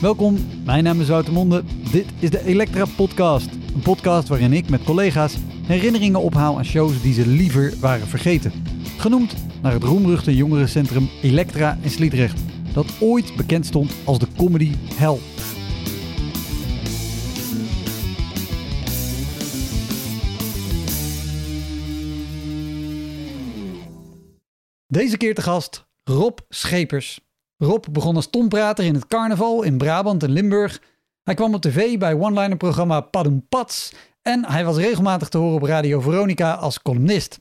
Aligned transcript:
Welkom, 0.00 0.36
mijn 0.64 0.84
naam 0.84 1.00
is 1.00 1.08
Wouter 1.08 1.32
Monde. 1.32 1.62
Dit 1.92 2.06
is 2.18 2.30
de 2.30 2.44
Elektra 2.44 2.84
Podcast. 2.96 3.50
Een 3.74 3.82
podcast 3.82 4.28
waarin 4.28 4.52
ik 4.52 4.68
met 4.68 4.84
collega's 4.84 5.36
herinneringen 5.66 6.20
ophaal 6.20 6.56
aan 6.56 6.64
shows 6.64 7.02
die 7.02 7.12
ze 7.12 7.26
liever 7.26 7.74
waren 7.80 8.06
vergeten. 8.06 8.52
Genoemd 8.98 9.34
naar 9.62 9.72
het 9.72 9.82
roemruchte 9.82 10.36
jongerencentrum 10.36 11.08
Elektra 11.22 11.78
in 11.82 11.90
Sliedrecht, 11.90 12.40
dat 12.74 12.86
ooit 13.00 13.36
bekend 13.36 13.66
stond 13.66 13.92
als 14.04 14.18
de 14.18 14.26
comedy 14.36 14.74
hell. 14.94 15.18
Deze 24.86 25.16
keer 25.16 25.34
te 25.34 25.42
gast 25.42 25.86
Rob 26.04 26.38
Schepers. 26.48 27.27
Rob 27.58 27.84
begon 27.90 28.16
als 28.16 28.30
tomprater 28.30 28.84
in 28.84 28.94
het 28.94 29.06
carnaval 29.06 29.62
in 29.62 29.78
Brabant 29.78 30.22
en 30.22 30.30
Limburg. 30.30 30.80
Hij 31.22 31.34
kwam 31.34 31.54
op 31.54 31.60
tv 31.60 31.98
bij 31.98 32.14
one-liner-programma 32.14 33.00
Padum 33.00 33.46
Pats 33.48 33.92
en 34.22 34.44
hij 34.44 34.64
was 34.64 34.76
regelmatig 34.76 35.28
te 35.28 35.38
horen 35.38 35.54
op 35.54 35.62
Radio 35.62 36.00
Veronica 36.00 36.52
als 36.52 36.82
columnist. 36.82 37.38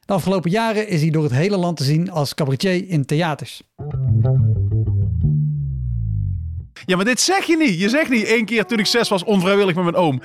De 0.00 0.12
afgelopen 0.12 0.50
jaren 0.50 0.88
is 0.88 1.00
hij 1.00 1.10
door 1.10 1.22
het 1.22 1.32
hele 1.32 1.56
land 1.56 1.76
te 1.76 1.84
zien 1.84 2.10
als 2.10 2.34
cabaretier 2.34 2.88
in 2.88 3.04
theaters. 3.04 3.62
Ja, 6.86 6.96
maar 6.96 7.04
dit 7.04 7.20
zeg 7.20 7.44
je 7.44 7.56
niet. 7.56 7.80
Je 7.80 7.88
zegt 7.88 8.10
niet 8.10 8.26
één 8.26 8.44
keer 8.44 8.64
toen 8.64 8.78
ik 8.78 8.86
zes 8.86 9.08
was 9.08 9.24
onvrijwillig 9.24 9.74
met 9.74 9.84
mijn 9.84 9.96
oom. 9.96 10.20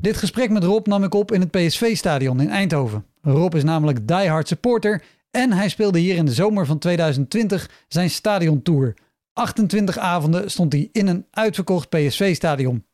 Dit 0.00 0.16
gesprek 0.16 0.50
met 0.50 0.64
Rob 0.64 0.86
nam 0.86 1.04
ik 1.04 1.14
op 1.14 1.32
in 1.32 1.40
het 1.40 1.50
PSV-stadion 1.50 2.40
in 2.40 2.48
Eindhoven. 2.50 3.04
Rob 3.22 3.54
is 3.54 3.64
namelijk 3.64 4.08
diehard 4.08 4.48
supporter 4.48 5.02
en 5.32 5.52
hij 5.52 5.68
speelde 5.68 5.98
hier 5.98 6.16
in 6.16 6.24
de 6.24 6.32
zomer 6.32 6.66
van 6.66 6.78
2020 6.78 7.70
zijn 7.88 8.10
stadiontour. 8.10 8.94
28 9.32 9.98
avonden 9.98 10.50
stond 10.50 10.72
hij 10.72 10.88
in 10.92 11.06
een 11.06 11.26
uitverkocht 11.30 11.88
PSV-stadion. 11.88 12.86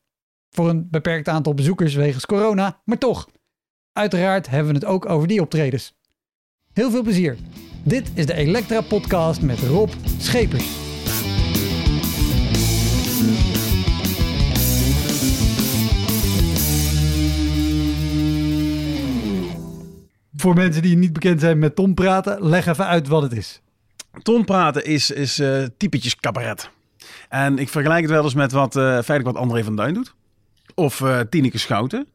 Voor 0.50 0.68
een 0.68 0.88
beperkt 0.90 1.28
aantal 1.28 1.54
bezoekers 1.54 1.94
wegens 1.94 2.26
corona, 2.26 2.80
maar 2.84 2.98
toch. 2.98 3.28
Uiteraard 3.92 4.48
hebben 4.48 4.72
we 4.72 4.78
het 4.78 4.88
ook 4.88 5.08
over 5.08 5.28
die 5.28 5.40
optredens. 5.40 5.96
Heel 6.72 6.90
veel 6.90 7.02
plezier. 7.02 7.36
Dit 7.82 8.10
is 8.14 8.26
de 8.26 8.34
Elektra 8.34 8.80
Podcast 8.80 9.42
met 9.42 9.58
Rob 9.58 9.90
Schepers. 10.18 10.87
Voor 20.40 20.54
mensen 20.54 20.82
die 20.82 20.96
niet 20.96 21.12
bekend 21.12 21.40
zijn 21.40 21.58
met 21.58 21.74
Tom 21.74 21.94
praten, 21.94 22.48
leg 22.48 22.66
even 22.66 22.86
uit 22.86 23.08
wat 23.08 23.22
het 23.22 23.32
is. 23.32 23.60
Tom 24.22 24.44
praten 24.44 24.84
is, 24.84 25.10
is 25.10 25.40
uh, 25.40 25.64
typetjes 25.76 26.16
cabaret. 26.16 26.70
En 27.28 27.58
ik 27.58 27.68
vergelijk 27.68 28.00
het 28.00 28.10
wel 28.10 28.24
eens 28.24 28.34
met 28.34 28.52
wat, 28.52 28.76
uh, 28.76 28.82
feitelijk 28.82 29.24
wat 29.24 29.36
André 29.36 29.64
van 29.64 29.76
Duin 29.76 29.94
doet. 29.94 30.14
Of 30.74 31.00
uh, 31.00 31.20
Tineke 31.20 31.58
Schouten. 31.58 32.06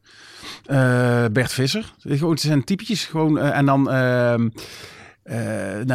Bert 1.32 1.52
Visser. 1.52 1.94
Het 2.02 2.40
zijn 2.40 2.64
typetjes. 2.64 3.04
Gewoon, 3.04 3.38
en 3.38 3.66
dan... 3.66 3.82
Nou, 3.82 4.50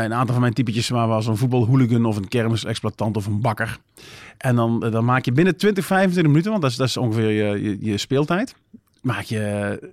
een 0.05 0.13
aantal 0.13 0.33
van 0.33 0.41
mijn 0.41 0.53
typetjes 0.53 0.89
maar 0.89 1.07
was 1.07 1.27
een 1.27 1.37
voetbalhooligan 1.37 2.05
of 2.05 2.15
een 2.15 2.27
kermisexploitant 2.27 3.17
of 3.17 3.25
een 3.25 3.41
bakker. 3.41 3.77
En 4.37 4.55
dan, 4.55 4.79
dan 4.79 5.05
maak 5.05 5.25
je 5.25 5.31
binnen 5.31 5.57
20, 5.57 5.85
25 5.85 6.31
minuten, 6.31 6.51
want 6.51 6.63
dat 6.63 6.71
is, 6.71 6.77
dat 6.77 6.87
is 6.87 6.97
ongeveer 6.97 7.29
je, 7.29 7.61
je, 7.61 7.77
je 7.79 7.97
speeltijd 7.97 8.55
maak 9.01 9.23
je 9.23 9.91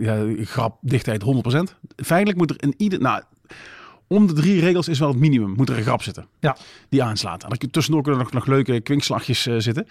ja, 0.00 0.44
grap 0.44 0.78
dichtheid 0.80 1.24
100%. 1.24 1.76
Feitelijk 1.96 2.38
moet 2.38 2.50
er 2.50 2.62
in 2.62 2.74
ieder... 2.76 3.00
Nou, 3.00 3.22
om 4.06 4.26
de 4.26 4.32
drie 4.32 4.60
regels 4.60 4.88
is 4.88 4.98
wel 4.98 5.08
het 5.08 5.18
minimum. 5.18 5.54
Moet 5.56 5.68
er 5.68 5.76
een 5.76 5.82
grap 5.82 6.02
zitten. 6.02 6.26
Ja. 6.40 6.56
Die 6.88 7.02
aanslaat. 7.02 7.42
En 7.42 7.48
dan 7.48 7.70
tussendoor 7.70 8.02
kunnen 8.02 8.20
er 8.20 8.26
nog, 8.26 8.34
nog 8.34 8.46
leuke 8.46 8.80
kwinkslagjes 8.80 9.46
uh, 9.46 9.54
zitten. 9.58 9.86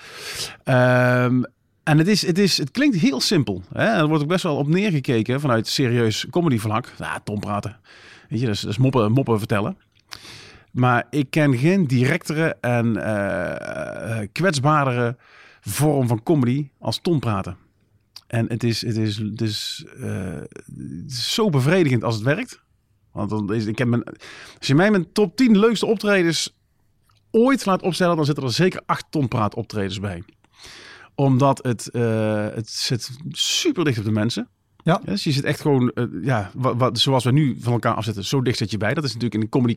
Um, 0.66 1.46
en 1.84 1.98
het, 1.98 2.08
is, 2.08 2.26
het, 2.26 2.38
is, 2.38 2.58
het 2.58 2.72
klinkt 2.72 2.96
heel 2.96 3.22
simpel. 3.22 3.64
Hè? 3.74 3.86
Er 3.86 4.08
wordt 4.08 4.24
ook 4.24 4.30
best 4.30 4.44
wel 4.44 4.56
op 4.56 4.68
neergekeken 4.68 5.40
vanuit 5.40 5.68
serieus 5.68 6.26
comedy 6.30 6.58
vlak. 6.58 6.94
Ja, 6.98 7.20
Tom 7.24 7.40
praten. 7.40 7.80
Weet 8.30 8.40
je, 8.40 8.46
dat 8.46 8.56
is, 8.56 8.62
dat 8.62 8.72
is 8.72 8.78
moppen, 8.78 9.12
moppen 9.12 9.38
vertellen. 9.38 9.78
Maar 10.72 11.08
ik 11.10 11.30
ken 11.30 11.58
geen 11.58 11.88
directere 11.88 12.58
en 12.62 12.86
uh, 12.98 14.28
kwetsbaardere 14.32 15.18
vorm 15.62 16.08
van 16.08 16.24
comedy 16.24 16.70
als 16.80 17.00
Tom 17.02 17.20
praten. 17.20 17.58
En 18.32 18.46
het 18.50 18.64
is, 18.64 18.82
het 18.82 18.98
is, 19.42 19.86
uh, 20.00 20.40
het 21.04 21.12
is 21.12 21.34
zo 21.34 21.50
bevredigend 21.50 22.04
als 22.04 22.16
het 22.16 22.24
werkt. 22.24 22.62
Want 23.12 23.30
dan 23.30 23.54
is, 23.54 23.66
ik 23.66 23.78
heb 23.78 23.88
mijn, 23.88 24.04
als 24.58 24.68
je 24.68 24.76
mij 24.76 24.92
mijn 24.92 25.12
top 25.12 25.36
10 25.36 25.60
leukste 25.60 25.86
optredens 25.86 26.56
ooit 27.32 27.66
laat 27.66 27.82
opstellen, 27.82 28.16
dan 28.16 28.26
zitten 28.26 28.44
er 28.44 28.52
zeker 28.52 28.82
8 28.86 29.06
tonpraat 29.10 29.56
optredens 29.56 30.00
bij. 30.00 30.24
Omdat 31.16 31.64
het, 31.64 31.90
uh, 31.92 32.48
het 32.54 32.70
zit 32.70 33.10
super 33.30 33.84
dicht 33.84 34.00
op 34.00 34.06
de 34.06 34.12
mensen. 34.12 34.48
Ja. 34.84 35.02
Dus 35.06 35.24
je 35.24 35.32
zit 35.32 35.44
echt 35.44 35.62
gewoon, 35.62 35.92
uh, 35.94 36.06
ja, 36.24 36.52
wat, 36.54 36.76
wat, 36.78 37.00
zoals 37.00 37.24
we 37.24 37.32
nu 37.32 37.58
van 37.60 37.74
elkaar 37.74 37.96
afzetten, 37.96 38.26
zo 38.26 38.42
dicht 38.42 38.58
zit 38.58 38.72
je 38.72 38.78
bij. 38.78 38.94
Dat 38.94 39.04
is 39.04 39.14
natuurlijk 39.14 39.36
in 39.36 39.42
een 39.42 39.50
comedy 39.50 39.74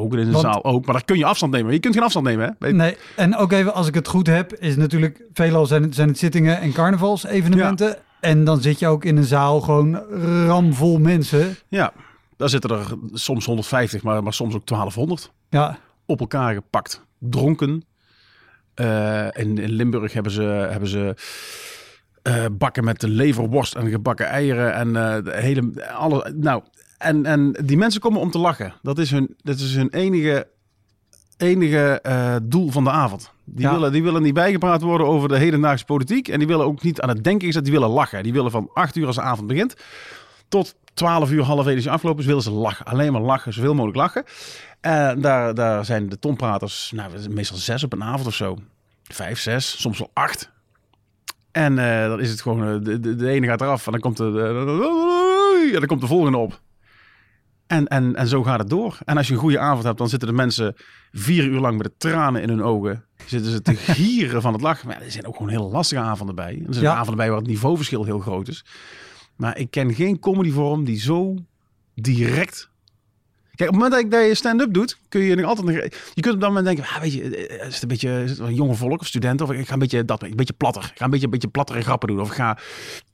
ook 0.00 0.14
in 0.14 0.24
de 0.24 0.30
Want, 0.30 0.44
zaal 0.44 0.64
ook. 0.64 0.84
Maar 0.84 0.94
daar 0.94 1.04
kun 1.04 1.18
je 1.18 1.24
afstand 1.24 1.52
nemen. 1.52 1.72
Je 1.72 1.78
kunt 1.78 1.94
geen 1.94 2.02
afstand 2.02 2.26
nemen. 2.26 2.56
Hè? 2.58 2.72
Nee, 2.72 2.96
en 3.16 3.36
ook 3.36 3.52
even 3.52 3.74
als 3.74 3.86
ik 3.86 3.94
het 3.94 4.08
goed 4.08 4.26
heb, 4.26 4.54
is 4.54 4.76
natuurlijk 4.76 5.22
veelal 5.32 5.66
zijn 5.66 5.82
het, 5.82 5.94
zijn 5.94 6.08
het 6.08 6.18
zittingen 6.18 6.60
en 6.60 6.72
carnavalsevenementen. 6.72 7.88
Ja. 7.88 7.98
En 8.20 8.44
dan 8.44 8.60
zit 8.60 8.78
je 8.78 8.86
ook 8.86 9.04
in 9.04 9.16
een 9.16 9.24
zaal 9.24 9.60
gewoon 9.60 9.94
ramvol 10.46 10.98
mensen. 10.98 11.56
Ja, 11.68 11.92
daar 12.36 12.48
zitten 12.48 12.70
er 12.70 12.86
soms 13.12 13.44
150, 13.44 14.02
maar, 14.02 14.22
maar 14.22 14.32
soms 14.32 14.54
ook 14.54 14.66
1200. 14.66 15.32
Ja. 15.50 15.78
Op 16.06 16.20
elkaar 16.20 16.54
gepakt, 16.54 17.04
dronken. 17.18 17.84
Uh, 18.80 19.26
in, 19.32 19.58
in 19.58 19.70
Limburg 19.70 20.12
hebben 20.12 20.32
ze, 20.32 20.42
hebben 20.42 20.88
ze 20.88 21.14
uh, 22.22 22.44
bakken 22.52 22.84
met 22.84 23.00
de 23.00 23.08
leverworst 23.08 23.74
en 23.74 23.90
gebakken 23.90 24.26
eieren 24.26 24.74
en 24.74 24.88
uh, 24.88 25.24
de 25.24 25.32
hele 25.34 25.88
alle. 25.94 26.32
Nou, 26.36 26.62
en, 26.98 27.26
en 27.26 27.52
die 27.64 27.76
mensen 27.76 28.00
komen 28.00 28.20
om 28.20 28.30
te 28.30 28.38
lachen. 28.38 28.74
Dat 28.82 28.98
is 28.98 29.10
hun, 29.10 29.36
dat 29.42 29.58
is 29.58 29.74
hun 29.74 29.88
enige, 29.90 30.48
enige 31.36 32.02
uh, 32.06 32.36
doel 32.42 32.70
van 32.70 32.84
de 32.84 32.90
avond. 32.90 33.30
Die, 33.44 33.64
ja. 33.64 33.72
willen, 33.72 33.92
die 33.92 34.02
willen 34.02 34.22
niet 34.22 34.34
bijgepraat 34.34 34.82
worden 34.82 35.06
over 35.06 35.28
de 35.28 35.38
hedendaagse 35.38 35.84
politiek. 35.84 36.28
En 36.28 36.38
die 36.38 36.48
willen 36.48 36.66
ook 36.66 36.82
niet 36.82 37.00
aan 37.00 37.08
het 37.08 37.24
denken 37.24 37.46
gezet. 37.46 37.64
Die 37.64 37.72
willen 37.72 37.88
lachen. 37.88 38.22
Die 38.22 38.32
willen 38.32 38.50
van 38.50 38.70
acht 38.74 38.96
uur 38.96 39.06
als 39.06 39.16
de 39.16 39.22
avond 39.22 39.46
begint 39.46 39.76
tot 40.48 40.74
12 40.94 41.30
uur 41.30 41.42
half 41.42 41.66
één 41.66 41.76
is 41.76 41.88
afgelopen 41.88 42.20
is, 42.20 42.26
willen 42.26 42.42
ze 42.42 42.50
lachen. 42.50 42.86
Alleen 42.86 43.12
maar 43.12 43.20
lachen, 43.20 43.52
zoveel 43.52 43.74
mogelijk 43.74 43.96
lachen. 43.96 44.24
En 44.80 45.20
daar, 45.20 45.54
daar 45.54 45.84
zijn 45.84 46.08
de 46.08 46.18
tompraters, 46.18 46.92
nou, 46.94 47.28
meestal 47.28 47.56
zes 47.56 47.84
op 47.84 47.92
een 47.92 48.04
avond 48.04 48.26
of 48.26 48.34
zo. 48.34 48.58
Vijf, 49.02 49.38
zes, 49.38 49.80
soms 49.80 49.98
wel 49.98 50.10
acht. 50.12 50.50
En 51.52 51.72
uh, 51.72 52.06
dan 52.06 52.20
is 52.20 52.30
het 52.30 52.40
gewoon, 52.40 52.82
de, 52.84 53.00
de, 53.00 53.14
de, 53.14 53.28
ene 53.28 53.46
gaat 53.46 53.60
eraf 53.60 53.86
en 53.86 53.92
dan 53.92 54.00
komt 54.00 54.16
de, 54.16 54.32
de, 54.32 55.70
dan 55.72 55.86
komt 55.86 56.00
de 56.00 56.06
volgende 56.06 56.38
op. 56.38 56.60
En, 57.66 57.86
en, 57.86 58.16
en 58.16 58.28
zo 58.28 58.42
gaat 58.42 58.58
het 58.58 58.68
door. 58.68 58.98
En 59.04 59.16
als 59.16 59.26
je 59.26 59.32
een 59.32 59.38
goede 59.38 59.58
avond 59.58 59.84
hebt, 59.84 59.98
dan 59.98 60.08
zitten 60.08 60.28
de 60.28 60.34
mensen 60.34 60.74
vier 61.12 61.44
uur 61.44 61.60
lang 61.60 61.76
met 61.76 61.86
de 61.86 61.92
tranen 61.98 62.42
in 62.42 62.48
hun 62.48 62.62
ogen. 62.62 63.04
Zitten 63.26 63.52
ze 63.52 63.62
te 63.62 63.74
gieren 63.94 64.42
van 64.42 64.52
het 64.52 64.62
lachen. 64.62 64.88
Maar 64.88 65.02
er 65.02 65.10
zijn 65.10 65.26
ook 65.26 65.36
gewoon 65.36 65.50
hele 65.50 65.64
lastige 65.64 66.00
avonden 66.00 66.34
bij. 66.34 66.62
Er 66.66 66.74
zijn 66.74 66.84
ja. 66.84 66.92
avonden 66.94 67.16
bij 67.16 67.28
waar 67.28 67.38
het 67.38 67.46
niveauverschil 67.46 68.04
heel 68.04 68.18
groot 68.18 68.48
is. 68.48 68.64
Maar 69.36 69.58
ik 69.58 69.70
ken 69.70 69.94
geen 69.94 70.18
comedyvorm 70.18 70.84
die 70.84 71.00
zo 71.00 71.34
direct... 71.94 72.70
Kijk, 73.56 73.70
op 73.70 73.74
het 73.80 73.84
moment 73.84 74.10
dat 74.10 74.26
je 74.26 74.34
stand-up 74.34 74.72
doet, 74.72 74.98
kun 75.08 75.20
je 75.20 75.34
nog 75.34 75.46
altijd... 75.46 75.96
Je 76.14 76.20
kunt 76.20 76.34
op 76.34 76.40
dat 76.40 76.48
moment 76.48 76.66
denken, 76.66 76.84
ah, 76.84 77.00
weet 77.00 77.12
je, 77.12 77.46
is 77.48 77.74
het 77.74 77.82
een 77.82 77.88
beetje 77.88 78.22
is 78.22 78.30
het 78.30 78.38
een 78.38 78.54
jonge 78.54 78.74
volk 78.74 79.00
of 79.00 79.06
studenten? 79.06 79.46
Of 79.46 79.52
ik 79.52 79.66
ga 79.66 79.72
een 79.72 79.78
beetje, 79.78 80.04
dat, 80.04 80.22
een 80.22 80.36
beetje 80.36 80.54
platter. 80.54 80.82
Ik 80.82 80.98
ga 80.98 81.04
een 81.04 81.10
beetje, 81.10 81.24
een 81.24 81.30
beetje 81.30 81.48
plattere 81.48 81.80
grappen 81.80 82.08
doen. 82.08 82.20
Of 82.20 82.28
ik 82.28 82.34
ga 82.34 82.58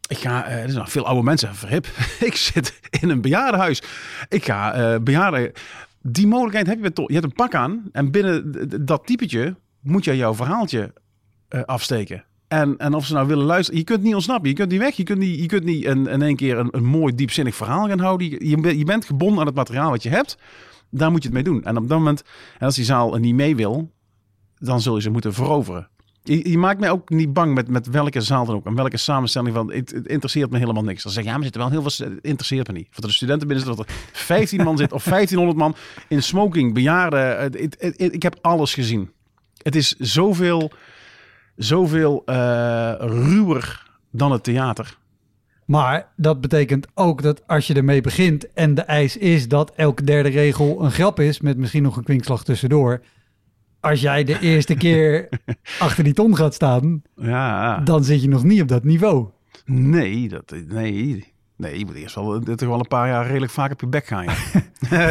ik 0.08 0.18
ga, 0.18 0.48
uh, 0.48 0.54
er 0.54 0.68
zijn 0.68 0.78
nog 0.78 0.90
veel 0.90 1.06
oude 1.06 1.22
mensen, 1.22 1.54
verhip. 1.54 1.86
ik 2.20 2.34
zit 2.34 2.80
in 3.00 3.10
een 3.10 3.20
bejaardenhuis. 3.20 3.82
Ik 4.28 4.44
ga 4.44 5.00
bejaarden. 5.00 5.52
Die 6.02 6.26
mogelijkheid 6.26 6.66
heb 6.66 6.76
je 6.76 6.82
met 6.82 6.96
Je 6.96 7.12
hebt 7.12 7.24
een 7.24 7.32
pak 7.32 7.54
aan 7.54 7.82
en 7.92 8.10
binnen 8.10 8.52
dat 8.86 9.06
typetje 9.06 9.56
moet 9.80 10.04
je 10.04 10.16
jouw 10.16 10.34
verhaaltje 10.34 10.92
afsteken. 11.48 12.24
En, 12.52 12.76
en 12.78 12.94
of 12.94 13.06
ze 13.06 13.14
nou 13.14 13.26
willen 13.26 13.44
luisteren, 13.44 13.80
je 13.80 13.86
kunt 13.86 14.02
niet 14.02 14.14
ontsnappen. 14.14 14.48
Je 14.48 14.54
kunt 14.54 14.70
niet 14.70 14.80
weg. 14.80 14.96
Je 14.96 15.02
kunt 15.02 15.18
niet, 15.18 15.40
je 15.40 15.46
kunt 15.46 15.64
niet 15.64 15.84
in, 15.84 16.22
één 16.22 16.36
keer 16.36 16.58
een, 16.58 16.68
een 16.70 16.84
mooi 16.84 17.14
diepzinnig 17.14 17.54
verhaal 17.54 17.88
gaan 17.88 17.98
houden. 17.98 18.30
Je, 18.30 18.78
je, 18.78 18.84
bent 18.84 19.04
gebonden 19.04 19.40
aan 19.40 19.46
het 19.46 19.54
materiaal 19.54 19.90
wat 19.90 20.02
je 20.02 20.08
hebt. 20.08 20.38
Daar 20.90 21.10
moet 21.10 21.22
je 21.22 21.28
het 21.28 21.36
mee 21.36 21.44
doen. 21.44 21.64
En 21.64 21.76
op 21.76 21.88
dat 21.88 21.98
moment, 21.98 22.22
en 22.58 22.66
als 22.66 22.74
die 22.74 22.84
zaal 22.84 23.14
er 23.14 23.20
niet 23.20 23.34
mee 23.34 23.56
wil, 23.56 23.90
dan 24.58 24.80
zul 24.80 24.94
je 24.94 25.02
ze 25.02 25.10
moeten 25.10 25.34
veroveren. 25.34 25.88
Je, 26.22 26.58
maakt 26.58 26.80
mij 26.80 26.90
ook 26.90 27.10
niet 27.10 27.32
bang 27.32 27.54
met, 27.54 27.68
met 27.68 27.86
welke 27.86 28.20
zaal 28.20 28.44
dan 28.44 28.54
ook. 28.54 28.66
En 28.66 28.74
welke 28.74 28.96
samenstelling 28.96 29.54
van. 29.54 29.72
Het, 29.72 29.92
interesseert 29.92 30.50
me 30.50 30.58
helemaal 30.58 30.84
niks. 30.84 31.02
Dan 31.02 31.12
zeg 31.12 31.22
je, 31.22 31.28
ja, 31.28 31.34
maar 31.34 31.44
zitten 31.44 31.60
wel 31.60 31.70
heel 31.70 31.82
veel. 31.82 32.06
Het 32.06 32.18
interesseert 32.24 32.66
me 32.66 32.72
niet. 32.72 32.88
Voor 32.90 33.06
de 33.06 33.12
studenten 33.12 33.48
binnen 33.48 33.66
zit 33.66 33.76
dat 33.76 33.86
er 33.86 33.94
15 34.12 34.62
man 34.62 34.76
zit 34.76 34.92
of 34.92 35.04
1500 35.04 35.58
man 35.58 35.74
in 36.08 36.22
smoking, 36.22 36.74
bejaarden. 36.74 37.52
Ik 37.96 38.22
heb 38.22 38.38
alles 38.40 38.74
gezien. 38.74 39.10
Het 39.62 39.76
is 39.76 39.94
zoveel, 39.98 40.72
zoveel 41.56 42.22
uh, 42.26 42.34
ruwer 42.98 43.90
dan 44.10 44.32
het 44.32 44.42
theater. 44.44 44.98
Maar 45.66 46.08
dat 46.16 46.40
betekent 46.40 46.86
ook 46.94 47.22
dat 47.22 47.42
als 47.46 47.66
je 47.66 47.74
ermee 47.74 48.00
begint 48.00 48.52
en 48.52 48.74
de 48.74 48.82
eis 48.82 49.16
is 49.16 49.48
dat 49.48 49.72
elke 49.76 50.04
derde 50.04 50.28
regel 50.28 50.84
een 50.84 50.90
grap 50.90 51.20
is, 51.20 51.40
met 51.40 51.56
misschien 51.56 51.82
nog 51.82 51.96
een 51.96 52.04
kwinkslag 52.04 52.44
tussendoor, 52.44 53.00
als 53.80 54.00
jij 54.00 54.24
de 54.24 54.38
eerste 54.40 54.74
keer 54.74 55.28
achter 55.78 56.04
die 56.04 56.12
ton 56.12 56.36
gaat 56.36 56.54
staan, 56.54 57.02
Ja, 57.16 57.78
dan 57.78 58.04
zit 58.04 58.22
je 58.22 58.28
nog 58.28 58.44
niet 58.44 58.62
op 58.62 58.68
dat 58.68 58.84
niveau. 58.84 59.28
nee, 59.64 60.28
dat, 60.28 60.54
nee. 60.68 61.31
Nee, 61.62 61.78
je 61.78 61.84
moet 61.86 61.94
eerst 61.94 62.14
wel, 62.14 62.40
dit 62.44 62.58
toch 62.58 62.68
wel 62.68 62.78
een 62.78 62.88
paar 62.88 63.08
jaar 63.08 63.26
redelijk 63.26 63.52
vaak 63.52 63.72
op 63.72 63.80
je 63.80 63.86
bek 63.86 64.06
gaan. 64.06 64.24
Ja. 64.24 64.32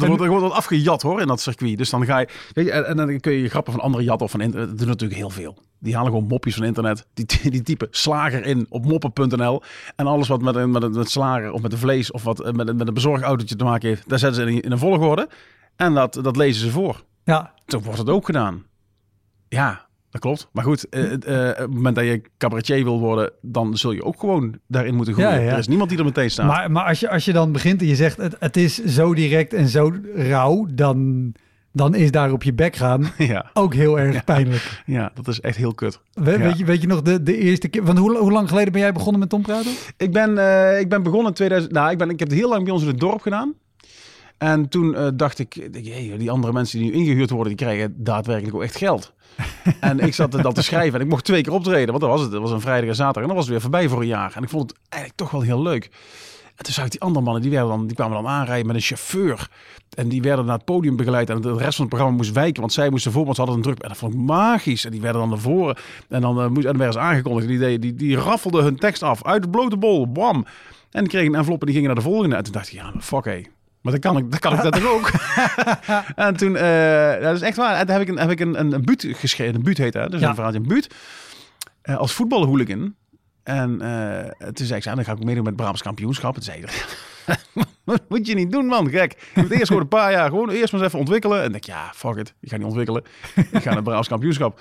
er, 0.00 0.06
wordt, 0.06 0.22
er 0.22 0.28
wordt 0.28 0.42
wat 0.42 0.52
afgejat 0.52 1.02
hoor 1.02 1.20
in 1.20 1.26
dat 1.26 1.40
circuit. 1.40 1.78
Dus 1.78 1.90
dan 1.90 2.04
ga 2.04 2.18
je, 2.18 2.28
weet 2.52 2.64
je 2.66 2.72
en, 2.72 2.86
en 2.86 2.96
dan 2.96 3.20
kun 3.20 3.32
je 3.32 3.48
grappen 3.48 3.72
van 3.72 3.82
andere 3.82 4.04
jatten 4.04 4.24
of 4.26 4.30
van 4.30 4.40
internet. 4.40 4.68
Dat 4.68 4.78
doen 4.78 4.88
natuurlijk 4.88 5.20
heel 5.20 5.30
veel. 5.30 5.58
Die 5.78 5.94
halen 5.94 6.12
gewoon 6.12 6.26
mopjes 6.26 6.54
van 6.54 6.64
internet. 6.64 7.06
Die, 7.14 7.26
die 7.50 7.62
typen 7.62 7.88
slager 7.90 8.44
in 8.46 8.66
op 8.68 8.84
moppen.nl. 8.84 9.62
En 9.96 10.06
alles 10.06 10.28
wat 10.28 10.42
met, 10.42 10.54
een- 10.54 10.70
met, 10.70 10.82
een- 10.82 10.92
met 10.96 11.10
slager 11.10 11.52
of 11.52 11.62
met 11.62 11.72
een 11.72 11.78
vlees 11.78 12.10
of 12.10 12.22
wat 12.22 12.40
eh, 12.40 12.52
met, 12.52 12.68
een- 12.68 12.76
met 12.76 12.88
een 12.88 12.94
bezorgautootje 12.94 13.56
te 13.56 13.64
maken 13.64 13.88
heeft. 13.88 14.08
Daar 14.08 14.18
zetten 14.18 14.42
ze 14.42 14.50
in, 14.50 14.60
in 14.60 14.72
een 14.72 14.78
volgorde. 14.78 15.28
En 15.76 15.94
dat, 15.94 16.18
dat 16.22 16.36
lezen 16.36 16.62
ze 16.62 16.70
voor. 16.70 17.02
Ja, 17.24 17.52
Zo 17.66 17.80
wordt 17.80 17.98
het 17.98 18.10
ook 18.10 18.26
gedaan. 18.26 18.64
Ja, 19.48 19.86
dat 20.10 20.20
klopt. 20.20 20.48
Maar 20.52 20.64
goed, 20.64 20.88
eh, 20.88 21.02
eh, 21.12 21.50
op 21.50 21.56
het 21.56 21.70
moment 21.74 21.96
dat 21.96 22.04
je 22.04 22.22
cabaretier 22.38 22.84
wil 22.84 22.98
worden, 23.00 23.30
dan 23.42 23.76
zul 23.76 23.92
je 23.92 24.04
ook 24.04 24.20
gewoon 24.20 24.58
daarin 24.66 24.94
moeten 24.94 25.14
groeien. 25.14 25.32
Ja, 25.32 25.40
ja. 25.40 25.52
Er 25.52 25.58
is 25.58 25.68
niemand 25.68 25.90
die 25.90 25.98
er 25.98 26.04
meteen 26.04 26.30
staat. 26.30 26.46
maar, 26.46 26.70
maar 26.70 26.84
als, 26.84 27.00
je, 27.00 27.10
als 27.10 27.24
je 27.24 27.32
dan 27.32 27.52
begint 27.52 27.80
en 27.80 27.86
je 27.86 27.96
zegt 27.96 28.16
het, 28.16 28.36
het 28.38 28.56
is 28.56 28.84
zo 28.84 29.14
direct 29.14 29.52
en 29.54 29.68
zo 29.68 29.92
rauw, 30.14 30.66
dan, 30.70 31.32
dan 31.72 31.94
is 31.94 32.10
daar 32.10 32.32
op 32.32 32.42
je 32.42 32.52
bek 32.52 32.76
gaan 32.76 33.06
ja, 33.18 33.50
ook 33.54 33.74
heel 33.74 33.98
erg 33.98 34.24
pijnlijk. 34.24 34.82
ja, 34.86 35.10
dat 35.14 35.28
is 35.28 35.40
echt 35.40 35.56
heel 35.56 35.74
kut. 35.74 36.00
We- 36.12 36.38
weet, 36.38 36.58
je, 36.58 36.64
weet 36.64 36.80
je 36.80 36.86
nog 36.86 37.02
de, 37.02 37.22
de 37.22 37.36
eerste 37.36 37.68
keer? 37.68 37.84
Want 37.84 37.98
hoe, 37.98 38.16
hoe 38.18 38.32
lang 38.32 38.48
geleden 38.48 38.72
ben 38.72 38.80
jij 38.80 38.92
begonnen 38.92 39.20
met 39.20 39.28
Tom 39.28 39.42
Praten? 39.42 39.72
Ik 39.96 40.12
ben, 40.12 40.38
eh, 40.38 40.80
ik 40.80 40.88
ben 40.88 41.02
begonnen 41.02 41.28
in 41.28 41.34
2000. 41.34 41.72
Nou, 41.72 41.90
ik, 41.90 41.98
ben, 41.98 42.10
ik 42.10 42.18
heb 42.18 42.28
het 42.28 42.38
heel 42.38 42.48
lang 42.48 42.64
bij 42.64 42.72
ons 42.72 42.82
in 42.82 42.88
het 42.88 42.98
dorp 43.00 43.20
gedaan. 43.20 43.54
En 44.38 44.68
toen 44.68 44.94
eh, 44.94 45.08
dacht 45.14 45.38
ik, 45.38 45.68
hey, 45.72 46.14
die 46.18 46.30
andere 46.30 46.52
mensen 46.52 46.78
die 46.78 46.90
nu 46.90 46.96
ingehuurd 46.96 47.30
worden, 47.30 47.56
die 47.56 47.66
krijgen 47.66 47.94
daadwerkelijk 47.96 48.56
ook 48.56 48.62
echt 48.62 48.76
geld. 48.76 49.12
en 49.80 49.98
ik 49.98 50.14
zat 50.14 50.32
dan 50.32 50.52
te 50.52 50.62
schrijven 50.62 50.94
en 50.94 51.04
ik 51.04 51.10
mocht 51.10 51.24
twee 51.24 51.42
keer 51.42 51.52
optreden, 51.52 51.88
want 51.88 52.00
dat 52.00 52.10
was 52.10 52.20
het. 52.20 52.30
Dat 52.30 52.40
was 52.40 52.50
een 52.50 52.60
vrijdag 52.60 52.88
en 52.88 52.94
zaterdag 52.94 53.22
en 53.22 53.28
dan 53.28 53.36
was 53.36 53.44
het 53.44 53.52
weer 53.52 53.62
voorbij 53.62 53.88
voor 53.88 54.00
een 54.00 54.06
jaar. 54.06 54.32
En 54.34 54.42
ik 54.42 54.48
vond 54.48 54.70
het 54.70 54.78
eigenlijk 54.88 55.22
toch 55.22 55.30
wel 55.30 55.40
heel 55.40 55.62
leuk. 55.62 55.90
En 56.58 56.64
toen 56.64 56.72
zag 56.72 56.84
ik 56.84 56.90
die 56.90 57.00
andere 57.00 57.24
mannen, 57.24 57.42
die, 57.42 57.50
werden 57.50 57.68
dan, 57.68 57.86
die 57.86 57.96
kwamen 57.96 58.22
dan 58.22 58.32
aanrijden 58.32 58.66
met 58.66 58.76
een 58.76 58.82
chauffeur. 58.82 59.48
En 59.94 60.08
die 60.08 60.22
werden 60.22 60.44
naar 60.44 60.56
het 60.56 60.64
podium 60.64 60.96
begeleid. 60.96 61.30
En 61.30 61.40
de 61.40 61.56
rest 61.56 61.76
van 61.76 61.84
het 61.84 61.88
programma 61.88 62.16
moest 62.16 62.32
wijken, 62.32 62.60
want 62.60 62.72
zij 62.72 62.90
moesten 62.90 63.12
voor, 63.12 63.24
want 63.24 63.36
ze 63.36 63.40
hadden 63.40 63.58
een 63.58 63.66
druk. 63.66 63.82
En 63.82 63.88
dat 63.88 63.96
vond 63.96 64.14
ik 64.14 64.20
magisch. 64.20 64.84
En 64.84 64.90
die 64.90 65.00
werden 65.00 65.20
dan 65.20 65.30
naar 65.30 65.38
voren. 65.38 65.76
En 66.08 66.20
dan, 66.20 66.40
eh, 66.40 66.48
moest, 66.48 66.66
en 66.66 66.76
werden 66.76 66.92
ze 66.92 66.98
aangekondigd. 66.98 67.50
En 67.50 67.58
die, 67.58 67.78
die, 67.78 67.94
die 67.94 68.16
raffelden 68.16 68.64
hun 68.64 68.76
tekst 68.76 69.02
af 69.02 69.24
uit 69.24 69.42
de 69.42 69.48
blote 69.48 69.76
bol. 69.76 70.12
Bam. 70.12 70.46
En 70.90 71.00
die 71.00 71.08
kregen 71.08 71.32
een 71.32 71.38
envelop 71.38 71.60
en 71.60 71.66
die 71.66 71.74
gingen 71.74 71.94
naar 71.94 72.02
de 72.04 72.08
volgende. 72.10 72.36
En 72.36 72.42
toen 72.42 72.52
dacht 72.52 72.66
ik, 72.66 72.74
ja, 72.74 72.92
fuck 73.00 73.24
hé. 73.24 73.42
Maar 73.80 73.92
dan 73.92 74.00
kan 74.00 74.16
ik, 74.16 74.30
dan 74.30 74.38
kan 74.38 74.54
ik 74.54 74.62
dat 74.62 74.72
toch 74.72 74.86
ook. 74.92 75.10
en 76.26 76.36
toen, 76.36 76.56
eh, 76.56 77.20
dat 77.22 77.34
is 77.34 77.40
echt 77.40 77.56
waar. 77.56 77.74
En 77.74 77.86
toen 77.86 77.94
heb 77.96 78.02
ik 78.02 78.08
een, 78.08 78.18
heb 78.18 78.30
ik 78.30 78.40
een, 78.40 78.60
een, 78.60 78.72
een 78.72 78.84
buut 78.84 79.06
geschreven. 79.10 79.54
Een 79.54 79.62
buut 79.62 79.78
heet 79.78 79.92
dat. 79.92 80.10
Dus 80.10 80.20
Ja. 80.20 80.28
een 80.28 80.34
verhaaltje. 80.34 80.60
Een 80.60 80.68
buut. 80.68 80.94
Eh, 81.82 81.96
als 81.96 82.12
voetbalhooligan. 82.12 82.94
En 83.42 83.80
eh, 83.80 84.48
toen 84.52 84.66
zei 84.66 84.78
ik, 84.78 84.84
dan 84.84 85.04
ga 85.04 85.12
ik 85.12 85.18
meedoen 85.18 85.34
met 85.36 85.46
het 85.46 85.56
Brabants 85.56 85.82
kampioenschap. 85.82 86.36
En 86.36 86.42
zei 86.42 86.60
dat 86.60 86.86
moet 88.08 88.26
je 88.26 88.34
niet 88.34 88.50
doen 88.52 88.66
man, 88.66 88.88
gek. 88.90 89.30
Je 89.34 89.40
moet 89.40 89.50
eerst 89.50 89.66
gewoon 89.66 89.82
een 89.82 89.88
paar 89.88 90.12
jaar, 90.12 90.28
gewoon 90.28 90.50
eerst 90.50 90.72
maar 90.72 90.80
eens 90.80 90.88
even 90.88 90.98
ontwikkelen. 90.98 91.42
En 91.42 91.50
denk 91.52 91.64
ik, 91.64 91.70
ja, 91.70 91.90
fuck 91.94 92.16
it. 92.16 92.34
Ik 92.40 92.48
ga 92.50 92.56
niet 92.56 92.66
ontwikkelen. 92.66 93.02
Ik 93.34 93.44
ga 93.50 93.64
naar 93.64 93.74
het 93.74 93.82
Brabants 93.84 94.08
kampioenschap. 94.08 94.60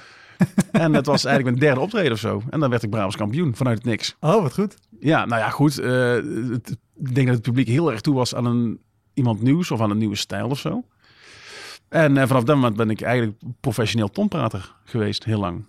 En 0.72 0.92
dat 0.92 1.06
was 1.06 1.26
eigenlijk 1.26 1.58
mijn 1.58 1.68
derde 1.70 1.82
optreden 1.86 2.12
of 2.12 2.20
zo. 2.20 2.42
En 2.50 2.60
dan 2.60 2.70
werd 2.70 2.84
ik 2.84 2.90
Brabants 2.90 3.16
kampioen 3.16 3.56
vanuit 3.56 3.78
het 3.78 3.86
niks. 3.86 4.16
Oh, 4.20 4.42
wat 4.42 4.54
goed. 4.54 4.76
Ja, 5.00 5.26
nou 5.26 5.42
ja, 5.42 5.50
goed. 5.50 5.76
het- 5.76 6.78
ik 7.00 7.16
denk 7.16 7.28
dat 7.28 7.36
het 7.36 7.42
publiek 7.46 7.68
heel 7.68 7.92
erg 7.92 8.02
toe 8.02 8.16
was 8.16 8.36
aan 8.36 8.46
een, 8.46 8.80
iemand 9.18 9.42
nieuws 9.42 9.72
of 9.72 9.82
aan 9.82 9.90
een 9.92 9.98
nieuwe 9.98 10.16
stijl 10.16 10.50
of 10.50 10.60
zo. 10.60 10.84
En 11.90 12.18
eh, 12.18 12.28
vanaf 12.28 12.44
dat 12.44 12.56
moment 12.56 12.76
ben 12.76 12.90
ik 12.90 13.02
eigenlijk 13.02 13.38
professioneel 13.60 14.10
tomprater 14.10 14.76
geweest, 14.84 15.24
heel 15.24 15.40
lang. 15.40 15.64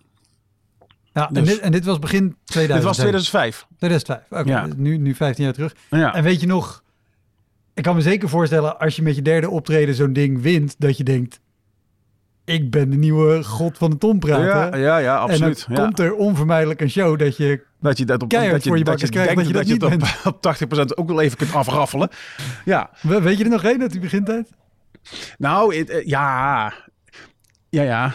Ja, 1.12 1.28
en, 1.28 1.34
Dus- 1.34 1.48
dit, 1.48 1.58
en 1.58 1.72
dit 1.72 1.84
was 1.84 1.98
begin 1.98 2.36
2000. 2.44 2.76
Dit 2.78 2.82
was 2.86 2.96
2005. 2.96 3.66
2005. 3.78 4.40
Oké, 4.40 4.50
Ja. 4.50 4.68
nu, 4.76 4.96
nu 4.96 5.14
15 5.14 5.44
jaar 5.44 5.52
terug. 5.52 5.74
Ja. 5.90 6.14
En 6.14 6.22
weet 6.22 6.40
je 6.40 6.46
nog, 6.46 6.82
ik 7.74 7.82
kan 7.82 7.94
me 7.94 8.00
zeker 8.00 8.28
voorstellen 8.28 8.78
als 8.78 8.96
je 8.96 9.02
met 9.02 9.14
je 9.14 9.22
derde 9.22 9.50
optreden 9.50 9.94
zo'n 9.94 10.12
ding 10.12 10.42
wint, 10.42 10.74
dat 10.78 10.96
je 10.96 11.04
denkt, 11.04 11.40
ik 12.48 12.70
ben 12.70 12.90
de 12.90 12.96
nieuwe 12.96 13.44
god 13.44 13.78
van 13.78 13.90
de 13.90 13.98
Tom 13.98 14.18
praten. 14.18 14.46
Ja, 14.46 14.76
ja, 14.76 14.98
ja, 14.98 15.16
absoluut. 15.16 15.64
En 15.68 15.74
dan 15.74 15.76
ja. 15.76 15.84
komt 15.84 15.98
er 15.98 16.14
onvermijdelijk 16.14 16.80
een 16.80 16.90
show 16.90 17.18
dat 17.18 17.36
je... 17.36 17.66
Dat 17.80 17.98
je 17.98 18.04
dat 18.04 18.22
op, 18.22 18.28
keihard 18.28 18.52
dat 18.54 18.62
je, 18.62 18.68
voor 18.68 18.78
je 18.78 18.84
dat 18.84 19.00
je 19.00 19.08
krijgt 19.08 19.34
denkt 19.34 19.52
dat 19.52 19.68
je 19.68 19.76
dat 19.78 19.92
op, 19.92 20.02
op 20.32 20.56
80% 20.74 20.94
ook 20.94 21.08
wel 21.08 21.20
even 21.20 21.36
kunt 21.36 21.54
afraffelen. 21.54 22.08
Ja, 22.64 22.90
We- 23.00 23.20
Weet 23.20 23.38
je 23.38 23.44
er 23.44 23.50
nog 23.50 23.64
één 23.64 23.80
uit 23.80 23.90
die 23.90 24.00
begintijd? 24.00 24.50
nou, 25.38 25.76
eh, 25.76 26.06
ja. 26.06 26.72
Ja, 27.68 27.82
ja. 27.82 28.14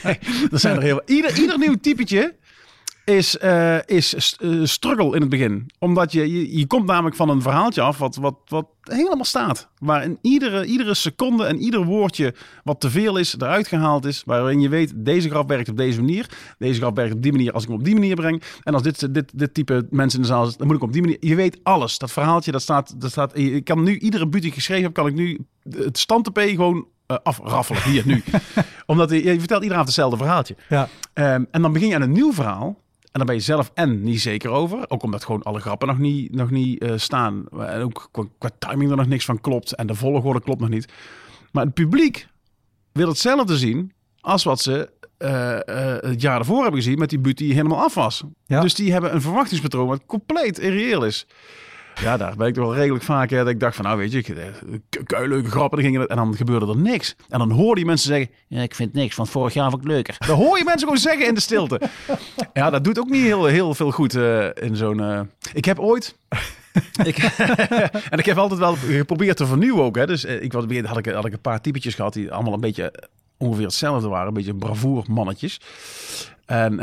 er 0.52 0.58
zijn 0.58 0.76
er 0.76 0.82
heel 0.82 1.02
ieder, 1.06 1.38
ieder 1.38 1.58
nieuw 1.58 1.76
typetje 1.80 2.34
is, 3.04 3.38
eh, 3.38 3.78
is 3.86 4.36
eh, 4.40 4.50
struggle 4.62 5.14
in 5.14 5.20
het 5.20 5.28
begin. 5.28 5.70
Omdat 5.78 6.12
je, 6.12 6.32
je, 6.32 6.58
je 6.58 6.66
komt 6.66 6.86
namelijk 6.86 7.16
van 7.16 7.28
een 7.28 7.42
verhaaltje 7.42 7.80
af 7.80 7.98
wat, 7.98 8.16
wat, 8.16 8.36
wat 8.46 8.66
helemaal 8.82 9.24
staat. 9.24 9.68
Waarin 9.78 10.18
iedere, 10.20 10.64
iedere 10.64 10.94
seconde 10.94 11.44
en 11.44 11.58
ieder 11.58 11.84
woordje 11.84 12.34
wat 12.64 12.80
te 12.80 12.90
veel 12.90 13.16
is, 13.16 13.34
eruit 13.38 13.68
gehaald 13.68 14.04
is. 14.04 14.22
Waarin 14.26 14.60
je 14.60 14.68
weet, 14.68 14.92
deze 14.96 15.28
graf 15.28 15.46
werkt 15.46 15.68
op 15.68 15.76
deze 15.76 16.00
manier. 16.00 16.28
Deze 16.58 16.80
graf 16.80 16.94
werkt 16.94 17.14
op 17.14 17.22
die 17.22 17.32
manier 17.32 17.52
als 17.52 17.62
ik 17.62 17.68
hem 17.68 17.78
op 17.78 17.84
die 17.84 17.94
manier 17.94 18.14
breng. 18.14 18.42
En 18.62 18.74
als 18.74 18.82
dit, 18.82 19.14
dit, 19.14 19.38
dit 19.38 19.54
type 19.54 19.86
mensen 19.90 20.18
in 20.18 20.26
de 20.26 20.32
zaal 20.32 20.46
is, 20.46 20.56
dan 20.56 20.66
moet 20.66 20.76
ik 20.76 20.82
op 20.82 20.92
die 20.92 21.02
manier... 21.02 21.16
Je 21.20 21.34
weet 21.34 21.58
alles. 21.62 21.98
Dat 21.98 22.12
verhaaltje, 22.12 22.52
dat 22.52 22.62
staat... 22.62 23.00
Dat 23.00 23.10
staat 23.10 23.38
ik 23.38 23.64
kan 23.64 23.82
nu, 23.82 23.98
iedere 23.98 24.28
buurt 24.28 24.42
die 24.42 24.50
ik 24.50 24.56
geschreven 24.56 24.84
heb, 24.84 24.94
kan 24.94 25.06
ik 25.06 25.14
nu 25.14 25.46
het 25.70 25.98
stand 25.98 26.30
gewoon 26.32 26.86
eh, 27.06 27.16
afraffelen. 27.22 27.82
Hier, 27.82 28.02
nu. 28.06 28.22
Omdat 28.86 29.10
je, 29.10 29.24
je 29.24 29.38
vertelt 29.38 29.62
iedere 29.62 29.80
avond 29.80 29.86
hetzelfde 29.86 30.16
verhaaltje. 30.16 30.56
Ja. 30.68 30.88
Ehm, 31.12 31.44
en 31.50 31.62
dan 31.62 31.72
begin 31.72 31.88
je 31.88 31.94
aan 31.94 32.02
een 32.02 32.12
nieuw 32.12 32.32
verhaal. 32.32 32.82
En 33.14 33.20
dan 33.20 33.26
ben 33.26 33.34
je 33.34 33.42
zelf 33.42 33.70
en 33.74 34.02
niet 34.02 34.20
zeker 34.20 34.50
over. 34.50 34.90
Ook 34.90 35.02
omdat 35.02 35.24
gewoon 35.24 35.42
alle 35.42 35.60
grappen 35.60 35.88
nog 35.88 35.98
niet, 35.98 36.34
nog 36.34 36.50
niet 36.50 36.82
eh, 36.82 36.92
staan. 36.96 37.48
En 37.48 37.82
ook 37.82 38.08
qua, 38.10 38.24
qua 38.38 38.50
timing 38.58 38.90
er 38.90 38.96
nog 38.96 39.06
niks 39.06 39.24
van 39.24 39.40
klopt. 39.40 39.74
En 39.74 39.86
de 39.86 39.94
volgorde 39.94 40.40
klopt 40.40 40.60
nog 40.60 40.68
niet. 40.68 40.92
Maar 41.52 41.64
het 41.64 41.74
publiek 41.74 42.26
wil 42.92 43.08
hetzelfde 43.08 43.56
zien 43.56 43.92
als 44.20 44.44
wat 44.44 44.60
ze 44.60 44.90
eh, 45.16 45.68
eh, 45.68 46.02
het 46.02 46.20
jaar 46.20 46.38
ervoor 46.38 46.62
hebben 46.62 46.82
gezien 46.82 46.98
met 46.98 47.10
die 47.10 47.18
buurt 47.18 47.38
die 47.38 47.54
helemaal 47.54 47.82
af 47.82 47.94
was. 47.94 48.24
Ja. 48.46 48.60
Dus 48.60 48.74
die 48.74 48.92
hebben 48.92 49.14
een 49.14 49.22
verwachtingspatroon 49.22 49.86
wat 49.86 50.06
compleet 50.06 50.58
irreëel 50.58 51.04
is. 51.04 51.26
Ja, 52.00 52.16
daar 52.16 52.36
ben 52.36 52.46
ik 52.48 52.54
toch 52.54 52.64
wel 52.64 52.74
redelijk 52.74 53.04
vaak 53.04 53.30
hè, 53.30 53.36
dat 53.36 53.48
ik 53.48 53.60
dacht 53.60 53.76
van, 53.76 53.84
nou 53.84 53.98
weet 53.98 54.12
je, 54.12 54.22
eh, 54.34 55.26
leuke 55.26 55.50
grappen, 55.50 55.82
dan 55.82 55.90
gingen 55.90 56.08
en 56.08 56.16
dan 56.16 56.36
gebeurde 56.36 56.66
er 56.68 56.76
niks. 56.76 57.16
En 57.28 57.38
dan 57.38 57.50
hoorde 57.50 57.80
je 57.80 57.86
mensen 57.86 58.08
zeggen, 58.08 58.30
ja, 58.48 58.62
ik 58.62 58.74
vind 58.74 58.92
niks, 58.92 59.14
van 59.14 59.26
vorig 59.26 59.54
jaar 59.54 59.70
vond 59.70 59.82
ik 59.82 59.88
leuker. 59.88 60.16
Dan 60.26 60.36
hoor 60.36 60.58
je 60.58 60.64
mensen 60.64 60.82
gewoon 60.82 60.98
zeggen 61.02 61.26
in 61.26 61.34
de 61.34 61.40
stilte. 61.40 61.80
Ja, 62.52 62.70
dat 62.70 62.84
doet 62.84 62.98
ook 62.98 63.08
niet 63.10 63.22
heel, 63.22 63.44
heel 63.44 63.74
veel 63.74 63.90
goed 63.90 64.14
eh, 64.14 64.46
in 64.54 64.76
zo'n... 64.76 65.00
eh, 65.00 65.20
Ik 65.52 65.64
heb 65.64 65.78
ooit... 65.78 66.16
ik, 67.04 67.16
en 68.10 68.18
ik 68.18 68.24
heb 68.26 68.36
altijd 68.38 68.60
wel 68.60 68.74
geprobeerd 68.74 69.36
te 69.36 69.46
vernieuwen 69.46 69.82
ook. 69.84 69.96
Hè. 69.96 70.06
Dus 70.06 70.24
ik 70.24 70.52
was, 70.52 70.64
had, 70.84 70.98
ik, 70.98 71.06
had 71.06 71.24
ik 71.24 71.32
een 71.32 71.40
paar 71.40 71.60
typetjes 71.60 71.94
gehad 71.94 72.12
die 72.12 72.32
allemaal 72.32 72.52
een 72.52 72.60
beetje 72.60 72.92
ongeveer 73.38 73.64
hetzelfde 73.64 74.08
waren. 74.08 74.28
Een 74.28 74.34
beetje 74.34 74.54
bravoer 74.54 75.04
mannetjes. 75.08 75.60
En, 76.46 76.78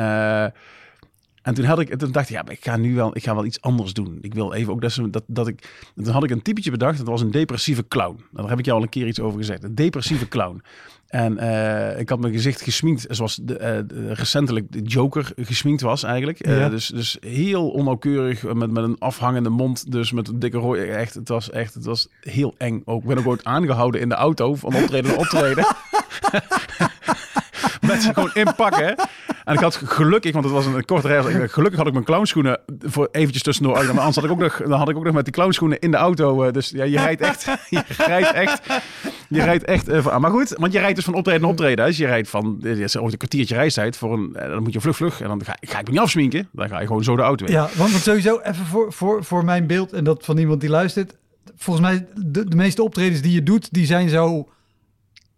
en 1.42 1.54
toen, 1.54 1.66
had 1.66 1.80
ik, 1.80 1.96
toen 1.96 2.12
dacht 2.12 2.30
ik, 2.30 2.36
ja, 2.36 2.48
ik 2.48 2.64
ga 2.64 2.78
nu 2.78 2.96
wel, 2.96 3.16
ik 3.16 3.24
ga 3.24 3.36
wel 3.36 3.46
iets 3.46 3.62
anders 3.62 3.94
doen. 3.94 4.18
Ik 4.22 4.34
wil 4.34 4.54
even 4.54 4.74
ook 4.74 4.82
dat, 4.82 4.92
ze, 4.92 5.10
dat, 5.10 5.24
dat 5.28 5.48
ik... 5.48 5.70
en 5.96 6.04
Toen 6.04 6.14
had 6.14 6.24
ik 6.24 6.30
een 6.30 6.42
typetje 6.42 6.72
bedacht. 6.72 6.98
Dat 6.98 7.08
was 7.08 7.22
een 7.22 7.32
depressieve 7.32 7.88
clown. 7.88 8.24
Daar 8.32 8.50
heb 8.50 8.60
ik 8.60 8.66
jou 8.66 8.78
al 8.78 8.84
een 8.84 8.90
keer 8.90 9.08
iets 9.08 9.20
over 9.20 9.38
gezegd. 9.40 9.64
Een 9.64 9.76
depressieve 9.76 10.28
clown. 10.28 10.62
En 11.08 11.38
eh, 11.38 12.00
ik 12.00 12.10
had 12.10 12.20
mijn 12.20 12.34
gezicht 12.34 12.62
gesminkt 12.62 13.06
zoals 13.10 13.40
de, 13.44 13.58
eh, 13.58 13.80
recentelijk 14.14 14.72
de 14.72 14.82
Joker 14.82 15.32
gesminkt 15.36 15.82
was 15.82 16.04
eigenlijk. 16.04 16.40
Eh, 16.40 16.58
Ja. 16.60 16.70
dus, 16.70 16.88
dus 16.88 17.18
heel 17.20 17.70
onnauwkeurig, 17.70 18.54
met, 18.54 18.72
met 18.72 18.84
een 18.84 18.96
afhangende 19.00 19.50
mond. 19.50 19.92
Dus 19.92 20.12
met 20.12 20.28
een 20.28 20.40
dikke 20.40 20.58
rooi. 20.58 20.82
Echt, 20.82 21.14
het 21.14 21.28
was 21.28 21.50
echt, 21.50 21.74
het 21.74 21.86
was 21.86 22.08
heel 22.22 22.56
eng. 22.58 22.82
Ook, 22.86 23.02
ik 23.02 23.08
ben 23.08 23.18
ook 23.18 23.28
ooit 23.28 23.44
aangehouden 23.44 24.02
in 24.02 24.10
de 24.10 24.16
auto 24.16 24.56
van 24.56 24.76
optreden 24.76 25.10
naar 25.10 25.20
optreden. 25.20 25.66
Met 27.88 28.02
ze 28.02 28.14
gewoon 28.14 28.34
inpakken. 28.34 28.96
En 29.44 29.54
ik 29.54 29.60
had 29.60 29.76
gelukkig, 29.76 30.32
want 30.32 30.46
het 30.46 30.54
was 30.54 30.66
een 30.66 30.86
korte 30.86 31.08
reis. 31.08 31.52
Gelukkig 31.52 31.78
had 31.78 31.88
ik 31.88 31.94
mijn 31.94 32.06
clownschoenen 32.06 32.60
voor 32.80 33.10
eventjes 33.12 33.44
tussendoor. 33.44 33.76
uit. 33.78 33.88
Maar 33.88 33.98
Anders 33.98 34.16
had 34.16 34.26
ik 34.26 34.32
ook 34.32 34.40
nog, 34.40 34.58
dan 34.68 34.80
had 34.80 34.90
ik 34.90 34.98
ook 34.98 35.04
nog 35.04 35.14
met 35.14 35.24
die 35.24 35.34
clownschoenen 35.34 35.80
in 35.80 35.92
de 35.92 35.98
auto. 35.98 36.44
eh, 36.44 36.54
Dus 36.54 36.70
ja, 36.70 36.84
je 36.84 36.98
rijdt 36.98 37.22
echt. 37.22 37.46
Je 37.70 37.84
rijdt 37.98 38.32
echt. 38.32 38.62
Je 39.30 39.44
rijdt 39.44 39.64
echt. 39.64 39.88
eh, 39.88 40.18
maar 40.18 40.32
goed, 40.32 40.54
want 40.58 40.74
je 40.74 40.80
rijdt 40.80 40.96
dus 40.96 41.06
van 41.06 41.14
optreden 41.14 41.42
naar 41.42 41.50
optreden. 41.50 41.86
Dus 41.86 41.98
je 41.98 42.06
rijdt 42.06 42.30
van. 42.30 42.58
Dit 42.60 42.78
is 42.78 42.98
ooit 42.98 43.12
een 43.12 43.18
kwartiertje 43.18 43.56
reistijd. 43.56 43.98
Voor 43.98 44.14
een, 44.14 44.36
eh, 44.36 44.50
dan 44.50 44.64
moet 44.64 44.74
je 44.74 44.82
vlug, 44.82 44.96
vlug. 44.96 45.22
En 45.22 45.28
dan 45.28 45.44
ga, 45.46 45.56
ga 45.62 45.80
ik 45.80 45.86
me 45.86 45.92
niet 45.92 46.00
afsminken. 46.02 46.50
Dan 46.52 46.70
ga 46.70 46.80
je 46.80 46.88
gewoon 46.88 47.04
zo 47.04 47.16
de 47.16 47.22
auto 47.22 47.46
in. 47.46 47.52
Ja, 47.52 47.70
want, 47.76 47.92
want 47.92 48.04
sowieso 48.04 48.40
even 48.40 48.66
voor, 48.66 48.94
voor, 48.94 49.24
voor 49.24 49.46
mijn 49.46 49.68
beeld 49.68 49.94
en 49.94 50.04
dat 50.04 50.26
van 50.26 50.38
iemand 50.38 50.62
die 50.62 50.70
luistert. 50.70 51.16
Volgens 51.56 51.86
mij, 51.88 52.08
de, 52.26 52.46
de 52.50 52.56
meeste 52.56 52.84
optredens 52.84 53.22
die 53.22 53.32
je 53.34 53.44
doet, 53.44 53.74
die 53.74 53.86
zijn 53.86 54.10
zo 54.10 54.50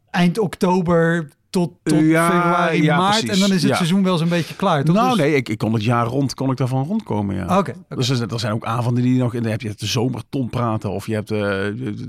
eind 0.09 0.37
oktober 0.39 1.29
tot, 1.53 1.71
tot 1.83 1.99
Ja, 1.99 2.25
februari, 2.29 2.83
ja, 2.83 2.97
maart. 2.97 3.11
precies. 3.19 3.29
En 3.29 3.39
dan 3.47 3.55
is 3.55 3.61
het 3.61 3.71
Ja. 3.71 3.75
seizoen 3.77 4.03
wel 4.03 4.17
zo'n 4.17 4.29
beetje 4.29 4.55
klaar. 4.55 4.83
Toch? 4.83 4.95
nou 4.95 5.09
Dus- 5.09 5.17
nee, 5.17 5.35
ik, 5.35 5.49
ik 5.49 5.57
kon 5.57 5.73
het 5.73 5.83
jaar 5.83 6.05
rond 6.05 6.33
kon 6.33 6.51
ik 6.51 6.57
daarvan 6.57 6.83
rondkomen. 6.85 7.35
Ja. 7.35 7.57
Oké. 7.57 7.73
Dus 7.89 8.09
er 8.09 8.31
er 8.33 8.39
zijn 8.39 8.53
ook 8.53 8.65
avonden 8.65 9.03
die 9.03 9.17
nog 9.19 9.33
in. 9.33 9.41
Dan 9.41 9.51
heb 9.51 9.61
je 9.61 9.73
de 9.75 9.85
zomerton 9.85 10.49
praten. 10.49 10.89
Of 10.91 11.07
je 11.07 11.13
hebt 11.13 11.31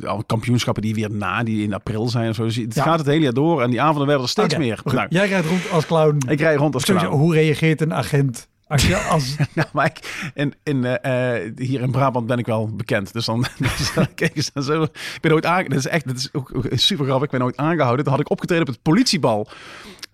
al 0.07 0.25
kampioenschappen 0.27 0.83
die 0.83 0.95
weer 0.95 1.11
na, 1.11 1.43
die 1.43 1.63
in 1.63 1.75
april 1.75 2.09
zijn. 2.09 2.29
Of 2.29 2.35
zo. 2.35 2.45
Dus 2.45 2.57
het 2.57 2.81
gaat 2.81 2.99
het 2.99 3.07
hele 3.07 3.23
jaar 3.23 3.33
door. 3.33 3.63
En 3.63 3.71
die 3.71 3.81
avonden 3.83 4.07
werden 4.07 4.25
er 4.25 4.31
steeds 4.31 4.57
meer. 4.57 4.81
Nou, 4.85 5.07
Jij 5.11 5.29
rijdt 5.29 5.47
rond 5.47 5.71
als 5.73 5.87
clown. 5.87 6.19
ik 6.29 6.41
rij 6.41 6.55
rond 6.55 6.75
als 6.75 6.85
clown. 6.85 7.07
hoe 7.07 7.35
reageert 7.35 7.81
een 7.81 7.95
agent 7.95 8.49
als 8.67 8.87
je 8.87 8.97
als... 8.97 9.37
Ja, 9.55 9.67
maar 9.73 9.87
ik, 9.87 10.31
in, 10.35 10.55
in, 10.63 10.85
eh, 10.85 11.53
hier 11.57 11.81
in 11.81 11.91
Brabant 11.91 12.27
ben 12.27 12.39
ik 12.39 12.47
wel 12.47 12.69
bekend. 12.69 13.13
Dus 13.13 13.25
dan, 13.25 13.47
dus 13.79 13.93
kijk 14.15 14.37
eens 14.37 14.53
dan 14.53 14.63
zo. 14.63 14.83
Ik 14.83 15.19
ben 15.21 15.33
ooit 15.33 15.47
aange... 15.47 15.69
Dat 15.69 15.79
is 15.79 15.87
echt, 15.87 16.07
dat 16.07 16.17
is 16.17 16.29
ook 16.33 16.53
super 16.71 17.05
grappig. 17.05 17.25
Ik 17.25 17.39
ben 17.39 17.43
ooit 17.43 17.57
aangehouden. 17.57 18.05
Toen 18.05 18.13
had 18.13 18.23
ik 18.23 18.31
opgetreden 18.31 18.67
op 18.67 18.73
het 18.73 18.83
politiebal. 18.83 19.49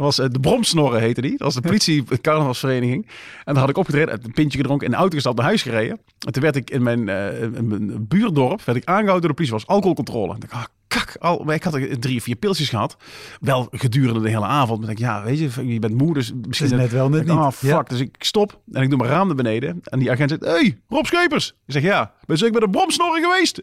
Was 0.01 0.19
eh, 0.19 0.27
de 0.31 0.41
Bromsnorren 0.41 1.01
heette 1.01 1.21
die. 1.21 1.31
Dat 1.31 1.41
was 1.41 1.55
de 1.55 1.61
politie 1.61 2.05
carnavalsvereniging. 2.21 3.07
En 3.45 3.55
dan 3.55 3.57
had 3.57 3.69
ik 3.69 3.77
opgetreden, 3.77 4.21
een 4.25 4.33
pintje 4.33 4.59
gedronken, 4.59 4.87
in 4.87 4.93
de 4.93 4.99
auto 4.99 5.15
gestapt 5.15 5.37
naar 5.37 5.47
huis 5.47 5.63
gereden. 5.63 6.01
En 6.27 6.33
toen 6.33 6.43
werd 6.43 6.57
ik 6.57 6.71
in 6.71 6.83
mijn, 6.83 7.09
in 7.55 7.69
mijn 7.69 8.07
buurdorp 8.09 8.63
werd 8.63 8.79
ik 8.79 8.85
aangehouden 8.85 9.21
door 9.21 9.29
de 9.29 9.35
politie. 9.35 9.55
was 9.55 9.67
alcoholcontrole. 9.67 10.29
En 10.35 10.35
ik 10.43 10.51
dacht, 10.51 10.53
ah, 10.53 10.65
kak. 10.89 11.17
Al, 11.19 11.43
maar 11.45 11.55
ik 11.55 11.63
had 11.63 12.01
drie 12.01 12.17
of 12.17 12.23
vier 12.23 12.37
pilsjes 12.37 12.69
gehad. 12.69 12.97
Wel 13.41 13.69
gedurende 13.71 14.21
de 14.21 14.29
hele 14.29 14.45
avond. 14.45 14.81
Maar 14.81 14.91
ik 14.91 14.99
ja, 14.99 15.23
weet 15.23 15.39
je, 15.39 15.67
je 15.73 15.79
bent 15.79 15.95
moe, 15.95 16.15
dus 16.15 16.33
misschien... 16.47 16.67
is 16.71 16.73
net 16.73 16.91
wel, 16.93 17.09
net 17.09 17.21
Ik, 17.21 17.29
Ah, 17.29 17.45
niet. 17.45 17.55
fuck. 17.55 17.71
Ja. 17.71 17.83
Dus 17.83 18.01
ik 18.01 18.17
stop 18.19 18.61
en 18.73 18.83
ik 18.83 18.89
doe 18.89 18.99
mijn 18.99 19.11
raam 19.11 19.27
naar 19.27 19.37
beneden. 19.37 19.81
En 19.83 19.99
die 19.99 20.11
agent 20.11 20.31
zegt, 20.31 20.45
hey, 20.45 20.79
Rob 20.89 21.05
Schepers. 21.05 21.49
Ik 21.67 21.73
zeg, 21.73 21.83
ja, 21.83 22.01
ben 22.05 22.37
je 22.37 22.37
zeker 22.37 22.59
bij 22.59 22.69
de 22.69 22.71
Bromsnorren 22.79 23.23
geweest? 23.23 23.63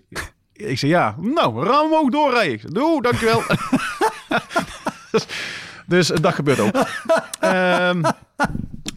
Ik 0.53 0.77
zeg, 0.79 0.89
ja. 0.89 1.15
Nou, 1.22 1.63
raam 1.65 1.86
omhoog 1.86 2.10
doorrijden. 2.10 2.53
Ik 2.53 2.62
zeg, 2.62 2.72
doe, 2.72 3.01
dankjewel. 3.01 3.41
dus, 5.88 6.08
dus 6.08 6.20
dat 6.20 6.34
gebeurt 6.34 6.60
ook. 6.60 6.75
Ehm, 7.39 8.03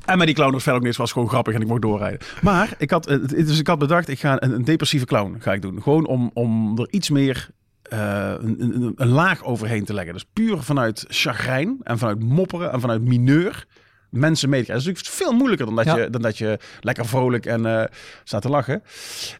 en 0.05 0.19
met 0.19 0.27
die 0.27 0.35
clown 0.35 0.53
was 0.53 0.63
verder 0.63 0.81
ook 0.81 0.87
niks. 0.87 0.97
was 0.97 1.13
gewoon 1.13 1.29
grappig 1.29 1.55
en 1.55 1.61
ik 1.61 1.67
mocht 1.67 1.83
doorrijden. 1.83 2.19
Maar 2.43 2.75
ik 2.79 2.91
had, 2.91 3.07
eh, 3.07 3.17
dus 3.29 3.59
ik 3.59 3.67
had 3.67 3.79
bedacht, 3.79 4.09
ik 4.09 4.19
ga 4.21 4.43
een, 4.43 4.53
een 4.53 4.65
depressieve 4.65 5.07
clown 5.07 5.37
ga 5.39 5.53
ik 5.53 5.63
doen. 5.63 5.83
Gewoon 5.83 6.07
om, 6.07 6.31
om 6.35 6.79
er 6.79 6.87
iets 6.91 7.11
meer 7.11 7.49
eh, 7.83 8.33
een, 8.39 8.57
een, 8.63 8.93
een 8.97 9.09
laag 9.09 9.45
overheen 9.45 9.85
te 9.85 9.95
leggen. 9.95 10.13
Dus 10.13 10.25
puur 10.33 10.59
vanuit 10.63 11.05
chagrijn 11.09 11.77
en 11.83 11.99
vanuit 11.99 12.21
mopperen 12.23 12.73
en 12.73 12.81
vanuit 12.81 13.03
mineur 13.03 13.67
mensen 14.11 14.49
mee 14.49 14.59
te 14.61 14.65
krijgen. 14.67 14.87
Dat 14.87 14.97
is 14.97 15.03
natuurlijk 15.03 15.31
veel 15.31 15.39
moeilijker 15.39 15.67
dan 15.67 15.77
dat, 15.77 15.85
Ja. 15.85 15.97
je, 15.97 16.11
dan 16.11 16.23
dat 16.23 16.39
je 16.39 16.59
lekker 16.81 17.07
vrolijk 17.07 17.47
en 17.47 17.67
eh, 17.67 17.85
staat 18.25 18.43
te 18.43 18.49
lachen. 18.49 18.83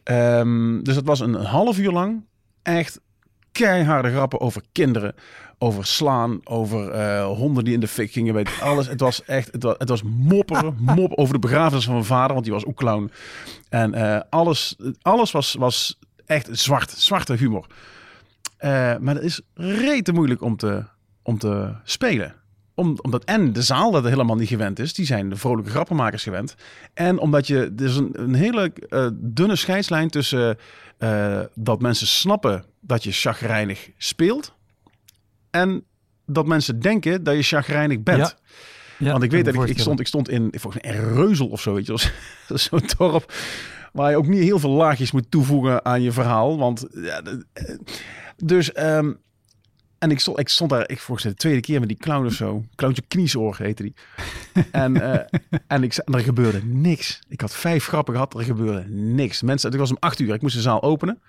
Ehm, 0.03 0.81
dus 0.81 0.95
het 0.95 1.05
was 1.05 1.19
een 1.19 1.33
half 1.33 1.77
uur 1.77 1.91
lang 1.91 2.25
echt 2.63 2.99
keiharde 3.51 4.09
grappen 4.09 4.39
over 4.39 4.61
kinderen, 4.71 5.15
over 5.57 5.85
slaan, 5.85 6.39
over 6.43 6.91
eh, 6.91 7.25
honden 7.25 7.63
die 7.63 7.73
in 7.73 7.79
de 7.79 7.87
fik 7.87 8.11
gingen, 8.11 8.33
weet 8.33 8.61
alles. 8.61 8.87
Het 8.87 8.99
was 8.99 9.25
echt, 9.25 9.51
het 9.51 9.63
was, 9.63 9.75
het 9.77 9.89
was 9.89 10.03
mopperen, 10.03 10.75
mop 10.95 11.13
over 11.13 11.33
de 11.33 11.39
begrafenis 11.39 11.83
van 11.83 11.93
mijn 11.93 12.05
vader, 12.05 12.33
want 12.33 12.43
die 12.43 12.53
was 12.53 12.65
ook 12.65 12.77
clown. 12.77 13.11
En 13.69 13.93
eh, 13.93 14.19
alles, 14.29 14.75
alles 15.01 15.31
was, 15.31 15.53
was 15.53 15.99
echt 16.25 16.47
zwart, 16.51 16.91
zwarte 16.91 17.33
humor. 17.33 17.65
Eh, 18.57 18.97
maar 18.97 19.13
dat 19.13 19.23
is 19.23 19.41
rete 19.53 20.13
moeilijk 20.13 20.41
om 20.41 20.57
te, 20.57 20.83
om 21.21 21.37
te 21.37 21.73
spelen. 21.83 22.40
Om, 22.75 22.97
omdat 23.01 23.23
en 23.23 23.53
de 23.53 23.61
zaal 23.61 23.91
dat 23.91 24.03
helemaal 24.03 24.35
niet 24.35 24.47
gewend 24.47 24.79
is, 24.79 24.93
die 24.93 25.05
zijn 25.05 25.29
de 25.29 25.35
vrolijke 25.35 25.71
grappenmakers 25.71 26.23
gewend. 26.23 26.55
En 26.93 27.19
omdat 27.19 27.47
je, 27.47 27.73
er 27.77 27.85
is 27.85 27.95
een, 27.95 28.09
een 28.13 28.33
hele 28.33 28.73
eh, 28.89 29.07
dunne 29.13 29.55
scheidslijn 29.55 30.09
tussen 30.09 30.57
eh, 30.97 31.39
dat 31.55 31.81
mensen 31.81 32.07
snappen 32.07 32.65
dat 32.79 33.03
je 33.03 33.11
chagrijnig 33.11 33.89
speelt. 33.97 34.53
En 35.49 35.83
dat 36.25 36.45
mensen 36.45 36.79
denken 36.79 37.23
dat 37.23 37.35
je 37.35 37.41
chagrijnig 37.41 38.03
bent. 38.03 38.17
Ja. 38.17 38.33
Ja, 38.97 39.11
Want 39.11 39.23
ik 39.23 39.31
weet 39.31 39.45
dat 39.45 39.53
ik, 39.53 39.69
ik, 39.69 39.79
stond, 39.79 39.99
ik 39.99 40.07
stond 40.07 40.29
in 40.29 40.53
volgens 40.57 40.83
mij 40.83 40.93
in 40.93 41.13
Reuzel 41.13 41.47
of 41.47 41.61
zo, 41.61 41.73
weet 41.73 41.85
je, 41.85 41.91
wel. 41.91 42.01
Dat 42.47 42.57
is 42.57 42.63
zo'n 42.63 42.81
dorp 42.97 43.33
waar 43.93 44.09
je 44.09 44.17
ook 44.17 44.27
niet 44.27 44.43
heel 44.43 44.59
veel 44.59 44.69
laagjes 44.69 45.11
moet 45.11 45.31
toevoegen 45.31 45.85
aan 45.85 46.01
je 46.01 46.11
verhaal. 46.11 46.57
Want 46.57 46.87
ja, 46.91 47.21
eh, 47.53 47.75
dus 48.37 48.71
ehm, 48.71 49.13
en 50.01 50.11
ik 50.11 50.19
stond, 50.19 50.39
ik 50.39 50.49
stond 50.49 50.69
daar, 50.69 50.89
ik 50.89 50.99
volgens 50.99 51.27
de 51.27 51.33
tweede 51.33 51.59
keer 51.59 51.79
met 51.79 51.87
die 51.87 51.97
clown 51.97 52.25
of 52.25 52.33
zo, 52.33 52.63
clowntje 52.75 53.03
kniesoor 53.07 53.55
heette 53.57 53.83
die. 53.83 53.93
en 54.71 55.01
en, 55.01 55.29
en 55.67 55.83
ik, 55.83 55.95
en 55.95 56.13
er 56.13 56.19
gebeurde 56.19 56.63
niks. 56.63 57.19
Ik 57.29 57.41
had 57.41 57.55
vijf 57.55 57.85
grappen 57.85 58.13
gehad, 58.13 58.33
er 58.33 58.43
gebeurde 58.43 58.89
niks. 58.89 59.41
Mensen, 59.41 59.69
het 59.69 59.79
was 59.79 59.89
om 59.89 59.97
acht 59.99 60.19
uur, 60.19 60.33
ik 60.33 60.41
moest 60.41 60.55
de 60.55 60.61
zaal 60.61 60.81
openen 60.81 61.21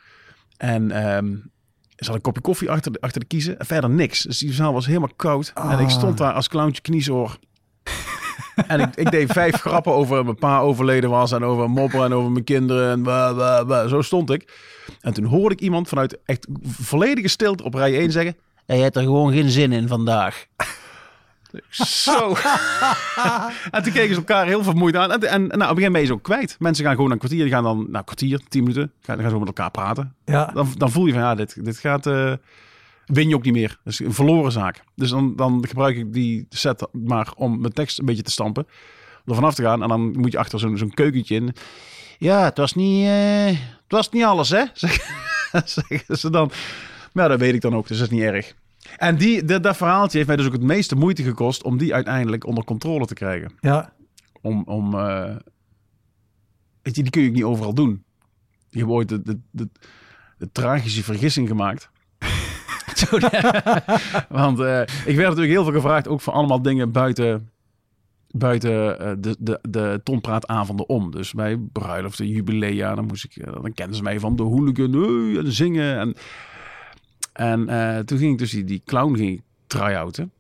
en 0.57 0.91
er 0.91 2.05
zat 2.05 2.14
een 2.14 2.21
kopje 2.21 2.43
koffie 2.43 2.71
achter 2.71 2.93
de, 2.93 3.00
achter 3.00 3.21
de 3.21 3.26
kiezen 3.26 3.59
en 3.59 3.67
verder 3.67 3.91
niks. 3.91 4.23
Dus 4.23 4.38
die 4.38 4.52
zaal 4.52 4.73
was 4.73 4.87
helemaal 4.87 5.12
koud. 5.17 5.52
En 5.55 5.79
ik 5.79 5.91
stond 5.91 6.19
daar 6.19 6.33
als 6.33 6.49
clowntje 6.49 6.83
kniesoor. 6.83 7.38
En 8.67 8.81
ik, 8.81 8.97
ik 8.97 9.11
deed 9.11 9.33
vijf 9.33 9.61
grappen 9.61 9.93
over 9.93 10.25
mijn 10.25 10.37
pa 10.37 10.61
overleden 10.61 11.11
was 11.11 11.33
en 11.33 11.45
over 11.45 11.71
mopperen 11.71 12.05
en 12.05 12.12
over 12.12 12.31
mijn 12.31 12.45
kinderen 12.45 13.07
en 13.07 13.88
zo 13.88 14.02
stond 14.02 14.31
ik. 14.31 14.52
En 15.00 15.12
toen 15.12 15.25
hoorde 15.25 15.55
ik 15.55 15.61
iemand 15.61 15.88
vanuit 15.88 16.19
echt 16.25 16.47
volledige 16.62 17.29
stilte 17.29 17.64
op 17.64 17.75
rij 17.75 17.99
1 17.99 18.12
zeggen: 18.12 18.37
Hij 18.73 18.81
hebt 18.81 18.97
er 18.97 19.02
gewoon 19.02 19.33
geen 19.33 19.50
zin 19.50 19.73
in 19.73 19.88
vandaag. 19.88 20.47
Zo. 21.71 22.29
en 23.71 23.83
toen 23.83 23.93
keken 23.93 24.09
ze 24.09 24.14
elkaar 24.14 24.47
heel 24.47 24.62
vermoeid 24.62 24.97
aan. 24.97 25.11
En, 25.12 25.21
en 25.23 25.41
nou, 25.41 25.43
op 25.43 25.52
een 25.52 25.59
gegeven 25.61 25.75
moment 25.76 25.93
ben 25.93 26.00
je 26.00 26.07
zo 26.07 26.17
kwijt. 26.19 26.57
Mensen 26.59 26.85
gaan 26.85 26.95
gewoon 26.95 27.11
een 27.11 27.19
kwartier. 27.19 27.43
Die 27.43 27.52
gaan 27.52 27.62
dan, 27.62 27.76
nou, 27.79 27.97
een 27.97 28.05
kwartier, 28.05 28.41
tien 28.49 28.62
minuten. 28.62 28.93
Gaan, 29.00 29.21
gaan 29.21 29.31
zo 29.31 29.38
met 29.38 29.47
elkaar 29.49 29.71
praten. 29.71 30.14
Ja, 30.25 30.50
Dan, 30.55 30.69
dan 30.76 30.91
voel 30.91 31.07
je 31.07 31.12
van, 31.12 31.23
ja, 31.23 31.35
dit, 31.35 31.64
dit 31.64 31.79
gaat... 31.79 32.07
eh, 32.07 32.33
win 33.07 33.29
je 33.29 33.35
ook 33.35 33.45
niet 33.45 33.52
meer. 33.52 33.79
Dat 33.85 33.93
is 33.93 33.99
een 33.99 34.12
verloren 34.14 34.52
zaak. 34.52 34.83
Dus 34.97 35.11
dan, 35.11 35.37
dan 35.37 35.64
gebruik 35.69 35.97
ik 35.97 36.12
die 36.12 36.47
set 36.49 36.87
maar 36.93 37.33
om 37.37 37.61
mijn 37.61 37.73
tekst 37.73 37.99
een 37.99 38.05
beetje 38.07 38.23
te 38.23 38.31
stampen. 38.31 38.67
Om 39.25 39.29
er 39.33 39.35
vanaf 39.35 39.55
te 39.55 39.62
gaan. 39.62 39.83
En 39.83 39.88
dan 39.88 40.00
moet 40.19 40.33
je 40.33 40.38
achter 40.38 40.59
zo'n 40.59 40.76
zo'n 40.79 40.95
keukentje 40.95 41.35
in. 41.35 41.55
Ja, 42.19 42.45
het 42.45 42.57
was 42.57 42.75
niet, 42.75 43.07
eh, 43.07 43.45
het 43.47 43.57
was 43.88 44.11
niet 44.11 44.25
alles, 44.25 44.49
hè? 44.50 44.62
Zeg- 44.75 45.09
Zeggen 45.64 46.19
ze 46.19 46.31
dan. 46.31 46.50
Maar 47.12 47.25
ja, 47.25 47.31
dat 47.31 47.38
weet 47.41 47.55
ik 47.55 47.61
dan 47.61 47.75
ook. 47.76 47.88
Dus 47.88 47.99
dat 47.99 48.07
is 48.07 48.12
niet 48.12 48.23
erg. 48.23 48.55
En 48.96 49.16
die, 49.16 49.44
dat, 49.44 49.62
dat 49.62 49.76
verhaaltje 49.76 50.16
heeft 50.16 50.28
mij 50.28 50.36
dus 50.36 50.46
ook 50.46 50.52
het 50.52 50.62
meeste 50.62 50.96
moeite 50.96 51.22
gekost... 51.22 51.62
om 51.62 51.78
die 51.78 51.94
uiteindelijk 51.94 52.46
onder 52.46 52.64
controle 52.64 53.06
te 53.06 53.14
krijgen. 53.14 53.52
ja. 53.60 53.92
Om... 54.40 54.62
om 54.64 54.94
eh, 54.94 55.36
weet 56.82 56.96
je, 56.96 57.02
die 57.02 57.10
kun 57.10 57.22
je 57.22 57.28
ook 57.28 57.34
niet 57.34 57.44
overal 57.44 57.74
doen. 57.74 58.04
Die 58.70 58.80
hebben 58.80 58.96
ooit 58.96 59.08
de, 59.08 59.22
de, 59.22 59.38
de, 59.50 59.68
de 60.38 60.52
tragische 60.52 61.02
vergissing 61.02 61.48
gemaakt. 61.48 61.90
Want 64.28 64.60
eh, 64.60 64.80
ik 64.80 65.16
werd 65.16 65.28
natuurlijk 65.28 65.52
heel 65.52 65.64
veel 65.64 65.72
gevraagd, 65.72 66.08
ook 66.08 66.20
voor 66.20 66.32
allemaal 66.32 66.62
dingen 66.62 66.92
buiten, 66.92 67.50
buiten 68.30 69.00
eh, 69.00 69.12
de, 69.18 69.36
de, 69.38 69.58
de 69.68 70.00
tonpraatavonden 70.02 70.88
om. 70.88 71.10
Dus 71.10 71.32
bij 71.32 71.56
bruiloften, 71.72 72.26
jubilea, 72.26 72.94
dan, 72.94 73.06
moest 73.06 73.24
ik, 73.24 73.44
dan 73.44 73.72
kenden 73.72 73.96
ze 73.96 74.02
mij 74.02 74.20
van 74.20 74.36
de 74.36 74.42
hooligan 74.42 75.36
en 75.36 75.52
zingen. 75.52 75.98
En, 75.98 76.14
en 77.32 77.68
eh, 77.68 77.98
toen 77.98 78.18
ging 78.18 78.32
ik 78.32 78.38
dus 78.38 78.50
die, 78.50 78.64
die 78.64 78.82
clown 78.84 79.16
ging 79.16 79.42
try-outen. 79.66 80.32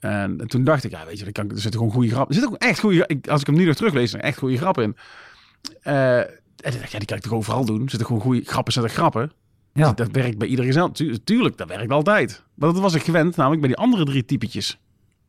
En 0.00 0.46
toen 0.46 0.64
dacht 0.64 0.84
ik, 0.84 0.90
ja, 0.90 1.06
weet 1.06 1.18
je, 1.18 1.24
er, 1.24 1.32
kan, 1.32 1.50
er 1.50 1.60
zitten 1.60 1.80
gewoon 1.80 1.94
goede 1.94 2.08
grappen. 2.08 2.34
Er 2.34 2.40
zitten 2.40 2.52
ook 2.52 2.68
echt 2.68 2.80
goede 2.80 3.04
ik, 3.06 3.28
Als 3.28 3.40
ik 3.40 3.46
hem 3.46 3.56
nu 3.56 3.64
nog 3.64 3.74
teruglees, 3.76 4.12
er 4.12 4.20
echt 4.20 4.38
goede 4.38 4.56
grappen 4.56 4.84
in. 4.84 4.96
Eh, 5.82 6.18
en 6.18 6.72
ik 6.72 6.78
dacht, 6.80 6.90
ja, 6.90 6.98
die 6.98 7.06
kan 7.06 7.16
ik 7.16 7.22
toch 7.22 7.32
overal 7.32 7.64
doen. 7.64 7.82
Er 7.82 7.90
zitten 7.90 8.06
gewoon 8.06 8.22
goede 8.22 8.44
grappen, 8.44 8.72
zitten 8.72 8.92
grappen. 8.92 9.32
Ja. 9.72 9.92
Dat 9.92 10.08
werkt 10.10 10.38
bij 10.38 10.48
iedere 10.48 10.66
gezel. 10.66 10.90
Tu- 10.90 11.18
tuurlijk, 11.24 11.56
dat 11.56 11.68
werkt 11.68 11.92
altijd. 11.92 12.42
Maar 12.54 12.72
dat 12.72 12.82
was 12.82 12.94
ik 12.94 13.02
gewend, 13.02 13.36
namelijk 13.36 13.60
bij 13.60 13.70
die 13.70 13.78
andere 13.78 14.04
drie 14.04 14.24
typetjes. 14.24 14.78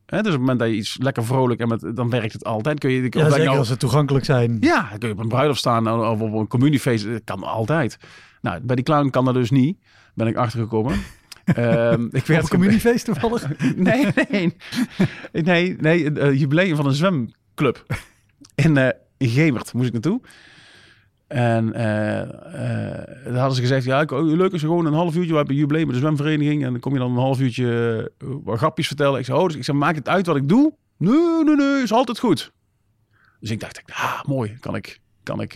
Dus 0.06 0.18
op 0.18 0.24
het 0.24 0.38
moment 0.38 0.58
dat 0.58 0.68
je 0.68 0.74
iets 0.74 0.96
lekker 1.00 1.24
vrolijk 1.24 1.60
en 1.60 1.68
met, 1.68 1.90
dan 1.94 2.10
werkt 2.10 2.32
het 2.32 2.44
altijd. 2.44 2.78
Kun 2.78 2.90
je, 2.90 3.02
ja 3.02 3.30
zeker 3.30 3.44
nou- 3.44 3.58
als 3.58 3.68
ze 3.68 3.76
toegankelijk 3.76 4.24
zijn. 4.24 4.56
ja, 4.60 4.88
dan 4.90 4.98
kun 4.98 5.08
je 5.08 5.14
op 5.14 5.20
een 5.20 5.28
bruiloft 5.28 5.58
staan 5.58 5.88
of 6.00 6.20
op 6.20 6.32
een 6.32 6.48
communiefeest. 6.48 7.04
Dat 7.04 7.20
kan 7.24 7.42
altijd. 7.42 7.98
Nou, 8.40 8.60
bij 8.62 8.76
die 8.76 8.84
clown 8.84 9.10
kan 9.10 9.24
dat 9.24 9.34
dus 9.34 9.50
niet. 9.50 9.78
Ben 10.14 10.26
ik 10.26 10.36
achtergekomen. 10.36 10.98
Ehm 11.44 12.06
ik 12.10 12.22
Op 12.22 12.28
een 12.28 12.48
communiefeest 12.48 13.04
toevallig. 13.04 13.48
Nee, 13.76 14.06
nee. 14.30 14.56
Nee, 15.32 15.76
nee. 15.80 16.12
Eh, 16.12 16.38
jubileum 16.38 16.76
van 16.76 16.86
een 16.86 16.92
zwemclub. 16.92 17.84
In, 18.54 18.94
in 19.16 19.28
Gemert 19.28 19.72
moest 19.72 19.86
ik 19.86 19.92
naartoe. 19.92 20.20
En 21.34 21.72
daar 21.72 23.36
hadden 23.36 23.54
ze 23.54 23.60
gezegd, 23.60 23.84
ja, 23.84 24.02
oh, 24.02 24.22
leuk 24.22 24.52
als 24.52 24.60
je 24.60 24.66
gewoon 24.66 24.86
een 24.86 24.92
half 24.92 25.14
uurtje, 25.14 25.30
we 25.30 25.36
hebben 25.36 25.54
een 25.54 25.60
jubileum 25.60 25.86
met 25.86 25.94
de 25.94 26.00
zwemvereniging. 26.00 26.64
En 26.64 26.70
dan 26.70 26.80
kom 26.80 26.92
je 26.92 26.98
dan 26.98 27.10
een 27.10 27.16
half 27.16 27.40
uurtje 27.40 28.12
eh, 28.18 28.28
wat 28.44 28.58
grapjes 28.58 28.86
vertellen. 28.86 29.18
Ik 29.18 29.24
zei, 29.24 29.38
oh, 29.38 29.46
dus 29.46 29.56
ik 29.56 29.64
zei, 29.64 29.78
maakt 29.78 29.96
het 29.96 30.08
uit 30.08 30.26
wat 30.26 30.36
ik 30.36 30.48
doe? 30.48 30.74
Nee, 30.96 31.44
nee, 31.44 31.56
nee, 31.56 31.82
is 31.82 31.92
altijd 31.92 32.18
goed. 32.18 32.52
Dus 33.40 33.50
ik 33.50 33.60
dacht, 33.60 33.82
ah, 33.86 34.22
mooi, 34.22 34.56
kan 34.60 34.74
ik, 34.74 35.00
kan 35.22 35.40
ik 35.40 35.52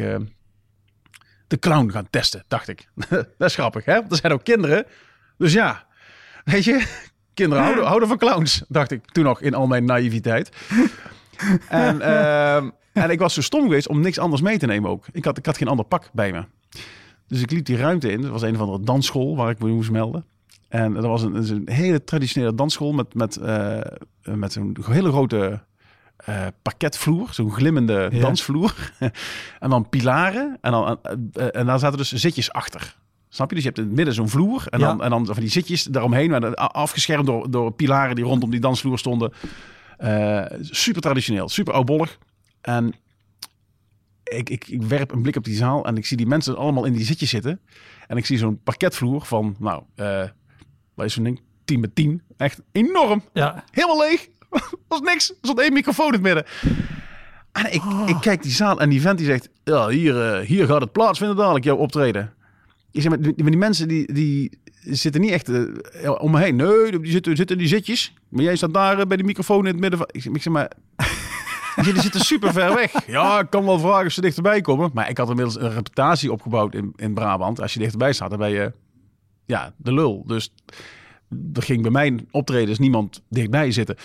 de 1.47 1.59
clown 1.59 1.91
gaan 1.91 2.11
testen, 2.11 2.45
dacht 2.49 2.69
ik. 2.69 2.89
dat 3.39 3.49
is 3.49 3.55
grappig, 3.55 3.85
hè? 3.85 3.95
Want 3.95 4.11
er 4.11 4.17
zijn 4.17 4.33
ook 4.33 4.45
kinderen. 4.45 4.87
Dus 5.37 5.53
ja, 5.53 5.87
weet 6.45 6.65
je, 6.65 6.87
kinderen 7.35 7.65
houden, 7.65 7.87
houden 7.87 8.09
van 8.09 8.19
clowns, 8.19 8.63
dacht 8.69 8.91
ik 8.91 9.05
toen 9.05 9.25
nog 9.25 9.41
in 9.41 9.55
al 9.55 9.67
mijn 9.67 9.85
naïviteit. 9.85 10.51
En, 11.69 12.01
ehm, 12.01 12.71
en 13.03 13.11
ik 13.11 13.19
was 13.19 13.35
zo 13.35 13.41
stom 13.43 13.63
geweest 13.63 13.89
om 13.89 14.01
niks 14.01 14.19
anders 14.19 14.43
mee 14.43 14.59
te 14.59 14.67
nemen 14.67 14.91
ook. 14.91 15.05
Ik 15.13 15.25
had, 15.25 15.39
ik 15.39 15.47
had 15.47 15.57
geen 15.57 15.69
ander 15.69 15.85
pak 15.85 16.11
bij 16.13 16.33
me. 16.33 16.45
Dus 17.27 17.41
ik 17.43 17.51
liep 17.51 17.65
die 17.65 17.77
ruimte 17.77 18.11
in. 18.13 18.23
Het 18.23 18.31
was 18.31 18.43
een 18.43 18.55
of 18.55 18.61
andere 18.61 18.85
dansschool 18.85 19.37
waar 19.37 19.51
ik 19.51 19.59
me 19.59 19.69
moest 19.69 19.91
melden. 19.91 20.25
En 20.69 20.93
dat 20.95 21.05
was 21.05 21.23
een, 21.23 21.35
een 21.37 21.63
hele 21.65 22.05
traditionele 22.05 22.55
dansschool 22.55 22.93
met, 22.93 23.15
met, 23.15 23.39
uh, 23.43 23.79
met 24.23 24.55
een 24.55 24.77
hele 24.83 25.11
grote 25.11 25.61
uh, 26.29 26.47
parketvloer, 26.63 27.29
zo'n 27.31 27.53
glimmende 27.53 28.09
Ja. 28.13 28.21
dansvloer. 28.21 28.75
en 29.61 29.71
dan 29.71 29.89
pilaren 29.89 30.59
en 30.61 30.71
dan, 30.71 30.99
uh, 31.35 31.47
en 31.57 31.67
daar 31.67 31.79
zaten 31.79 31.99
dus 31.99 32.13
zitjes 32.13 32.53
achter. 32.53 32.97
Snap 33.29 33.49
je? 33.49 33.55
Dus 33.55 33.65
je 33.65 33.71
hebt 33.71 33.81
in 33.81 33.87
het 33.89 33.97
midden 33.97 34.15
zo'n 34.15 34.29
vloer 34.29 34.65
en, 34.69 34.79
Ja. 34.79 34.87
dan, 34.87 35.03
en 35.03 35.11
dan 35.11 35.27
van 35.27 35.37
die 35.41 35.49
zitjes 35.51 35.83
daaromheen, 35.83 36.31
maar 36.31 36.55
afgeschermd 36.55 37.27
door, 37.27 37.51
door 37.51 37.73
pilaren 37.73 38.15
die 38.17 38.25
rondom 38.25 38.51
die 38.51 38.61
dansvloer 38.61 38.99
stonden. 38.99 39.33
Eh, 39.97 40.45
super 40.61 41.01
traditioneel, 41.03 41.49
super 41.49 41.73
oudbollig. 41.75 42.19
En 42.69 42.95
ik, 44.25 44.51
ik, 44.51 44.67
ik 44.69 44.83
werp 44.83 45.13
een 45.13 45.23
blik 45.23 45.37
op 45.37 45.45
die 45.45 45.57
zaal 45.57 45.85
en 45.85 45.97
ik 45.97 46.07
zie 46.07 46.17
die 46.17 46.27
mensen 46.27 46.57
allemaal 46.57 46.85
in 46.85 46.93
die 46.93 47.05
zitjes 47.05 47.31
zitten. 47.31 47.61
En 48.07 48.17
ik 48.17 48.27
zie 48.27 48.39
zo'n 48.39 48.63
parketvloer 48.63 49.25
van, 49.25 49.57
nou, 49.59 49.83
eh 49.95 50.25
wat 50.95 51.07
is 51.07 51.13
zo'n 51.13 51.25
ding? 51.25 51.41
10 51.65 51.81
met 51.81 51.95
10. 51.95 52.23
Echt 52.37 52.61
enorm. 52.73 53.23
Ja. 53.33 53.65
Helemaal 53.71 53.99
leeg. 53.99 54.29
Is 54.89 55.01
niks. 55.01 55.31
Er 55.31 55.37
stond 55.43 55.61
één 55.61 55.73
microfoon 55.73 56.07
in 56.07 56.13
het 56.13 56.23
midden. 56.23 56.45
En 57.53 57.73
ik, 57.73 57.83
ik 58.07 58.17
kijk 58.21 58.43
die 58.43 58.53
zaal 58.53 58.81
en 58.81 58.89
die 58.89 59.01
vent 59.01 59.19
die 59.19 59.27
zegt... 59.27 59.49
Ja, 59.65 59.89
hier, 59.89 60.33
eh, 60.33 60.47
hier 60.47 60.67
gaat 60.67 60.81
het 60.81 60.93
plaatsvinden 60.93 61.37
dadelijk, 61.37 61.65
jouw 61.65 61.77
optreden. 61.77 62.35
Ik 62.91 63.03
zeg, 63.03 63.11
maar 63.11 63.21
die, 63.21 63.35
die 63.35 63.57
mensen 63.57 63.89
die, 63.89 64.13
die 64.13 64.61
zitten 64.81 65.21
niet 65.21 65.31
echt 65.31 65.49
eh, 65.49 66.21
om 66.21 66.31
me 66.31 66.41
heen. 66.41 66.57
Nee, 66.57 66.99
die 66.99 67.11
zitten, 67.11 67.37
zitten 67.37 67.57
in 67.57 67.63
die 67.63 67.71
zitjes. 67.71 68.15
Maar 68.29 68.45
jij 68.45 68.57
staat 68.57 68.75
daar 68.75 69.07
bij 69.07 69.17
die 69.17 69.27
microfoon 69.27 69.67
in 69.67 69.73
het 69.73 69.81
midden 69.81 69.99
van... 69.99 70.09
Ik 70.13 70.23
zeg, 70.23 70.33
ik 70.33 70.43
zeg 70.43 70.53
maar... 70.53 70.73
Jullie 71.85 72.01
zitten 72.01 72.21
super 72.21 72.53
ver 72.53 72.75
weg. 72.75 73.07
Ja, 73.07 73.39
ik 73.41 73.51
kan 73.51 73.65
wel 73.65 73.79
vragen 73.79 74.07
of 74.07 74.13
ze 74.13 74.21
dichterbij 74.21 74.61
komen. 74.61 74.91
Maar 74.95 75.09
ik 75.11 75.19
had 75.19 75.29
inmiddels 75.29 75.61
een 75.61 75.73
reputatie 75.73 76.33
opgebouwd 76.33 76.75
in, 76.75 76.93
in 76.97 77.15
Brabant. 77.15 77.61
Als 77.61 77.73
je 77.73 77.79
dichterbij 77.79 78.13
staat, 78.13 78.31
dan 78.31 78.39
ben 78.39 78.51
je 78.51 78.73
ja, 79.47 79.73
de 79.77 79.93
lul. 79.93 80.23
Dus 80.27 80.53
er 81.53 81.63
ging 81.63 81.83
bij 81.83 81.91
mijn 81.91 82.29
optredens 82.31 82.79
niemand 82.79 83.23
dichtbij 83.29 83.71
zitten. 83.73 83.97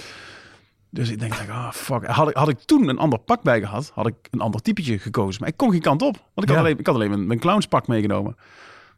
Dus 0.89 1.09
ik 1.09 1.19
denk, 1.19 1.33
ah, 1.49 1.71
fuck. 1.71 2.05
Had 2.05 2.29
ik, 2.29 2.35
had 2.35 2.49
ik 2.49 2.59
toen 2.59 2.87
een 2.89 2.97
ander 2.97 3.19
pak 3.19 3.41
bij 3.41 3.59
gehad, 3.59 3.91
had 3.93 4.07
ik 4.07 4.15
een 4.31 4.39
ander 4.41 4.61
typetje 4.61 4.99
gekozen. 4.99 5.41
Maar 5.41 5.49
ik 5.49 5.57
kon 5.57 5.71
geen 5.71 5.81
kant 5.81 6.01
op. 6.01 6.15
Want 6.15 6.27
ik 6.35 6.47
had 6.47 6.55
Ja. 6.55 6.59
alleen, 6.59 6.79
ik 6.79 6.85
had 6.85 6.95
alleen 6.95 7.09
mijn, 7.09 7.27
mijn 7.27 7.39
clownspak 7.39 7.87
meegenomen. 7.87 8.35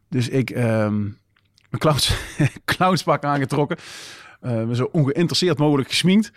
Dus 0.08 0.28
ik 0.28 0.50
ehm 0.50 1.00
mijn 1.70 1.78
clowns, 1.78 2.16
clownspak 2.64 3.24
aangetrokken. 3.24 3.76
eh, 4.40 4.62
me 4.64 4.74
zo 4.74 4.88
ongeïnteresseerd 4.92 5.58
mogelijk 5.58 5.88
gesminkt. 5.88 6.32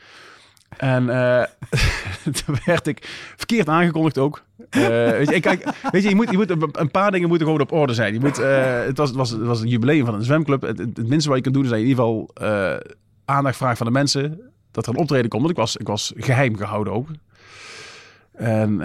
En 0.77 1.09
eh, 1.09 1.43
toen 2.45 2.55
werd 2.65 2.87
ik 2.87 3.07
verkeerd 3.37 3.67
aangekondigd 3.67 4.17
ook. 4.17 4.43
Eh, 4.69 4.87
weet 4.87 5.29
je, 5.29 5.39
kijk, 5.39 5.69
weet 5.91 6.03
je, 6.03 6.09
je 6.09 6.15
moet, 6.15 6.29
je 6.29 6.37
moet 6.37 6.77
een, 6.77 6.91
paar 6.91 7.11
dingen 7.11 7.27
moeten 7.27 7.47
gewoon 7.47 7.61
op 7.61 7.71
orde 7.71 7.93
zijn. 7.93 8.13
Je 8.13 8.19
moet, 8.19 8.39
eh, 8.39 8.83
het, 8.83 8.97
was, 8.97 9.07
het, 9.07 9.17
was, 9.17 9.29
het 9.29 9.41
was 9.41 9.61
een 9.61 9.67
jubileum 9.67 10.05
van 10.05 10.13
een 10.13 10.23
zwemclub. 10.23 10.61
Het, 10.61 10.77
het, 10.77 10.97
het 10.97 11.07
minste 11.07 11.29
wat 11.29 11.37
je 11.37 11.43
kan 11.43 11.53
doen 11.53 11.63
is 11.63 11.69
dat 11.69 11.77
je 11.77 11.83
in 11.83 11.89
ieder 11.89 12.03
geval 12.03 12.29
aandacht 13.25 13.57
vraagt 13.57 13.77
van 13.77 13.85
de 13.85 13.93
mensen. 13.93 14.41
Dat 14.71 14.87
er 14.87 14.93
een 14.93 14.99
optreden 14.99 15.29
komt. 15.29 15.41
Want 15.41 15.53
ik 15.53 15.59
was, 15.59 15.77
ik 15.77 15.87
was 15.87 16.13
geheim 16.15 16.57
gehouden 16.57 16.93
ook. 16.93 17.07
En 18.33 18.77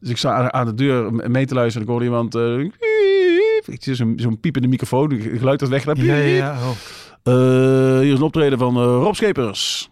dus 0.00 0.10
ik 0.10 0.16
sta 0.16 0.50
aan, 0.50 0.66
de 0.66 0.74
deur 0.74 1.12
mee 1.12 1.46
te 1.46 1.54
luisteren. 1.54 1.86
En 1.86 1.94
ik 1.94 1.98
hoorde 1.98 2.04
iemand... 2.04 2.32
zo'n 3.80 4.12
zo'n 4.16 4.40
piepende 4.40 4.68
microfoon. 4.68 5.20
Geluid 5.20 5.58
dat 5.58 5.68
weg. 5.68 5.84
Ja, 5.84 6.14
ja. 6.14 6.52
Oh. 6.52 8.00
Hier 8.00 8.12
is 8.12 8.18
een 8.18 8.22
optreden 8.22 8.58
van 8.58 8.82
Rob 8.82 9.14
Schepers. 9.14 9.90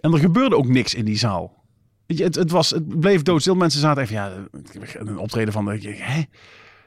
En 0.00 0.12
er 0.12 0.18
gebeurde 0.18 0.56
ook 0.56 0.66
niks 0.68 0.94
in 0.94 1.04
die 1.04 1.16
zaal. 1.18 1.64
Weet 2.06 2.18
je, 2.18 2.24
het, 2.24 2.34
het, 2.34 2.50
was, 2.50 2.70
het 2.70 3.00
bleef 3.00 3.22
doodstil. 3.22 3.54
Mensen 3.54 3.80
zaten 3.80 4.02
even, 4.02 4.14
ja, 4.14 4.32
een 4.94 5.18
optreden 5.18 5.52
van, 5.52 5.68
hè? 5.68 6.22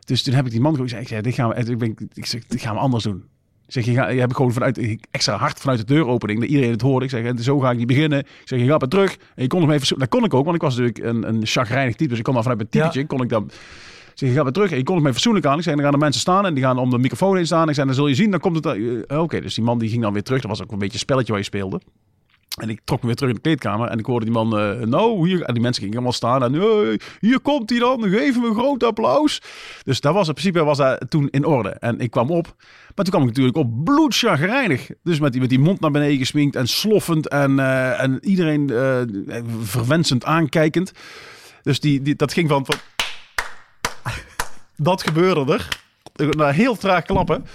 Dus 0.05 0.23
toen 0.23 0.33
heb 0.33 0.45
ik 0.45 0.51
die 0.51 0.61
man 0.61 0.75
gezegd, 0.75 1.01
ik 1.01 1.07
zei, 1.07 1.21
dit 1.21 1.33
gaan 1.33 1.49
we, 1.49 1.55
ik, 1.55 1.77
ben, 1.77 1.95
ik 2.13 2.25
zeg, 2.25 2.45
dit 2.45 2.61
gaan 2.61 2.73
we 2.73 2.79
anders 2.79 3.03
doen. 3.03 3.23
Ik 3.65 3.73
zeg, 3.73 3.85
je, 3.85 3.93
ga, 3.93 4.09
je 4.09 4.19
hebt 4.19 4.35
gewoon 4.35 4.53
vanuit, 4.53 4.97
extra 5.11 5.35
hard 5.35 5.59
vanuit 5.59 5.79
de 5.79 5.85
deuropening, 5.85 6.39
dat 6.39 6.49
iedereen 6.49 6.71
het 6.71 6.81
hoorde. 6.81 7.05
Ik 7.05 7.11
zeg, 7.11 7.23
en 7.25 7.37
zo 7.43 7.59
ga 7.59 7.71
ik 7.71 7.77
niet 7.77 7.87
beginnen. 7.87 8.19
Ik 8.19 8.41
zeg, 8.43 8.59
je 8.59 8.65
gaat 8.65 8.79
maar 8.79 8.89
terug. 8.89 9.13
En 9.35 9.43
je 9.43 9.47
kon 9.47 9.61
nog 9.61 9.71
even, 9.71 9.99
dat 9.99 10.09
kon 10.09 10.23
ik 10.23 10.33
ook, 10.33 10.43
want 10.43 10.55
ik 10.55 10.61
was 10.61 10.77
natuurlijk 10.77 11.05
een, 11.05 11.27
een 11.27 11.45
chagrijnig 11.45 11.95
type. 11.95 12.09
Dus 12.09 12.17
ik 12.17 12.23
kon 12.23 12.33
dan 12.33 12.43
vanuit 12.43 12.59
mijn 12.61 12.71
Ja. 12.71 12.89
typetje, 12.89 13.07
kon 13.15 13.23
ik 13.23 13.29
dan... 13.29 13.43
Ik 13.45 14.25
zeg, 14.25 14.29
je 14.29 14.35
gaat 14.35 14.43
weer 14.43 14.53
terug. 14.53 14.71
En 14.71 14.77
je 14.77 14.83
kon 14.83 14.93
het 14.95 15.03
mij 15.03 15.13
fatsoenlijk 15.13 15.45
aan. 15.45 15.57
Ik 15.57 15.63
zei, 15.63 15.75
dan 15.75 15.83
gaan 15.83 15.93
de 15.93 15.99
mensen 15.99 16.21
staan 16.21 16.45
en 16.45 16.53
die 16.53 16.63
gaan 16.63 16.77
om 16.77 16.89
de 16.89 16.97
microfoon 16.97 17.35
heen 17.35 17.45
staan. 17.45 17.69
Ik 17.69 17.73
zei, 17.75 17.85
dan 17.85 17.95
zul 17.95 18.07
je 18.07 18.15
zien, 18.15 18.31
dan 18.31 18.39
komt 18.39 18.55
het... 18.55 18.65
eh, 19.07 19.21
Oké, 19.21 19.41
dus 19.41 19.53
die 19.55 19.63
man 19.63 19.79
die 19.79 19.89
ging 19.89 20.01
dan 20.01 20.13
weer 20.13 20.23
terug. 20.23 20.41
Dat 20.41 20.49
was 20.49 20.61
ook 20.61 20.71
een 20.71 20.77
beetje 20.77 20.93
een 20.93 20.99
spelletje 20.99 21.29
waar 21.31 21.41
je 21.41 21.45
speelde. 21.47 21.81
En 22.57 22.69
ik 22.69 22.81
trok 22.83 22.99
me 23.01 23.05
weer 23.05 23.15
terug 23.15 23.29
in 23.29 23.35
de 23.35 23.41
kleedkamer. 23.41 23.87
En 23.87 23.99
ik 23.99 24.05
hoorde 24.05 24.25
die 24.25 24.33
man, 24.33 24.57
eh, 24.57 24.79
nou, 24.79 25.27
hier... 25.27 25.41
En 25.41 25.53
die 25.53 25.63
mensen 25.63 25.81
gingen 25.81 25.97
allemaal 25.97 26.15
staan. 26.15 26.43
En 26.43 26.53
hey, 26.53 26.99
hier 27.19 27.39
komt 27.39 27.69
hij 27.69 27.79
dan. 27.79 28.03
Geef 28.03 28.35
hem 28.35 28.43
een 28.43 28.53
groot 28.53 28.83
applaus. 28.83 29.41
Dus 29.83 30.01
dat 30.01 30.13
was 30.13 30.27
in 30.27 30.33
principe 30.33 30.63
was 30.63 30.77
dat 30.77 31.05
toen 31.09 31.27
in 31.29 31.45
orde. 31.45 31.69
En 31.69 31.99
ik 31.99 32.11
kwam 32.11 32.29
op. 32.29 32.55
Maar 32.95 33.05
toen 33.05 33.13
kwam 33.13 33.21
ik 33.21 33.27
natuurlijk 33.27 33.57
op 33.57 33.83
bloedchagrijnig. 33.83 34.89
Dus 35.03 35.19
met 35.19 35.31
die, 35.31 35.41
met 35.41 35.49
die 35.49 35.59
mond 35.59 35.79
naar 35.79 35.91
beneden 35.91 36.17
gesminkt 36.17 36.55
en 36.55 36.67
sloffend. 36.67 37.27
En, 37.27 37.59
eh, 37.59 38.01
en 38.01 38.19
iedereen 38.21 38.69
eh 38.69 39.01
verwensend 39.61 40.25
aankijkend. 40.25 40.91
Dus 41.61 41.79
die, 41.79 42.01
die, 42.01 42.15
dat 42.15 42.33
ging 42.33 42.49
van... 42.49 42.65
dat 44.75 45.03
gebeurde 45.03 45.53
er. 45.53 45.67
Nou, 46.15 46.53
heel 46.53 46.75
traag 46.75 47.03
klappen. 47.03 47.45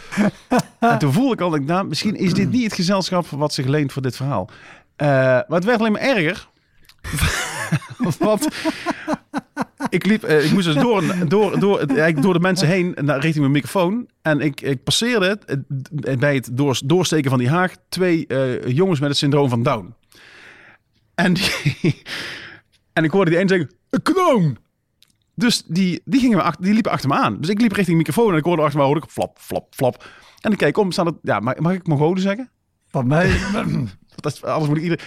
en 0.81 0.99
toen 0.99 1.13
voelde 1.13 1.33
ik 1.33 1.41
al, 1.41 1.51
nou, 1.51 1.87
misschien 1.87 2.17
is 2.17 2.35
dit 2.35 2.51
niet 2.51 2.65
het 2.65 2.75
gezelschap 2.75 3.27
wat 3.27 3.53
zich 3.53 3.67
leent 3.67 3.93
voor 3.93 4.03
dit 4.03 4.17
verhaal. 4.17 4.49
Eh, 4.97 5.07
maar 5.09 5.45
het 5.49 5.65
werd 5.65 5.81
alleen 5.81 5.93
maar 5.93 6.01
erger. 6.01 6.49
Want 8.19 8.49
ik 9.89 10.07
liep, 10.07 10.23
eh, 10.23 10.45
ik 10.45 10.53
moest 10.53 10.67
dus 10.67 10.75
door, 10.75 11.29
door, 11.29 11.59
door, 11.59 11.87
door 12.21 12.33
de 12.33 12.41
mensen 12.41 12.69
heen 12.69 12.97
naar, 13.01 13.19
richting 13.19 13.39
mijn 13.39 13.51
microfoon. 13.51 14.09
En 14.23 14.41
ik, 14.41 14.61
ik 14.61 14.85
passeerde 14.85 15.39
bij 16.19 16.35
het 16.35 16.49
door, 16.53 16.81
doorsteken 16.85 17.31
van 17.31 17.39
die 17.39 17.49
haag 17.49 17.75
twee 17.89 18.27
eh, 18.27 18.67
jongens 18.67 19.01
met 19.01 19.09
het 19.09 19.19
syndroom 19.19 19.49
van 19.49 19.63
Down. 19.63 19.95
En, 21.15 21.37
en 22.93 23.05
ik 23.05 23.11
hoorde 23.11 23.31
die 23.31 23.41
een 23.41 23.49
zeggen, 23.49 23.71
een 23.91 24.03
knoon. 24.03 24.59
Dus 25.35 25.63
die, 25.67 26.03
die, 26.05 26.21
gingen 26.21 26.37
me 26.37 26.43
achter, 26.43 26.65
die 26.65 26.73
liepen 26.73 26.93
achter 26.93 27.09
me 27.09 27.15
aan. 27.15 27.41
Dus 27.41 27.51
ik 27.51 27.61
liep 27.61 27.73
richting 27.73 27.97
microfoon 27.97 28.33
en 28.33 28.39
ik 28.39 28.45
hoorde 28.45 28.63
achter 28.63 28.79
me 28.79 28.85
hoorde 28.85 29.01
ik 29.05 29.11
flap, 29.11 29.39
flap, 29.41 29.75
flap. 29.75 30.05
En 30.41 30.53
ik 30.53 30.59
kijk 30.59 30.77
om, 30.77 30.93
staan 30.93 31.07
het, 31.07 31.17
ja, 31.23 31.41
mag, 31.41 31.59
mag 31.59 31.73
ik 31.73 31.87
Mongolen 31.87 32.23
zeggen? 32.23 32.51
Van 32.87 33.07
mij. 33.07 33.31
Dat 34.16 34.33
is, 34.33 34.42
alles 34.42 34.68
moet 34.68 34.77
ik 34.77 34.83
ieder... 34.83 35.00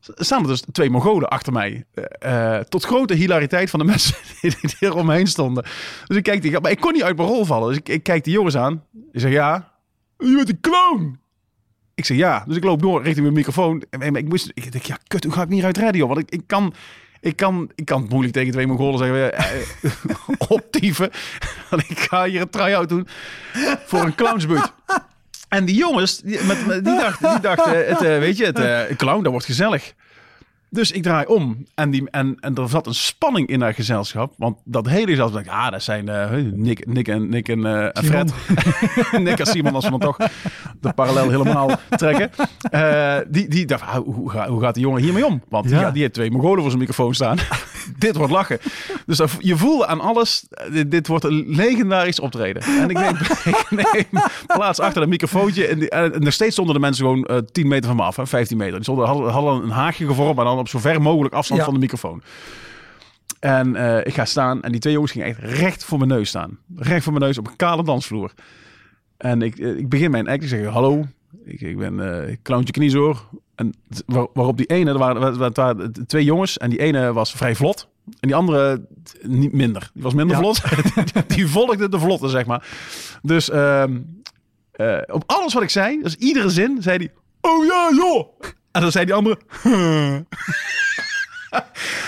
Staan 0.00 0.42
er 0.42 0.48
dus 0.48 0.62
twee 0.72 0.90
Mongolen 0.90 1.28
achter 1.28 1.52
mij. 1.52 1.84
Eh, 1.94 2.56
eh, 2.56 2.64
tot 2.64 2.84
grote 2.84 3.14
hilariteit 3.14 3.70
van 3.70 3.78
de 3.78 3.84
mensen 3.92 4.14
die, 4.40 4.56
die 4.60 4.76
eromheen 4.78 5.26
stonden. 5.26 5.64
Dus 6.06 6.16
ik 6.16 6.22
kijk 6.22 6.42
die, 6.42 6.60
maar 6.60 6.70
ik 6.70 6.80
kon 6.80 6.92
niet 6.92 7.02
uit 7.02 7.16
mijn 7.16 7.28
rol 7.28 7.44
vallen. 7.44 7.68
Dus 7.68 7.76
ik, 7.76 7.88
ik 7.88 8.02
kijk 8.02 8.24
die 8.24 8.32
jongens 8.32 8.56
aan. 8.56 8.84
Ik 9.12 9.20
zeg 9.20 9.32
ja. 9.32 9.72
Je 10.18 10.34
bent 10.34 10.48
een 10.48 10.60
clown. 10.60 11.18
Ik 11.94 12.04
zeg 12.04 12.16
ja. 12.16 12.44
Dus 12.46 12.56
ik 12.56 12.64
loop 12.64 12.82
door 12.82 13.02
richting 13.02 13.22
mijn 13.22 13.34
microfoon. 13.34 13.82
En, 13.90 14.16
ik 14.16 14.28
moest, 14.28 14.50
ik 14.54 14.72
denk 14.72 14.84
ja, 14.84 14.98
kut, 15.06 15.24
hoe 15.24 15.32
ga 15.32 15.42
ik 15.42 15.48
niet 15.48 15.64
uit 15.64 15.78
radio? 15.78 16.06
Want 16.06 16.18
ik, 16.18 16.30
ik 16.30 16.42
kan, 16.46 16.74
ik 17.20 17.36
kan, 17.36 17.70
ik 17.74 17.84
kan 17.84 18.06
moeilijk 18.08 18.34
tegen 18.34 18.52
twee 18.52 18.66
Mongolen 18.66 18.98
zeggen, 18.98 19.34
eh, 19.34 20.48
optieven. 20.48 21.10
Want 21.70 21.90
ik 21.90 21.98
ga 21.98 22.24
hier 22.24 22.40
een 22.40 22.50
try-out 22.50 22.88
doen 22.88 23.06
voor 23.86 24.00
een 24.00 24.14
clownsbuurt. 24.14 24.72
En 25.48 25.64
die 25.64 25.76
jongens, 25.76 26.20
die, 26.20 26.44
met, 26.44 26.84
die 26.84 26.96
dachten, 26.96 27.30
die 27.30 27.40
dachten 27.40 27.86
het, 27.88 28.02
eh, 28.02 28.18
weet 28.18 28.36
je, 28.36 28.44
het 28.44 28.58
eh, 28.58 28.96
clown, 28.96 29.22
dat 29.22 29.30
wordt 29.30 29.46
gezellig. 29.46 29.92
Dus 30.70 30.90
ik 30.92 31.02
draai 31.02 31.26
om 31.26 31.66
en, 31.74 31.90
die, 31.90 32.10
en, 32.10 32.36
en 32.40 32.54
er 32.54 32.68
zat 32.68 32.86
een 32.86 32.94
spanning 32.94 33.48
in 33.48 33.60
haar 33.60 33.74
gezelschap. 33.74 34.34
Want 34.36 34.56
dat 34.64 34.88
hele 34.88 35.06
gezelschap, 35.10 35.40
ik, 35.40 35.48
ah, 35.50 35.70
dat 35.70 35.82
zijn 35.82 36.08
eh, 36.08 36.30
Nick, 36.52 36.86
Nick 36.86 37.08
en, 37.08 37.28
Nick 37.28 37.48
en, 37.48 37.66
eh, 37.66 37.84
en 37.84 38.04
Fred. 38.04 38.32
Nick 39.24 39.38
en 39.38 39.46
Simon, 39.46 39.74
als 39.74 39.84
we 39.84 39.90
dan 39.90 40.00
toch 40.00 40.16
de 40.80 40.92
parallel 40.92 41.30
helemaal 41.30 41.70
trekken. 41.90 42.30
Eh, 42.70 43.16
die, 43.28 43.48
die 43.48 43.66
dacht, 43.66 43.82
ah, 43.82 43.94
hoe, 43.94 44.14
hoe, 44.14 44.30
gaat- 44.30 44.48
hoe 44.48 44.60
gaat 44.60 44.74
die 44.74 44.82
jongen 44.82 45.02
hiermee 45.02 45.26
om? 45.26 45.42
Want 45.48 45.70
Ja. 45.70 45.82
die, 45.82 45.92
die 45.92 46.02
heeft 46.02 46.14
twee 46.14 46.30
Mongolen 46.30 46.58
voor 46.60 46.68
zijn 46.70 46.78
microfoon 46.78 47.14
staan. 47.14 47.36
dit 47.98 48.16
wordt 48.16 48.32
lachen. 48.32 48.58
Dus 49.06 49.16
dat- 49.16 49.36
je 49.38 49.56
voelde 49.56 49.86
aan 49.86 50.00
alles, 50.00 50.46
dit, 50.72 50.90
dit 50.90 51.06
wordt 51.06 51.24
een 51.24 51.44
legendarisch 51.46 52.20
optreden. 52.20 52.62
En 52.62 52.90
ik 52.90 52.98
neem, 52.98 53.16
ik 53.54 53.66
neem 53.70 54.22
plaats 54.46 54.80
achter 54.80 55.02
een 55.02 55.08
microfoontje. 55.08 55.66
En, 55.66 55.78
die- 55.78 55.90
en 55.90 56.22
nog 56.22 56.32
steeds 56.32 56.52
stonden 56.52 56.74
de 56.74 56.80
mensen 56.80 57.04
gewoon 57.04 57.24
eh 57.24 57.36
10 57.52 57.68
meter 57.68 57.86
van 57.88 57.96
me 57.96 58.02
af, 58.02 58.16
hè, 58.16 58.26
15 58.26 58.56
meter. 58.56 58.74
Die 58.74 58.82
stonden, 58.82 59.06
hadden, 59.06 59.30
hadden 59.30 59.62
een 59.62 59.70
haagje 59.70 60.06
gevormd, 60.06 60.36
maar 60.36 60.44
dan 60.44 60.57
op 60.58 60.68
zo 60.68 60.78
ver 60.78 61.02
mogelijk 61.02 61.34
afstand 61.34 61.60
Ja. 61.60 61.64
van 61.66 61.74
de 61.74 61.80
microfoon. 61.80 62.22
En 63.40 63.76
eh, 63.76 64.06
ik 64.06 64.14
ga 64.14 64.24
staan 64.24 64.62
en 64.62 64.70
die 64.72 64.80
twee 64.80 64.92
jongens 64.92 65.12
gingen 65.12 65.26
echt 65.26 65.38
recht 65.38 65.84
voor 65.84 65.98
mijn 65.98 66.10
neus 66.10 66.28
staan. 66.28 66.58
Recht 66.76 67.02
voor 67.04 67.12
mijn 67.12 67.24
neus 67.24 67.38
op 67.38 67.46
een 67.46 67.56
kale 67.56 67.84
dansvloer. 67.84 68.32
En 69.16 69.42
ik, 69.42 69.58
eh, 69.58 69.76
ik 69.76 69.88
begin 69.88 70.10
mijn 70.10 70.28
act. 70.28 70.42
Ik 70.42 70.48
zeg, 70.48 70.66
hallo, 70.66 71.04
ik, 71.44 71.60
ik 71.60 71.78
ben 71.78 72.24
eh 72.28 72.36
Clowntje 72.42 72.72
Kniezoor. 72.72 73.28
En 73.54 73.74
waar- 74.06 74.26
waarop 74.32 74.56
die 74.56 74.66
ene, 74.66 74.90
er 74.90 74.98
waren, 74.98 75.22
er 75.22 75.52
waren 75.54 75.92
twee 76.06 76.24
jongens. 76.24 76.58
En 76.58 76.70
die 76.70 76.78
ene 76.78 77.12
was 77.12 77.32
vrij 77.32 77.54
vlot. 77.54 77.88
En 78.04 78.28
die 78.28 78.34
andere 78.34 78.86
niet 79.22 79.52
minder. 79.52 79.90
Die 79.94 80.02
was 80.02 80.14
minder 80.14 80.36
Ja. 80.36 80.42
vlot. 80.42 80.62
die 81.36 81.46
volgde 81.46 81.88
de 81.88 81.98
vlotte, 81.98 82.28
zeg 82.28 82.46
maar. 82.46 82.66
Dus 83.22 83.50
ehm, 83.50 83.98
eh, 84.72 84.98
op 85.06 85.22
alles 85.26 85.54
wat 85.54 85.62
ik 85.62 85.70
zei, 85.70 86.02
dus 86.02 86.14
iedere 86.14 86.48
zin, 86.50 86.82
zei 86.82 86.96
hij... 86.96 87.12
Oh 87.40 87.64
ja, 87.66 87.90
joh! 87.94 88.40
En 88.72 88.80
dan 88.80 88.92
zei 88.92 89.04
die 89.04 89.14
andere... 89.14 89.38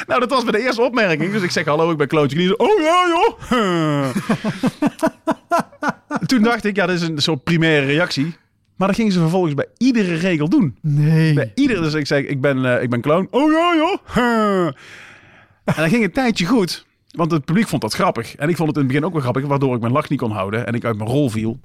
nou, 0.06 0.20
dat 0.20 0.30
was 0.30 0.44
bij 0.44 0.52
de 0.52 0.60
eerste 0.60 0.82
opmerking. 0.82 1.32
Dus 1.32 1.42
ik 1.42 1.50
zeg, 1.50 1.64
hallo, 1.64 1.90
ik 1.90 1.96
ben 1.96 2.08
Klootje. 2.08 2.58
Oh 2.58 2.80
ja, 2.80 3.06
joh! 3.08 4.10
Toen 6.26 6.42
dacht 6.42 6.64
ik, 6.64 6.76
ja, 6.76 6.86
dat 6.86 6.94
is 6.94 7.02
een 7.02 7.18
soort 7.18 7.44
primaire 7.44 7.86
reactie. 7.86 8.34
Maar 8.76 8.88
dat 8.88 8.96
gingen 8.96 9.12
ze 9.12 9.18
vervolgens 9.18 9.54
bij 9.54 9.66
iedere 9.76 10.14
regel 10.14 10.48
doen. 10.48 10.76
Nee. 10.80 11.34
Bij 11.34 11.52
iedere, 11.54 11.80
dus 11.80 11.94
ik 11.94 12.06
zei, 12.06 12.26
ik 12.26 12.40
ben, 12.40 12.64
eh, 12.64 12.82
ik 12.82 12.90
ben 12.90 13.00
clown. 13.00 13.28
Oh 13.30 13.52
ja, 13.52 13.74
joh. 13.76 14.66
En 15.64 15.74
dan 15.76 15.88
ging 15.88 16.04
een 16.04 16.12
tijdje 16.12 16.46
goed. 16.46 16.86
Want 17.10 17.30
het 17.30 17.44
publiek 17.44 17.68
vond 17.68 17.82
dat 17.82 17.94
grappig. 17.94 18.34
En 18.36 18.48
ik 18.48 18.56
vond 18.56 18.68
het 18.68 18.76
in 18.76 18.82
het 18.82 18.92
begin 18.92 19.06
ook 19.06 19.12
wel 19.12 19.22
grappig, 19.22 19.44
waardoor 19.44 19.74
ik 19.74 19.80
mijn 19.80 19.92
lach 19.92 20.08
niet 20.08 20.18
kon 20.18 20.30
houden. 20.30 20.66
En 20.66 20.74
ik 20.74 20.84
uit 20.84 20.96
mijn 20.96 21.10
rol 21.10 21.30
viel. 21.30 21.60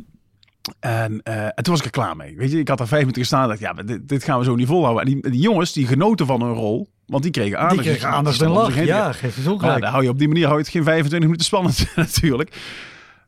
En, 0.80 1.22
eh, 1.24 1.44
en 1.44 1.54
toen 1.56 1.74
was 1.74 1.80
ik 1.80 1.86
er 1.86 1.92
klaar 1.92 2.16
mee. 2.16 2.36
Weet 2.38 2.52
je, 2.52 2.60
ik 2.60 2.68
had 2.68 2.80
er 2.80 2.88
vijf 2.88 3.00
minuten 3.02 3.22
gestaan. 3.22 3.48
Dacht, 3.48 3.60
ja, 3.60 3.74
dit, 3.74 4.08
dit 4.10 4.24
gaan 4.24 4.40
we 4.40 4.46
zo 4.46 4.56
niet 4.56 4.68
volhouden. 4.68 5.06
En 5.06 5.12
die, 5.22 5.32
die 5.32 5.42
jongens, 5.42 5.74
die 5.74 5.88
genoten 5.88 6.26
van 6.26 6.42
hun 6.42 6.54
rol. 6.54 6.90
Want 7.06 7.24
die 7.24 7.32
kregen 7.32 7.58
aandacht. 7.60 7.74
Die 7.84 7.90
kreeg 7.90 8.02
Dus, 8.02 8.06
aandacht 8.12 8.42
en 8.42 8.50
lach. 8.50 8.84
Ja, 8.86 9.12
geef 9.12 9.36
eens 9.38 9.46
Maar 9.46 9.54
ongelijk. 9.54 9.82
dan 9.82 9.92
hou 9.92 10.04
je 10.04 10.10
op 10.10 10.18
die 10.20 10.28
manier 10.28 10.44
hou 10.46 10.58
je 10.58 10.64
het 10.64 10.72
geen 10.72 10.84
25 10.84 11.20
minuten 11.30 11.46
spannend 11.46 11.88
natuurlijk. 11.96 12.56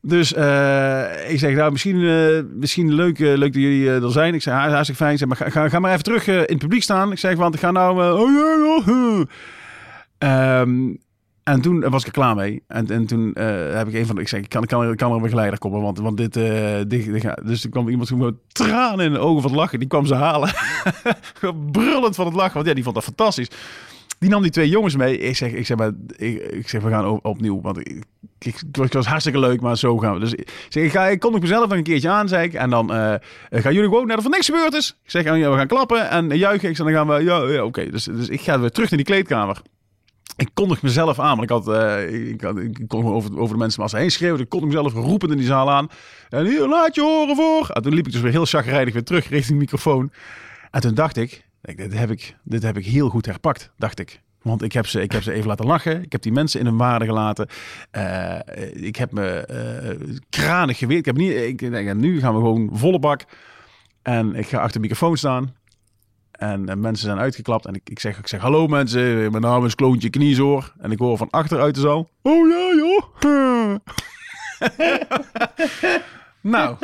Dus 0.02 0.34
eh, 0.34 1.32
ik 1.32 1.40
zeg, 1.40 1.56
nou, 1.56 1.72
misschien, 1.72 2.08
eh, 2.08 2.42
misschien 2.54 2.94
leuk, 2.94 3.20
leuk 3.20 3.40
dat 3.54 3.62
jullie 3.62 3.90
er 3.90 4.12
zijn. 4.12 4.34
Ik 4.34 4.42
zeg, 4.42 4.54
"Ja, 4.54 4.70
hartstikke 4.70 5.02
fijn. 5.02 5.12
Ik 5.14 5.18
zeg, 5.20 5.28
maar 5.28 5.38
ga, 5.38 5.50
ga, 5.50 5.70
ga 5.70 5.80
maar 5.80 5.92
even 5.92 6.04
terug 6.04 6.28
in 6.28 6.36
het 6.38 6.58
publiek 6.58 6.84
staan. 6.84 7.12
Ik 7.12 7.20
zeg, 7.20 7.36
want 7.36 7.54
ik 7.54 7.60
ga 7.60 7.72
nou... 7.72 8.02
eh, 10.18 10.62
oh 11.48 11.56
ja, 11.56 11.64
ja. 11.64 11.66
eh." 11.66 11.82
Ehm, 11.82 11.82
en 11.82 11.84
toen 11.84 11.90
was 11.90 12.02
ik 12.02 12.08
er 12.08 12.14
klaar 12.14 12.36
mee. 12.36 12.64
En, 12.68 12.88
en 12.88 13.06
toen 13.06 13.34
eh, 13.34 13.76
heb 13.76 13.88
ik 13.88 13.94
een 13.94 14.06
van 14.06 14.16
de... 14.16 14.22
Ik 14.22 14.28
zeg, 14.28 14.40
ik 14.40 14.50
kan, 14.50 14.66
kan, 14.66 14.96
kan 14.96 15.10
er 15.10 15.16
een 15.16 15.22
begeleider 15.22 15.60
komen. 15.60 15.82
Want, 15.82 16.00
want 16.00 16.18
dit, 16.18 16.36
eh, 16.36 16.80
dit, 16.88 17.24
Dus 17.44 17.64
er 17.64 17.70
kwam 17.70 17.90
iemand 17.90 18.08
gewoon 18.08 18.40
tranen 18.48 19.06
in 19.06 19.14
de 19.14 19.20
ogen 19.20 19.42
van 19.42 19.52
het 19.52 19.60
lachen. 19.60 19.80
Die 19.80 19.88
kwam 19.88 20.06
ze 20.06 20.16
halen. 20.16 20.50
Brullend 21.72 22.16
van 22.16 22.26
het 22.26 22.36
lachen. 22.36 22.54
Want 22.54 22.68
ja, 22.68 22.74
die 22.74 22.84
vond 22.84 22.96
dat 22.96 23.04
fantastisch. 23.04 23.50
Die 24.20 24.30
nam 24.30 24.42
die 24.42 24.52
twee 24.52 24.70
jongens 24.70 24.96
mee. 24.96 25.18
Ik 25.18 25.36
zeg, 25.36 25.52
ik 25.52 25.66
zeg, 25.66 25.78
maar, 25.78 25.92
ik, 26.16 26.42
ik 26.42 26.70
zeg 26.70 26.82
we 26.82 26.90
gaan 26.90 27.08
op- 27.08 27.26
opnieuw. 27.26 27.62
Want 27.62 27.80
ik, 27.80 28.04
ik, 28.40 28.64
was 28.90 29.06
hartstikke 29.06 29.40
leuk, 29.40 29.62
maar 29.62 29.78
zo 29.78 29.98
gaan 29.98 30.14
we. 30.14 30.20
Dus 30.20 30.34
ik 30.34 30.66
zeg, 30.70 30.84
ik, 30.84 30.92
ga, 30.92 31.08
ik 31.08 31.40
mezelf 31.40 31.72
een 31.72 31.84
keertje 31.84 32.10
aan, 32.10 32.28
zei 32.28 32.48
ik. 32.48 32.54
En 32.54 32.70
dan 32.70 32.94
eh, 32.94 33.14
gaan 33.50 33.74
jullie 33.74 33.90
gewoon 33.90 34.08
naar 34.08 34.16
de 34.16 34.22
van 34.22 34.32
niks 34.32 34.46
gebeurd 34.46 34.74
is. 34.74 34.98
Ik 35.04 35.12
zeg, 35.12 35.24
ja, 35.24 35.52
we 35.52 35.58
gaan 35.58 35.68
klappen 35.68 36.10
en 36.10 36.38
juichen. 36.38 36.70
Ik 36.70 36.76
zeg, 36.76 36.86
dan 36.86 36.96
gaan 36.96 37.08
we, 37.08 37.24
ja, 37.24 37.48
ja 37.48 37.64
oké. 37.64 37.90
Dus, 37.90 38.04
dus 38.04 38.30
ik 38.30 38.42
ga 38.42 38.60
weer 38.60 38.72
terug 38.72 38.90
naar 38.90 38.98
die 38.98 39.08
kleedkamer. 39.08 39.62
Ik 40.38 40.50
kondig 40.54 40.82
mezelf 40.82 41.20
aan, 41.20 41.38
want 41.38 41.44
ik, 41.44 41.50
had, 41.50 41.68
eh, 41.68 42.30
ik, 42.30 42.42
ik 42.42 42.88
kon 42.88 43.06
over, 43.06 43.40
over 43.40 43.54
de 43.54 43.60
mensen 43.60 43.80
maar 43.80 43.90
ze 43.90 43.98
heen 43.98 44.12
schreeuwen. 44.12 44.42
Ik 44.42 44.50
kon 44.50 44.66
mezelf 44.66 44.94
roepend 44.94 45.32
in 45.32 45.38
die 45.38 45.46
zaal 45.46 45.72
aan. 45.72 45.88
En 46.30 46.46
hier, 46.46 46.68
laat 46.68 46.96
je 46.96 47.02
horen 47.02 47.36
voor. 47.36 47.70
En 47.70 47.82
toen 47.82 47.94
liep 47.94 48.06
ik 48.06 48.12
dus 48.12 48.22
weer 48.22 48.32
heel 48.32 48.46
chagrijnig 48.46 48.94
weer 48.94 49.04
terug 49.04 49.30
richting 49.30 49.58
de 49.58 49.64
microfoon. 49.64 50.12
En 50.72 50.82
toen 50.82 50.94
dacht 50.94 51.18
ik, 51.18 51.46
dit, 51.62 51.94
heb 51.94 52.12
ik, 52.12 52.36
dit 52.44 52.64
heb 52.64 52.78
ik 52.78 52.86
heel 52.86 53.10
goed 53.10 53.26
herpakt, 53.26 53.72
dacht 53.78 54.00
ik. 54.00 54.22
Want 54.42 54.62
ik 54.62 54.74
heb, 54.74 54.88
ze, 54.88 55.02
ik 55.02 55.12
heb 55.12 55.24
ze 55.24 55.32
even 55.32 55.48
laten 55.48 55.66
lachen. 55.66 56.04
Ik 56.04 56.12
heb 56.12 56.22
die 56.22 56.32
mensen 56.32 56.60
in 56.60 56.66
hun 56.66 56.78
waarde 56.78 57.06
gelaten. 57.06 57.48
Eh, 57.92 58.40
ik 58.74 58.96
heb 58.96 59.12
me 59.12 59.28
eh, 59.28 60.18
kranig 60.30 60.78
geweerd. 60.78 61.00
Ik 61.00 61.06
heb 61.06 61.18
niet, 61.18 61.62
ik 61.62 61.96
nu 61.96 62.20
gaan 62.20 62.34
we 62.34 62.40
gewoon 62.40 62.70
volle 62.74 63.00
bak. 63.00 63.26
En 64.02 64.36
ik 64.36 64.48
ga 64.48 64.58
achter 64.58 64.74
de 64.74 64.80
microfoon 64.80 65.18
staan. 65.18 65.56
En, 66.38 66.70
eh, 66.70 66.76
mensen 66.76 67.06
zijn 67.06 67.20
uitgeklapt. 67.20 67.66
En 67.66 67.74
ik, 67.74 67.90
ik, 67.90 68.00
zeg, 68.00 68.18
ik 68.18 68.28
zeg, 68.28 68.42
hallo 68.42 68.68
mensen, 68.68 69.32
mijn 69.32 69.42
naam 69.42 69.66
is 69.66 69.76
Kloontje 69.76 70.10
Kniezoor. 70.10 70.74
En 70.80 70.92
ik 70.92 71.00
hoor 71.00 71.18
van 71.18 71.30
achter 71.30 71.62
uit 71.62 71.76
de 71.76 71.82
zaal. 71.82 72.10
Oh 72.22 72.50
ja 72.50 72.76
joh. 72.76 73.76
nou, 76.42 76.76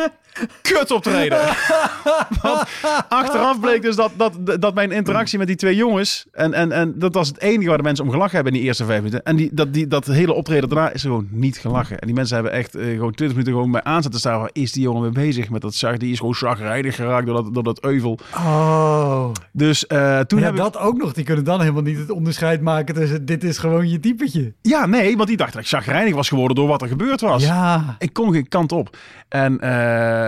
kut 0.61 0.91
optreden. 0.91 1.39
Want 2.41 2.63
achteraf 3.09 3.59
bleek 3.59 3.81
dus 3.81 3.95
dat, 3.95 4.11
dat, 4.15 4.61
dat 4.61 4.73
mijn 4.73 4.91
interactie 4.91 5.37
met 5.37 5.47
die 5.47 5.55
twee 5.55 5.75
jongens... 5.75 6.25
En, 6.31 6.53
en, 6.53 6.71
en 6.71 6.99
dat 6.99 7.13
was 7.13 7.27
het 7.27 7.39
enige 7.39 7.67
waar 7.67 7.77
de 7.77 7.83
mensen 7.83 8.05
om 8.05 8.11
gelachen 8.11 8.35
hebben 8.35 8.53
in 8.53 8.59
die 8.59 8.67
eerste 8.67 8.85
vijf 8.85 8.97
minuten. 8.97 9.23
En 9.23 9.35
die, 9.35 9.49
dat, 9.53 9.73
die, 9.73 9.87
dat 9.87 10.05
hele 10.05 10.33
optreden 10.33 10.69
daarna 10.69 10.91
is 10.91 11.03
er 11.03 11.09
gewoon 11.09 11.27
niet 11.31 11.57
gelachen. 11.57 11.99
En 11.99 12.07
die 12.07 12.15
mensen 12.15 12.35
hebben 12.35 12.53
echt 12.53 12.75
eh, 12.75 12.83
gewoon 12.85 13.13
20 13.13 13.27
minuten 13.29 13.53
gewoon 13.53 13.71
bij 13.71 13.83
aan 13.83 14.01
te 14.01 14.19
staan. 14.19 14.39
Waar 14.39 14.49
is 14.51 14.71
die 14.71 14.83
jongen 14.83 15.01
mee 15.01 15.11
bezig 15.11 15.49
met 15.49 15.61
dat 15.61 15.73
zag? 15.73 15.97
Die 15.97 16.11
is 16.11 16.17
gewoon 16.17 16.33
chagrijnig 16.33 16.95
geraakt 16.95 17.25
door 17.25 17.43
dat, 17.43 17.53
door 17.53 17.63
dat 17.63 17.83
euvel. 17.83 18.19
Oh. 18.35 19.29
Dus 19.51 19.87
eh, 19.87 20.19
toen 20.19 20.39
Ja, 20.39 20.45
heb 20.45 20.53
ik... 20.53 20.59
dat 20.59 20.77
ook 20.77 20.97
nog. 20.97 21.13
Die 21.13 21.23
kunnen 21.23 21.43
dan 21.43 21.59
helemaal 21.59 21.81
niet 21.81 21.97
het 21.97 22.11
onderscheid 22.11 22.61
maken 22.61 22.95
tussen 22.95 23.25
dit 23.25 23.43
is 23.43 23.57
gewoon 23.57 23.89
je 23.89 23.99
typetje. 23.99 24.53
Ja, 24.61 24.85
nee, 24.85 25.15
want 25.17 25.27
die 25.27 25.37
dacht 25.37 25.53
dat 25.53 25.61
ik 25.61 25.67
chagrijnig 25.67 26.15
was 26.15 26.27
geworden 26.27 26.55
door 26.55 26.67
wat 26.67 26.81
er 26.81 26.87
gebeurd 26.87 27.21
was. 27.21 27.43
Ja. 27.43 27.95
Ik 27.99 28.13
kon 28.13 28.33
geen 28.33 28.47
kant 28.47 28.71
op. 28.71 28.97
En, 29.29 29.59
eh, 29.59 30.22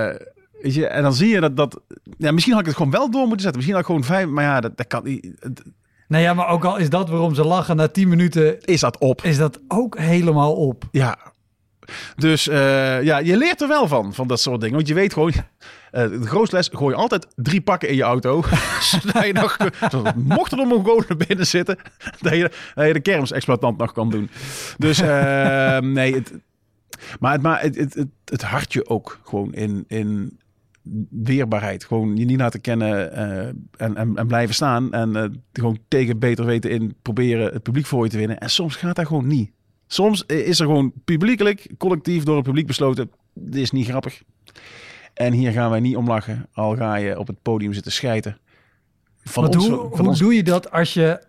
weet 0.62 0.74
je, 0.74 0.88
en 0.88 1.04
dan 1.04 1.14
zie 1.14 1.30
je 1.30 1.40
dat... 1.40 1.58
dat 1.58 1.80
ja, 2.18 2.32
misschien 2.32 2.54
had 2.54 2.62
ik 2.62 2.68
het 2.68 2.78
gewoon 2.78 2.92
wel 2.92 3.12
door 3.12 3.28
moeten 3.28 3.42
zetten. 3.42 3.56
Misschien 3.56 3.74
had 3.76 3.82
ik 3.82 3.86
gewoon 3.90 4.04
vijf... 4.04 4.28
Maar 4.28 4.44
ja, 4.44 4.60
dat, 4.62 4.78
dat 4.78 4.88
kan 4.88 5.04
niet. 5.04 5.32
Het- 5.40 5.64
Nou 6.08 6.24
ja, 6.24 6.34
maar 6.34 6.48
ook 6.48 6.66
al 6.66 6.78
is 6.78 6.90
dat 6.90 7.10
waarom 7.10 7.36
ze 7.36 7.44
lachen 7.46 7.76
na 7.76 7.88
10 7.88 8.08
minuten, 8.08 8.62
Is 8.62 8.80
dat 8.80 8.98
op? 8.98 9.22
is 9.22 9.38
dat 9.38 9.60
ook 9.68 9.98
helemaal 9.98 10.54
op. 10.54 10.84
Ja. 10.92 11.18
Dus 12.16 12.48
eh, 12.48 13.04
ja, 13.04 13.18
je 13.18 13.38
leert 13.38 13.62
er 13.62 13.68
wel 13.68 13.88
van, 13.88 14.14
van 14.14 14.28
dat 14.28 14.40
soort 14.40 14.60
dingen. 14.62 14.76
Want 14.76 14.88
je 14.88 14.94
weet 14.94 15.14
gewoon... 15.14 15.32
eh, 15.92 16.08
de 16.10 16.28
grootste 16.28 16.56
les, 16.56 16.70
gooi 16.74 16.96
altijd 16.96 17.28
drie 17.36 17.62
pakken 17.62 17.90
in 17.90 17.96
je 17.96 18.04
auto. 18.04 18.44
zodat 18.92 19.26
je 19.26 19.34
nog... 19.34 19.58
zodat 19.92 20.16
mocht 20.16 20.52
er 20.52 20.60
een 20.60 20.68
Mongolen 20.68 21.18
binnen 21.28 21.48
zitten... 21.48 21.78
Dat 22.22 22.34
je, 22.34 22.52
dat 22.76 22.88
je 22.88 22.94
de 22.94 23.00
kermisexploitant 23.00 23.78
nog 23.78 23.92
kan 23.92 24.10
doen. 24.10 24.30
Dus 24.78 25.00
eh, 25.02 25.78
nee... 25.80 26.14
Het, 26.16 26.32
maar 27.20 27.32
het, 27.32 27.42
maar 27.42 27.62
het, 27.62 27.76
het, 27.76 27.94
het, 27.94 28.08
het 28.26 28.42
hartje 28.42 28.90
ook 28.90 29.20
gewoon 29.24 29.54
in... 29.54 29.84
in 29.88 30.38
weerbaarheid. 31.10 31.84
Gewoon 31.84 32.18
je 32.18 32.26
niet 32.26 32.40
laten 32.40 32.62
kennen 32.62 33.12
eh, 33.14 33.48
en, 33.78 33.96
en, 33.96 34.16
en 34.16 34.28
blijven 34.28 34.56
staan. 34.56 34.94
En 34.94 35.16
eh, 35.16 35.24
gewoon 35.54 35.80
tegen 35.88 36.20
beter 36.20 36.46
weten 36.46 36.72
in 36.72 36.96
proberen 37.02 37.54
het 37.54 37.64
publiek 37.64 37.86
voor 37.86 38.04
je 38.04 38.10
te 38.10 38.18
winnen. 38.18 38.40
En 38.40 38.50
soms 38.50 38.76
gaat 38.76 38.96
dat 38.96 39.08
gewoon 39.08 39.28
niet. 39.28 39.52
Soms 39.88 40.24
is 40.26 40.60
er 40.60 40.66
gewoon 40.66 40.94
publiekelijk, 41.06 41.68
collectief 41.78 42.24
door 42.24 42.36
het 42.36 42.46
publiek 42.46 42.68
besloten. 42.68 43.12
Dit 43.34 43.62
is 43.62 43.72
niet 43.72 43.88
grappig. 43.88 44.22
En 45.14 45.34
hier 45.34 45.52
gaan 45.52 45.70
wij 45.70 45.80
niet 45.80 45.96
om 45.96 46.08
lachen. 46.08 46.48
Al 46.54 46.76
ga 46.76 46.96
je 46.96 47.20
op 47.20 47.28
het 47.28 47.42
podium 47.42 47.74
zitten 47.74 47.92
schijten. 47.92 48.38
Van 49.24 49.44
Want 49.44 49.56
ons, 49.56 49.68
hoe, 49.68 49.78
van 49.78 50.00
hoe 50.00 50.08
ons- 50.08 50.20
doe 50.20 50.34
je 50.36 50.44
dat 50.44 50.72
als 50.72 50.94
je 50.94 51.24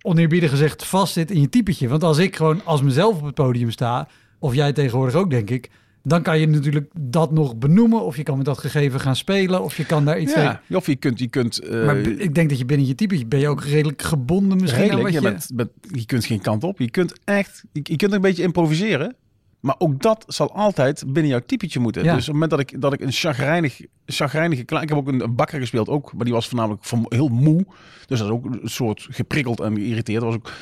oneerbiedig 0.00 0.50
gezegd 0.50 0.84
vastzit 0.86 1.30
in 1.30 1.40
je 1.40 1.48
typetje? 1.48 1.88
Want 1.88 2.02
als 2.02 2.18
ik 2.18 2.36
gewoon 2.36 2.64
als 2.64 2.82
mezelf 2.82 3.16
op 3.18 3.24
het 3.24 3.34
podium 3.34 3.70
sta, 3.70 4.08
of 4.38 4.54
jij 4.54 4.72
tegenwoordig 4.72 5.14
ook 5.14 5.30
denk 5.30 5.50
ik, 5.50 5.70
dan 6.02 6.22
kan 6.22 6.38
je 6.38 6.46
natuurlijk 6.48 6.90
dat 6.98 7.32
nog 7.32 7.56
benoemen. 7.56 8.04
Of 8.04 8.16
je 8.16 8.22
kan 8.22 8.36
met 8.36 8.46
dat 8.46 8.58
gegeven 8.58 9.00
gaan 9.00 9.16
spelen, 9.16 9.62
of 9.62 9.76
je 9.76 9.86
kan 9.86 10.04
daar 10.04 10.18
iets 10.18 10.32
tegen. 10.32 10.60
ja, 10.66 10.76
of 10.76 10.86
je 10.86 10.96
kunt, 10.96 11.18
je 11.18 11.28
kunt 11.28 11.58
eh, 11.58 11.84
Maar 11.84 11.96
ik 11.96 12.34
denk 12.34 12.48
dat 12.48 12.58
je 12.58 12.64
binnen 12.64 12.86
je 12.86 12.94
typetje 12.94 13.26
ben 13.26 13.38
je 13.40 13.48
ook 13.48 13.64
redelijk 13.64 14.02
gebonden 14.02 14.58
misschien 14.60 14.82
redelijk, 14.82 15.14
je, 15.14 15.20
bent, 15.20 15.50
bent- 15.54 15.70
je 15.92 16.06
kunt 16.06 16.24
geen 16.24 16.40
kant 16.40 16.64
op. 16.64 16.78
Je 16.78 16.90
kunt 16.90 17.12
echt, 17.24 17.64
je, 17.72 17.80
je 17.82 17.96
kunt 17.96 18.12
een 18.12 18.20
beetje 18.20 18.42
improviseren. 18.42 19.14
Maar 19.60 19.74
ook 19.78 20.02
dat 20.02 20.24
zal 20.28 20.52
altijd 20.54 21.04
binnen 21.06 21.26
jouw 21.32 21.40
typetje 21.46 21.80
moeten. 21.80 22.04
Ja. 22.04 22.14
Dus 22.14 22.20
op 22.20 22.24
het 22.26 22.32
moment 22.34 22.50
dat 22.50 22.60
ik, 22.60 22.80
dat 22.80 22.92
ik 22.92 23.00
een 23.00 23.12
chagrijnig, 23.12 23.80
chagrijnige. 24.06 24.62
Ik 24.62 24.70
heb 24.88 24.92
ook 24.92 25.08
een, 25.08 25.22
een 25.22 25.34
bakker 25.34 25.60
gespeeld 25.60 25.88
ook, 25.88 26.12
maar 26.14 26.24
die 26.24 26.34
was 26.34 26.48
voornamelijk 26.48 26.84
van, 26.84 27.06
heel 27.08 27.28
moe. 27.28 27.64
Dus 28.06 28.18
dat 28.18 28.28
is 28.28 28.34
ook 28.34 28.44
een 28.44 28.60
soort 28.62 29.06
geprikkeld 29.10 29.60
en 29.60 29.74
geïrriteerd. 29.74 30.20
Dat 30.20 30.28
was 30.28 30.38
ook, 30.38 30.52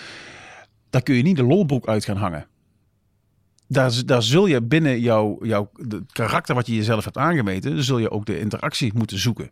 daar 0.90 1.02
kun 1.02 1.14
je 1.14 1.22
niet 1.22 1.36
de 1.36 1.42
lolbroek 1.44 1.86
uit 1.88 2.04
gaan 2.04 2.16
hangen. 2.16 2.46
Daar, 3.66 4.22
zul 4.22 4.46
je 4.46 4.62
binnen 4.62 5.00
jouw, 5.00 5.38
jouw 5.44 5.70
de 5.76 6.04
karakter 6.12 6.54
wat 6.54 6.66
je 6.66 6.74
jezelf 6.74 7.04
hebt 7.04 7.18
aangemeten... 7.18 7.82
zul 7.84 7.98
je 7.98 8.10
ook 8.10 8.26
de 8.26 8.38
interactie 8.38 8.92
moeten 8.94 9.18
zoeken. 9.18 9.50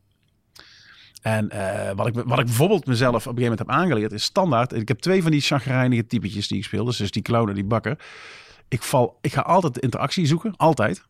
En 1.23 1.51
eh, 1.51 1.95
wat, 1.97 2.07
ik, 2.07 2.15
wat 2.15 2.39
ik 2.39 2.45
bijvoorbeeld 2.45 2.87
mezelf 2.87 3.09
op 3.27 3.33
een 3.33 3.39
gegeven 3.39 3.43
moment 3.51 3.59
heb 3.59 3.71
aangeleerd 3.71 4.13
is 4.13 4.23
standaard. 4.25 4.73
Ik 4.73 4.89
heb 4.89 4.99
twee 4.99 5.23
van 5.23 5.31
die 5.31 5.41
chagrijnige 5.41 6.07
typetjes 6.07 6.49
die 6.49 6.59
ik 6.59 6.65
speel. 6.65 6.85
Dus, 6.85 6.97
dus 6.97 7.11
die 7.11 7.23
clown 7.23 7.49
en 7.49 7.55
die 7.55 7.65
bakker. 7.65 7.99
Ik, 8.69 8.83
val, 8.83 9.19
ik 9.21 9.33
ga 9.33 9.41
altijd 9.41 9.75
de 9.75 9.81
interactie 9.81 10.27
zoeken. 10.27 10.57
Altijd. 10.57 11.03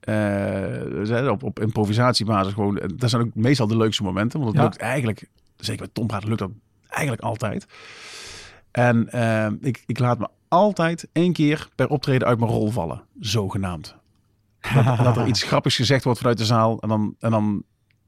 Eh, 0.00 0.82
dus, 0.90 1.28
op, 1.28 1.42
op 1.42 1.60
improvisatiebasis 1.60 2.52
gewoon. 2.52 2.78
en 2.78 2.96
Dat 2.96 3.10
zijn 3.10 3.22
ook 3.22 3.34
meestal 3.34 3.66
de 3.66 3.76
leukste 3.76 4.02
momenten. 4.02 4.38
Want 4.40 4.52
het 4.52 4.60
Ja. 4.62 4.68
lukt 4.68 4.80
eigenlijk, 4.80 5.24
zeker 5.56 5.82
met 5.82 5.94
Tom 5.94 6.06
Praat, 6.06 6.24
lukt 6.24 6.38
dat 6.38 6.50
eigenlijk 6.88 7.22
altijd. 7.22 7.66
En 8.70 9.08
eh, 9.08 9.46
ik, 9.60 9.82
ik 9.86 9.98
laat 9.98 10.18
me 10.18 10.28
altijd 10.52 11.08
één 11.12 11.32
keer 11.32 11.68
per 11.74 11.88
optreden 11.88 12.28
uit 12.28 12.38
mijn 12.38 12.50
rol 12.50 12.70
vallen. 12.70 13.02
Zogenaamd. 13.20 13.96
Dat, 14.74 14.96
dat 15.04 15.16
er 15.16 15.26
iets 15.26 15.42
grappigs 15.42 15.76
gezegd 15.76 16.04
wordt 16.04 16.18
vanuit 16.18 16.38
de 16.38 16.44
zaal. 16.44 16.80
En 16.80 16.88
dan, 16.88 17.14
en 17.18 17.30
dan, 17.30 17.62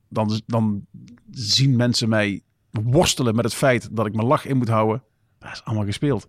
dan, 0.08 0.40
dan 0.46 0.86
zien 1.30 1.76
mensen 1.76 2.08
mij 2.08 2.42
worstelen 2.70 3.34
met 3.34 3.44
het 3.44 3.54
feit 3.54 3.88
dat 3.96 4.06
ik 4.06 4.14
mijn 4.14 4.26
lach 4.26 4.46
in 4.46 4.56
moet 4.56 4.68
houden. 4.68 5.02
Dat 5.38 5.52
is 5.52 5.64
allemaal 5.64 5.84
gespeeld. 5.84 6.26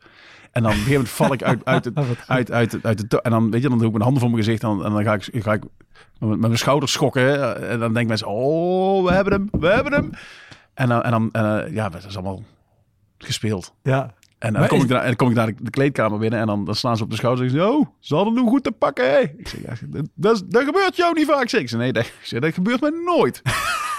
En 0.52 0.62
dan 0.62 0.72
op 0.72 0.78
een 0.78 0.84
gegeven 0.84 0.92
moment 0.92 1.10
val 1.10 1.34
ik 1.34 1.44
uit, 1.44 1.66
uit, 1.66 1.86
het, 1.86 1.96
uit, 2.28 2.52
uit, 2.52 2.86
uit 2.86 3.10
de... 3.10 3.22
En 3.22 3.32
dan, 3.32 3.52
weet 3.52 3.62
je, 3.62 3.70
dan 3.70 3.78
doe 3.78 3.88
ik 3.88 3.94
mijn 3.94 4.04
handen 4.04 4.22
voor 4.22 4.32
mijn 4.32 4.44
gezicht. 4.44 4.64
En, 4.64 4.70
en 4.70 4.92
dan 4.92 5.04
ga 5.04 5.14
ik, 5.14 5.30
ga 5.32 5.54
ik 5.54 5.64
met, 6.20 6.40
mijn 6.40 6.58
schouders 6.58 6.92
schokken. 6.92 7.58
En 7.70 7.80
dan 7.80 7.94
denken 7.94 8.08
mensen, 8.08 8.28
oh, 8.28 9.06
we 9.06 9.14
hebben 9.14 9.34
hem, 9.34 9.48
we 9.52 9.68
hebben 9.68 9.94
hem. 9.94 10.10
En 10.74 10.90
dan, 10.90 11.04
en 11.04 11.12
dan 11.12 11.30
en, 11.32 11.66
eh, 11.66 11.74
ja, 11.74 11.90
dat 11.90 12.06
is 12.06 12.16
allemaal 12.16 12.44
gespeeld. 13.18 13.74
Ja. 13.84 14.14
En 14.46 14.54
dan 14.54 14.68
kom, 14.68 14.82
ik 14.82 14.88
daar, 14.88 15.06
dan 15.06 15.16
kom 15.16 15.30
ik 15.30 15.36
naar 15.36 15.52
de, 15.62 15.70
kleedkamer 15.70 16.20
binnen 16.20 16.40
en 16.40 16.48
dan, 16.48 16.66
dan 16.66 16.76
slaan 16.76 16.98
ze 16.98 17.04
op 17.04 17.10
de 17.10 17.16
schouder 17.16 17.44
en 17.46 17.52
zeggen 17.52 17.70
ze, 17.70 17.78
oh, 17.78 17.86
ze 18.00 18.16
hadden 18.16 18.36
hem 18.36 18.48
goed 18.48 18.64
te 18.64 18.72
pakken, 18.72 19.12
hè? 19.12 19.20
Ik 19.20 19.48
zeg, 19.48 19.62
ja, 19.62 19.88
dat, 20.16 20.44
dat, 20.48 20.64
gebeurt 20.64 20.96
jou 20.96 21.14
niet 21.14 21.26
vaak. 21.28 21.50
zeg. 21.50 21.62
Ik 21.62 21.70
zeg, 21.70 21.80
nee, 21.80 21.94
dat, 21.94 22.12
zeg, 22.24 22.40
dat 22.42 22.54
gebeurt 22.54 22.82
mij 22.82 22.92
nooit. 23.06 23.42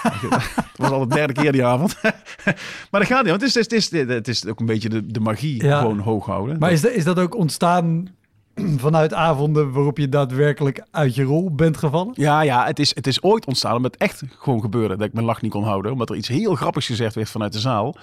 Het 0.07 0.77
was 0.77 0.89
al 0.89 1.07
de 1.07 1.15
derde 1.15 1.33
keer 1.33 1.51
die 1.51 1.65
avond. 1.65 1.95
maar 2.91 3.01
dat 3.01 3.05
gaat 3.05 3.21
niet, 3.21 3.29
want 3.29 3.41
het 3.41 3.49
is, 3.49 3.55
het 3.55 3.73
is, 3.73 3.91
het 4.07 4.27
is, 4.27 4.45
ook 4.45 4.59
een 4.59 4.65
beetje 4.65 4.89
de, 4.89 5.05
de 5.07 5.19
magie 5.19 5.63
Ja. 5.63 5.79
gewoon 5.79 5.99
hoog 5.99 6.25
houden. 6.25 6.59
Maar 6.59 6.71
is, 6.71 6.81
dat- 6.81 6.91
is 6.91 7.03
dat 7.03 7.19
ook 7.19 7.35
ontstaan 7.35 8.07
vanuit 8.85 9.13
avonden 9.13 9.71
waarop 9.71 9.97
je 9.97 10.09
daadwerkelijk 10.09 10.83
uit 10.91 11.15
je 11.15 11.23
rol 11.23 11.55
bent 11.55 11.77
gevallen? 11.77 12.11
Ja, 12.15 12.41
ja 12.41 12.65
het, 12.65 12.79
is, 12.79 12.95
het 12.95 13.07
is 13.07 13.21
ooit 13.23 13.45
ontstaan 13.45 13.75
omdat 13.75 13.91
het 13.93 14.01
echt 14.01 14.23
gewoon 14.39 14.61
gebeurde 14.61 14.97
dat 14.97 15.07
ik 15.07 15.13
mijn 15.13 15.25
lach 15.25 15.41
niet 15.41 15.51
kon 15.51 15.63
houden. 15.63 15.91
Omdat 15.91 16.09
er 16.09 16.15
iets 16.15 16.27
heel 16.27 16.55
grappigs 16.55 16.85
gezegd 16.85 17.15
werd 17.15 17.29
vanuit 17.29 17.53
de 17.53 17.59
zaal. 17.59 17.95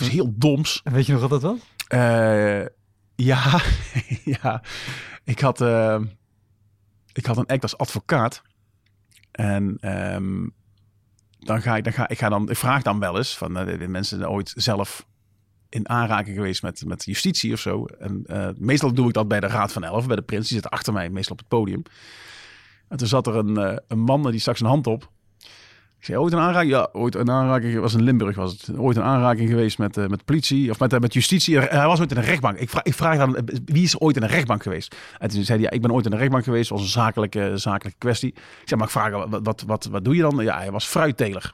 Iets 0.00 0.08
heel 0.08 0.34
doms. 0.36 0.80
En 0.84 0.92
weet 0.92 1.06
je 1.06 1.12
nog 1.12 1.20
wat 1.20 1.30
dat 1.30 1.42
was? 1.42 1.58
Eh, 1.88 2.66
ja, 3.14 3.60
ja. 4.42 4.62
Ik 5.24 5.40
had, 5.40 5.60
eh, 5.60 6.00
ik 7.12 7.26
had 7.26 7.36
een 7.36 7.46
act 7.46 7.62
als 7.62 7.78
advocaat. 7.78 8.42
En 9.30 9.76
ehm, 9.80 10.48
dan 11.38 11.62
ga 11.62 11.76
ik, 11.76 11.84
dan 11.84 11.92
ga, 11.92 12.08
ik 12.08 12.18
ga 12.18 12.28
dan, 12.28 12.50
ik 12.50 12.56
vraag 12.56 12.82
dan 12.82 12.98
wel 12.98 13.16
eens 13.16 13.36
van 13.36 13.68
uh, 13.68 13.88
mensen 13.88 14.30
ooit 14.30 14.52
zelf 14.56 15.06
in 15.68 15.88
aanraking 15.88 16.36
geweest 16.36 16.62
met, 16.62 16.84
met 16.86 17.04
justitie 17.04 17.52
of 17.52 17.60
zo. 17.60 17.84
En 17.84 18.24
uh, 18.26 18.48
meestal 18.56 18.92
doe 18.92 19.08
ik 19.08 19.14
dat 19.14 19.28
bij 19.28 19.40
de 19.40 19.46
Raad 19.46 19.72
van 19.72 19.84
Elf, 19.84 20.06
bij 20.06 20.16
de 20.16 20.22
prins. 20.22 20.48
Die 20.48 20.56
zit 20.60 20.70
achter 20.70 20.92
mij, 20.92 21.10
meestal 21.10 21.32
op 21.32 21.38
het 21.38 21.48
podium. 21.48 21.82
En 22.88 22.96
toen 22.96 23.08
zat 23.08 23.26
er 23.26 23.36
een, 23.36 23.80
een 23.88 23.98
man 23.98 24.30
die 24.30 24.40
stak 24.40 24.56
zijn 24.56 24.70
hand 24.70 24.86
op. 24.86 25.10
Ik 25.98 26.04
zei, 26.04 26.18
ooit 26.18 26.32
een 26.32 26.38
aanraking? 26.38 26.72
Ja, 26.72 26.88
ooit 26.92 27.14
een 27.14 27.30
aanraking. 27.30 27.80
was 27.80 27.94
in 27.94 28.02
Limburg 28.02 28.36
was 28.36 28.52
het. 28.52 28.78
Ooit 28.78 28.96
een 28.96 29.02
aanraking 29.02 29.48
geweest 29.48 29.78
met, 29.78 29.96
uh, 29.96 30.06
met 30.06 30.24
politie 30.24 30.70
of 30.70 30.78
met, 30.78 31.00
met 31.00 31.12
justitie. 31.12 31.58
Hij 31.58 31.86
was 31.86 32.00
ooit 32.00 32.10
in 32.10 32.16
een 32.16 32.22
rechtbank. 32.22 32.58
Ik 32.58 32.68
vraag, 32.68 32.82
ik 32.82 32.94
vraag 32.94 33.16
dan, 33.16 33.48
wie 33.64 33.82
is 33.82 34.00
ooit 34.00 34.16
in 34.16 34.22
een 34.22 34.28
rechtbank 34.28 34.62
geweest? 34.62 34.96
En 35.18 35.28
toen 35.28 35.44
zei 35.44 35.58
hij, 35.58 35.68
ja, 35.68 35.76
ik 35.76 35.82
ben 35.82 35.92
ooit 35.92 36.06
in 36.06 36.12
een 36.12 36.18
rechtbank 36.18 36.44
geweest. 36.44 36.70
was 36.70 36.80
een 36.80 36.86
zakelijke, 36.86 37.52
zakelijke 37.54 37.98
kwestie. 37.98 38.28
Ik 38.34 38.68
zei, 38.68 38.80
mag 38.80 38.88
ik 38.88 38.94
vragen, 38.94 39.30
wat, 39.30 39.40
wat, 39.42 39.64
wat, 39.66 39.84
wat 39.84 40.04
doe 40.04 40.16
je 40.16 40.22
dan? 40.22 40.44
Ja, 40.44 40.58
hij 40.58 40.70
was 40.70 40.86
fruitteler. 40.86 41.52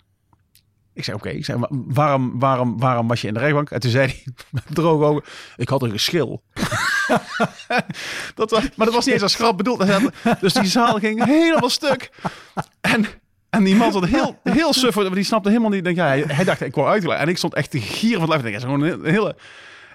Ik 0.92 1.04
zei, 1.04 1.16
oké. 1.16 1.28
Ik 1.28 1.44
zei, 1.44 1.61
waarom, 1.68 2.38
waarom, 2.38 2.78
waarom 2.78 3.09
was 3.09 3.20
je 3.20 3.28
in 3.28 3.35
de 3.35 3.40
rechtbank? 3.40 3.70
En 3.70 3.80
toen 3.80 3.90
zei 3.90 4.07
hij, 4.07 4.62
droog 4.74 5.02
ogen, 5.02 5.24
ik 5.57 5.68
had 5.68 5.83
een 5.83 5.90
geschil. 5.90 6.42
dat 8.35 8.50
was, 8.50 8.68
maar 8.76 8.87
dat 8.87 8.94
was 8.94 9.04
niet 9.04 9.14
eens 9.14 9.22
als 9.22 9.35
grap 9.35 9.57
bedoeld. 9.57 9.85
Dus 10.40 10.52
die 10.52 10.64
zaal 10.64 10.98
ging 10.98 11.24
helemaal 11.24 11.70
stuk. 11.70 12.11
En, 12.80 13.07
en 13.55 13.64
die 13.64 13.77
man 13.77 13.90
stond 13.90 14.07
heel, 14.07 14.38
heel 14.59 14.73
suf, 14.73 14.95
die 14.95 15.25
snapte 15.25 15.49
helemaal 15.49 15.71
niet. 15.71 15.85
Denk, 15.85 15.97
ja, 15.97 16.07
hij, 16.07 16.25
hij 16.27 16.45
dacht, 16.45 16.61
ik 16.61 16.75
wou 16.75 16.88
uitleggen. 16.88 17.23
En 17.25 17.31
ik 17.31 17.37
stond 17.37 17.55
echt 17.55 17.71
te 17.71 17.81
gieren 17.81 18.21
van 18.21 18.31
het 18.31 18.43
lijf. 18.43 18.57
Is 18.57 18.62
gewoon 18.62 18.81
een 18.81 19.05
hele... 19.05 19.37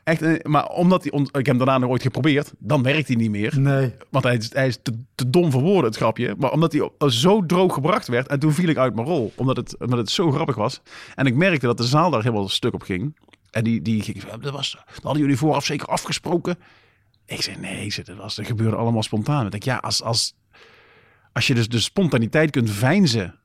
Echt, 0.04 0.48
maar 0.48 0.68
omdat 0.68 1.04
hij, 1.04 1.22
ik 1.22 1.30
heb 1.32 1.46
hem 1.46 1.58
daarna 1.58 1.78
nog 1.78 1.90
ooit 1.90 2.02
geprobeerd, 2.02 2.54
dan 2.58 2.84
werkt 2.84 3.08
hij 3.08 3.16
niet 3.16 3.30
meer. 3.30 3.60
Nee. 3.60 3.94
Want 4.10 4.24
hij, 4.24 4.42
hij 4.50 4.68
is 4.68 4.80
te, 4.82 4.94
te, 5.16 5.30
dom 5.30 5.52
voor 5.52 5.62
woorden, 5.62 5.84
het 5.84 5.96
grapje. 5.96 6.36
Maar 6.38 6.52
omdat 6.52 6.72
hij 6.72 7.10
zo 7.10 7.46
droog 7.46 7.74
gebracht 7.74 8.08
werd, 8.08 8.28
en 8.28 8.40
toen 8.40 8.54
viel 8.54 8.70
ik 8.70 8.78
uit 8.78 8.96
mijn 8.96 9.08
rol. 9.08 9.34
Omdat 9.36 9.58
het, 9.58 9.78
omdat 9.80 9.98
het 9.98 10.10
zo 10.10 10.32
grappig 10.32 10.56
was. 10.56 10.82
En 11.16 11.26
ik 11.26 11.36
merkte 11.36 11.66
dat 11.66 11.78
de 11.78 11.84
zaal 11.84 12.10
daar 12.10 12.22
helemaal 12.22 12.50
stuk 12.50 12.74
op 12.74 12.82
ging. 12.82 13.16
En 13.52 13.64
die, 13.64 13.82
die 13.82 14.02
ging, 14.02 14.24
dat, 14.24 14.54
was, 14.54 14.78
dat 14.86 15.04
hadden 15.04 15.22
jullie 15.22 15.38
vooraf 15.38 15.66
zeker 15.66 15.88
afgesproken. 15.88 16.58
Ik 17.26 17.42
zei, 17.42 17.58
nee, 17.58 17.94
dat, 18.04 18.16
was, 18.16 18.36
dat 18.36 18.46
gebeurde 18.46 18.76
allemaal 18.76 19.04
spontaan. 19.04 19.46
Ik 19.46 19.52
denk, 19.52 19.64
ja, 19.64 19.78
als, 19.78 20.04
als, 20.04 20.34
als 21.34 21.48
je 21.48 21.56
dus 21.56 21.70
de 21.70 21.80
spontaniteit 21.80 22.52
kunt 22.52 22.70
veinzen 22.70 23.40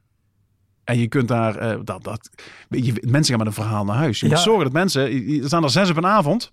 en 0.85 0.99
je 0.99 1.09
kunt 1.09 1.29
daar, 1.29 1.63
uh, 1.63 1.81
dat, 1.85 2.05
dat, 2.05 2.31
je, 2.69 2.93
mensen 3.01 3.35
gaan 3.35 3.45
met 3.45 3.47
een 3.47 3.63
verhaal 3.63 3.85
naar 3.85 3.97
huis. 3.97 4.21
Je 4.21 4.29
moet 4.29 4.39
zorgen 4.39 4.65
dat 4.65 4.73
mensen, 4.73 5.03
er 5.41 5.47
staan 5.47 5.63
er 5.63 5.71
zes 5.71 5.91
op 5.91 5.97
een 5.97 6.07
avond. 6.07 6.53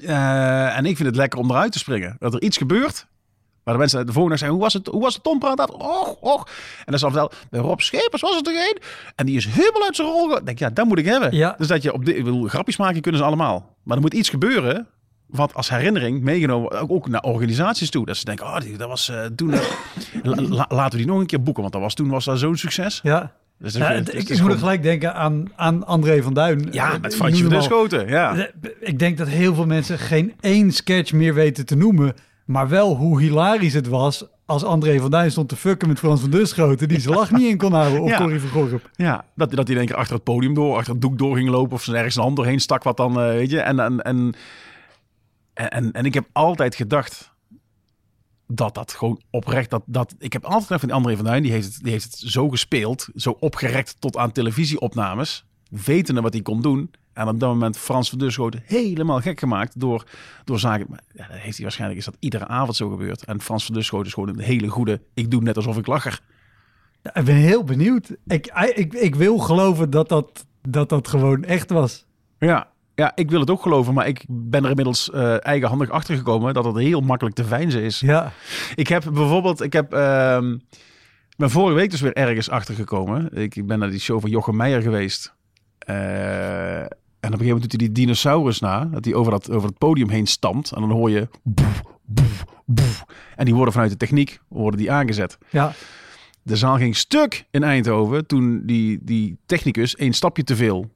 Uh, 0.00 0.76
en 0.76 0.86
ik 0.86 0.96
vind 0.96 1.08
het 1.08 1.16
lekker 1.16 1.38
om 1.38 1.50
eruit 1.50 1.72
te 1.72 1.78
springen. 1.78 2.16
Dat 2.18 2.34
er 2.34 2.42
iets 2.42 2.56
gebeurt. 2.56 3.06
Maar 3.64 3.74
de 3.74 3.80
mensen 3.80 4.06
de 4.06 4.12
volgende 4.12 4.38
zeggen, 4.38 4.56
hoe 4.56 4.64
was 4.64 4.74
het, 4.74 4.86
hoe 4.86 5.00
was 5.00 5.14
het 5.14 5.22
Tom 5.22 5.38
praat? 5.38 5.70
Och, 5.70 6.16
och. 6.20 6.46
En 6.78 6.84
dan 6.84 6.94
is 6.94 7.00
dan 7.00 7.12
wel, 7.12 7.30
bij 7.50 7.60
Rob 7.60 7.80
Schepers 7.80 8.22
was 8.22 8.36
het 8.36 8.46
er 8.46 8.54
een. 8.54 8.78
En 9.14 9.26
die 9.26 9.36
is 9.36 9.46
helemaal 9.46 9.82
uit 9.82 9.96
zijn 9.96 10.08
rol. 10.08 10.44
Denk, 10.44 10.58
ja, 10.58 10.70
dat 10.70 10.86
moet 10.86 10.98
ik 10.98 11.04
hebben. 11.04 11.36
Ja. 11.36 11.54
Dus 11.58 11.66
dat 11.66 11.82
je 11.82 11.92
op 11.92 12.04
dit, 12.04 12.16
ik 12.16 12.24
bedoel, 12.24 12.48
grapjes 12.48 12.76
maken 12.76 13.00
kunnen 13.00 13.20
ze 13.20 13.26
allemaal. 13.26 13.76
Maar 13.82 13.96
er 13.96 14.02
moet 14.02 14.14
iets 14.14 14.28
gebeuren. 14.28 14.86
Wat 15.36 15.54
als 15.54 15.70
herinnering 15.70 16.22
meegenomen, 16.22 16.88
ook 16.88 17.08
naar 17.08 17.22
organisaties 17.22 17.90
toe. 17.90 18.06
Dat 18.06 18.16
ze 18.16 18.24
denken, 18.24 18.46
oh, 18.46 18.58
dat 18.76 18.88
was 18.88 19.10
uh, 19.10 19.24
toen. 19.24 19.54
la, 20.22 20.66
laten 20.68 20.98
we 20.98 21.04
die 21.04 21.06
nog 21.06 21.20
een 21.20 21.26
keer 21.26 21.42
boeken, 21.42 21.62
want 21.62 21.74
dat 21.74 21.82
was 21.82 21.94
toen 21.94 22.08
was 22.08 22.24
dat 22.24 22.38
zo'n 22.38 22.56
succes. 22.56 23.00
Ja. 23.02 23.32
Dus 23.58 23.74
ja, 23.74 23.92
het, 23.92 24.14
ik, 24.14 24.40
moet 24.40 24.52
er 24.52 24.58
gelijk 24.58 24.82
denken 24.82 25.14
aan, 25.14 25.44
aan 25.56 25.86
André 25.86 26.22
van 26.22 26.34
Duin. 26.34 26.68
Ja, 26.70 26.98
met 27.00 27.14
Fransje 27.14 27.50
van 27.50 27.62
Schoten. 27.62 28.08
Ja. 28.08 28.48
Ik 28.80 28.98
denk 28.98 29.18
dat 29.18 29.28
heel 29.28 29.54
veel 29.54 29.66
mensen 29.66 29.98
geen 29.98 30.34
één 30.40 30.72
sketch 30.72 31.12
meer 31.12 31.34
weten 31.34 31.66
te 31.66 31.76
noemen. 31.76 32.14
Maar 32.44 32.68
wel 32.68 32.96
hoe 32.96 33.20
hilarisch 33.20 33.74
het 33.74 33.88
was 33.88 34.26
als 34.46 34.64
André 34.64 35.00
van 35.00 35.10
Duin 35.10 35.30
stond 35.30 35.48
te 35.48 35.56
fucken 35.56 35.88
met 35.88 35.98
Frans 35.98 36.20
van 36.20 36.30
Duschoten... 36.30 36.88
die 36.88 37.00
zijn 37.00 37.14
lach 37.14 37.30
niet 37.30 37.50
in 37.50 37.56
kon 37.56 37.72
houden, 37.72 38.00
of 38.00 38.10
ja. 38.10 38.16
Corrie 38.16 38.40
van 38.40 38.48
Gorp. 38.48 38.90
Ja, 38.94 39.24
dat, 39.34 39.50
dat 39.50 39.66
hij 39.66 39.76
denk 39.76 39.90
ik 39.90 39.96
achter 39.96 40.14
het 40.14 40.24
podium 40.24 40.54
door, 40.54 40.76
achter 40.76 40.92
het 40.92 41.02
doek 41.02 41.18
door 41.18 41.36
ging 41.36 41.48
lopen... 41.48 41.72
of 41.72 41.82
ze 41.82 41.96
ergens 41.96 42.16
een 42.16 42.22
hand 42.22 42.36
doorheen 42.36 42.60
stak 42.60 42.82
wat 42.82 42.96
dan, 42.96 43.10
uh, 43.10 43.28
weet 43.28 43.50
je. 43.50 43.60
En, 43.60 43.80
en, 43.80 44.02
en, 44.02 44.34
en, 45.56 45.92
en 45.92 46.04
ik 46.04 46.14
heb 46.14 46.28
altijd 46.32 46.74
gedacht 46.74 47.34
dat 48.46 48.74
dat 48.74 48.92
gewoon 48.92 49.20
oprecht... 49.30 49.70
Dat, 49.70 49.82
dat, 49.86 50.14
ik 50.18 50.32
heb 50.32 50.44
altijd 50.44 50.62
gedacht 50.62 50.80
van 50.80 50.90
André 50.90 51.16
van 51.16 51.24
Duin, 51.24 51.42
die 51.42 51.52
heeft, 51.52 51.66
het, 51.74 51.82
die 51.82 51.92
heeft 51.92 52.04
het 52.04 52.14
zo 52.14 52.48
gespeeld... 52.48 53.08
zo 53.14 53.36
opgerekt 53.40 54.00
tot 54.00 54.16
aan 54.16 54.32
televisieopnames... 54.32 55.44
wetende 55.68 56.20
wat 56.20 56.32
hij 56.32 56.42
kon 56.42 56.62
doen... 56.62 56.90
En 57.16 57.28
op 57.28 57.40
dat 57.40 57.48
moment 57.48 57.78
Frans 57.78 58.08
van 58.08 58.18
Duschoten 58.18 58.62
helemaal 58.64 59.20
gek 59.20 59.38
gemaakt 59.38 59.80
door, 59.80 60.04
door 60.44 60.58
zaken. 60.58 60.86
Ja, 61.12 61.26
dat 61.28 61.36
heeft 61.36 61.54
hij 61.54 61.62
waarschijnlijk 61.62 62.00
is 62.00 62.04
dat 62.04 62.16
iedere 62.18 62.46
avond 62.46 62.76
zo 62.76 62.88
gebeurd. 62.88 63.24
En 63.24 63.40
Frans 63.40 63.64
van 63.64 63.74
Duschoten 63.74 64.06
is 64.06 64.12
gewoon 64.12 64.28
een 64.28 64.38
hele 64.38 64.68
goede. 64.68 65.00
Ik 65.14 65.30
doe 65.30 65.42
net 65.42 65.56
alsof 65.56 65.76
ik 65.76 65.86
lacher. 65.86 66.20
Ja, 67.02 67.14
ik 67.14 67.24
ben 67.24 67.34
heel 67.34 67.64
benieuwd. 67.64 68.16
Ik, 68.26 68.46
ik, 68.74 68.94
ik 68.94 69.14
wil 69.14 69.38
geloven 69.38 69.90
dat 69.90 70.08
dat, 70.08 70.46
dat 70.68 70.88
dat 70.88 71.08
gewoon 71.08 71.44
echt 71.44 71.70
was. 71.70 72.06
Ja, 72.38 72.70
ja, 72.96 73.12
ik 73.14 73.30
wil 73.30 73.40
het 73.40 73.50
ook 73.50 73.62
geloven, 73.62 73.94
maar 73.94 74.06
ik 74.06 74.24
ben 74.28 74.62
er 74.62 74.68
inmiddels 74.68 75.10
uh, 75.14 75.46
eigenhandig 75.46 75.90
achter 75.90 76.16
gekomen 76.16 76.54
dat 76.54 76.64
het 76.64 76.76
heel 76.76 77.00
makkelijk 77.00 77.36
te 77.36 77.44
veinzen 77.44 77.82
is. 77.82 78.00
Ja. 78.00 78.32
Ik 78.74 78.88
heb 78.88 79.04
bijvoorbeeld, 79.12 79.60
ik 79.60 79.72
heb, 79.72 79.94
uh, 79.94 80.38
ben 81.36 81.50
vorige 81.50 81.74
week 81.74 81.90
dus 81.90 82.00
weer 82.00 82.12
ergens 82.12 82.50
achter 82.50 82.74
gekomen. 82.74 83.28
Ik 83.32 83.66
ben 83.66 83.78
naar 83.78 83.90
die 83.90 84.00
show 84.00 84.20
van 84.20 84.30
Jochem 84.30 84.56
Meijer 84.56 84.82
geweest. 84.82 85.34
Uh, 85.88 86.80
en 86.80 86.84
op 87.32 87.40
een 87.40 87.46
gegeven 87.46 87.46
moment 87.46 87.60
doet 87.60 87.80
hij 87.80 87.80
die 87.80 87.92
dinosaurus 87.92 88.60
na. 88.60 88.84
Dat 88.84 89.04
hij 89.04 89.14
over, 89.14 89.32
dat, 89.32 89.50
over 89.50 89.68
het 89.68 89.78
podium 89.78 90.08
heen 90.08 90.26
stampt. 90.26 90.72
En 90.72 90.80
dan 90.80 90.90
hoor 90.90 91.10
je... 91.10 91.28
Boef, 91.42 91.82
boef, 92.04 92.44
boef. 92.64 93.04
En 93.36 93.44
die 93.44 93.54
worden 93.54 93.72
vanuit 93.72 93.90
de 93.90 93.96
techniek 93.96 94.40
worden 94.48 94.80
die 94.80 94.92
aangezet. 94.92 95.38
Ja. 95.50 95.72
De 96.42 96.56
zaal 96.56 96.76
ging 96.76 96.96
stuk 96.96 97.46
in 97.50 97.62
Eindhoven 97.62 98.26
toen 98.26 98.62
die, 98.64 98.98
die 99.02 99.38
technicus 99.46 99.96
één 99.96 100.12
stapje 100.12 100.44
te 100.44 100.56
veel 100.56 100.94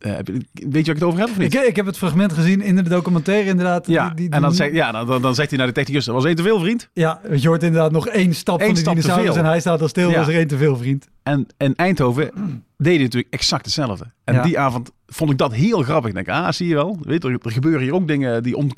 uh, 0.00 0.12
weet 0.12 0.26
je 0.52 0.68
wat 0.70 0.76
ik 0.76 0.86
het 0.86 1.02
over 1.02 1.20
heb 1.20 1.28
of 1.28 1.38
niet? 1.38 1.54
Ik, 1.54 1.62
ik, 1.62 1.76
heb 1.76 1.86
het 1.86 1.96
fragment 1.96 2.32
gezien 2.32 2.60
in 2.60 2.76
de 2.76 2.82
documentaire 2.82 3.48
inderdaad. 3.48 3.86
Ja, 3.86 4.06
die, 4.06 4.14
die, 4.14 4.30
en 4.30 4.42
dan, 4.42 4.54
zegt, 4.54 4.72
ja, 4.72 4.92
dan, 4.92 5.22
dan 5.22 5.34
zegt 5.34 5.48
hij 5.48 5.58
naar 5.58 5.66
de 5.66 5.72
technicus, 5.72 6.04
dat 6.04 6.14
was 6.14 6.24
één 6.24 6.36
te 6.36 6.42
veel 6.42 6.60
vriend. 6.60 6.88
Ja, 6.92 7.20
je 7.36 7.48
hoort 7.48 7.62
inderdaad 7.62 7.92
nog 7.92 8.08
één 8.08 8.34
stap 8.34 8.60
Eén 8.60 8.66
van 8.66 8.74
de 8.74 8.82
dinosaurus 8.82 9.36
en 9.36 9.44
hij 9.44 9.60
staat 9.60 9.80
al 9.80 9.88
stil, 9.88 10.10
Ja. 10.10 10.18
was 10.18 10.28
er 10.28 10.34
één 10.34 10.46
te 10.46 10.56
veel 10.56 10.76
vriend. 10.76 11.08
En, 11.22 11.46
en 11.56 11.74
Eindhoven 11.74 12.30
deed 12.76 12.94
hij 12.94 13.02
natuurlijk 13.02 13.34
exact 13.34 13.64
hetzelfde. 13.64 14.04
En 14.24 14.34
Ja. 14.34 14.42
die 14.42 14.58
avond 14.58 14.90
vond 15.06 15.30
ik 15.30 15.38
dat 15.38 15.52
heel 15.52 15.82
grappig. 15.82 16.08
Ik 16.08 16.14
denk, 16.14 16.28
ah, 16.28 16.50
zie 16.50 16.68
je 16.68 16.74
wel. 16.74 16.98
Weet 17.02 17.22
je, 17.22 17.28
er, 17.28 17.38
er 17.42 17.52
gebeuren 17.52 17.80
hier 17.80 17.94
ook 17.94 18.08
dingen 18.08 18.42
die 18.42 18.56
on... 18.56 18.72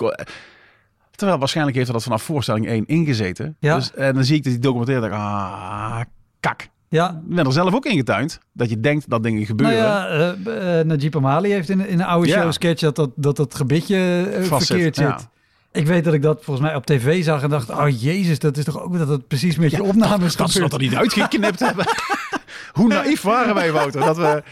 Terwijl 1.10 1.38
waarschijnlijk 1.38 1.76
heeft 1.76 1.88
hij 1.88 1.96
dat 1.96 2.06
vanaf 2.06 2.22
voorstelling 2.22 2.66
1 2.66 2.86
ingezeten. 2.86 3.56
Ja. 3.58 3.74
Dus, 3.74 3.94
en 3.94 4.14
dan 4.14 4.24
zie 4.24 4.36
ik 4.36 4.42
dat 4.44 4.52
die 4.52 4.62
documentaire 4.62 5.08
denk 5.08 5.14
ik, 5.14 5.26
ah, 5.26 6.00
kak. 6.40 6.68
Ja, 6.90 7.22
Ik 7.28 7.34
ben 7.34 7.46
er 7.46 7.52
zelf 7.52 7.74
ook 7.74 7.84
ingetuind. 7.86 8.38
Dat 8.52 8.70
je 8.70 8.80
denkt 8.80 9.10
dat 9.10 9.22
dingen 9.22 9.34
nou 9.36 9.46
gebeuren. 9.50 9.76
ja, 9.76 10.06
eh 10.08 10.78
eh, 10.80 10.86
Najib 10.86 11.16
Amali 11.16 11.50
heeft 11.50 11.68
in, 11.68 11.86
in 11.86 12.00
een 12.00 12.06
oude 12.06 12.28
Ja. 12.28 12.40
show 12.40 12.52
sketch 12.52 12.80
dat 12.80 12.96
dat, 12.96 13.10
dat, 13.16 13.36
dat 13.36 13.54
gebitje 13.54 14.28
eh, 14.34 14.42
Vast 14.44 14.66
verkeerd 14.66 14.96
zit. 14.96 15.04
ja. 15.06 15.30
Ik 15.72 15.86
weet 15.86 16.04
dat 16.04 16.14
ik 16.14 16.22
dat 16.22 16.44
volgens 16.44 16.66
mij 16.66 16.76
op 16.76 16.86
tv 16.86 17.24
zag 17.24 17.42
en 17.42 17.50
dacht, 17.50 17.70
oh 17.70 18.00
jezus, 18.00 18.38
dat 18.38 18.56
is 18.56 18.64
toch 18.64 18.82
ook 18.82 18.98
dat 18.98 19.08
het 19.08 19.28
precies 19.28 19.56
met 19.56 19.70
je 19.70 19.82
opnames 19.82 20.36
dat 20.36 20.50
gebeurt. 20.50 20.70
dat 20.70 20.80
er 20.80 20.86
niet 20.86 20.96
uitgeknipt 20.96 21.60
hebben. 21.60 21.84
Hoe 22.72 22.88
naïef 22.88 23.22
waren 23.22 23.54
wij, 23.54 23.72
Wouter? 23.72 24.00
Dat 24.00 24.16
we... 24.16 24.42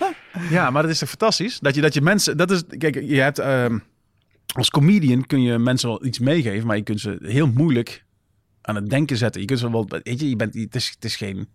Ja, 0.51 0.71
maar 0.71 0.83
dat 0.83 0.91
is 0.91 0.99
toch 0.99 1.09
fantastisch? 1.09 1.59
Dat 1.59 1.75
je, 1.75 1.81
dat 1.81 1.95
je 1.95 2.01
mensen... 2.01 2.37
Dat 2.37 2.51
is, 2.51 2.63
kijk, 2.79 2.95
je 2.95 3.21
hebt... 3.21 3.39
ehm, 3.39 3.79
als 4.55 4.71
comedian 4.71 5.27
kun 5.27 5.43
je 5.43 5.59
mensen 5.59 5.89
wel 5.89 6.05
iets 6.05 6.19
meegeven, 6.19 6.67
maar 6.67 6.77
je 6.77 6.83
kunt 6.83 7.01
ze 7.01 7.19
heel 7.23 7.47
moeilijk 7.47 8.05
aan 8.63 8.75
het 8.75 8.91
denken 8.91 9.17
zetten. 9.17 9.41
Je 9.41 9.47
kunt 9.47 9.59
ze 9.59 9.71
wel... 9.71 9.87
Weet 9.89 10.21
je, 10.21 10.29
je 10.29 10.37
bent, 10.37 10.55
het, 10.55 10.75
is, 10.75 10.89
het 10.95 11.05
is 11.05 11.17
geen... 11.17 11.49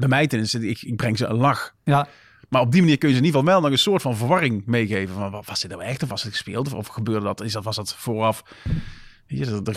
Bij 0.00 0.08
mij 0.08 0.26
tenminste, 0.26 0.68
ik, 0.68 0.82
ik 0.82 0.96
breng 0.96 1.18
ze 1.18 1.26
een 1.26 1.36
lach. 1.36 1.74
Ja, 1.84 2.08
Maar 2.48 2.60
op 2.60 2.72
die 2.72 2.80
manier 2.80 2.98
kun 2.98 3.08
je 3.08 3.14
ze 3.14 3.20
in 3.20 3.26
ieder 3.26 3.40
geval 3.40 3.54
wel 3.54 3.62
nog 3.64 3.72
een 3.72 3.82
soort 3.82 4.02
van 4.02 4.16
verwarring 4.16 4.62
meegeven. 4.66 5.14
Van, 5.14 5.30
wa- 5.30 5.42
was 5.44 5.60
dit 5.60 5.70
nou 5.70 5.82
echt 5.82 6.02
of 6.02 6.08
was 6.08 6.22
het 6.22 6.32
gespeeld? 6.32 6.66
Of, 6.66 6.72
of 6.74 6.86
gebeurde 6.86 7.24
dat? 7.26 7.40
Is 7.42 7.52
dat, 7.52 7.64
was 7.64 7.76
dat 7.76 7.94
vooraf? 7.94 8.42
Je, 9.26 9.46
dat, 9.62 9.76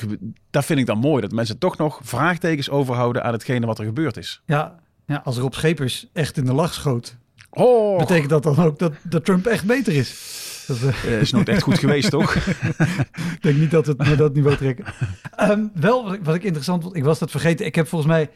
dat, 0.49 0.65
vind 0.65 0.79
ik 0.79 0.85
dan 0.85 0.97
mooi. 0.97 1.21
Dat 1.21 1.31
mensen 1.31 1.57
toch 1.57 1.77
nog 1.77 1.99
vraagtekens 2.03 2.69
overhouden 2.69 3.23
aan 3.23 3.33
hetgene 3.33 3.65
wat 3.65 3.79
er 3.79 3.85
gebeurd 3.85 4.17
is. 4.17 4.41
ja, 4.45 4.79
ja, 5.05 5.21
als 5.23 5.37
Rob 5.37 5.53
Schepers 5.53 6.07
echt 6.13 6.37
in 6.37 6.45
de 6.45 6.53
lach 6.53 6.73
schoot, 6.73 7.15
Oh, 7.49 7.97
betekent 7.97 8.29
dat 8.29 8.43
dan 8.43 8.57
ook 8.59 8.79
dat, 8.79 8.93
dat 9.03 9.25
Trump 9.25 9.45
echt 9.45 9.65
beter 9.65 9.93
is. 9.93 10.09
Dat, 10.67 10.77
eh, 10.81 10.87
Eh, 11.13 11.21
is 11.21 11.31
nooit 11.31 11.49
echt 11.49 11.61
goed 11.61 11.79
geweest, 11.79 12.09
toch? 12.09 12.35
ik 13.35 13.37
denk 13.41 13.57
niet 13.57 13.71
dat 13.71 13.85
we 13.85 13.91
het 13.97 14.07
naar 14.07 14.17
dat 14.17 14.33
niveau 14.33 14.55
trekken. 14.57 14.85
Ehm, 15.35 15.65
wel, 15.73 16.03
wat 16.03 16.13
ik, 16.13 16.23
wat 16.23 16.35
ik 16.35 16.43
interessant 16.43 16.83
vond, 16.83 16.95
ik 16.95 17.03
was 17.03 17.19
dat 17.19 17.31
vergeten. 17.31 17.65
Ik 17.65 17.75
heb 17.75 17.87
volgens 17.87 18.11
mij 18.11 18.29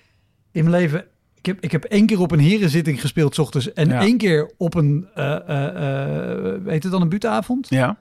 in 0.52 0.63
mijn 0.69 0.76
leven, 0.82 1.06
heb, 1.47 1.57
ik 1.63 1.71
heb 1.71 1.83
één 1.83 2.05
keer 2.05 2.19
op 2.19 2.31
een 2.31 2.39
herenzitting 2.39 3.01
gespeeld, 3.01 3.36
's 3.36 3.38
ochtends. 3.39 3.73
En 3.73 3.89
Ja. 3.89 4.01
één 4.01 4.17
keer 4.17 4.51
op 4.57 4.73
een, 4.75 5.07
eh, 5.13 5.23
heet 6.65 6.83
het 6.83 6.91
dan 6.91 7.01
een 7.01 7.10
butenavond? 7.10 7.69
Ja. 7.69 7.99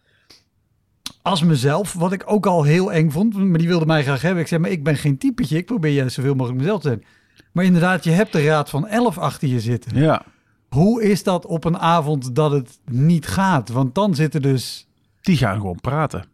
als 1.22 1.42
mezelf, 1.42 1.92
wat 1.92 2.12
ik 2.12 2.22
ook 2.26 2.46
al 2.46 2.62
heel 2.62 2.92
eng 2.92 3.10
vond. 3.10 3.34
Maar 3.34 3.58
die 3.58 3.68
wilde 3.68 3.86
mij 3.86 4.02
graag 4.02 4.22
hebben. 4.22 4.42
Ik 4.42 4.48
zei, 4.48 4.60
maar 4.60 4.70
ik 4.70 4.84
ben 4.84 4.96
geen 4.96 5.18
typetje. 5.18 5.56
Ik 5.56 5.66
probeer 5.66 5.92
juist 5.92 6.14
zoveel 6.14 6.34
mogelijk 6.34 6.60
mezelf 6.60 6.80
te 6.80 6.88
zijn. 6.88 7.04
Maar 7.52 7.64
inderdaad, 7.64 8.04
je 8.04 8.10
hebt 8.10 8.32
de 8.32 8.44
raad 8.44 8.70
van 8.70 8.86
11 8.88 9.18
achter 9.18 9.48
je 9.48 9.60
zitten. 9.60 9.96
Ja. 9.96 10.22
Hoe 10.68 11.02
is 11.02 11.22
dat 11.22 11.46
op 11.46 11.64
een 11.64 11.78
avond 11.78 12.34
dat 12.34 12.50
het 12.50 12.78
niet 12.90 13.26
gaat? 13.26 13.68
Want 13.68 13.94
dan 13.94 14.14
zitten 14.14 14.42
dus... 14.42 14.86
Die 15.20 15.36
gaan 15.36 15.56
gewoon 15.56 15.80
praten. 15.80 16.24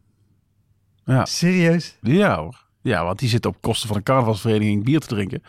Ja. 1.05 1.25
Serieus? 1.25 1.97
Ja 2.01 2.39
hoor. 2.39 2.65
Ja, 2.83 3.05
want 3.05 3.19
die 3.19 3.29
zitten 3.29 3.51
op 3.51 3.57
kosten 3.61 3.89
van 3.89 3.97
een 3.97 4.03
carnavalsvereniging 4.03 4.85
bier 4.85 5.01
te 5.01 5.07
drinken. 5.07 5.43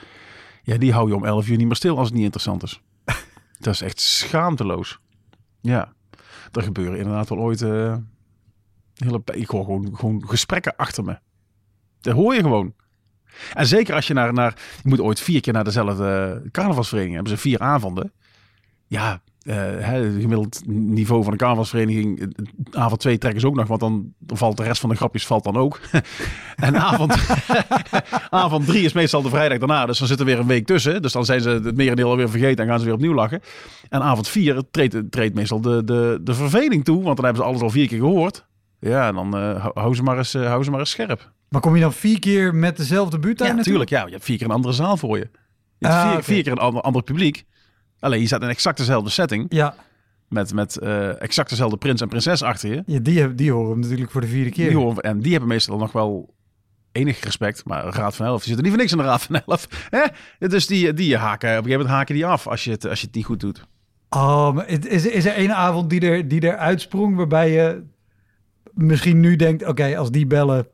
Ja, 0.64 0.78
die 0.78 0.94
hou 0.94 1.08
je 1.08 1.16
om 1.16 1.26
11 1.26 1.48
uur 1.48 1.58
niet 1.58 1.68
meer 1.68 1.76
stil 1.76 1.98
als 1.98 2.06
het 2.08 2.16
niet 2.16 2.24
interessant 2.24 2.64
is. 2.64 2.82
dat 3.60 3.74
is 3.74 3.82
echt 3.82 4.02
schaamteloos. 4.02 5.00
Ja. 5.62 5.94
Er 6.52 6.64
gebeuren 6.64 6.98
inderdaad 6.98 7.30
wel 7.30 7.38
ooit... 7.38 7.62
eh, 7.62 7.96
hele, 8.94 9.22
ik 9.34 9.48
hoor 9.48 9.64
gewoon, 9.64 9.98
gewoon 9.98 10.28
gesprekken 10.28 10.76
achter 10.76 11.04
me. 11.04 11.20
Dat 12.02 12.14
hoor 12.14 12.34
je 12.34 12.42
gewoon. 12.42 12.74
En 13.54 13.68
zeker 13.68 13.96
als 13.96 14.08
je 14.08 14.14
naar, 14.14 14.34
naar... 14.34 14.62
Je 14.84 14.90
moet 14.90 15.00
ooit 15.00 15.20
vier 15.20 15.42
keer 15.42 15.54
naar 15.54 15.64
dezelfde 15.64 16.42
carnavalsvereniging. 16.52 17.16
Hebben 17.16 17.38
ze 17.38 17.42
vier 17.42 17.60
avonden. 17.60 18.14
Ja, 18.88 19.22
eh, 19.44 19.56
hè, 19.56 20.04
het 20.04 20.22
gemiddeld 20.22 20.62
niveau 20.66 21.24
van 21.24 21.32
een 21.32 21.38
carnavalsvereniging. 21.38 22.34
Avond 22.72 23.00
2 23.00 23.18
trekken 23.18 23.42
ze 23.42 23.48
ook 23.48 23.56
nog, 23.56 23.68
want 23.68 23.80
dan 23.80 24.14
valt 24.28 24.58
de 24.58 24.64
rest 24.64 24.82
van 24.82 24.90
de 24.90 24.96
grapjes 24.96 25.26
valt 25.26 25.44
dan 25.44 25.58
ook. 25.58 25.80
en 26.56 26.78
avond, 26.78 27.16
avond 28.30 28.66
3 28.68 28.84
is 28.84 28.94
meestal 28.94 29.22
de 29.22 29.30
vrijdag 29.30 29.58
daarna, 29.58 29.86
dus 29.86 30.00
dan 30.00 30.08
zit 30.08 30.20
er 30.20 30.26
weer 30.26 30.40
een 30.40 30.48
week 30.48 30.66
tussen. 30.66 31.02
Dus 31.02 31.12
dan 31.12 31.26
zijn 31.26 31.42
ze 31.42 31.50
het 31.50 31.76
merendeel 31.76 32.10
alweer 32.10 32.30
vergeten 32.30 32.64
en 32.64 32.70
gaan 32.70 32.80
ze 32.80 32.86
weer 32.86 32.94
opnieuw 32.94 33.14
lachen. 33.14 33.42
En 33.90 34.02
avond 34.02 34.28
4 34.28 34.62
treedt, 34.72 34.98
treedt 35.12 35.36
meestal 35.36 35.62
de, 35.62 35.84
de, 35.84 36.20
de 36.24 36.34
verveling 36.34 36.84
toe, 36.86 37.04
want 37.04 37.16
dan 37.16 37.26
hebben 37.26 37.44
ze 37.44 37.50
alles 37.50 37.62
al 37.62 37.70
vier 37.70 37.88
keer 37.88 38.00
gehoord. 38.00 38.46
Ja, 38.80 39.08
en 39.08 39.16
dan 39.16 39.38
eh, 39.38 39.62
hou- 39.62 39.72
hou, 39.80 39.96
ze 39.96 40.04
maar 40.04 40.18
eens, 40.18 40.34
eh, 40.34 40.48
hou 40.48 40.64
ze 40.64 40.70
maar 40.72 40.80
eens 40.80 40.90
scherp. 40.90 41.32
Maar 41.50 41.62
kom 41.62 41.76
je 41.76 41.82
dan 41.82 41.94
vier 41.94 42.20
keer 42.20 42.56
met 42.56 42.78
dezelfde 42.78 43.20
buurtuin 43.20 43.50
Ja, 43.50 43.56
natuurlijk. 43.56 43.90
Ja, 43.90 44.06
je 44.06 44.12
hebt 44.12 44.24
vier 44.24 44.38
keer 44.38 44.46
een 44.48 44.54
andere 44.54 44.74
zaal 44.74 44.98
voor 44.98 45.18
je. 45.18 45.30
Je 45.78 45.88
hebt 45.88 46.00
Ah, 46.18 46.24
vier 46.24 46.44
keer 46.44 46.52
een 46.52 46.58
ander, 46.58 46.82
ander 46.82 47.04
publiek. 47.04 47.46
Alleen 48.04 48.20
je 48.20 48.26
staat 48.26 48.42
in 48.42 48.48
exact 48.48 48.78
dezelfde 48.78 49.10
setting. 49.10 49.46
Ja, 49.50 49.76
Met, 50.28 50.54
met 50.54 50.78
eh, 50.78 51.22
exact 51.22 51.50
dezelfde 51.50 51.78
prins 51.78 52.02
en 52.02 52.08
prinses 52.08 52.42
achter 52.44 52.70
je. 52.70 52.84
ja 52.86 53.00
die, 53.00 53.36
die 53.36 53.52
horen 53.52 53.70
hem 53.72 53.80
natuurlijk 53.80 54.12
voor 54.12 54.22
de 54.22 54.28
vierde 54.28 54.50
keer. 54.50 54.68
Die 54.70 54.78
horen- 54.78 55.04
en 55.04 55.20
die 55.20 55.32
hebben 55.32 55.50
meestal 55.50 55.78
nog 55.78 55.92
wel 55.92 56.34
enig 56.92 57.20
respect. 57.24 57.66
Maar 57.66 57.84
Raad 57.86 58.16
van 58.16 58.26
Elf, 58.26 58.38
die 58.44 58.46
zitten 58.48 58.64
niet 58.64 58.72
voor 58.74 58.82
niks 58.82 58.92
in 58.92 58.98
de 58.98 59.04
Raad 59.04 59.22
van 59.22 59.42
Elf. 59.46 59.68
Hè? 60.40 60.48
Dus 60.48 60.68
die, 60.68 60.94
die 60.94 61.18
haken, 61.18 61.50
op 61.50 61.56
een 61.56 61.64
gegeven 61.64 61.72
moment 61.80 61.90
haken 61.90 62.16
die 62.16 62.26
af 62.26 62.48
als 62.48 62.64
je 62.64 62.72
het, 62.72 62.88
als 62.88 63.00
je 63.00 63.06
het 63.06 63.16
niet 63.16 63.26
goed 63.26 63.40
doet. 63.40 63.66
Oh, 64.10 64.58
is, 64.66 65.06
is 65.06 65.26
er 65.26 65.34
één 65.34 65.56
avond 65.56 65.90
die 65.90 66.02
er, 66.02 66.28
die 66.28 66.42
er 66.42 66.58
uitsprong 66.58 67.16
waarbij 67.16 67.52
je 67.52 67.84
misschien 68.74 69.20
nu 69.20 69.36
denkt... 69.36 69.66
Oké, 69.66 69.98
als 69.98 70.12
die 70.12 70.28
bellen, 70.28 70.68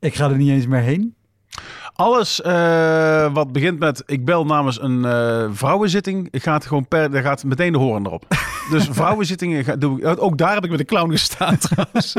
ik 0.00 0.14
ga 0.14 0.30
er 0.30 0.36
niet 0.36 0.50
eens 0.50 0.66
meer 0.66 0.80
heen? 0.80 1.14
Alles 1.96 2.40
eh, 2.42 3.32
wat 3.32 3.52
begint 3.52 3.78
met 3.78 4.02
ik 4.06 4.24
bel 4.24 4.44
namens 4.46 4.80
een 4.82 5.04
eh, 5.04 5.44
vrouwenzitting, 5.52 6.28
gaat 6.32 6.66
gewoon 6.66 6.88
per, 6.88 7.10
daar 7.10 7.22
gaat 7.22 7.44
meteen 7.44 7.72
de 7.72 7.78
horen 7.78 8.06
erop. 8.06 8.24
Dus 8.70 8.88
vrouwenzittingen 9.00 9.64
ga- 9.64 9.76
doe 9.76 10.00
ik, 10.00 10.22
ook 10.22 10.38
daar 10.38 10.54
heb 10.54 10.64
ik 10.64 10.70
met 10.70 10.78
de 10.78 10.84
clown 10.84 11.10
gestaan 11.10 11.58
trouwens. 11.68 12.14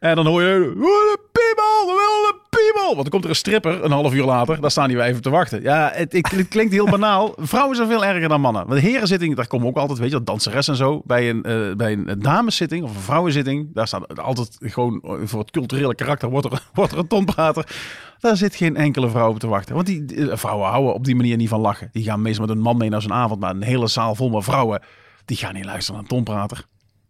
En 0.00 0.16
dan 0.16 0.26
hoor 0.26 0.42
je, 0.42 0.72
"Wat 0.76 1.18
een 1.18 1.22
piemel, 1.32 1.86
wel 1.96 2.28
een 2.28 2.38
piemel. 2.50 2.86
Want 2.86 2.96
dan 3.02 3.08
komt 3.10 3.24
er 3.24 3.30
een 3.30 3.36
stripper 3.36 3.84
een 3.84 3.90
half 3.90 4.14
uur 4.14 4.24
later, 4.24 4.60
daar 4.60 4.70
staan 4.70 4.88
die 4.88 4.96
wij 4.96 5.08
even 5.08 5.22
te 5.22 5.30
wachten. 5.30 5.62
Ja, 5.62 5.90
het, 5.94 6.12
het, 6.12 6.48
klinkt 6.48 6.72
heel 6.72 6.86
banaal. 6.90 7.34
Vrouwen 7.52 7.76
zijn 7.76 7.88
veel 7.88 8.04
erger 8.04 8.28
dan 8.28 8.40
mannen. 8.40 8.66
Want 8.66 8.80
de 8.80 8.88
herenzitting, 8.88 9.36
daar 9.36 9.46
komen 9.46 9.66
ook 9.66 9.76
altijd, 9.76 9.98
weet 9.98 10.10
je, 10.10 10.16
dat 10.16 10.26
danseres 10.26 10.68
en 10.68 10.76
zo. 10.76 11.02
Bij 11.04 11.30
een, 11.30 11.42
eh, 11.42 11.74
bij 11.76 11.92
een 11.92 12.18
dameszitting 12.18 12.84
of 12.84 12.94
een 12.94 13.00
vrouwenzitting, 13.00 13.74
daar 13.74 13.86
staat 13.86 14.20
altijd 14.20 14.56
gewoon 14.60 15.00
eh, 15.02 15.12
voor 15.24 15.40
het 15.40 15.50
culturele 15.50 15.94
karakter 15.94 16.30
wordt 16.30 16.52
er, 16.52 16.62
wordt 16.74 16.92
er 16.92 16.98
een 16.98 17.06
tonprater. 17.06 17.66
Daar 18.18 18.36
zit 18.36 18.54
geen 18.54 18.76
enkele 18.76 19.08
vrouw 19.08 19.30
op 19.30 19.38
te 19.38 19.46
wachten. 19.46 19.74
Want 19.74 19.86
die 19.86 20.04
die- 20.04 20.36
vrouwen 20.36 20.68
houden 20.68 20.94
op 20.94 21.04
die 21.04 21.16
manier 21.16 21.36
niet 21.36 21.48
van 21.48 21.60
lachen. 21.60 21.88
Die 21.92 22.04
gaan 22.04 22.22
meestal 22.22 22.46
met 22.46 22.56
een 22.56 22.62
man 22.62 22.76
mee 22.76 22.88
naar 22.90 23.02
zo'n 23.02 23.12
avond. 23.12 23.40
Maar 23.40 23.50
een 23.50 23.62
hele 23.62 23.86
zaal 23.86 24.14
vol 24.14 24.28
met 24.30 24.44
vrouwen, 24.44 24.82
die 25.24 25.36
gaan 25.36 25.54
niet 25.54 25.64
luisteren 25.64 26.00
naar 26.00 26.10
een 26.10 26.16
tonprater. 26.16 26.64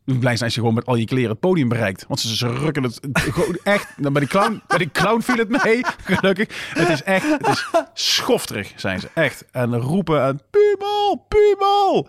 Moet 0.04 0.20
blij 0.20 0.32
zijn 0.32 0.44
als 0.44 0.54
je 0.54 0.60
gewoon 0.60 0.74
met 0.74 0.86
al 0.86 0.94
je 0.94 1.04
kleren 1.04 1.30
het 1.30 1.40
podium 1.40 1.68
bereikt. 1.68 2.04
Want 2.08 2.20
ze, 2.20 2.36
ze 2.36 2.48
rukken 2.48 2.82
het 2.82 3.00
gewoon 3.12 3.58
echt. 3.74 3.86
Bij 3.96 4.10
die, 4.20 4.28
clown, 4.28 4.62
bij 4.66 4.78
die 4.78 4.90
clown 4.92 5.20
viel 5.20 5.36
het 5.36 5.64
mee, 5.64 5.80
gelukkig. 6.04 6.70
Het 6.74 6.88
is 6.88 7.02
echt, 7.02 7.30
het 7.38 7.48
is 7.48 7.66
schofterig 7.94 8.72
zijn 8.76 9.00
ze, 9.00 9.08
echt. 9.14 9.44
En 9.50 9.76
roepen 9.76 10.22
en 10.22 10.40
piemel, 10.50 11.26
piemel. 11.28 12.08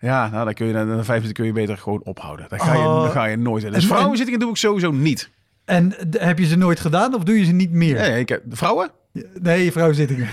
Ja, 0.00 0.28
nou, 0.28 0.44
dan 0.44 0.54
kun 0.54 0.66
je 0.66 0.72
na 0.72 0.84
vijf 0.94 1.06
minuten 1.08 1.32
kun 1.32 1.44
je 1.44 1.52
beter 1.52 1.78
gewoon 1.78 2.00
ophouden. 2.04 2.46
Dan 2.48 2.60
ga 2.60 2.72
je, 2.72 2.78
Oh. 2.78 3.02
dan 3.02 3.10
ga 3.10 3.24
je 3.24 3.36
nooit 3.36 3.64
in. 3.64 3.72
Dus 3.72 3.82
En- 3.82 3.88
vrouwenzittingen 3.88 4.40
doe 4.40 4.50
ik 4.50 4.56
sowieso 4.56 4.90
niet. 4.90 5.30
En 5.64 5.94
heb 6.10 6.38
je 6.38 6.46
ze 6.46 6.56
nooit 6.56 6.80
gedaan 6.80 7.14
of 7.14 7.22
doe 7.22 7.38
je 7.38 7.44
ze 7.44 7.52
niet 7.52 7.70
meer? 7.70 7.94
Nee, 7.94 8.18
ik 8.20 8.28
heb, 8.28 8.42
de 8.44 8.56
vrouwen? 8.56 8.90
Nee, 9.40 9.72
vrouwzittingen. 9.72 10.28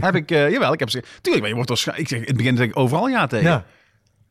heb 0.00 0.14
ik, 0.14 0.30
eh, 0.30 0.50
jawel, 0.50 0.72
ik 0.72 0.78
heb 0.78 0.90
ze. 0.90 1.02
Tuurlijk, 1.20 1.38
maar 1.40 1.48
je 1.48 1.54
wordt 1.66 1.84
toch. 1.84 1.96
Ik 1.96 2.08
zeg 2.08 2.18
in 2.20 2.26
het 2.26 2.36
begin 2.36 2.56
zeg 2.56 2.66
ik 2.66 2.78
overal 2.78 3.08
ja 3.08 3.26
tegen. 3.26 3.46
Ja. 3.50 3.64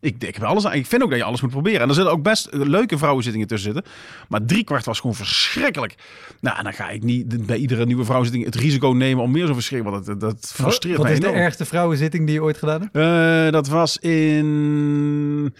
Ik, 0.03 0.23
ik 0.23 0.35
heb 0.35 0.43
alles 0.43 0.65
aan. 0.65 0.73
Ik 0.73 0.85
vind 0.85 1.03
ook 1.03 1.09
dat 1.09 1.19
je 1.19 1.25
alles 1.25 1.41
moet 1.41 1.51
proberen. 1.51 1.81
En 1.81 1.89
er 1.89 1.93
zullen 1.93 2.11
ook 2.11 2.23
best 2.23 2.47
leuke 2.51 2.97
vrouwenzittingen 2.97 3.47
tussen 3.47 3.73
zitten. 3.73 3.91
Maar 4.29 4.45
driekwart 4.45 4.85
was 4.85 4.99
gewoon 4.99 5.15
verschrikkelijk. 5.15 5.95
Nou, 6.39 6.57
en 6.57 6.63
dan 6.63 6.73
ga 6.73 6.89
ik 6.89 7.03
niet 7.03 7.45
bij 7.45 7.57
iedere 7.57 7.85
nieuwe 7.85 8.03
vrouwenzitting 8.03 8.45
het 8.53 8.61
risico 8.61 8.89
nemen 8.89 9.23
om 9.23 9.31
meer 9.31 9.47
zo 9.47 9.53
verschrikkelijk. 9.53 10.05
Want 10.05 10.19
dat, 10.19 10.29
dat 10.29 10.51
frustreert 10.55 10.97
Wat 10.97 11.05
mij 11.05 11.13
is 11.13 11.19
de 11.19 11.31
ergste 11.31 11.65
vrouwenzitting 11.65 12.25
die 12.25 12.35
je 12.35 12.43
ooit 12.43 12.57
gedaan 12.57 12.81
hebt? 12.81 12.95
Eh, 12.95 13.51
dat 13.51 13.67
was 13.67 13.97
in. 13.97 15.55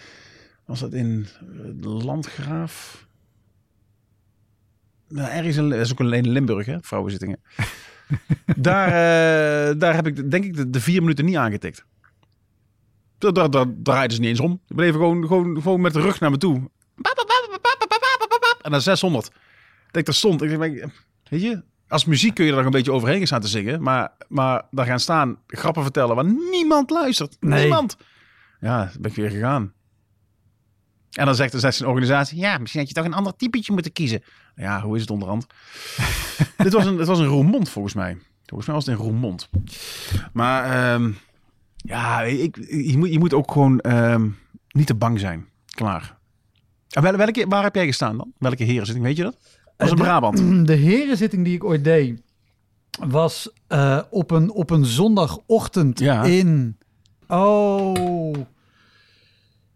Was 0.66 0.80
dat 0.80 0.92
in 0.92 1.26
eh, 1.40 2.04
Landgraaf? 2.04 3.06
Nou, 5.08 5.30
ergens 5.30 5.56
in, 5.56 5.68
dat 5.68 5.78
is 5.78 5.92
ook 5.92 6.00
alleen 6.00 6.28
Limburg, 6.28 6.66
hè? 6.66 6.76
Vrouwenzittingen. 6.80 7.40
daar, 8.56 8.86
eh, 8.86 9.78
daar 9.78 9.94
heb 9.94 10.06
ik 10.06 10.30
denk 10.30 10.44
ik 10.44 10.56
de, 10.56 10.70
de 10.70 10.80
vier 10.80 11.00
minuten 11.00 11.24
niet 11.24 11.36
aangetikt. 11.36 11.84
Daar, 13.32 13.50
daar, 13.50 13.66
draaiden 13.82 14.16
ze 14.16 14.20
niet 14.20 14.30
eens 14.30 14.40
om. 14.40 14.60
Ze 14.66 14.74
bleven 14.74 14.94
gewoon, 14.94 15.26
gewoon, 15.26 15.62
gewoon 15.62 15.80
met 15.80 15.92
de 15.92 16.00
rug 16.00 16.20
naar 16.20 16.30
me 16.30 16.36
toe. 16.36 16.70
En 18.62 18.70
dan 18.70 18.80
600. 18.80 19.30
Dat 19.86 19.96
ik 19.96 20.04
daar 20.04 20.14
stond. 20.14 20.42
Ik 20.42 20.58
maar, 20.58 20.70
weet 21.28 21.42
je, 21.42 21.62
als 21.88 22.04
muziek 22.04 22.34
kun 22.34 22.44
je 22.44 22.50
er 22.50 22.56
nog 22.56 22.66
een 22.66 22.70
beetje 22.70 22.92
overheen 22.92 23.16
gaan 23.16 23.26
staan 23.26 23.40
te 23.40 23.48
zingen. 23.48 23.82
Maar, 23.82 24.12
maar 24.28 24.62
daar 24.70 24.86
gaan 24.86 25.00
staan, 25.00 25.38
grappen 25.46 25.82
vertellen 25.82 26.14
waar 26.14 26.32
niemand 26.50 26.90
luistert. 26.90 27.36
Nee. 27.40 27.60
Niemand. 27.60 27.96
Ja, 28.60 28.90
ben 29.00 29.10
ik 29.10 29.16
weer 29.16 29.30
gegaan. 29.30 29.72
En 31.10 31.24
dan 31.24 31.34
zegt, 31.34 31.60
zegt 31.60 31.76
zijn 31.76 31.88
organisatie, 31.88 32.38
ja, 32.38 32.58
misschien 32.58 32.80
had 32.80 32.88
je 32.88 32.94
toch 32.94 33.04
een 33.04 33.14
ander 33.14 33.36
typetje 33.36 33.72
moeten 33.72 33.92
kiezen. 33.92 34.22
Ja, 34.54 34.80
hoe 34.80 34.94
is 34.94 35.00
het 35.00 35.10
onderhand? 35.10 35.46
Dit 36.56 36.72
was 36.72 36.86
een, 36.86 36.98
het 36.98 37.06
was 37.06 37.18
een 37.18 37.26
Roermond 37.26 37.68
volgens 37.68 37.94
mij. 37.94 38.16
Volgens 38.46 38.66
mij 38.66 38.76
was 38.76 38.86
het 38.86 38.98
in 38.98 39.04
Roermond. 39.04 39.48
Maar 40.32 40.64
ehm, 40.64 41.12
ja, 41.86 42.22
ik, 42.22 42.56
je, 42.70 42.98
moet, 42.98 43.12
je 43.12 43.18
moet 43.18 43.34
ook 43.34 43.52
gewoon 43.52 43.80
ehm, 43.80 44.28
niet 44.68 44.86
te 44.86 44.94
bang 44.94 45.20
zijn. 45.20 45.46
Klaar. 45.70 46.16
En 46.90 47.02
wel, 47.02 47.16
welke, 47.16 47.46
waar 47.48 47.62
heb 47.62 47.74
jij 47.74 47.86
gestaan 47.86 48.16
dan? 48.16 48.32
Welke 48.38 48.64
herenzitting, 48.64 49.04
weet 49.06 49.16
je 49.16 49.22
dat? 49.22 49.36
Dat 49.64 49.72
was 49.76 49.90
in 49.90 49.94
Eh, 49.96 50.00
de- 50.02 50.02
Brabant. 50.08 50.66
De 50.66 50.74
herenzitting 50.76 51.44
die 51.44 51.54
ik 51.54 51.64
ooit 51.64 51.84
deed, 51.84 52.22
was 53.08 53.50
eh, 53.66 54.00
op, 54.10 54.30
een, 54.30 54.50
op 54.50 54.70
een 54.70 54.84
zondagochtend 54.84 55.98
Ja. 55.98 56.22
in... 56.22 56.78
Oh... 57.28 58.34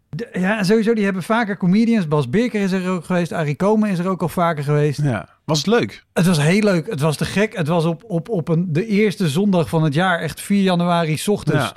De- 0.09 0.29
ja, 0.33 0.63
sowieso, 0.63 0.93
die 0.93 1.03
hebben 1.03 1.23
vaker 1.23 1.57
comedians. 1.57 2.07
Bas 2.07 2.29
Birker 2.29 2.61
is 2.61 2.71
er 2.71 2.89
ook 2.89 3.05
geweest. 3.05 3.31
Arie 3.31 3.55
Komen 3.55 3.89
is 3.89 3.99
er 3.99 4.07
ook 4.07 4.21
al 4.21 4.29
vaker 4.29 4.63
geweest. 4.63 5.01
Ja. 5.01 5.29
Was 5.45 5.57
het 5.57 5.67
leuk? 5.67 6.05
Het 6.13 6.25
was 6.25 6.39
heel 6.41 6.61
leuk. 6.63 6.89
Het 6.89 6.99
was 6.99 7.17
te 7.17 7.25
gek. 7.25 7.55
Het 7.57 7.67
was 7.67 7.85
op, 7.85 8.03
op, 8.07 8.29
op 8.29 8.47
een, 8.47 8.73
de 8.73 8.85
eerste 8.87 9.29
zondag 9.29 9.69
van 9.69 9.83
het 9.83 9.93
jaar, 9.93 10.19
echt 10.19 10.41
4 10.41 10.61
januari 10.61 11.17
's 11.17 11.27
ochtends. 11.27 11.63
Ja. 11.65 11.75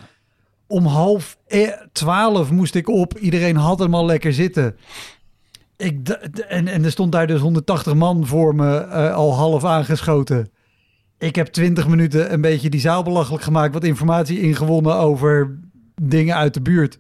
Om 0.73 0.87
half 0.87 1.39
e- 1.47 1.77
twaalf 1.93 2.51
moest 2.51 2.75
ik 2.75 2.89
op. 2.89 3.19
Iedereen 3.19 3.57
had 3.57 3.79
hem 3.79 3.95
al 3.95 4.07
lekker 4.07 4.33
zitten. 4.33 4.77
Ik, 5.77 6.09
en, 6.09 6.69
en 6.69 6.85
er 6.85 6.91
stond 6.91 7.13
daar 7.13 7.27
dus 7.27 7.41
180 7.41 7.95
man 7.95 8.27
voor 8.27 8.55
me 8.55 8.77
eh, 8.77 9.15
al 9.15 9.35
half 9.35 9.65
aangeschoten. 9.65 10.51
Ik 11.19 11.35
heb 11.35 11.47
20 11.47 11.89
minuten 11.89 12.33
een 12.33 12.41
beetje 12.41 12.71
die 12.71 12.81
zaal 12.81 13.03
belachelijk 13.03 13.43
gemaakt. 13.43 13.75
Wat 13.75 13.85
informatie 13.85 14.41
ingewonnen 14.41 14.97
over 14.97 15.59
dingen 16.03 16.37
uit 16.37 16.55
de 16.55 16.63
buurt. 16.63 16.99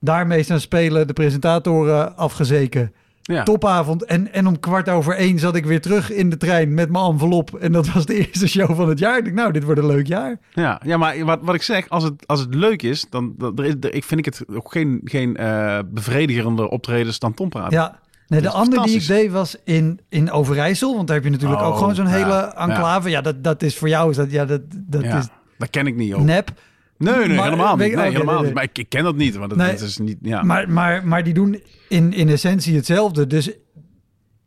Daarmee 0.00 0.42
staan 0.42 0.60
spelen, 0.60 1.06
de 1.06 1.12
presentatoren 1.12 2.16
afgezeken. 2.16 2.92
Ja. 3.26 3.42
Topavond. 3.42 4.04
En, 4.04 4.32
en 4.32 4.46
om 4.46 4.60
kwart 4.60 4.88
over 4.88 5.16
één 5.16 5.38
zat 5.38 5.56
ik 5.56 5.64
weer 5.66 5.80
terug 5.80 6.10
in 6.12 6.30
de 6.30 6.36
trein 6.36 6.74
met 6.74 6.90
mijn 6.90 7.04
envelop. 7.04 7.54
En 7.54 7.72
dat 7.72 7.92
was 7.92 8.06
de 8.06 8.14
eerste 8.26 8.48
show 8.48 8.74
van 8.76 8.88
het 8.88 8.98
jaar. 8.98 9.18
Ik 9.18 9.24
dacht, 9.24 9.36
nou, 9.36 9.52
dit 9.52 9.64
wordt 9.64 9.80
een 9.80 9.86
leuk 9.86 10.06
jaar. 10.06 10.38
Ja, 10.52 10.80
ja 10.84 10.96
maar 10.96 11.24
wat, 11.24 11.38
wat 11.42 11.54
ik 11.54 11.62
zeg, 11.62 11.88
als 11.88 12.04
het, 12.04 12.26
als 12.26 12.40
het 12.40 12.54
leuk 12.54 12.82
is, 12.82 13.06
dan, 13.10 13.34
dan 13.38 13.56
er 13.58 13.64
is, 13.64 13.74
er- 13.80 13.94
ik 13.94 14.04
vind 14.04 14.26
ik 14.26 14.34
het 14.34 14.44
ook 14.54 14.72
geen, 14.72 15.00
geen 15.04 15.36
eh 15.36 15.78
bevredigerende 15.86 16.70
optredens 16.70 17.18
dan 17.18 17.34
Tom 17.34 17.48
praten. 17.48 17.72
Ja. 17.78 17.98
Nee, 18.28 18.40
de 18.40 18.46
Dat 18.46 18.54
andere 18.54 18.82
die 18.84 18.96
ik 19.00 19.06
deed 19.06 19.30
was 19.30 19.56
in, 19.64 20.00
in 20.08 20.30
Overijssel. 20.30 20.94
Want 20.94 21.06
daar 21.06 21.16
heb 21.16 21.24
je 21.24 21.30
natuurlijk 21.32 21.60
Oh, 21.60 21.66
ook 21.68 21.76
gewoon 21.76 21.94
zo'n 21.94 22.04
ja, 22.06 22.10
hele 22.10 22.26
ja. 22.28 22.56
enclave. 22.68 23.10
Ja, 23.10 23.20
dat, 23.20 23.44
dat 23.44 23.62
is 23.62 23.76
voor 23.78 23.88
jou 23.88 24.10
is 24.10 24.16
dat, 24.16 24.30
ja, 24.30 24.44
dat, 24.44 24.60
dat 24.70 25.02
Ja, 25.02 25.18
is 25.18 25.26
dat 25.58 25.70
ken 25.70 25.86
ik 25.86 25.96
niet 25.96 26.14
ook. 26.14 26.20
nep. 26.22 26.50
Nee, 26.98 27.14
nee, 27.14 27.28
Maar- 27.36 27.44
helemaal 27.44 27.76
niet. 27.76 27.86
Nee, 27.86 27.92
oké, 27.96 28.02
helemaal 28.02 28.24
nee, 28.24 28.34
nee. 28.34 28.44
niet. 28.44 28.54
Maar 28.54 28.62
ik, 28.64 28.78
ik 28.78 28.88
ken 28.88 29.04
dat 29.04 29.16
niet, 29.16 29.36
want 29.36 29.58
dat, 29.58 29.80
is 29.80 29.98
niet... 29.98 30.18
Ja. 30.22 30.42
Maar, 30.42 30.70
maar, 30.70 31.06
maar 31.06 31.24
die 31.24 31.34
doen 31.34 31.62
in, 31.88 32.12
in 32.12 32.28
essentie 32.28 32.74
hetzelfde. 32.76 33.26
Dus 33.26 33.50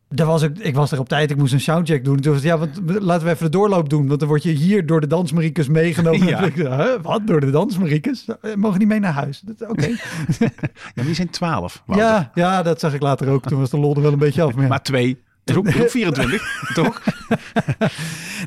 Daar 0.09 0.27
was 0.27 0.41
ik, 0.41 0.57
ik 0.57 0.75
was 0.75 0.91
er 0.91 0.99
op 0.99 1.09
tijd, 1.09 1.31
ik 1.31 1.37
moest 1.37 1.53
een 1.53 1.59
soundcheck 1.59 2.05
doen. 2.05 2.19
Toen 2.19 2.33
was 2.33 2.41
het, 2.41 2.51
ja, 2.51 2.57
want 2.57 2.79
laten 3.01 3.25
we 3.27 3.33
even 3.33 3.45
de 3.45 3.51
doorloop 3.57 3.89
doen. 3.89 4.07
Want 4.07 4.19
dan 4.19 4.27
word 4.29 4.43
je 4.43 4.51
hier 4.51 4.85
door 4.85 5.01
de 5.01 5.07
dansmariekes 5.07 5.67
meegenomen. 5.67 6.27
Ja. 6.27 6.39
Ik 6.43 6.55
huh, 6.55 6.85
wat, 7.01 7.27
door 7.27 7.39
de 7.39 7.49
dansmariekes? 7.49 8.25
Eh, 8.41 8.53
Mogen 8.55 8.79
niet 8.79 8.87
mee 8.87 8.99
naar 8.99 9.13
huis? 9.13 9.43
Oké. 9.67 9.87
Ja, 10.39 10.49
maar 10.95 11.05
die 11.05 11.13
zijn 11.13 11.29
12. 11.29 11.83
Wouter. 11.85 12.07
ja, 12.07 12.31
ja, 12.33 12.61
dat 12.63 12.79
zag 12.79 12.93
ik 12.93 13.01
later 13.01 13.27
ook. 13.29 13.43
Toen 13.47 13.59
was 13.59 13.69
de 13.69 13.77
lol 13.79 13.95
er 13.95 14.01
wel 14.01 14.11
een 14.11 14.19
beetje 14.19 14.41
af. 14.41 14.55
Maar. 14.55 14.67
Maar 14.67 14.83
twee. 14.83 15.17
Is 15.43 15.55
ook 15.55 15.69
24, 15.71 16.41
toch? 16.73 17.01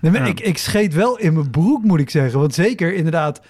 Nee, 0.01 0.13
maar 0.13 0.21
Ja. 0.23 0.27
ik, 0.27 0.41
ik 0.41 0.59
scheet 0.59 0.95
wel 0.95 1.19
in 1.19 1.33
mijn 1.35 1.51
broek, 1.51 1.85
moet 1.85 2.01
ik 2.01 2.11
zeggen. 2.11 2.39
Want 2.41 2.55
zeker 2.55 2.95
inderdaad, 2.95 3.41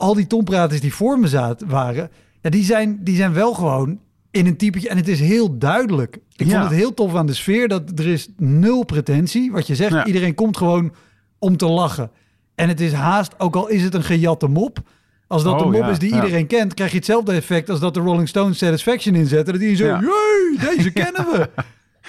al 0.00 0.14
die 0.14 0.26
tompraters 0.26 0.80
die 0.80 0.94
voor 0.94 1.18
me 1.18 1.28
zaten, 1.28 1.68
waren... 1.68 2.10
Ja, 2.42 2.50
die, 2.50 2.64
zijn, 2.64 2.98
die 3.04 3.16
zijn 3.16 3.32
wel 3.32 3.54
gewoon 3.54 3.98
in 4.30 4.46
een 4.46 4.56
typetje. 4.56 4.88
En 4.88 4.96
het 4.96 5.08
is 5.08 5.20
heel 5.20 5.58
duidelijk. 5.58 6.18
Ik 6.36 6.46
Ja. 6.46 6.52
vond 6.52 6.62
het 6.70 6.78
heel 6.78 6.94
tof 6.94 7.14
aan 7.14 7.26
de 7.26 7.34
sfeer. 7.34 7.68
Dat 7.68 7.98
er 7.98 8.06
is 8.06 8.28
nul 8.36 8.84
pretentie. 8.84 9.52
Wat 9.52 9.66
je 9.66 9.74
zegt, 9.74 9.92
Ja. 9.92 10.04
iedereen 10.06 10.34
komt 10.34 10.56
gewoon 10.56 10.92
om 11.38 11.56
te 11.56 11.66
lachen. 11.66 12.10
En 12.54 12.68
het 12.68 12.80
is 12.80 12.92
haast, 12.92 13.34
ook 13.38 13.56
al 13.56 13.68
is 13.68 13.82
het 13.82 13.94
een 13.94 14.02
gejatte 14.04 14.46
mop... 14.48 14.78
Als 15.26 15.42
dat 15.42 15.52
Oh, 15.52 15.58
de 15.58 15.64
mop 15.64 15.80
ja, 15.82 15.88
is 15.90 15.98
die 15.98 16.14
iedereen 16.14 16.46
kent, 16.46 16.74
krijg 16.74 16.90
je 16.90 16.96
hetzelfde 16.96 17.32
effect 17.32 17.70
als 17.70 17.80
dat 17.80 17.94
de 17.94 18.00
Rolling 18.00 18.28
Stones 18.28 18.58
Satisfaction 18.58 19.14
inzetten. 19.14 19.52
Dat 19.52 19.62
die 19.62 19.76
zo, 19.76 19.84
jee, 19.86 20.76
deze 20.76 20.90
kennen 21.02 21.26
we. 21.32 21.48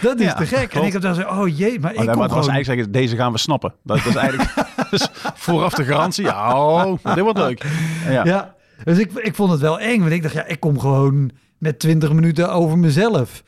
Dat 0.01 0.19
is 0.19 0.25
Ja, 0.25 0.33
te 0.33 0.45
gek. 0.45 0.73
En 0.73 0.83
ik 0.83 0.93
heb 0.93 1.01
dan 1.01 1.15
zo, 1.15 1.21
oh 1.21 1.57
jee, 1.57 1.79
maar 1.79 1.91
ik 1.91 1.99
Oh, 1.99 2.03
nee, 2.03 2.09
kom 2.09 2.17
maar 2.17 2.27
het 2.27 2.37
was 2.37 2.47
eigenlijk 2.47 2.93
deze 2.93 3.15
gaan 3.15 3.31
we 3.31 3.37
snappen. 3.37 3.73
Dat, 3.83 4.05
is 4.05 4.15
eigenlijk 4.15 4.53
dus 4.91 5.07
vooraf 5.35 5.73
de 5.73 5.83
garantie. 5.83 6.27
Oh, 6.27 6.93
dit 7.03 7.19
wordt 7.19 7.39
leuk. 7.39 7.65
Ja. 8.09 8.25
Ja, 8.25 8.55
dus 8.83 8.97
ik, 8.97 9.11
ik 9.13 9.35
vond 9.35 9.51
het 9.51 9.59
wel 9.61 9.79
eng. 9.79 9.99
Want 9.99 10.11
ik 10.11 10.21
dacht, 10.21 10.33
ja, 10.33 10.45
ik 10.45 10.59
kom 10.59 10.79
gewoon 10.79 11.31
met 11.57 11.79
20 11.79 12.13
minuten 12.13 12.51
over 12.51 12.77
mezelf. 12.77 13.43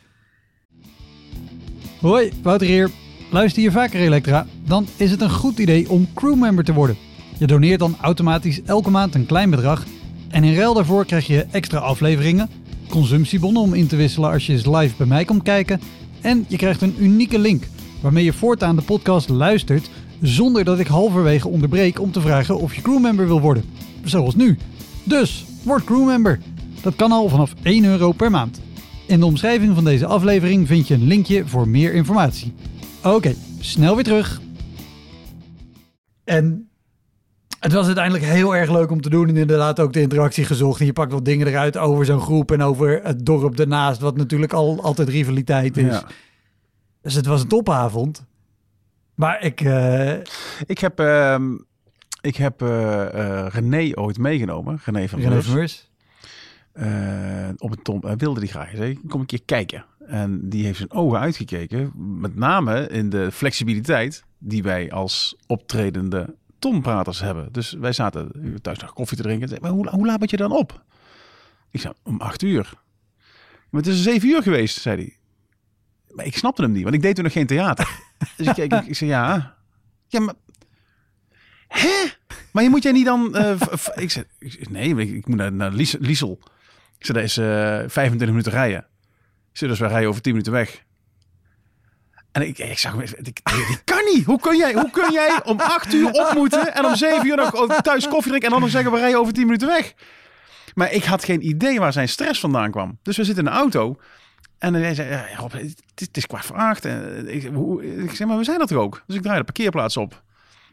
Hoi, 2.02 2.32
Wouter 2.44 2.68
hier. 2.68 2.89
Luister 3.32 3.64
je 3.64 3.72
vaker 3.72 4.00
Elektra? 4.00 4.46
Dan 4.66 4.88
is 4.96 5.12
het 5.12 5.22
een 5.22 5.30
goed 5.30 5.60
idee 5.60 5.89
om 5.89 6.14
crewmember 6.14 6.64
te 6.64 6.74
worden. 6.74 6.98
Je 7.38 7.48
doneert 7.48 7.80
dan 7.80 7.96
automatisch 8.02 8.62
elke 8.64 8.89
maand 8.89 9.16
een 9.16 9.26
klein 9.26 9.50
bedrag. 9.50 9.84
En 10.30 10.44
in 10.44 10.56
ruil 10.56 10.74
daarvoor 10.74 11.06
krijg 11.06 11.28
je 11.28 11.46
extra 11.52 11.80
afleveringen, 11.80 12.50
consumptiebonnen 12.89 13.62
om 13.62 13.74
in 13.74 13.88
te 13.88 13.96
wisselen 13.96 14.32
als 14.32 14.46
je 14.46 14.54
eens 14.54 14.66
live 14.66 14.96
bij 14.98 15.08
mij 15.08 15.26
komt 15.26 15.44
kijken. 15.44 15.82
En 16.24 16.45
je 16.47 16.57
krijgt 16.57 16.82
een 16.82 16.95
unieke 16.99 17.39
link 17.39 17.63
waarmee 18.01 18.24
je 18.24 18.34
voortaan 18.34 18.76
de 18.76 18.82
podcast 18.82 19.30
luistert 19.30 19.89
zonder 20.21 20.63
dat 20.63 20.80
ik 20.80 20.88
halverwege 20.88 21.47
onderbreek 21.47 21.99
om 21.99 22.11
te 22.11 22.21
vragen 22.21 22.59
of 22.59 22.76
je 22.76 22.82
crewmember 22.82 23.28
wil 23.28 23.41
worden. 23.41 23.63
Zoals 24.03 24.36
nu. 24.36 24.57
Dus, 25.03 25.45
word 25.63 25.84
crewmember. 25.84 26.39
Dat 26.82 26.95
kan 26.95 27.11
al 27.11 27.30
vanaf 27.30 27.53
1 27.63 27.84
euro 27.84 28.11
per 28.11 28.32
maand. 28.32 28.61
In 29.07 29.19
de 29.19 29.26
omschrijving 29.26 29.76
van 29.76 29.84
deze 29.84 30.05
aflevering 30.05 30.67
vind 30.67 30.88
je 30.88 30.93
een 30.93 31.07
linkje 31.07 31.47
voor 31.47 31.67
meer 31.67 31.93
informatie. 31.93 32.53
Oké, 33.03 33.36
snel 33.59 33.95
weer 33.95 34.03
terug. 34.03 34.41
En 36.24 36.69
het 37.64 37.72
was 37.74 37.86
uiteindelijk 37.86 38.26
heel 38.26 38.55
erg 38.55 38.72
leuk 38.72 38.91
om 38.91 39.01
te 39.01 39.09
doen. 39.09 39.28
En 39.28 39.38
inderdaad 39.38 39.80
ook 39.80 39.93
de 39.93 40.01
interactie 40.01 40.45
gezocht. 40.45 40.80
En 40.80 40.86
je 40.86 40.93
pakt 40.93 41.11
wat 41.11 41.26
dingen 41.26 41.47
eruit 41.47 41.78
over 41.78 42.05
zo'n 42.05 42.20
groep 42.22 42.51
en 42.51 42.61
over 42.61 42.99
het 43.03 43.26
dorp 43.26 43.59
ernaast. 43.59 43.99
Wat 44.01 44.18
natuurlijk 44.18 44.53
al 44.53 44.82
altijd 44.84 45.09
rivaliteit 45.09 45.78
is. 45.78 45.93
Ja. 45.93 46.03
Dus 47.01 47.14
het 47.14 47.26
was 47.26 47.41
een 47.41 47.47
topavond. 47.47 48.26
Maar 49.16 49.43
ik... 49.43 49.61
eh, 49.61 50.14
Ik 50.66 50.80
heb, 50.80 50.99
ehm, 50.99 51.51
ik 52.22 52.36
heb 52.36 52.61
eh, 52.61 53.45
René 53.49 53.91
ooit 53.97 54.18
meegenomen. 54.18 54.80
René 54.86 55.07
van 55.07 55.20
René 55.20 55.41
van 55.41 55.53
Meurs. 55.55 55.91
Op 57.57 57.72
een 57.72 57.82
tom, 57.84 58.01
wilde 58.18 58.39
die 58.39 58.49
graag. 58.49 58.70
Zei, 58.76 58.99
kom 59.07 59.20
een 59.20 59.26
keer 59.26 59.43
kijken. 59.45 59.86
En 60.07 60.49
die 60.49 60.66
heeft 60.66 60.78
zijn 60.78 60.91
ogen 60.91 61.20
uitgekeken. 61.20 61.91
Met 62.20 62.36
name 62.36 62.88
in 62.88 63.09
de 63.09 63.32
flexibiliteit 63.32 64.24
die 64.38 64.64
wij 64.64 64.91
als 64.91 65.36
optredende 65.47 66.36
tonpraters 66.64 67.20
hebben. 67.20 67.51
Dus 67.51 67.72
wij 67.72 67.91
zaten 67.93 68.32
thuis 68.61 68.80
nog 68.80 68.93
koffie 68.93 69.18
te 69.18 69.24
drinken. 69.24 69.57
Maar 69.61 69.72
hoe, 69.72 69.89
hoe 69.89 70.05
laat 70.05 70.20
ben 70.20 70.28
je 70.32 70.38
dan 70.38 70.51
op? 70.51 70.84
Ik 71.72 71.82
zei, 71.82 71.93
om 72.03 72.22
acht 72.22 72.41
uur. 72.41 72.74
Maar 73.70 73.82
het 73.82 73.91
is 73.91 74.03
zeven 74.03 74.30
uur 74.30 74.41
geweest, 74.41 74.82
zei 74.82 74.95
hij. 74.95 75.18
Maar 76.16 76.26
ik 76.26 76.38
snapte 76.38 76.61
hem 76.61 76.72
niet, 76.72 76.84
want 76.84 76.95
ik 76.95 77.01
deed 77.01 77.16
toen 77.16 77.24
nog 77.24 77.34
geen 77.34 77.47
theater. 77.47 77.99
dus 78.38 78.47
ik, 78.47 78.57
ik, 78.57 78.74
ik 78.86 78.95
zei, 78.95 79.09
ja. 79.09 79.55
Ja, 80.07 80.20
maar... 80.20 80.34
Hè? 81.68 82.05
Maar 82.51 82.64
je 82.64 82.70
moet 82.70 82.84
jij 82.84 82.91
niet 82.91 83.05
dan... 83.05 83.36
eh, 83.36 83.61
ik 83.95 84.11
zei, 84.11 84.26
nee, 84.70 84.95
ik, 84.95 85.09
ik 85.09 85.28
moet 85.28 85.38
naar, 85.38 85.53
naar 85.53 85.72
Lies- 85.72 85.97
Liesel. 85.99 86.39
Ik 86.97 87.05
zei, 87.05 87.18
dat 87.18 87.28
is 87.28 87.38
eh 87.38 87.45
25 87.89 88.28
minuten 88.28 88.51
rijden. 88.51 88.80
Ik 89.51 89.57
zei, 89.57 89.70
dus 89.72 89.80
wij 89.80 89.89
rijden 89.89 90.09
over 90.09 90.22
10 90.22 90.32
minuten 90.32 90.53
weg. 90.53 90.84
En 92.34 92.47
ik, 92.47 92.57
ik 92.57 92.77
zag 92.77 92.95
ik, 93.01 93.81
kan 93.84 94.03
niet. 94.13 94.25
Hoe 94.25 94.39
kun, 94.39 94.57
jij, 94.57 94.73
hoe 94.73 94.89
kun 94.91 95.11
jij 95.11 95.39
om 95.43 95.59
8 95.59 95.93
uur 95.93 96.09
op 96.11 96.31
moeten 96.36 96.73
en 96.75 96.86
om 96.86 96.95
7 96.95 97.27
uur 97.27 97.36
nog 97.36 97.81
thuis 97.81 98.07
koffie 98.07 98.27
drinken 98.29 98.43
en 98.47 98.51
dan 98.53 98.61
nog 98.61 98.69
zeggen 98.69 98.91
we 98.91 98.97
rijden 98.97 99.19
over 99.19 99.34
10 99.34 99.45
minuten 99.45 99.67
weg? 99.67 99.93
Maar 100.73 100.91
ik 100.91 101.03
had 101.03 101.23
geen 101.23 101.47
idee 101.47 101.79
waar 101.79 101.93
zijn 101.93 102.09
stress 102.09 102.39
vandaan 102.39 102.71
kwam. 102.71 102.97
Dus 103.01 103.17
we 103.17 103.23
zitten 103.23 103.45
in 103.45 103.51
de 103.51 103.57
auto 103.57 103.97
en 104.57 104.73
hij 104.73 104.93
zei, 104.95 105.09
ja, 105.09 105.25
Rob, 105.38 105.51
het, 105.95 106.09
is- 106.17 106.25
kwart 106.27 106.45
voor 106.45 106.55
acht. 106.55 106.86
En 106.86 107.34
ik, 107.34 107.41
zeg, 108.13 108.27
maar 108.27 108.38
we 108.38 108.43
zijn 108.43 108.59
dat 108.59 108.67
toch 108.67 108.77
ook? 108.77 109.03
Dus 109.07 109.15
ik 109.15 109.21
draai 109.21 109.38
de 109.38 109.43
parkeerplaats 109.43 109.97
op. 109.97 110.21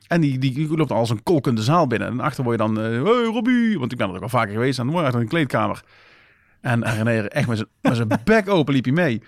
En 0.07 0.21
die, 0.21 0.39
die 0.39 0.77
loopt 0.77 0.91
als 0.91 1.11
een 1.11 1.23
kolkende 1.23 1.63
zaal 1.63 1.87
binnen. 1.87 2.09
En 2.09 2.21
achter 2.21 2.45
word 2.45 2.61
je 2.61 2.65
dan, 2.67 2.79
eh 2.81 2.85
hey 2.85 3.25
Robbie, 3.25 3.79
want 3.79 3.93
ik 3.93 3.99
ben 3.99 4.09
er 4.09 4.15
ook 4.17 4.23
al 4.23 4.29
vaker 4.29 4.53
geweest. 4.53 4.77
Dan 4.77 4.87
word 4.87 4.99
je 4.99 5.05
achter 5.07 5.21
een 5.21 5.29
kleedkamer. 5.29 5.83
En, 6.61 6.83
en 6.83 7.05
René 7.05 7.27
echt 7.27 7.49
met 7.49 7.57
zijn, 7.57 7.69
met 7.81 7.97
zijn 7.97 8.09
bek 8.25 8.49
open 8.49 8.75
liep 8.75 8.85
hij 8.85 8.93
mee. 8.93 9.23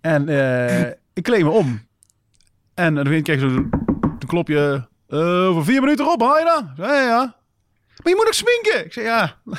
En 0.00 0.28
eh, 0.28 0.90
ik 1.14 1.22
kleed 1.22 1.42
me 1.42 1.50
om. 1.50 1.86
En 2.74 2.94
dan 2.94 3.04
krijg 3.04 3.26
je 3.40 3.48
zo 3.48 3.56
een 3.56 3.70
klopje. 4.26 4.88
eh, 5.08 5.48
over 5.48 5.64
vier 5.64 5.80
minuten 5.80 6.12
op, 6.12 6.20
haal 6.20 6.38
je 6.38 6.44
dan? 6.44 6.70
Ik 6.70 6.76
Ja, 6.76 7.00
ja. 7.00 7.36
Maar 8.02 8.12
je 8.12 8.16
moet 8.18 8.26
ook 8.26 8.32
sminken. 8.32 8.84
Ik 8.84 8.92
zei, 8.92 9.06
ja. 9.06 9.36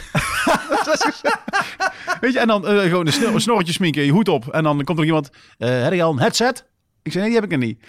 Weet 2.21 2.33
je, 2.33 2.39
en 2.39 2.47
dan 2.47 2.67
eh, 2.67 2.79
gewoon 2.81 3.05
een, 3.07 3.13
snor, 3.13 3.41
snorretje 3.41 3.73
sminken, 3.73 4.05
je 4.05 4.11
hoed 4.11 4.27
op. 4.29 4.47
En 4.47 4.63
dan 4.63 4.83
komt 4.83 4.99
er 4.99 5.05
iemand, 5.05 5.29
eh 5.57 5.83
heb 5.83 5.93
je 5.93 6.03
al 6.03 6.11
een 6.11 6.19
headset? 6.19 6.65
Ik 7.01 7.11
zei, 7.11 7.23
nee, 7.23 7.33
die 7.33 7.41
heb 7.41 7.51
ik 7.51 7.61
er 7.61 7.65
niet. 7.67 7.83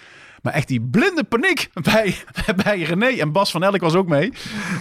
Maar 0.45 0.53
echt 0.53 0.67
die 0.67 0.81
blinde 0.81 1.23
paniek 1.23 1.69
bij, 1.73 2.15
bij 2.63 2.81
René 2.81 3.05
en 3.05 3.31
Bas 3.31 3.51
van 3.51 3.63
Elk 3.63 3.81
was 3.81 3.95
ook 3.95 4.07
mee. 4.07 4.33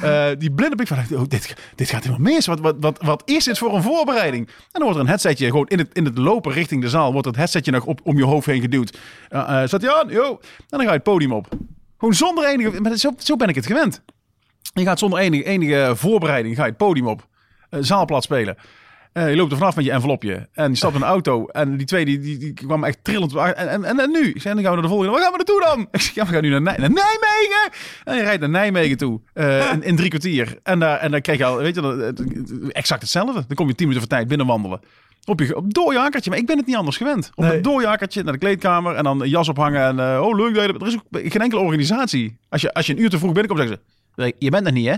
Eh, 0.03 0.27
die 0.39 0.53
blinde 0.53 0.77
paniek 0.77 1.09
van, 1.09 1.19
oh, 1.19 1.25
dit, 1.29 1.57
dit 1.75 1.91
gaat 1.91 2.05
helemaal 2.05 2.33
mis. 2.33 2.47
Wat, 2.47 2.61
wat, 2.61 2.77
wat, 2.81 3.03
wat 3.03 3.23
is 3.25 3.45
dit 3.45 3.59
voor 3.59 3.75
een 3.75 3.83
voorbereiding? 3.83 4.47
En 4.47 4.55
dan 4.73 4.83
wordt 4.83 4.97
er 4.97 5.03
een 5.03 5.09
headsetje 5.09 5.47
gewoon 5.47 5.67
in 5.67 5.79
het, 5.79 5.89
in 5.93 6.05
het 6.05 6.19
lopen 6.19 6.53
richting 6.53 6.83
de 6.83 6.89
zaal. 6.89 7.13
Wordt 7.13 7.27
het 7.27 7.37
headsetje 7.37 7.71
nog 7.71 7.85
op, 7.85 8.01
om 8.03 8.17
je 8.17 8.25
hoofd 8.25 8.47
heen 8.47 8.61
geduwd. 8.61 8.99
Zat 9.65 9.89
aan? 9.89 10.09
Jo. 10.09 10.39
En 10.59 10.67
dan 10.67 10.81
ga 10.81 10.87
je 10.87 10.91
het 10.91 11.03
podium 11.03 11.33
op. 11.33 11.49
Gewoon 11.99 12.15
zonder 12.15 12.47
enige... 12.47 12.81
Maar 12.81 12.97
zo, 12.97 13.11
zo 13.19 13.37
ben 13.37 13.49
ik 13.49 13.55
het 13.55 13.67
gewend. 13.67 14.03
Je 14.75 14.85
gaat 14.85 14.99
zonder 14.99 15.19
enige, 15.19 15.45
enige 15.45 15.93
voorbereiding 15.97 16.57
ga 16.57 16.63
je 16.63 16.69
het 16.69 16.79
podium 16.79 17.07
op. 17.07 17.27
Uh, 17.71 17.81
zaalplat 17.83 18.23
spelen. 18.23 18.57
Uh, 19.15 19.31
je 19.31 19.37
loopt 19.37 19.53
er 19.53 19.59
vanaf 19.59 19.77
met 19.77 19.85
je 19.85 19.91
envelopje. 19.91 20.49
En 20.53 20.71
je 20.71 20.77
stapt 20.77 20.95
in 20.95 21.01
een 21.01 21.07
auto. 21.07 21.47
En 21.47 21.77
die 21.77 21.87
twee 21.87 22.05
die, 22.05 22.19
die, 22.19 22.39
die 22.39 22.53
kwam 22.53 22.85
echt 22.85 22.99
trillend. 23.03 23.35
En, 23.35 23.57
en, 23.57 23.85
en, 23.85 24.01
en 24.01 24.11
nu? 24.11 24.31
Ik 24.31 24.41
zei, 24.41 24.55
dan 24.55 24.63
gaan 24.65 24.75
we 24.75 24.81
naar 24.81 24.83
de 24.83 24.89
volgende. 24.89 25.13
Waar 25.13 25.23
gaan 25.23 25.31
we 25.31 25.37
naartoe 25.37 25.61
dan? 25.61 25.89
Ik 25.91 26.01
zeg, 26.01 26.15
ja, 26.15 26.27
we 26.27 26.33
gaan 26.33 26.43
nu 26.43 26.49
naar, 26.49 26.63
Nij 26.63 26.77
naar 26.77 26.91
Nijmegen. 26.91 27.71
En 28.05 28.17
je 28.17 28.23
rijdt 28.23 28.41
naar 28.41 28.51
Nijmegen 28.51 28.97
toe. 28.97 29.21
Uh, 29.35 29.73
in, 29.73 29.83
in, 29.83 29.97
drie 29.97 30.09
kwartier. 30.09 30.59
En 30.63 30.79
daar, 30.79 30.99
en 30.99 31.11
dan 31.11 31.21
krijg 31.21 31.39
je 31.39 31.45
al, 31.45 31.57
weet 31.57 31.75
je, 31.75 32.71
exact 32.73 33.03
hetzelfde. 33.03 33.33
Dan 33.33 33.57
kom 33.57 33.69
je 33.69 33.75
tien 33.75 33.89
minuten 33.89 34.09
voor 34.09 34.19
tijd 34.19 34.29
binnenwandelen. 34.29 34.81
Op 35.25 35.41
je 35.41 35.57
op 35.57 35.75
dooijakertje. 35.75 36.31
Maar 36.31 36.39
ik 36.39 36.47
ben 36.47 36.57
het 36.57 36.67
niet 36.67 36.77
anders 36.77 36.97
gewend. 36.97 37.31
Op 37.35 37.45
nee. 37.45 37.57
een 37.57 37.63
dooijakertje 37.63 38.23
naar 38.23 38.33
de 38.33 38.39
kleedkamer. 38.39 38.95
En 38.95 39.05
dan 39.05 39.21
een 39.21 39.29
jas 39.29 39.49
ophangen. 39.49 39.81
En 39.81 39.97
uh, 39.97 40.27
oh, 40.27 40.37
leuk. 40.37 40.57
Er 40.57 40.87
is 40.87 40.95
ook 40.95 41.05
geen 41.11 41.43
enkele 41.43 41.61
organisatie. 41.61 42.37
Als 42.49 42.61
je, 42.61 42.73
als 42.75 42.87
je 42.87 42.93
een 42.93 43.01
uur 43.01 43.11
te 43.11 43.19
vroeg 43.19 43.33
binnenkomt, 43.33 43.61
zeggen 43.61 43.79
ze... 44.17 44.35
Je 44.39 44.51
bent 44.51 44.67
er 44.67 44.73
niet, 44.73 44.87
hè? 44.87 44.97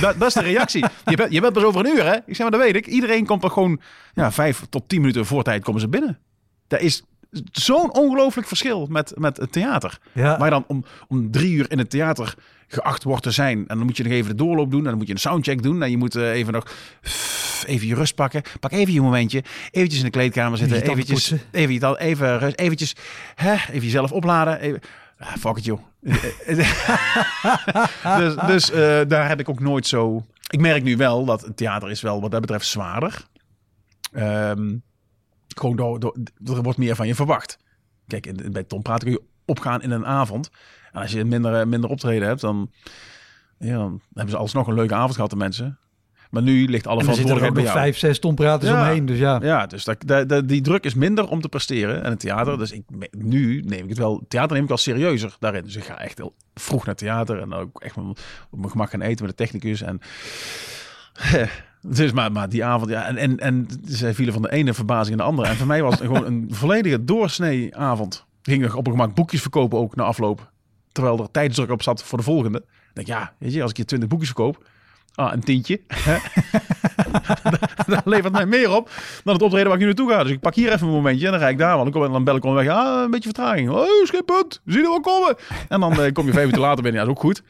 Dat, 0.00 0.18
dat, 0.18 0.28
is 0.28 0.34
de 0.34 0.40
reactie. 0.40 0.84
Je 1.04 1.16
bent, 1.16 1.32
je 1.32 1.40
bent 1.40 1.52
pas 1.52 1.62
over 1.62 1.80
een 1.80 1.96
uur, 1.96 2.04
hè? 2.04 2.14
Ik 2.14 2.22
zeg, 2.26 2.38
maar 2.38 2.50
dat 2.50 2.60
weet 2.60 2.76
ik. 2.76 2.86
Iedereen 2.86 3.26
komt 3.26 3.44
er 3.44 3.50
gewoon 3.50 3.80
ja, 4.14 4.32
vijf 4.32 4.66
tot 4.70 4.88
tien 4.88 5.00
minuten 5.00 5.26
voor 5.26 5.42
tijd 5.42 5.64
komen 5.64 5.80
ze 5.80 5.88
binnen. 5.88 6.18
Dat 6.68 6.80
is 6.80 7.02
zo'n 7.52 7.94
ongelooflijk 7.94 8.48
verschil 8.48 8.86
met, 8.90 9.12
met 9.16 9.36
het 9.36 9.52
theater. 9.52 9.98
Ja. 10.12 10.38
Waar 10.38 10.44
je 10.44 10.50
dan 10.50 10.64
om, 10.66 10.84
om 11.08 11.30
drie 11.30 11.52
uur 11.52 11.70
in 11.70 11.78
het 11.78 11.90
theater 11.90 12.34
geacht 12.66 13.02
wordt 13.02 13.22
te 13.22 13.30
zijn. 13.30 13.58
En 13.58 13.76
dan 13.76 13.86
moet 13.86 13.96
je 13.96 14.02
nog 14.02 14.12
even 14.12 14.30
de 14.30 14.44
doorloop 14.44 14.70
doen. 14.70 14.80
En 14.80 14.88
dan 14.88 14.98
moet 14.98 15.06
je 15.06 15.12
een 15.12 15.18
soundcheck 15.18 15.62
doen. 15.62 15.82
En 15.82 15.90
je 15.90 15.96
moet 15.96 16.16
uh, 16.16 16.30
even 16.30 16.52
nog 16.52 16.66
even 17.66 17.86
je 17.86 17.94
rust 17.94 18.14
pakken. 18.14 18.42
Pak 18.60 18.72
even 18.72 18.92
je 18.92 19.00
momentje. 19.00 19.42
Eventjes 19.70 19.98
in 19.98 20.04
de 20.04 20.10
kleedkamer 20.10 20.58
zitten. 20.58 20.76
Je 20.76 20.90
eventjes, 20.90 21.34
even, 21.50 21.74
je 21.74 21.98
even 21.98 22.38
rust. 22.38 22.58
Eventjes 22.58 22.96
hè, 23.34 23.52
even 23.52 23.84
jezelf 23.84 24.12
opladen. 24.12 24.60
Even, 24.60 24.80
ah, 25.18 25.36
fuck 25.36 25.56
it, 25.56 25.64
joh. 25.64 25.80
dus 28.18 28.34
dus 28.46 28.70
uh, 28.70 29.00
daar 29.08 29.28
heb 29.28 29.40
ik 29.40 29.48
ook 29.48 29.60
nooit 29.60 29.86
zo... 29.86 30.24
Ik 30.50 30.60
merk 30.60 30.82
nu 30.82 30.96
wel 30.96 31.24
dat 31.24 31.40
het 31.40 31.56
theater 31.56 31.90
is 31.90 32.00
wel 32.00 32.20
wat 32.20 32.30
dat 32.30 32.40
betreft 32.40 32.66
zwaarder. 32.66 33.26
Um, 34.12 34.82
gewoon 35.48 35.76
door, 35.76 36.00
door, 36.00 36.56
er 36.56 36.62
wordt 36.62 36.78
meer 36.78 36.96
van 36.96 37.06
je 37.06 37.14
verwacht. 37.14 37.58
Kijk, 38.06 38.26
in, 38.26 38.52
bij 38.52 38.64
Tom 38.64 38.82
Praat 38.82 39.02
kun 39.02 39.12
je 39.12 39.22
opgaan 39.44 39.82
in 39.82 39.90
een 39.90 40.06
avond. 40.06 40.50
En 40.92 41.00
als 41.00 41.12
je 41.12 41.24
minder, 41.24 41.68
minder 41.68 41.90
optreden 41.90 42.28
hebt, 42.28 42.40
dan, 42.40 42.70
ja, 43.58 43.76
dan 43.76 44.00
hebben 44.14 44.32
ze 44.32 44.36
alsnog 44.36 44.66
een 44.66 44.74
leuke 44.74 44.94
avond 44.94 45.14
gehad, 45.14 45.30
de 45.30 45.36
mensen. 45.36 45.78
Maar 46.34 46.42
nu 46.42 46.66
ligt 46.68 46.86
alle 46.86 47.00
er 47.02 47.08
er 47.08 47.14
verantwoordelijkheid 47.14 47.54
bij 47.54 47.62
jou. 47.62 47.76
vijf, 47.76 47.98
zes 47.98 48.18
tonpraters 48.18 48.70
Ja. 48.70 48.80
omheen. 48.80 49.06
Dus 49.06 49.18
ja. 49.18 49.38
Ja, 49.42 49.66
dus 49.66 49.84
dat, 49.84 49.96
dat, 50.06 50.28
dat- 50.28 50.48
die 50.48 50.60
druk 50.60 50.84
is 50.84 50.94
minder 50.94 51.28
om 51.28 51.40
te 51.40 51.48
presteren. 51.48 52.02
En 52.04 52.10
het 52.10 52.20
theater, 52.20 52.58
dus 52.58 52.72
ik, 52.72 52.82
nu 53.10 53.60
neem 53.66 53.82
ik 53.82 53.88
het 53.88 53.98
wel, 53.98 54.24
theater 54.28 54.54
neem 54.56 54.64
ik 54.64 54.70
al 54.70 54.76
serieuzer 54.76 55.36
daarin. 55.40 55.62
Dus 55.62 55.76
ik 55.76 55.84
ga 55.84 55.98
echt 56.00 56.18
heel 56.18 56.34
vroeg 56.54 56.86
naar 56.86 56.94
theater 56.94 57.40
en 57.40 57.48
dan 57.48 57.58
ook 57.58 57.80
echt 57.82 57.96
op 57.96 58.58
mijn 58.58 58.70
gemak 58.70 58.90
gaan 58.90 59.00
eten 59.00 59.26
met 59.26 59.36
de 59.36 59.44
technicus. 59.44 59.82
En 59.82 60.00
dus 61.98 62.12
maar, 62.12 62.32
maar 62.32 62.48
die 62.48 62.64
avond, 62.64 62.90
ja, 62.90 63.06
en, 63.06 63.16
en, 63.16 63.38
en 63.38 63.66
zij 63.84 64.14
vielen 64.14 64.32
van 64.32 64.42
de 64.42 64.52
ene 64.52 64.74
verbazing 64.74 65.10
in 65.10 65.16
de 65.16 65.22
andere. 65.22 65.48
En 65.48 65.56
voor 65.56 65.66
mij 65.66 65.82
was 65.82 65.94
het 65.94 66.02
gewoon 66.02 66.26
een 66.26 66.48
volledige 66.54 67.04
doorsnee 67.04 67.76
avond. 67.76 68.24
Ging 68.42 68.62
nog 68.62 68.74
op 68.76 68.86
een 68.86 68.92
gemak 68.92 69.14
boekjes 69.14 69.40
verkopen 69.40 69.78
ook 69.78 69.96
na 69.96 70.02
afloop. 70.04 70.52
Terwijl 70.92 71.18
er 71.18 71.30
tijdsdruk 71.30 71.70
op 71.70 71.82
zat 71.82 72.04
voor 72.04 72.18
de 72.18 72.24
volgende. 72.24 72.58
Ik 72.58 72.94
denk 72.94 73.06
ja, 73.06 73.32
weet 73.38 73.52
je, 73.52 73.62
als 73.62 73.70
ik 73.70 73.76
je 73.76 73.84
20 73.84 74.08
boekjes 74.08 74.30
verkoop, 74.30 74.68
ah, 75.14 75.32
een 75.32 75.40
tientje. 75.40 75.80
dat 77.86 78.02
levert 78.04 78.32
mij 78.32 78.46
meer 78.46 78.70
op 78.70 78.90
dan 79.24 79.34
het 79.34 79.42
optreden 79.42 79.66
waar 79.66 79.74
ik 79.74 79.80
nu 79.80 79.86
naartoe 79.86 80.10
ga. 80.10 80.22
Dus 80.22 80.32
ik 80.32 80.40
pak 80.40 80.54
hier 80.54 80.72
even 80.72 80.86
een 80.86 80.92
momentje 80.92 81.24
en 81.24 81.30
dan 81.30 81.40
rijd 81.40 81.52
ik 81.52 81.58
daar. 81.58 81.76
Want 81.76 81.92
dan, 81.92 82.02
kom, 82.02 82.12
dan 82.12 82.24
bel 82.24 82.36
ik 82.36 82.44
onderweg. 82.44 82.72
Ah, 82.74 83.02
een 83.02 83.10
beetje 83.10 83.30
vertraging. 83.34 83.70
Oh, 83.70 84.02
is 84.02 84.10
geen 84.10 84.24
punt. 84.24 84.60
We 84.64 84.72
zien 84.72 84.82
er 84.82 84.88
wel 84.88 85.00
komen. 85.00 85.36
En 85.68 85.80
dan 85.80 86.00
eh, 86.00 86.12
kom 86.12 86.26
je 86.26 86.32
vijf 86.32 86.44
minuten 86.44 86.60
later 86.60 86.82
binnen. 86.82 87.00
Ja, 87.00 87.06
dat 87.06 87.16
is 87.16 87.22
ook 87.22 87.30
goed. 87.30 87.42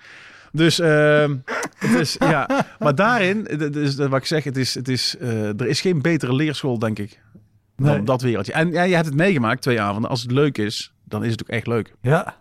Dus 0.52 0.80
ehm, 0.80 1.36
het 1.78 1.90
is, 2.00 2.16
ja. 2.18 2.66
Maar 2.78 2.94
daarin, 2.94 3.48
dat 3.58 3.76
is 3.76 3.94
wat 3.96 4.14
ik 4.14 4.26
zeg, 4.26 4.44
het 4.44 4.56
is, 4.56 4.74
het 4.74 4.88
is, 4.88 5.16
eh, 5.20 5.60
er 5.60 5.66
is 5.66 5.80
geen 5.80 6.02
betere 6.02 6.34
leerschool, 6.34 6.78
denk 6.78 6.98
ik, 6.98 7.20
dan 7.76 7.86
Nee. 7.86 8.02
dat 8.02 8.22
wereldje. 8.22 8.52
En 8.52 8.72
ja, 8.72 8.82
je 8.82 8.94
hebt 8.94 9.06
het 9.06 9.14
meegemaakt, 9.14 9.62
twee 9.62 9.80
avonden. 9.80 10.10
Als 10.10 10.22
het 10.22 10.30
leuk 10.30 10.58
is, 10.58 10.92
dan 11.04 11.24
is 11.24 11.30
het 11.30 11.42
ook 11.42 11.48
echt 11.48 11.66
leuk. 11.66 11.94
Ja. 12.00 12.34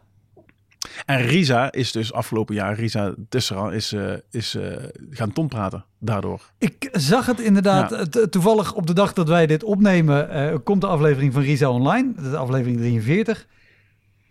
En 1.06 1.22
Risa 1.22 1.72
is 1.72 1.92
dus 1.92 2.14
afgelopen 2.14 2.56
jaar, 2.56 2.76
Risa 2.76 3.14
Tisserand, 3.30 3.74
is, 3.74 3.92
eh, 3.94 4.14
is 4.32 4.56
eh, 4.56 4.84
gaan 5.10 5.32
ton 5.34 5.48
praten 5.48 5.86
daardoor. 6.00 6.42
Ik 6.58 6.90
zag 6.92 7.26
het 7.26 7.40
inderdaad. 7.40 7.90
Ja. 7.90 7.98
Het- 7.98 8.32
toevallig 8.32 8.74
op 8.74 8.88
de 8.88 8.94
dag 8.94 9.14
dat 9.14 9.28
wij 9.28 9.48
dit 9.48 9.64
opnemen, 9.64 10.30
eh, 10.30 10.56
komt 10.64 10.82
de 10.82 10.88
aflevering 10.88 11.34
van 11.34 11.42
Risa 11.42 11.70
online. 11.70 12.12
Dat 12.16 12.26
is 12.26 12.34
aflevering 12.34 12.78
43. 12.78 13.48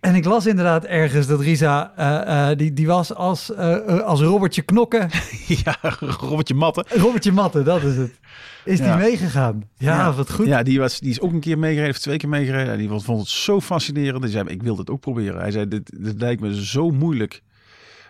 En 0.02 0.14
ik 0.14 0.24
las 0.24 0.46
inderdaad 0.46 0.84
ergens 0.84 1.26
dat 1.26 1.40
Risa, 1.40 1.92
eh, 1.96 2.50
eh, 2.50 2.58
die, 2.58 2.72
die 2.72 2.86
was 2.86 3.14
als, 3.14 3.54
eh, 3.54 4.00
als 4.00 4.20
Robertje 4.20 4.62
Knokken. 4.62 5.08
ja, 5.64 5.76
Robertje 6.00 6.54
Matten. 6.54 6.84
Robertje 6.88 7.32
Matten, 7.32 7.64
dat 7.64 7.82
is 7.82 7.96
het. 7.96 8.20
Is 8.64 8.78
Ja. 8.78 8.84
die 8.96 9.04
meegegaan? 9.04 9.62
Ja, 9.76 9.96
Ja. 9.96 10.12
wat 10.12 10.30
goed. 10.32 10.46
Ja, 10.46 10.62
die, 10.62 10.78
was, 10.78 11.00
die 11.00 11.10
is 11.10 11.20
ook 11.20 11.32
een 11.32 11.40
keer 11.40 11.58
meegereden, 11.58 11.90
of 11.90 11.98
twee 11.98 12.16
keer 12.16 12.28
meegereden. 12.28 12.72
En 12.72 12.78
die 12.78 12.88
vond, 12.88 13.18
het 13.18 13.28
zo 13.28 13.60
fascinerend. 13.60 14.22
Die 14.22 14.30
zei, 14.30 14.48
ik 14.48 14.62
wil 14.62 14.76
dit 14.76 14.90
ook 14.90 15.00
proberen. 15.00 15.40
Hij 15.40 15.50
zei, 15.50 15.68
dit, 15.68 15.92
dit 16.04 16.20
lijkt 16.20 16.40
me 16.40 16.64
zo 16.64 16.90
moeilijk. 16.90 17.42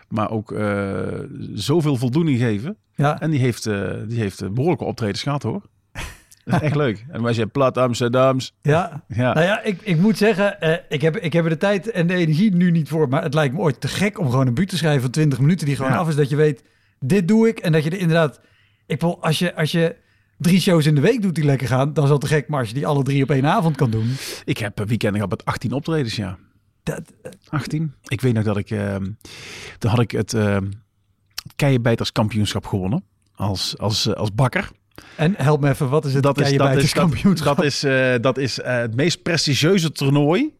Maar 0.07 0.29
ook 0.31 0.55
zoveel 1.53 1.95
voldoening 1.97 2.39
geven. 2.39 2.77
Ja. 2.95 3.19
En 3.21 3.29
die 3.29 3.39
heeft, 3.39 3.63
die 4.07 4.19
heeft 4.19 4.41
eh, 4.41 4.49
behoorlijke 4.49 4.83
optredens 4.85 5.23
gehad 5.23 5.43
hoor. 5.43 5.61
Dat 6.45 6.53
is 6.55 6.61
echt 6.61 6.75
leuk. 6.75 7.05
En 7.09 7.23
wij 7.23 7.33
zijn 7.33 7.51
plat 7.51 7.77
Amsterdams. 7.77 8.53
Ja. 8.61 9.03
Ja. 9.07 9.33
Nou 9.33 9.45
ja, 9.45 9.61
ik, 9.63 9.81
ik 9.81 9.97
moet 9.97 10.17
zeggen, 10.17 10.61
eh, 10.61 10.77
ik, 10.89 11.01
heb, 11.01 11.17
ik 11.17 11.33
heb 11.33 11.43
er 11.43 11.49
de 11.49 11.57
tijd 11.57 11.91
en 11.91 12.07
de 12.07 12.13
energie 12.13 12.55
nu 12.55 12.71
niet 12.71 12.89
voor. 12.89 13.09
Maar 13.09 13.23
het 13.23 13.33
lijkt 13.33 13.53
me 13.53 13.59
ooit 13.59 13.81
te 13.81 13.87
gek 13.87 14.19
om 14.19 14.29
gewoon 14.29 14.47
een 14.47 14.53
buurt 14.53 14.69
te 14.69 14.77
schrijven 14.77 15.01
van 15.01 15.11
20 15.11 15.39
minuten 15.39 15.65
die 15.65 15.75
gewoon 15.75 15.91
Ja. 15.91 15.97
af 15.97 16.07
is. 16.09 16.15
Dat 16.15 16.29
je 16.29 16.35
weet, 16.35 16.63
dit 16.99 17.27
doe 17.27 17.47
ik. 17.47 17.59
En 17.59 17.71
dat 17.71 17.83
je 17.83 17.89
er 17.89 17.97
inderdaad... 17.99 18.39
Ik 18.85 19.01
wil, 19.01 19.23
als 19.23 19.39
je, 19.39 19.55
als 19.55 19.71
je 19.71 19.95
drie 20.37 20.59
shows 20.61 20.85
in 20.85 20.95
de 20.95 21.01
week 21.01 21.21
doet 21.21 21.35
die 21.35 21.43
lekker 21.43 21.67
gaan, 21.67 21.93
dan 21.93 22.03
is 22.03 22.09
dat 22.09 22.21
te 22.21 22.27
gek. 22.27 22.47
Maar 22.47 22.59
als 22.59 22.67
je 22.67 22.73
die 22.73 22.87
alle 22.87 23.03
drie 23.03 23.23
op 23.23 23.29
één 23.31 23.45
avond 23.45 23.75
kan 23.75 23.89
doen. 23.91 24.15
Ik 24.43 24.57
heb 24.57 24.79
eh, 24.79 24.85
weekenden 24.85 25.21
gehad 25.21 25.29
met 25.29 25.45
18 25.45 25.71
optredens, 25.71 26.15
ja. 26.15 26.37
Dat, 26.83 27.01
18. 27.49 27.93
Ik 28.07 28.21
weet 28.21 28.33
nog 28.33 28.43
dat 28.43 28.57
ik... 28.57 28.69
eh, 28.71 28.95
toen 29.77 29.89
had 29.91 29.99
ik 29.99 30.11
het 30.11 30.33
uh, 30.33 30.57
Keienbijterskampioenschap 31.55 32.65
gewonnen. 32.65 33.03
Als, 33.35 33.77
als, 33.77 34.07
eh, 34.07 34.13
als 34.13 34.33
bakker. 34.33 34.69
En 35.15 35.33
help 35.37 35.61
me 35.61 35.69
even, 35.69 35.89
wat 35.89 36.05
is 36.05 36.13
het 36.13 36.23
dat 36.23 36.39
is, 36.39 36.57
dat 36.57 36.75
is, 36.75 36.83
dat, 36.83 36.91
kampioenschap? 36.91 37.55
dat 37.55 37.65
is, 37.65 37.83
eh, 37.83 38.13
dat 38.21 38.37
is 38.37 38.59
eh, 38.59 38.77
het 38.77 38.95
meest 38.95 39.21
prestigieuze 39.21 39.91
toernooi 39.91 40.53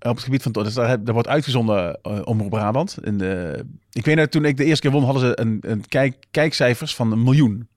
op 0.00 0.14
het 0.14 0.24
gebied 0.24 0.42
van... 0.42 0.52
Dus 0.52 0.74
daar, 0.74 1.04
daar 1.04 1.14
wordt 1.14 1.28
uitgezonden 1.28 1.98
eh 2.02 2.20
om 2.24 2.48
Brabant. 2.48 2.96
In 3.02 3.18
de, 3.18 3.64
ik 3.92 4.04
weet 4.04 4.16
nog, 4.16 4.26
toen 4.26 4.44
ik 4.44 4.56
de 4.56 4.64
eerste 4.64 4.88
keer 4.88 4.90
won, 4.90 5.04
hadden 5.04 5.22
ze 5.22 5.40
een, 5.40 5.58
een 5.60 5.88
kijk, 5.88 6.16
kijkcijfers 6.30 6.94
van 6.94 7.12
een 7.12 7.22
miljoen. 7.22 7.68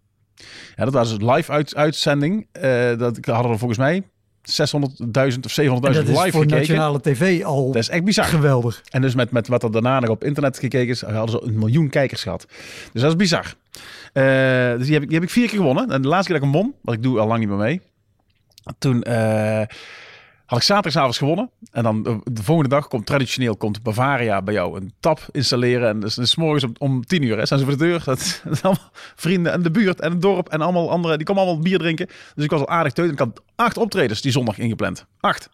Ja, 0.76 0.84
dat 0.84 0.94
was 0.94 1.12
een 1.12 1.32
live 1.32 1.52
uit, 1.52 1.76
uitzending. 1.76 2.48
Dat 2.98 3.18
hadden 3.26 3.52
er 3.52 3.58
volgens 3.58 3.78
mij 3.78 4.04
600.000 4.52 5.40
of 5.44 5.60
700.000 5.62 5.66
En 5.66 5.82
dat 5.82 5.96
is 5.96 6.08
live 6.08 6.20
voor 6.20 6.24
gekeken. 6.24 6.50
nationale 6.58 7.02
tv 7.02 7.44
al 7.44 7.66
Dat 7.72 7.82
is 7.82 7.90
echt 7.90 8.04
bizar. 8.04 8.26
geweldig. 8.26 8.82
En 8.90 9.02
dus 9.02 9.16
met, 9.16 9.32
met 9.32 9.48
wat 9.48 9.64
er 9.64 9.72
daarna 9.72 10.00
nog 10.00 10.10
op 10.10 10.24
internet 10.24 10.60
gekeken 10.60 10.88
is, 10.88 11.02
hadden 11.02 11.30
ze 11.30 11.48
een 11.48 11.58
miljoen 11.60 11.90
kijkers 11.90 12.24
gehad. 12.24 12.46
Dus 12.94 13.02
dat 13.02 13.12
is 13.12 13.18
bizar. 13.18 13.54
Eh, 14.14 14.24
dus 14.78 14.86
die 14.86 14.94
heb, 14.94 15.02
ik, 15.02 15.08
die 15.10 15.18
heb 15.18 15.24
ik 15.28 15.30
vier 15.30 15.48
keer 15.48 15.58
gewonnen. 15.58 15.92
En 15.92 16.02
de 16.02 16.08
laatste 16.08 16.32
keer 16.32 16.40
dat 16.40 16.48
ik 16.48 16.54
hem 16.54 16.62
won, 16.64 16.74
want 16.82 16.98
ik 16.98 17.04
doe 17.04 17.20
al 17.20 17.28
lang 17.28 17.40
niet 17.40 17.50
meer 17.50 17.58
mee. 17.58 17.82
Toen 18.78 19.04
eh, 19.04 19.62
had 20.46 20.58
ik 20.58 20.64
zaterdagavond 20.64 21.18
gewonnen. 21.18 21.50
En 21.72 21.84
dan 21.84 22.04
de, 22.04 22.20
de 22.24 22.44
volgende 22.44 22.70
dag 22.70 22.88
komt 22.88 23.06
traditioneel 23.06 23.58
komt 23.58 23.84
Bavaria 23.84 24.42
bij 24.42 24.54
jou 24.54 24.78
een 24.78 24.94
tap 25.00 25.28
installeren. 25.32 25.90
En 25.90 26.00
dus, 26.00 26.16
dus 26.16 26.36
morgens 26.36 26.64
om, 26.64 26.72
om 26.78 27.06
tien 27.06 27.24
uur 27.24 27.38
hè, 27.38 27.46
zijn 27.46 27.60
ze 27.60 27.66
voor 27.66 27.78
de 27.78 27.84
deur. 27.84 28.02
Dat, 28.06 28.42
dat 28.44 28.62
allemaal 28.64 28.92
vrienden 29.16 29.52
en 29.52 29.62
de 29.62 29.72
buurt 29.72 30.00
en 30.00 30.12
het 30.12 30.22
dorp 30.22 30.50
en 30.50 30.62
allemaal 30.62 30.92
andere. 30.92 31.18
Die 31.18 31.26
komen 31.26 31.44
allemaal 31.44 31.62
bier 31.62 31.78
drinken. 31.78 32.08
Dus 32.36 32.44
ik 32.44 32.50
was 32.50 32.60
al 32.60 32.70
aardig 32.70 32.94
teut. 32.94 33.08
En 33.08 33.14
ik 33.14 33.20
had 33.20 33.42
acht 33.56 33.78
optredens 33.78 34.22
die 34.22 34.32
zondag 34.32 34.58
ingepland. 34.58 35.06
Acht. 35.20 35.50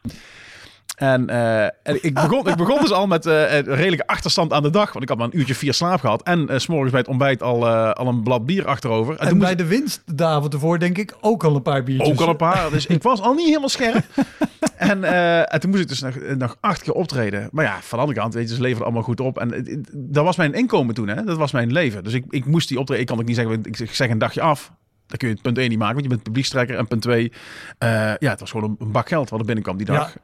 En, 1.02 1.30
eh, 1.30 1.64
en 1.64 2.04
ik, 2.04 2.14
begon, 2.14 2.48
ik 2.48 2.56
begon 2.56 2.80
dus 2.82 2.92
al 2.92 3.08
met 3.08 3.26
eh, 3.26 3.54
een 3.54 3.64
redelijke 3.64 4.08
achterstand 4.08 4.54
aan 4.54 4.64
de 4.64 4.70
dag. 4.70 4.92
Want 4.92 5.04
ik 5.04 5.10
had 5.10 5.18
maar 5.18 5.28
een 5.28 5.38
uurtje 5.38 5.56
vier 5.56 5.74
slaap 5.74 6.00
gehad. 6.00 6.24
En 6.24 6.50
eh, 6.50 6.58
s 6.58 6.64
s'morgens 6.64 6.92
bij 6.92 7.00
het 7.00 7.10
ontbijt 7.10 7.44
al, 7.44 7.68
al 7.68 8.08
een 8.08 8.24
blad 8.24 8.46
bier 8.46 8.66
achterover. 8.66 9.18
En, 9.18 9.28
En, 9.28 9.38
bij 9.38 9.56
de 9.56 9.66
winst 9.66 10.02
de 10.06 10.26
avond 10.26 10.54
ervoor 10.54 10.80
denk 10.80 10.98
ik 10.98 11.16
ook 11.22 11.44
al 11.44 11.56
een 11.56 11.62
paar 11.62 11.84
biertjes. 11.84 12.12
ook 12.12 12.22
al 12.22 12.30
een 12.30 12.36
paar. 12.36 12.70
Dus 12.70 12.86
ik 12.86 13.04
was 13.04 13.22
al 13.22 13.34
niet 13.34 13.46
helemaal 13.46 13.70
scherp. 13.70 14.06
en, 14.78 15.04
en 15.50 15.60
toen 15.60 15.70
moest 15.70 15.82
ik 15.82 15.88
dus 15.88 16.02
nog, 16.02 16.16
nog 16.38 16.58
acht 16.60 16.82
keer 16.82 16.94
optreden. 16.94 17.50
Maar 17.52 17.66
ja, 17.66 17.78
van 17.82 17.98
de 17.98 18.04
andere 18.04 18.20
kant, 18.20 18.34
weet 18.34 18.50
je, 18.50 18.56
ze 18.56 18.62
leverden 18.62 18.86
allemaal 18.86 19.04
goed 19.04 19.20
op. 19.20 19.40
En 19.40 19.84
dat 19.94 20.24
was 20.24 20.36
mijn 20.36 20.54
inkomen 20.54 20.96
toen, 20.96 21.08
hè. 21.08 21.24
Dat 21.24 21.38
was 21.38 21.52
mijn 21.52 21.72
leven. 21.72 22.04
Dus 22.04 22.14
ik, 22.14 22.26
ik 22.30 22.46
moest 22.46 22.68
die 22.68 22.80
optreden. 22.80 23.02
Ik 23.02 23.10
kan 23.10 23.20
ook 23.20 23.26
niet 23.26 23.36
zeggen, 23.36 23.64
ik 23.64 23.94
zeg 23.94 24.10
een 24.10 24.18
dagje 24.18 24.42
af. 24.42 24.72
Dan 25.08 25.18
kun 25.18 25.28
je 25.28 25.34
het 25.34 25.44
punt 25.44 25.58
1 25.58 25.70
niet 25.70 25.78
maken, 25.78 25.94
want 25.94 26.06
je 26.06 26.12
bent 26.12 26.24
publiekstrekker. 26.24 26.78
En 26.78 26.88
punt 26.88 27.02
2, 27.02 27.32
ja, 27.80 28.18
het 28.18 28.40
was 28.40 28.52
gewoon 28.52 28.70
een, 28.70 28.86
een 28.86 28.92
bak 28.92 29.08
geld 29.08 29.30
wat 29.30 29.40
er 29.40 29.46
binnenkwam 29.46 29.78
die 29.78 29.86
dag. 29.86 30.16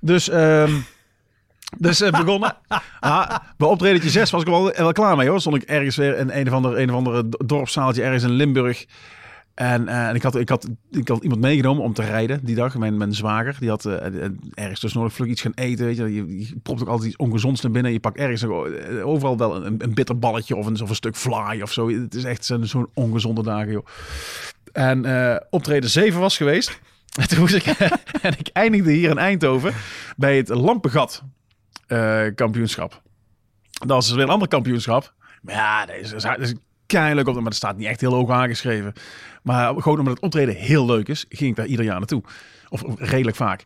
Dus, 0.00 0.28
ehm 0.28 0.72
dus 1.78 2.00
eh, 2.00 2.10
begonnen. 2.10 2.56
Ah, 3.00 3.36
bij 3.56 3.68
optredentje 3.68 4.10
6 4.10 4.30
was 4.30 4.40
ik 4.40 4.46
wel, 4.46 4.72
wel 4.72 4.92
klaar 4.92 5.16
mee 5.16 5.28
hoor. 5.28 5.40
Stond 5.40 5.56
ik 5.56 5.62
ergens 5.62 5.96
weer 5.96 6.18
in 6.18 6.30
een 6.30 6.46
of 6.46 6.52
andere, 6.52 6.82
een 6.82 6.90
of 6.90 6.96
andere 6.96 7.28
dorpszaaltje 7.46 8.02
ergens 8.02 8.22
in 8.22 8.30
Limburg. 8.30 8.86
En, 9.54 9.88
eh, 9.88 10.08
en 10.08 10.14
ik, 10.14 10.22
had, 10.22 10.36
ik, 10.36 10.48
had, 10.48 10.68
ik 10.90 11.08
had 11.08 11.22
iemand 11.22 11.40
meegenomen 11.40 11.82
om 11.82 11.92
te 11.92 12.02
rijden 12.02 12.40
die 12.44 12.54
dag. 12.54 12.78
Mijn, 12.78 12.96
mijn 12.96 13.14
zwager, 13.14 13.56
die 13.58 13.68
had 13.68 13.84
eh, 13.84 14.24
ergens 14.54 14.80
dus 14.80 14.92
nodig 14.92 15.12
vlug 15.12 15.28
iets 15.28 15.40
gaan 15.40 15.52
eten. 15.54 15.86
Weet 15.86 15.96
je. 15.96 16.36
Je, 16.38 16.56
propt 16.62 16.80
ook 16.80 16.88
altijd 16.88 17.08
iets 17.08 17.16
ongezonds 17.16 17.60
naar 17.60 17.72
binnen. 17.72 17.92
Je 17.92 18.00
pakt 18.00 18.18
ergens 18.18 18.44
overal 19.02 19.36
wel 19.36 19.64
een, 19.64 19.74
een 19.78 19.94
bitterballetje 19.94 20.56
of 20.56 20.66
een, 20.66 20.82
of 20.82 20.88
een 20.88 20.94
stuk 20.94 21.16
fly 21.16 21.60
of 21.62 21.72
zo. 21.72 21.90
Het 21.90 22.14
is 22.14 22.24
echt 22.24 22.44
zo'n 22.44 22.66
zo'n 22.66 22.88
ongezonde 22.94 23.42
dagen, 23.42 23.72
joh. 23.72 23.86
En 24.72 25.06
optreden 25.50 25.90
7 25.90 26.20
was 26.20 26.36
geweest. 26.36 26.80
En 27.18 27.26
toen 27.28 27.38
moest 27.38 27.54
ik, 27.54 27.64
en 28.22 28.38
ik 28.38 28.48
eindigde 28.52 28.92
hier 28.92 29.10
in 29.10 29.18
Eindhoven 29.18 29.74
bij 30.16 30.36
het 30.36 30.48
Lampengat 30.48 31.22
eh, 31.86 32.26
kampioenschap. 32.34 33.02
Dat 33.70 33.88
was 33.88 34.06
dus 34.06 34.14
weer 34.14 34.24
een 34.24 34.30
ander 34.30 34.48
kampioenschap. 34.48 35.14
Maar 35.42 35.54
ja, 35.54 35.86
dat 35.86 35.96
is, 35.96 36.10
dat 36.10 36.38
is 36.38 36.54
keihard 36.86 37.28
op, 37.28 37.34
maar 37.34 37.44
dat 37.44 37.54
staat 37.54 37.76
niet 37.76 37.86
echt 37.86 38.00
heel 38.00 38.12
hoog 38.12 38.30
aangeschreven. 38.30 38.92
Maar 39.42 39.74
gewoon 39.82 39.98
omdat 39.98 40.14
het 40.14 40.22
optreden 40.22 40.54
heel 40.54 40.86
leuk 40.86 41.08
is, 41.08 41.24
ging 41.28 41.50
ik 41.50 41.56
daar 41.56 41.66
ieder 41.66 41.84
jaar 41.84 41.98
naartoe. 41.98 42.22
Of 42.68 42.82
redelijk 42.96 43.36
vaak. 43.36 43.64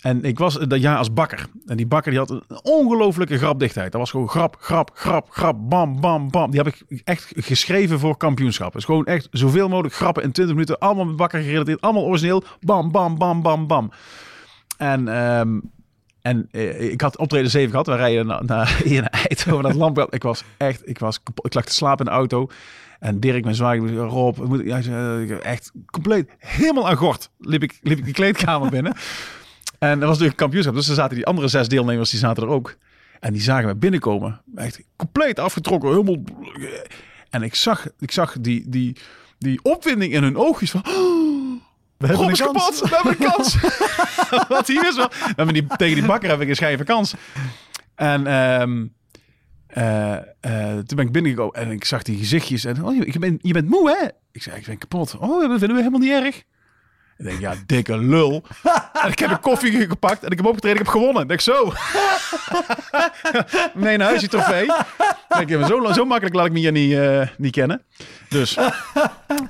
En 0.00 0.24
ik 0.24 0.38
was 0.38 0.54
dat 0.54 0.80
jaar 0.80 0.96
als 0.98 1.12
bakker. 1.12 1.46
En 1.66 1.76
die 1.76 1.86
bakker 1.86 2.10
die 2.10 2.20
had 2.20 2.30
een 2.30 2.42
ongelofelijke 2.62 3.38
grapdichtheid. 3.38 3.92
Dat 3.92 4.00
was 4.00 4.10
gewoon 4.10 4.28
grap, 4.28 4.56
grap, 4.60 4.90
grap, 4.94 5.30
grap, 5.30 5.56
bam, 5.68 6.00
bam, 6.00 6.30
bam. 6.30 6.50
Die 6.50 6.60
heb 6.62 6.74
ik 6.88 7.00
echt 7.04 7.32
geschreven 7.36 7.98
voor 7.98 8.16
kampioenschap. 8.16 8.72
Dus 8.72 8.84
gewoon 8.84 9.04
echt 9.04 9.28
zoveel 9.30 9.68
mogelijk 9.68 9.94
grappen 9.94 10.22
in 10.22 10.32
20 10.32 10.54
minuten. 10.54 10.78
Allemaal 10.78 11.04
met 11.04 11.16
bakker 11.16 11.40
gerelateerd, 11.42 11.80
allemaal 11.80 12.04
origineel. 12.04 12.42
Bam, 12.60 12.90
bam, 12.92 13.18
bam, 13.18 13.42
bam, 13.42 13.66
bam. 13.66 13.90
En, 14.78 15.08
ehm, 15.08 15.58
en 16.22 16.48
eh, 16.50 16.90
ik 16.92 17.00
had 17.00 17.16
optreden 17.18 17.50
7 17.50 17.70
gehad. 17.70 17.86
We 17.86 17.94
rijden 17.96 18.26
naar, 18.26 18.44
naar, 18.44 18.80
hier 18.84 19.00
naar 19.00 19.26
Eindhoven, 19.28 19.76
Lampgat. 19.76 20.14
Ik 20.14 20.22
was 20.22 20.44
echt, 20.56 20.88
ik 20.88 20.98
was. 20.98 21.20
Ik 21.42 21.54
lag 21.54 21.64
te 21.64 21.72
slapen 21.74 22.04
in 22.06 22.10
de 22.12 22.18
auto. 22.18 22.48
En 23.00 23.20
Dirk, 23.20 23.44
mijn 23.44 23.56
zwager, 23.56 23.96
Rob, 23.96 24.36
we 24.36 24.46
moeten- 24.46 24.66
ja, 24.66 24.78
eh, 24.78 25.44
echt 25.44 25.72
compleet 25.90 26.30
helemaal 26.38 26.88
aan 26.88 26.96
gort 26.96 27.30
liep 27.38 27.62
ik, 27.62 27.78
liep 27.82 27.98
ik 27.98 28.04
die 28.04 28.14
kleedkamer 28.14 28.70
binnen. 28.70 28.94
En 29.78 29.90
dat 29.90 30.00
was 30.00 30.08
natuurlijk 30.08 30.36
kampioenschap. 30.36 30.74
Dus 30.74 30.88
er 30.88 30.94
zaten 30.94 31.16
die 31.16 31.26
andere 31.26 31.48
zes 31.48 31.68
deelnemers, 31.68 32.10
die 32.10 32.18
zaten 32.18 32.42
er 32.42 32.48
ook. 32.48 32.76
En 33.20 33.32
die 33.32 33.42
zagen 33.42 33.66
me 33.66 33.74
binnenkomen. 33.74 34.40
Echt 34.54 34.80
compleet 34.96 35.38
afgetrokken. 35.38 35.90
Helemaal... 35.90 36.22
En 37.30 37.42
ik 37.42 37.54
zag, 37.54 37.86
ik 37.98 38.10
zag 38.10 38.36
die, 38.40 38.64
die, 38.68 38.96
die 39.38 39.60
opwinding 39.62 40.12
in 40.12 40.22
hun 40.22 40.36
oogjes 40.36 40.70
van... 40.70 40.82
We 41.96 42.06
Rob 42.06 42.08
hebben 42.08 42.46
een 42.46 42.52
kans. 42.52 42.80
we 42.80 42.88
hebben 42.88 43.12
een 43.12 43.32
kans. 43.32 43.56
Wat 44.48 44.66
hier 44.66 44.88
is 44.88 44.96
wel. 44.96 45.08
We 45.08 45.32
hebben 45.36 45.54
die, 45.54 45.66
tegen 45.76 45.94
die 45.94 46.06
bakker 46.06 46.28
heb 46.28 46.40
ik 46.40 46.48
een 46.48 46.56
schijve 46.56 46.84
kans. 46.84 47.14
En, 47.94 48.26
ehm, 48.26 48.86
Eh, 49.76 50.14
eh, 50.40 50.78
toen 50.78 50.96
ben 50.96 51.06
ik 51.06 51.12
binnengekomen 51.12 51.54
en 51.54 51.70
ik 51.70 51.84
zag 51.84 52.02
die 52.02 52.18
gezichtjes. 52.18 52.64
En 52.64 52.84
oh, 52.84 53.04
je, 53.06 53.18
bent, 53.18 53.38
je 53.42 53.52
bent 53.52 53.68
moe, 53.68 53.90
hè? 53.90 54.08
Ik 54.32 54.42
zei, 54.42 54.56
ik 54.56 54.66
ben 54.66 54.78
kapot. 54.78 55.16
Oh, 55.18 55.48
dat 55.48 55.58
vinden 55.58 55.68
we 55.68 55.76
helemaal 55.76 56.00
niet 56.00 56.10
erg. 56.10 56.42
Ik 57.18 57.24
denk, 57.24 57.40
ja, 57.40 57.54
dikke 57.66 57.98
lul. 57.98 58.42
en 59.02 59.10
ik 59.10 59.18
heb 59.18 59.30
een 59.30 59.40
koffie 59.40 59.86
gepakt 59.86 60.24
en 60.24 60.30
ik 60.30 60.36
heb 60.36 60.46
opgetreden. 60.46 60.78
Ik 60.78 60.84
heb 60.84 60.94
gewonnen. 60.94 61.22
Ik 61.22 61.28
denk, 61.28 61.40
zo. 61.40 61.72
nee, 63.84 63.96
naar 63.96 64.06
huis, 64.06 64.20
je 64.20 64.28
trofee. 64.28 64.64
Ik 65.40 65.48
denk, 65.48 65.66
zo, 65.66 65.92
zo 65.92 66.04
makkelijk 66.04 66.34
laat 66.34 66.46
ik 66.46 66.52
me 66.52 66.58
hier 66.58 66.72
niet, 66.72 66.92
uh, 66.92 67.22
niet 67.36 67.52
kennen. 67.52 67.82
Dus. 68.28 68.54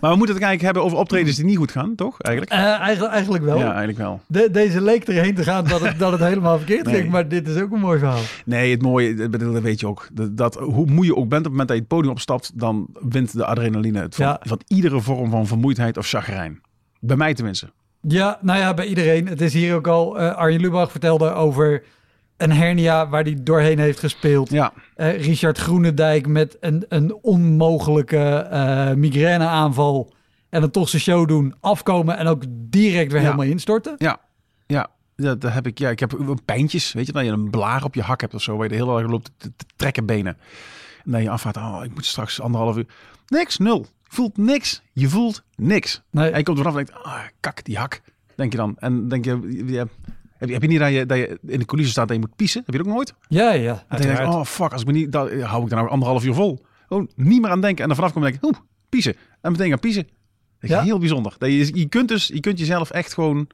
Maar 0.00 0.10
we 0.10 0.16
moeten 0.16 0.34
het 0.34 0.44
eigenlijk 0.44 0.62
hebben 0.62 0.82
over 0.82 0.98
optredens 0.98 1.36
die 1.36 1.44
niet 1.44 1.56
goed 1.56 1.70
gaan, 1.70 1.94
toch? 1.94 2.20
Eigenlijk, 2.20 2.54
uh, 2.56 2.80
eigenlijk, 2.80 3.12
eigenlijk 3.12 3.44
wel. 3.44 3.58
Ja, 3.58 3.68
eigenlijk 3.68 3.98
wel. 3.98 4.20
De, 4.26 4.50
deze 4.50 4.80
leek 4.80 5.04
erheen 5.04 5.34
te 5.34 5.42
gaan 5.42 5.64
dat 5.64 5.80
het, 5.80 5.98
dat 5.98 6.12
het 6.12 6.20
helemaal 6.20 6.56
verkeerd 6.56 6.88
ging. 6.88 7.10
Maar 7.10 7.28
dit 7.28 7.48
is 7.48 7.60
ook 7.60 7.72
een 7.72 7.80
mooi 7.80 7.98
verhaal. 7.98 8.20
Nee, 8.44 8.70
het 8.70 8.82
mooie, 8.82 9.28
dat 9.28 9.62
weet 9.62 9.80
je 9.80 9.86
ook. 9.86 10.08
Dat, 10.12 10.36
dat, 10.36 10.54
hoe 10.54 10.86
moe 10.86 11.04
je 11.04 11.16
ook 11.16 11.28
bent 11.28 11.46
op 11.46 11.52
het 11.52 11.52
moment 11.52 11.68
dat 11.68 11.76
je 11.76 11.82
het 11.82 11.92
podium 11.92 12.12
opstapt, 12.12 12.50
dan 12.54 12.86
wint 13.00 13.32
de 13.32 13.44
adrenaline 13.44 14.00
het 14.00 14.14
van, 14.14 14.36
van 14.40 14.60
iedere 14.66 15.00
vorm 15.00 15.30
van 15.30 15.46
vermoeidheid 15.46 15.96
of 15.96 16.08
chagrijn. 16.08 16.60
Bij 17.00 17.16
mij 17.16 17.34
tenminste. 17.34 17.70
Ja, 18.00 18.38
nou 18.40 18.58
ja, 18.58 18.74
bij 18.74 18.86
iedereen. 18.86 19.26
Het 19.26 19.40
is 19.40 19.52
hier 19.52 19.74
ook 19.74 19.86
al. 19.86 20.20
Uh, 20.20 20.34
Arjen 20.34 20.60
Lubach 20.60 20.90
vertelde 20.90 21.32
over 21.32 21.84
een 22.36 22.52
hernia 22.52 23.08
waar 23.08 23.22
hij 23.22 23.36
doorheen 23.40 23.78
heeft 23.78 23.98
gespeeld. 23.98 24.50
Ja. 24.50 24.72
Uh, 24.96 25.24
Richard 25.24 25.58
Groenendijk 25.58 26.26
met 26.26 26.56
een, 26.60 26.84
een 26.88 27.14
onmogelijke 27.14 28.48
uh, 28.52 28.92
migraineaanval. 28.92 30.14
En 30.48 30.60
dan 30.60 30.70
toch 30.70 30.88
zijn 30.88 31.02
show 31.02 31.28
doen, 31.28 31.54
afkomen 31.60 32.16
en 32.16 32.26
ook 32.26 32.42
direct 32.48 33.12
weer 33.12 33.20
helemaal 33.20 33.44
instorten. 33.44 33.94
Ja, 33.98 34.20
ja. 34.66 34.88
Dat, 35.16 35.40
dat, 35.40 35.52
heb 35.52 35.66
ik. 35.66 35.78
Ja, 35.78 35.90
ik 35.90 36.00
heb 36.00 36.18
pijntjes. 36.44 36.92
Weet 36.92 37.06
je, 37.06 37.12
dat 37.12 37.24
je 37.24 37.30
een 37.30 37.50
blaar 37.50 37.84
op 37.84 37.94
je 37.94 38.02
hak 38.02 38.20
hebt 38.20 38.34
of 38.34 38.42
zo, 38.42 38.54
waar 38.56 38.62
je 38.62 38.68
de 38.68 38.84
hele 38.84 39.00
dag 39.00 39.10
loopt 39.10 39.30
te, 39.36 39.52
trekken 39.76 40.06
benen. 40.06 40.36
En 41.04 41.12
dan 41.12 41.22
je 41.22 41.30
afvaart, 41.30 41.56
oh, 41.56 41.80
ik 41.84 41.94
moet 41.94 42.06
straks 42.06 42.40
anderhalf 42.40 42.76
uur. 42.76 42.86
Niks, 43.26 43.58
nul 43.58 43.86
voelt 44.08 44.36
niks. 44.36 44.82
Je 44.92 45.08
voelt 45.08 45.44
niks. 45.54 46.02
Nee. 46.10 46.30
En 46.30 46.38
je 46.38 46.44
komt 46.44 46.58
vanaf 46.58 46.76
en 46.76 46.84
denkt, 46.84 47.04
ah, 47.04 47.24
kak, 47.40 47.64
die 47.64 47.78
hak. 47.78 48.00
Denk 48.34 48.52
je 48.52 48.58
dan. 48.58 48.76
En 48.78 49.08
denk 49.08 49.24
je, 49.24 49.62
ja, 49.66 49.86
heb, 50.36 50.48
je, 50.48 50.54
heb 50.54 50.62
je 50.62 50.68
niet 50.68 50.78
dat 50.78 50.92
je, 50.92 51.06
dat 51.06 51.18
je 51.18 51.38
in 51.46 51.58
de 51.58 51.64
coulissen 51.64 51.94
staat 51.94 52.08
en 52.08 52.14
je 52.14 52.20
moet 52.20 52.36
piezen? 52.36 52.62
Heb 52.64 52.74
je 52.74 52.78
dat 52.78 52.86
ook 52.86 52.94
nooit? 52.94 53.14
Ja, 53.28 53.52
ja. 53.52 53.72
En 53.72 53.84
dan 53.88 54.00
denk 54.00 54.18
je, 54.18 54.26
oh 54.26 54.44
fuck, 54.44 54.72
als 54.72 54.80
ik 54.80 54.86
me 54.86 54.92
niet, 54.92 55.12
dat, 55.12 55.32
hou 55.32 55.62
ik 55.62 55.68
dan 55.68 55.78
nou 55.78 55.90
anderhalf 55.90 56.24
uur 56.24 56.34
vol. 56.34 56.64
Oh, 56.88 57.08
niet 57.14 57.40
meer 57.40 57.50
aan 57.50 57.60
denken. 57.60 57.82
En 57.82 57.86
dan 57.86 57.96
vanaf 57.96 58.12
kom 58.12 58.24
ik, 58.24 58.38
oeh, 58.42 58.56
piezen. 58.88 59.14
En 59.40 59.52
meteen 59.52 59.68
gaan 59.68 59.78
piezen. 59.78 60.08
Dat 60.60 60.70
ja? 60.70 60.82
heel 60.82 60.98
bijzonder. 60.98 61.34
Dat 61.38 61.48
je, 61.48 61.78
je, 61.78 61.88
kunt 61.88 62.08
dus, 62.08 62.26
je 62.26 62.40
kunt 62.40 62.58
jezelf 62.58 62.90
echt 62.90 63.14
gewoon 63.14 63.48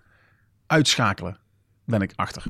uitschakelen. 0.66 1.38
Ben 1.84 2.00
ik 2.00 2.12
achter. 2.14 2.44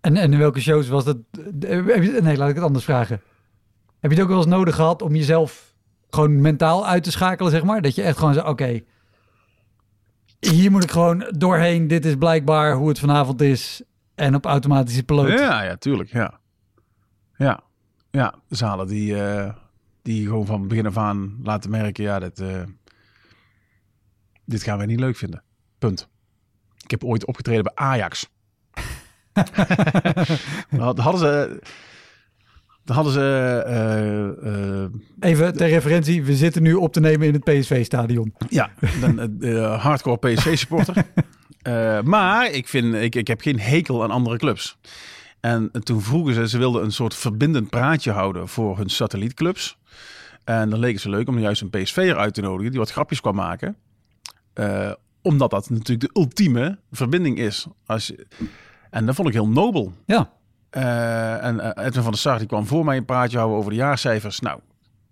En, 0.00 0.16
en 0.16 0.32
in 0.32 0.38
welke 0.38 0.60
shows 0.60 0.88
was 0.88 1.04
dat? 1.04 1.16
Nee, 1.60 2.36
laat 2.36 2.48
ik 2.48 2.54
het 2.54 2.64
anders 2.64 2.84
vragen. 2.84 3.20
Heb 4.00 4.10
je 4.10 4.16
het 4.16 4.20
ook 4.20 4.30
wel 4.30 4.38
eens 4.38 4.46
nodig 4.46 4.74
gehad 4.74 5.02
om 5.02 5.14
jezelf 5.14 5.71
gewoon 6.14 6.40
mentaal 6.40 6.86
uit 6.86 7.02
te 7.02 7.10
schakelen, 7.10 7.50
zeg 7.52 7.62
maar. 7.62 7.82
Dat 7.82 7.94
je 7.94 8.02
echt 8.02 8.18
gewoon 8.18 8.34
zegt, 8.34 8.46
oké, 8.46 8.82
hier 10.50 10.70
moet 10.70 10.84
ik 10.84 10.90
gewoon 10.90 11.32
doorheen. 11.36 11.88
Dit 11.88 12.04
is 12.04 12.14
blijkbaar 12.16 12.74
hoe 12.74 12.88
het 12.88 12.98
vanavond 12.98 13.40
is. 13.40 13.82
En 14.14 14.34
op 14.34 14.44
automatische 14.44 15.02
piloot. 15.02 15.38
Ja, 15.38 15.62
ja, 15.62 15.76
tuurlijk, 15.76 16.12
ja. 16.12 16.40
Ja, 17.36 17.60
ja, 18.10 18.34
zalen 18.48 18.86
die, 18.86 19.14
uh, 19.14 19.52
die 20.02 20.26
gewoon 20.26 20.46
van 20.46 20.68
begin 20.68 20.86
af 20.86 20.96
aan 20.96 21.38
laten 21.42 21.70
merken, 21.70 22.04
ja, 22.04 22.18
dit, 22.18 22.40
uh, 22.40 22.62
dit 24.44 24.62
gaan 24.62 24.76
wij 24.76 24.86
niet 24.86 25.00
leuk 25.00 25.16
vinden. 25.16 25.42
Punt. 25.78 26.08
Ik 26.84 26.90
heb 26.90 27.04
ooit 27.04 27.26
opgetreden 27.26 27.62
bij 27.62 27.74
Ajax. 27.74 28.28
hadden 30.78 31.18
ze 31.18 31.62
dan 32.84 32.96
hadden 32.96 33.12
ze... 33.12 33.64
Uh, 34.42 34.52
uh, 34.52 34.84
Even 35.20 35.56
ter 35.56 35.68
referentie, 35.68 36.24
we 36.24 36.36
zitten 36.36 36.62
nu 36.62 36.74
op 36.74 36.92
te 36.92 37.00
nemen 37.00 37.26
in 37.26 37.32
het 37.32 37.44
PSV-stadion. 37.44 38.34
Ja, 38.48 38.70
een 39.02 39.36
uh, 39.40 39.82
hardcore 39.82 40.16
PSV-supporter. 40.16 41.04
maar 42.04 42.50
ik, 42.50 42.68
vind, 42.68 42.94
ik, 42.94 43.14
ik 43.14 43.26
heb 43.28 43.40
geen 43.40 43.60
hekel 43.60 44.02
aan 44.02 44.10
andere 44.10 44.38
clubs. 44.38 44.78
En 45.40 45.70
toen 45.82 46.02
vroegen 46.02 46.34
ze, 46.34 46.48
ze 46.48 46.58
wilden 46.58 46.82
een 46.84 46.92
soort 46.92 47.14
verbindend 47.14 47.70
praatje 47.70 48.10
houden 48.10 48.48
voor 48.48 48.76
hun 48.76 48.90
satellietclubs. 48.90 49.78
En 50.44 50.70
dan 50.70 50.78
leek 50.78 50.92
het 50.92 51.02
ze 51.02 51.08
leuk 51.08 51.28
om 51.28 51.38
juist 51.38 51.62
een 51.62 51.70
PSV'er 51.70 52.16
uit 52.16 52.34
te 52.34 52.40
nodigen 52.40 52.70
die 52.70 52.80
wat 52.80 52.90
grapjes 52.90 53.20
kwam 53.20 53.34
maken. 53.34 53.76
omdat 55.22 55.50
dat 55.50 55.70
natuurlijk 55.70 56.12
de 56.12 56.20
ultieme 56.20 56.78
verbinding 56.90 57.38
is. 57.38 57.66
Als 57.86 58.06
je, 58.06 58.26
en 58.90 59.06
dat 59.06 59.14
vond 59.14 59.28
ik 59.28 59.34
heel 59.34 59.48
nobel. 59.48 59.92
Ja. 60.06 60.32
Uh, 60.76 61.44
en 61.44 61.56
uh, 61.56 61.84
Edwin 61.86 62.02
van 62.02 62.12
der 62.12 62.20
Sar 62.20 62.38
die 62.38 62.46
kwam 62.46 62.66
voor 62.66 62.84
mij 62.84 62.96
een 62.96 63.04
praatje 63.04 63.36
houden 63.36 63.58
over 63.58 63.70
de 63.70 63.76
jaarcijfers. 63.76 64.40
Nou, 64.40 64.60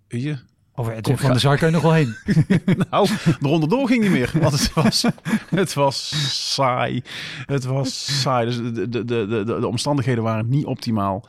weet 0.07 0.23
je. 0.23 0.37
Over 0.75 0.93
Edwin 0.93 1.17
van 1.17 1.31
der 1.31 1.39
Sar 1.39 1.57
kan 1.57 1.67
je 1.67 1.73
nog 1.73 1.83
wel 1.83 1.93
heen. 1.93 2.15
nou, 2.89 3.07
de 3.23 3.47
ronde 3.47 3.67
door 3.67 3.87
ging 3.87 4.01
niet 4.01 4.11
meer. 4.11 4.31
Want 4.39 4.53
het 4.53 4.73
was, 4.73 5.05
het 5.49 5.73
was 5.73 6.13
saai. 6.53 7.03
Het 7.45 7.63
was 7.63 8.21
saai. 8.21 8.45
Dus 8.45 8.57
de, 8.57 8.89
de, 8.89 9.05
de, 9.05 9.25
de, 9.27 9.43
de 9.43 9.67
omstandigheden 9.67 10.23
waren 10.23 10.49
niet 10.49 10.65
optimaal. 10.65 11.25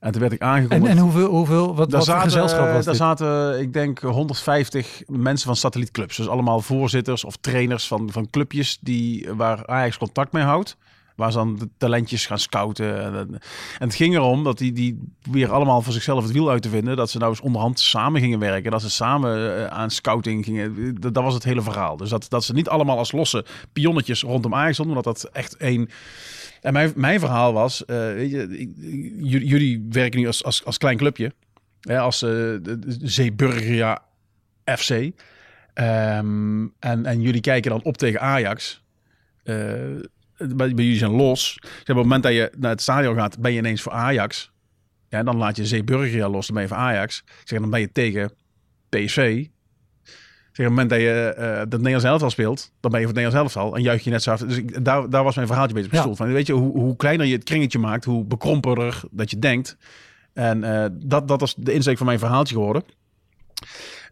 En 0.00 0.12
toen 0.12 0.20
werd 0.20 0.32
ik 0.32 0.40
aangekondigd. 0.40 0.90
En, 0.90 0.96
en 0.96 1.02
hoeveel, 1.02 1.28
hoeveel 1.28 1.74
wat, 1.74 1.92
wat 1.92 2.04
zaten, 2.04 2.22
gezelschap 2.22 2.72
was 2.72 2.84
Daar 2.84 2.94
zaten, 2.94 3.60
ik 3.60 3.72
denk, 3.72 3.98
150 4.00 5.02
mensen 5.06 5.46
van 5.46 5.56
satellietclubs. 5.56 6.16
Dus 6.16 6.28
allemaal 6.28 6.60
voorzitters 6.60 7.24
of 7.24 7.36
trainers 7.36 7.86
van, 7.86 8.10
van 8.12 8.30
clubjes 8.30 8.78
die, 8.80 9.28
waar 9.34 9.66
Ajax 9.66 9.98
contact 9.98 10.32
mee 10.32 10.42
houdt. 10.42 10.76
Waar 11.16 11.32
ze 11.32 11.38
dan 11.38 11.56
de 11.56 11.68
talentjes 11.76 12.26
gaan 12.26 12.38
scouten. 12.38 13.14
En, 13.14 13.40
het 13.78 13.94
ging 13.94 14.14
erom 14.14 14.44
dat 14.44 14.58
die, 14.58 14.72
die 14.72 14.98
weer 15.30 15.52
allemaal 15.52 15.82
voor 15.82 15.92
zichzelf 15.92 16.22
het 16.22 16.32
wiel 16.32 16.50
uit 16.50 16.62
te 16.62 16.68
vinden. 16.68 16.96
Dat 16.96 17.10
ze 17.10 17.18
nou 17.18 17.30
eens 17.30 17.40
onderhand 17.40 17.80
samen 17.80 18.20
gingen 18.20 18.38
werken. 18.38 18.70
Dat 18.70 18.80
ze 18.80 18.90
samen 18.90 19.56
eh, 19.56 19.66
aan 19.66 19.90
scouting 19.90 20.44
gingen. 20.44 20.94
Dat, 21.00 21.14
was 21.14 21.34
het 21.34 21.44
hele 21.44 21.62
verhaal. 21.62 21.96
Dus 21.96 22.08
dat, 22.08 22.26
dat 22.28 22.44
ze 22.44 22.52
niet 22.52 22.68
allemaal 22.68 22.98
als 22.98 23.12
losse 23.12 23.44
pionnetjes 23.72 24.22
rondom 24.22 24.54
Ajax 24.54 24.74
stonden. 24.74 24.96
Omdat 24.96 25.16
dat 25.16 25.32
echt 25.32 25.56
één... 25.56 25.88
En 26.60 26.72
mijn, 26.72 26.92
mijn 26.96 27.20
verhaal 27.20 27.52
was, 27.52 27.82
uh, 27.86 27.96
weet 27.96 28.30
je, 28.30 29.46
jullie 29.46 29.86
werken 29.90 30.20
nu 30.20 30.26
als, 30.26 30.44
als, 30.44 30.64
als 30.64 30.78
klein 30.78 30.96
clubje. 30.96 31.32
Hè, 31.80 31.98
als 31.98 32.22
uh, 32.22 32.58
Zeeburgia 32.86 34.02
FC. 34.64 34.90
Um, 34.90 36.72
en, 36.78 37.06
en 37.06 37.20
jullie 37.20 37.40
kijken 37.40 37.70
dan 37.70 37.82
op 37.82 37.96
tegen 37.96 38.20
Ajax. 38.20 38.82
Uh, 39.44 39.56
bij, 40.46 40.74
bij 40.74 40.84
jullie 40.84 40.98
zijn 40.98 41.10
los. 41.10 41.58
Zeg, 41.60 41.72
op 41.80 41.86
het 41.86 41.96
moment 41.96 42.22
dat 42.22 42.32
je 42.32 42.52
naar 42.58 42.70
het 42.70 42.82
stadion 42.82 43.14
gaat, 43.14 43.38
ben 43.38 43.52
je 43.52 43.58
ineens 43.58 43.82
voor 43.82 43.92
Ajax. 43.92 44.52
Ja, 45.08 45.22
dan 45.22 45.36
laat 45.36 45.56
je 45.56 45.66
Zeeburger 45.66 46.28
los, 46.28 46.46
dan 46.46 46.54
ben 46.54 46.64
je 46.64 46.68
voor 46.68 46.78
Ajax. 46.78 47.24
Zeg, 47.44 47.60
dan 47.60 47.70
ben 47.70 47.80
je 47.80 47.92
tegen 47.92 48.32
PSV. 48.88 49.46
Zeg, 50.52 50.66
op 50.66 50.76
het 50.76 50.82
moment 50.82 50.90
dat 50.90 50.98
je 50.98 51.34
uh, 51.38 51.56
dat 51.56 51.70
Nederlands 51.70 52.04
elftal 52.04 52.30
speelt, 52.30 52.72
dan 52.80 52.90
ben 52.90 53.00
je 53.00 53.06
voor 53.06 53.16
het 53.16 53.24
Nederlands 53.24 53.54
elftal 53.54 53.76
en 53.76 53.82
juich 53.82 54.04
je 54.04 54.10
net 54.10 54.22
zo 54.22 54.30
af. 54.30 54.40
Dus 54.40 54.56
ik, 54.56 54.84
daar, 54.84 55.10
daar 55.10 55.24
was 55.24 55.34
mijn 55.34 55.46
verhaaltje 55.46 55.74
beetje 55.74 56.00
op 56.00 56.08
ja. 56.08 56.14
van. 56.14 56.32
Weet 56.32 56.46
je, 56.46 56.52
hoe, 56.52 56.78
hoe 56.78 56.96
kleiner 56.96 57.26
je 57.26 57.34
het 57.34 57.44
kringetje 57.44 57.78
maakt, 57.78 58.04
hoe 58.04 58.24
bekrompener 58.24 59.00
dat 59.10 59.30
je 59.30 59.38
denkt. 59.38 59.76
En 60.32 60.58
uh, 60.58 60.84
dat, 60.92 61.28
dat 61.28 61.40
was 61.40 61.54
de 61.58 61.72
insteek 61.72 61.96
van 61.96 62.06
mijn 62.06 62.18
verhaaltje 62.18 62.54
geworden. 62.54 62.84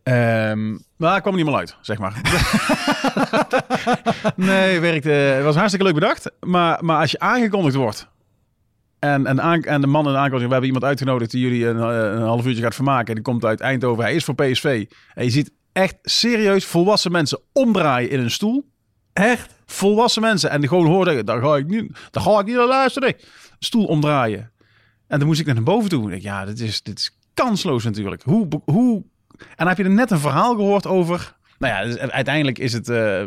Um, 0.03 0.85
maar 0.97 1.17
ik 1.17 1.23
kwam 1.23 1.33
er 1.33 1.39
niet 1.39 1.51
meer 1.51 1.59
uit, 1.59 1.77
zeg 1.81 1.99
maar. 1.99 2.21
nee, 4.37 4.81
werkte, 4.81 5.11
het 5.11 5.45
was 5.45 5.55
hartstikke 5.55 5.87
leuk 5.87 5.95
bedacht. 5.95 6.31
Maar, 6.41 6.85
maar 6.85 7.01
als 7.01 7.11
je 7.11 7.19
aangekondigd 7.19 7.75
wordt 7.75 8.09
en, 9.01 9.27
en, 9.27 9.43
aan, 9.43 9.63
en 9.63 9.81
de 9.81 9.87
man 9.87 10.07
in 10.07 10.13
de 10.13 10.19
aankondiging, 10.19 10.47
we 10.47 10.53
hebben 10.53 10.75
iemand 10.75 10.85
uitgenodigd 10.85 11.31
die 11.31 11.41
jullie 11.41 11.67
een, 11.67 11.79
eh, 11.79 12.13
een 12.13 12.23
half 12.23 12.47
uurtje 12.47 12.63
gaat 12.63 12.75
vermaken. 12.75 13.15
Die 13.15 13.25
komt 13.25 13.45
uit 13.45 13.61
Eindhoven, 13.61 14.05
hij 14.05 14.15
is 14.15 14.25
voor 14.25 14.35
PSV. 14.35 14.87
En 15.15 15.25
je 15.25 15.31
ziet 15.31 15.53
echt 15.73 15.97
serieus 16.03 16.65
volwassen 16.65 17.13
mensen 17.13 17.41
omdraaien 17.53 18.11
in 18.11 18.21
een 18.21 18.31
stoel. 18.31 18.69
Echt? 19.13 19.55
Volwassen 19.67 20.23
mensen. 20.23 20.51
En 20.51 20.61
die 20.61 20.69
gewoon 20.69 20.87
hoorden, 20.87 21.27
daar 21.27 21.43
ga 21.43 21.57
ik 21.57 21.67
niet, 21.67 21.99
daar 22.11 22.23
ga 22.23 22.39
ik 22.39 22.47
niet 22.47 22.57
naar 22.57 22.67
luisteren. 22.67 23.15
Stoel 23.59 23.85
omdraaien. 23.85 24.51
En 25.07 25.19
dan 25.19 25.29
moest 25.29 25.41
ik 25.41 25.47
naar 25.47 25.63
boven 25.63 25.89
toe. 25.89 26.13
Ik, 26.13 26.23
ja, 26.23 26.45
dit 26.45 26.61
is, 26.61 26.83
dit 26.83 26.99
is 26.99 27.19
kansloos 27.35 27.85
natuurlijk. 27.85 28.23
Hoe, 28.23 28.49
hoe 28.65 29.05
en 29.41 29.57
dan 29.57 29.69
heb 29.69 29.77
je 29.77 29.85
er 29.85 29.91
net 29.91 30.11
een 30.11 30.19
verhaal 30.19 30.55
gehoord 30.55 30.87
over. 30.87 31.37
Nou 31.59 31.73
ja, 31.75 31.85
dus 31.85 31.99
uiteindelijk 31.99 32.59
is 32.59 32.73
het 32.73 32.89
uh, 32.89 33.23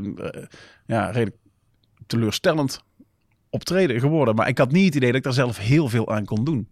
ja, 0.86 1.06
redelijk 1.06 1.36
teleurstellend 2.08 2.84
optreden 3.50 4.00
geworden. 4.00 4.36
Maar 4.36 4.48
ik 4.48 4.58
had 4.58 4.72
niet 4.72 4.86
het 4.86 4.96
idee 4.96 5.08
dat 5.08 5.18
ik 5.18 5.24
daar 5.24 5.34
zelf 5.34 5.58
heel 5.58 5.90
veel 5.90 6.12
aan 6.12 6.26
kon 6.26 6.44
doen. 6.44 6.68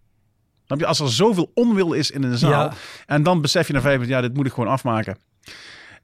je, 0.66 0.86
als 0.86 1.00
er 1.00 1.10
zoveel 1.10 1.50
onwil 1.54 1.92
is 1.92 2.10
in 2.10 2.22
een 2.22 2.38
zaal. 2.38 2.72
En 3.06 3.22
dan 3.22 3.40
besef 3.40 3.66
je 3.66 3.72
na 3.72 3.80
vijf 3.80 3.94
minuten, 3.94 4.16
ja, 4.16 4.22
dit 4.22 4.34
moet 4.34 4.46
ik 4.46 4.52
gewoon 4.52 4.68
afmaken. 4.70 5.18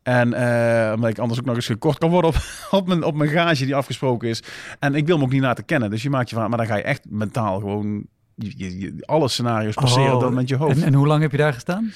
En 0.03 0.29
uh, 0.29 0.93
omdat 0.95 1.11
ik 1.11 1.19
anders 1.19 1.41
ook 1.41 1.47
nog 1.47 1.55
eens 1.55 1.67
gekort 1.67 1.99
kan 1.99 2.11
worden 2.11 2.31
op, 2.31 2.37
op, 2.81 2.87
mijn, 2.87 3.03
op 3.05 3.15
mijn 3.15 3.31
gage 3.31 3.65
die 3.65 3.75
afgesproken 3.75 4.29
is. 4.29 4.43
En 4.79 4.95
ik 4.95 5.07
wil 5.07 5.19
me 5.19 5.25
ook 5.25 5.33
niet 5.33 5.43
laten 5.43 5.65
kennen. 5.65 5.91
Dus 5.91 6.03
je 6.03 6.11
maakt 6.11 6.31
je 6.31 6.37
van, 6.37 6.49
maar 6.49 6.59
dan 6.59 6.67
ga 6.67 6.77
je 6.77 6.83
echt 6.83 7.05
mentaal 7.11 7.59
gewoon 7.61 8.07
je, 8.39 8.79
je, 8.79 8.95
alle 9.01 9.29
scenario's 9.29 9.75
passeren 9.75 10.15
oh, 10.15 10.21
dan 10.21 10.35
met 10.35 10.49
je 10.49 10.57
hoofd. 10.57 10.77
En, 10.77 10.83
en, 10.83 10.95
hoe 10.95 11.07
lang 11.07 11.23
heb 11.23 11.31
je 11.31 11.37
daar 11.37 11.53
gestaan? 11.53 11.93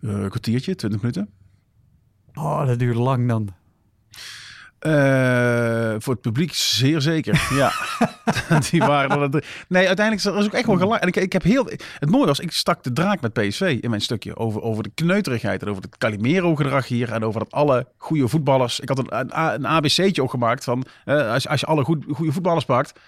Uh, 0.00 0.12
een 0.12 0.28
kwartiertje, 0.28 0.74
20 0.74 1.00
minuten. 1.00 1.28
Oh, 2.34 2.66
dat 2.66 2.78
duurt 2.78 2.96
lang 2.96 3.28
dan. 3.28 3.48
Uh, 4.86 5.94
voor 5.98 6.12
het 6.12 6.22
publiek 6.22 6.52
zeer 6.52 7.00
zeker, 7.00 7.48
ja. 7.54 7.72
die 8.70 8.80
waren 8.80 9.32
er. 9.32 9.44
Nee, 9.68 9.86
uiteindelijk 9.86 10.26
is 10.26 10.32
er 10.32 10.44
ook 10.44 10.52
echt 10.52 10.66
wel 10.66 10.76
gelijk. 10.76 11.02
En 11.02 11.08
ik, 11.08 11.16
ik 11.16 11.32
heb 11.32 11.42
heel. 11.42 11.70
Het 11.98 12.10
mooie 12.10 12.26
was, 12.26 12.40
ik 12.40 12.52
stak 12.52 12.82
de 12.82 12.92
draak 12.92 13.20
met 13.20 13.32
PSV 13.32 13.78
in 13.80 13.90
mijn 13.90 14.02
stukje 14.02 14.36
over, 14.36 14.62
over 14.62 14.82
de 14.82 14.90
kneuterigheid 14.94 15.62
en 15.62 15.68
over 15.68 15.82
het 15.82 15.98
Calimero-gedrag 15.98 16.86
hier 16.88 17.12
en 17.12 17.24
over 17.24 17.40
dat 17.40 17.52
alle 17.52 17.86
goede 17.96 18.28
voetballers. 18.28 18.80
Ik 18.80 18.88
had 18.88 18.98
een, 18.98 19.18
een, 19.18 19.54
een 19.54 19.66
ABC'tje 19.66 20.22
ook 20.22 20.30
gemaakt 20.30 20.64
van 20.64 20.84
eh, 21.04 21.32
als, 21.32 21.48
als 21.48 21.60
je 21.60 21.66
alle 21.66 21.84
goed, 21.84 22.04
goede 22.12 22.32
voetballers 22.32 22.64
pakt, 22.64 23.00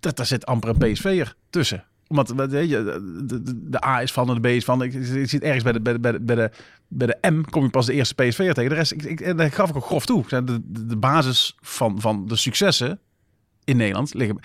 dat 0.00 0.16
daar 0.16 0.26
zit 0.26 0.46
amper 0.46 0.68
een 0.68 0.92
PSV'er 0.92 1.34
tussen 1.50 1.84
weet 2.06 2.68
je, 2.68 2.82
de, 3.26 3.42
de, 3.42 3.70
de, 3.70 3.84
A 3.84 4.02
is 4.02 4.12
van 4.12 4.28
en 4.28 4.34
de 4.34 4.40
B 4.40 4.46
is 4.46 4.64
van. 4.64 4.82
Ik, 4.82 4.94
ik 4.94 5.28
zit 5.28 5.42
ergens 5.42 5.62
bij 5.62 5.72
de, 5.72 5.80
bij, 5.80 5.92
de, 5.92 5.98
bij, 5.98 6.12
de, 6.12 6.20
bij, 6.20 6.36
de, 6.36 6.50
bij 6.88 7.06
de 7.06 7.30
M 7.30 7.42
kom 7.50 7.62
je 7.62 7.70
pas 7.70 7.86
de 7.86 7.92
eerste 7.92 8.14
PSV'er 8.14 8.54
tegen. 8.54 8.70
De 8.70 8.76
rest, 8.76 8.92
ik, 8.92 9.02
ik, 9.02 9.36
daar 9.36 9.52
gaf 9.52 9.70
ik 9.70 9.76
ook 9.76 9.84
grof 9.84 10.06
toe. 10.06 10.24
De, 10.28 10.44
de, 10.44 10.86
de 10.86 10.96
basis 10.96 11.56
van, 11.60 12.00
van 12.00 12.26
de 12.26 12.36
successen 12.36 12.98
in 13.64 13.76
Nederland 13.76 14.14
liggen. 14.14 14.38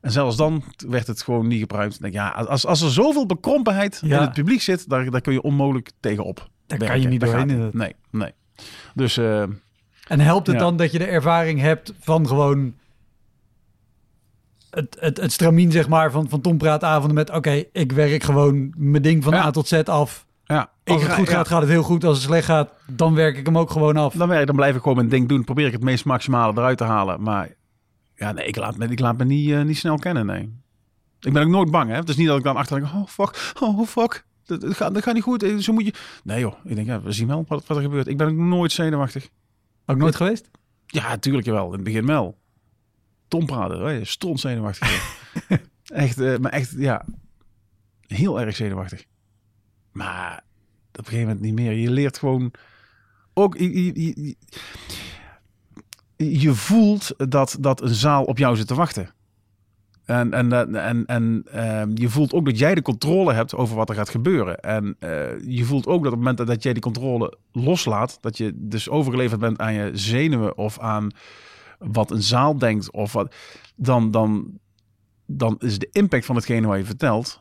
En 0.00 0.10
zelfs 0.10 0.36
dan 0.36 0.64
werd 0.88 1.06
het 1.06 1.22
gewoon 1.22 1.46
niet 1.46 1.60
gebruikt. 1.60 2.00
Denk, 2.00 2.14
ja, 2.14 2.28
als, 2.28 2.66
als 2.66 2.80
er 2.80 2.90
zoveel 2.90 3.26
bekrompenheid 3.26 4.00
in 4.02 4.10
het 4.10 4.32
publiek 4.32 4.62
zit, 4.62 4.88
daar, 4.88 5.10
daar 5.10 5.20
kun 5.20 5.32
je 5.32 5.42
onmogelijk 5.42 5.90
tegenop. 6.00 6.48
Daar 6.66 6.78
kan 6.78 7.00
je 7.00 7.08
niet 7.08 7.20
doorheen. 7.20 7.70
Nee, 7.72 7.94
nee. 8.10 8.32
Dus, 8.94 9.18
uh, 9.18 9.42
en 10.06 10.20
helpt 10.20 10.46
het 10.46 10.58
dan 10.58 10.76
dat 10.76 10.92
je 10.92 10.98
de 10.98 11.06
ervaring 11.06 11.60
hebt 11.60 11.92
van 12.00 12.26
gewoon 12.26 12.74
het, 14.76 14.96
het, 15.00 15.20
het 15.20 15.32
stramien 15.32 15.72
zeg 15.72 15.88
maar 15.88 16.10
van, 16.10 16.28
van 16.28 16.40
Tom 16.40 16.58
Praatavonden 16.58 17.14
met... 17.14 17.30
oké, 17.30 17.64
ik 17.72 17.92
werk 17.92 18.22
gewoon 18.22 18.74
mijn 18.76 19.02
ding 19.02 19.24
van 19.24 19.34
A 19.34 19.50
tot 19.50 19.68
Z 19.68 19.72
af. 19.72 20.26
Ja. 20.44 20.70
Als 20.84 21.02
het 21.02 21.12
goed 21.12 21.28
gaat, 21.28 21.48
gaat 21.48 21.60
het 21.60 21.70
heel 21.70 21.82
goed. 21.82 22.04
Als 22.04 22.16
het 22.16 22.26
slecht 22.26 22.44
gaat, 22.44 22.70
dan 22.86 23.14
werk 23.14 23.36
ik 23.36 23.46
hem 23.46 23.58
ook 23.58 23.70
gewoon 23.70 23.96
af. 23.96 24.14
Dan, 24.14 24.28
werk, 24.28 24.46
dan 24.46 24.56
blijf 24.56 24.74
ik 24.74 24.82
gewoon 24.82 24.96
mijn 24.96 25.08
ding 25.08 25.28
doen. 25.28 25.44
Probeer 25.44 25.66
ik 25.66 25.72
het 25.72 25.82
meest 25.82 26.04
maximale 26.04 26.52
eruit 26.52 26.78
te 26.78 26.84
halen. 26.84 27.22
Maar 27.22 27.54
ja, 28.14 28.32
nee, 28.32 28.46
ik 28.46 28.56
laat 28.56 28.76
me, 28.76 28.86
ik 28.86 29.00
laat 29.00 29.16
me 29.16 29.24
niet, 29.24 29.48
uh, 29.48 29.62
niet 29.62 29.76
snel 29.76 29.96
kennen, 29.96 30.26
nee. 30.26 30.52
Ik 31.20 31.32
ben 31.32 31.42
ook 31.42 31.48
nooit 31.48 31.70
bang, 31.70 31.90
hè. 31.90 31.96
Het 31.96 32.08
is 32.08 32.16
niet 32.16 32.26
dat 32.26 32.38
ik 32.38 32.44
dan 32.44 32.56
achter 32.56 32.80
denk, 32.80 32.92
oh 32.94 33.06
fuck, 33.06 33.52
oh 33.60 33.86
fuck. 33.86 34.24
Dat, 34.44 34.60
dat, 34.60 34.74
gaat, 34.74 34.94
dat 34.94 35.02
gaat 35.02 35.14
niet 35.14 35.22
goed. 35.22 35.42
Eh, 35.42 35.56
zo 35.56 35.72
moet 35.72 35.84
je... 35.84 35.94
Nee 36.24 36.40
joh, 36.40 36.54
ik 36.64 36.74
denk, 36.74 36.86
ja, 36.86 37.00
we 37.00 37.12
zien 37.12 37.28
wel 37.28 37.44
wat, 37.48 37.66
wat 37.66 37.76
er 37.76 37.82
gebeurt. 37.82 38.06
Ik 38.06 38.16
ben 38.16 38.28
ook 38.28 38.34
nooit 38.34 38.72
zenuwachtig. 38.72 39.28
Ook 39.86 39.96
nooit 39.96 40.16
geweest? 40.16 40.50
Ja, 40.86 41.08
natuurlijk 41.08 41.46
wel. 41.46 41.66
In 41.66 41.72
het 41.72 41.82
begin 41.82 42.06
wel. 42.06 42.36
Tom 43.28 43.46
praten, 43.46 44.06
stond 44.06 44.40
zenuwachtig. 44.40 45.18
echt, 45.84 46.18
uh, 46.18 46.38
maar 46.38 46.52
echt, 46.52 46.74
ja, 46.76 47.04
heel 48.06 48.40
erg 48.40 48.56
zenuwachtig. 48.56 49.04
Maar 49.92 50.44
op 50.88 50.98
een 50.98 51.04
gegeven 51.04 51.26
moment 51.26 51.40
niet 51.40 51.54
meer. 51.54 51.72
Je 51.72 51.90
leert 51.90 52.18
gewoon 52.18 52.52
ook. 53.34 53.56
Je, 56.16 56.54
voelt 56.54 57.14
dat, 57.30 57.56
dat 57.60 57.82
een 57.82 57.94
zaal 57.94 58.24
op 58.24 58.38
jou 58.38 58.56
zit 58.56 58.66
te 58.66 58.74
wachten. 58.74 59.14
En, 60.04 60.32
en, 60.32 60.74
en, 60.74 61.06
en 61.06 61.46
uh, 61.54 61.82
je 61.94 62.08
voelt 62.08 62.32
ook 62.32 62.44
dat 62.44 62.58
jij 62.58 62.74
de 62.74 62.82
controle 62.82 63.32
hebt 63.32 63.54
over 63.54 63.76
wat 63.76 63.88
er 63.88 63.94
gaat 63.94 64.08
gebeuren. 64.08 64.60
En 64.60 64.96
uh, 65.00 65.40
je 65.46 65.64
voelt 65.64 65.86
ook 65.86 66.02
dat 66.02 66.12
op 66.12 66.18
het 66.18 66.28
moment 66.28 66.48
dat 66.48 66.62
jij 66.62 66.72
die 66.72 66.82
controle 66.82 67.38
loslaat, 67.52 68.18
dat 68.20 68.36
je 68.36 68.52
dus 68.54 68.88
overgeleverd 68.88 69.40
bent 69.40 69.58
aan 69.58 69.74
je 69.74 69.90
zenuwen 69.92 70.58
of 70.58 70.78
aan 70.78 71.08
wat 71.78 72.10
een 72.10 72.22
zaal 72.22 72.58
denkt 72.58 72.90
of 72.90 73.12
wat, 73.12 73.34
dan, 73.74 74.10
dan, 74.10 74.58
dan 75.26 75.56
is 75.58 75.78
de 75.78 75.88
impact 75.92 76.24
van 76.24 76.36
hetgene 76.36 76.66
wat 76.66 76.78
je 76.78 76.84
vertelt 76.84 77.40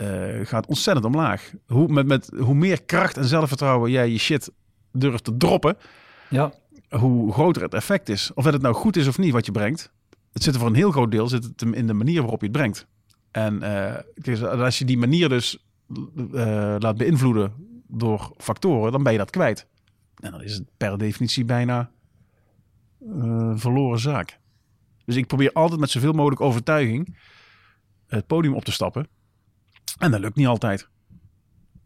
uh, 0.00 0.46
gaat 0.46 0.66
ontzettend 0.66 1.06
omlaag. 1.06 1.52
Hoe, 1.66 1.88
met, 1.88 2.06
met, 2.06 2.30
hoe 2.38 2.54
meer 2.54 2.82
kracht 2.82 3.16
en 3.16 3.24
zelfvertrouwen 3.24 3.90
jij 3.90 4.10
je 4.10 4.18
shit 4.18 4.50
durft 4.92 5.24
te 5.24 5.36
droppen, 5.36 5.76
ja. 6.28 6.52
hoe 6.88 7.32
groter 7.32 7.62
het 7.62 7.74
effect 7.74 8.08
is. 8.08 8.30
Of 8.34 8.44
het 8.44 8.62
nou 8.62 8.74
goed 8.74 8.96
is 8.96 9.08
of 9.08 9.18
niet 9.18 9.32
wat 9.32 9.46
je 9.46 9.52
brengt. 9.52 9.92
Het 10.32 10.42
zit 10.42 10.54
er 10.54 10.60
voor 10.60 10.68
een 10.68 10.74
heel 10.74 10.90
groot 10.90 11.10
deel 11.10 11.28
zit 11.28 11.44
het 11.44 11.62
in 11.62 11.86
de 11.86 11.92
manier 11.92 12.20
waarop 12.20 12.40
je 12.40 12.46
het 12.46 12.56
brengt. 12.56 12.86
En 13.30 13.62
uh, 14.24 14.60
als 14.62 14.78
je 14.78 14.84
die 14.84 14.98
manier 14.98 15.28
dus 15.28 15.66
uh, 16.16 16.76
laat 16.78 16.96
beïnvloeden 16.96 17.52
door 17.88 18.32
factoren, 18.36 18.92
dan 18.92 19.02
ben 19.02 19.12
je 19.12 19.18
dat 19.18 19.30
kwijt. 19.30 19.66
En 20.16 20.30
dan 20.30 20.42
is 20.42 20.54
het 20.54 20.64
per 20.76 20.98
definitie 20.98 21.44
bijna 21.44 21.90
uh, 23.06 23.52
verloren 23.54 23.98
zaak. 23.98 24.38
Dus 25.04 25.16
ik 25.16 25.26
probeer 25.26 25.52
altijd 25.52 25.80
met 25.80 25.90
zoveel 25.90 26.12
mogelijk 26.12 26.40
overtuiging 26.40 27.18
het 28.06 28.26
podium 28.26 28.54
op 28.54 28.64
te 28.64 28.72
stappen. 28.72 29.08
En 29.98 30.10
dat 30.10 30.20
lukt 30.20 30.36
niet 30.36 30.46
altijd. 30.46 30.88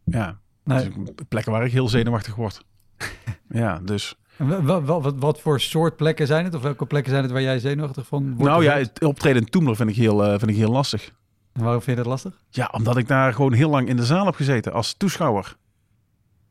Ja, 0.05 0.41
nee. 0.64 0.91
plekken 1.29 1.53
waar 1.53 1.64
ik 1.64 1.73
heel 1.73 1.89
zenuwachtig 1.89 2.35
word. 2.35 2.64
ja, 3.49 3.79
dus... 3.79 4.14
Wat, 4.37 4.85
wat, 4.85 5.14
wat, 5.18 5.41
voor 5.41 5.61
soort 5.61 5.97
plekken 5.97 6.27
zijn 6.27 6.45
het? 6.45 6.55
Of 6.55 6.62
welke 6.62 6.87
plekken 6.87 7.11
zijn 7.11 7.23
het 7.23 7.33
waar 7.33 7.43
jij 7.43 7.59
zenuwachtig 7.59 8.07
van 8.07 8.27
wordt? 8.27 8.43
Nou 8.43 8.62
ja, 8.62 8.77
het 8.77 9.05
optreden 9.05 9.43
in 9.43 9.49
Toemler 9.49 9.77
vind 9.77 9.91
ik 9.91 9.97
heel, 9.97 10.25
uh, 10.25 10.29
vind 10.39 10.51
ik 10.51 10.57
heel 10.57 10.71
lastig. 10.71 11.12
En 11.53 11.62
waarom 11.62 11.83
vind 11.83 11.97
je 11.97 12.03
dat 12.03 12.12
lastig? 12.12 12.45
Ja, 12.51 12.68
omdat 12.73 12.97
ik 12.97 13.09
daar 13.09 13.35
gewoon 13.35 13.53
heel 13.53 13.71
lang 13.71 13.89
in 13.89 13.97
de 13.97 14.05
zaal 14.05 14.27
heb 14.27 14.35
gezeten 14.35 14.73
als 14.73 14.95
toeschouwer. 14.95 15.57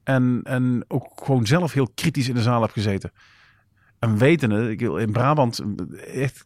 En, 0.03 0.41
en 0.43 0.85
ook 0.87 1.21
gewoon 1.23 1.45
zelf 1.45 1.73
heel 1.73 1.89
kritisch 1.95 2.29
in 2.29 2.35
de 2.35 2.41
zaal 2.41 2.61
heb 2.61 2.71
gezeten. 2.71 3.11
En 3.99 4.17
wetende, 4.17 4.71
ik, 4.71 4.81
in 4.81 5.11
Brabant, 5.11 5.61
echt 6.13 6.45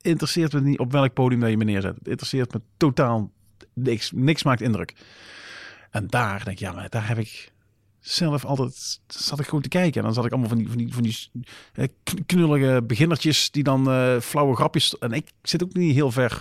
interesseert 0.00 0.52
me 0.52 0.60
niet 0.60 0.78
op 0.78 0.92
welk 0.92 1.12
podium 1.12 1.40
dat 1.40 1.50
je 1.50 1.56
me 1.56 1.64
neerzet. 1.64 1.96
Interesseert 2.02 2.52
me 2.52 2.60
totaal 2.76 3.32
niks. 3.72 4.12
Niks 4.14 4.42
maakt 4.42 4.60
indruk. 4.60 4.94
En 5.90 6.06
daar 6.06 6.44
denk 6.44 6.56
ik, 6.56 6.58
ja, 6.58 6.72
maar 6.72 6.88
daar 6.88 7.08
heb 7.08 7.18
ik 7.18 7.52
zelf 8.00 8.44
altijd, 8.44 9.00
zat 9.06 9.40
ik 9.40 9.44
gewoon 9.44 9.62
te 9.62 9.68
kijken. 9.68 9.98
En 10.00 10.04
dan 10.04 10.14
zat 10.14 10.24
ik 10.24 10.32
allemaal 10.32 10.48
van 10.48 10.58
die, 10.58 10.68
van 10.68 10.76
die, 10.78 10.94
van 10.94 11.02
die 11.02 11.16
eh, 11.72 11.88
knullige 12.26 12.82
beginnertjes 12.86 13.50
die 13.50 13.62
dan 13.62 13.88
uh, 13.88 14.20
flauwe 14.20 14.56
grapjes... 14.56 14.98
En 14.98 15.12
ik 15.12 15.32
zit 15.42 15.62
ook 15.62 15.74
niet 15.74 15.94
heel 15.94 16.10
ver 16.10 16.40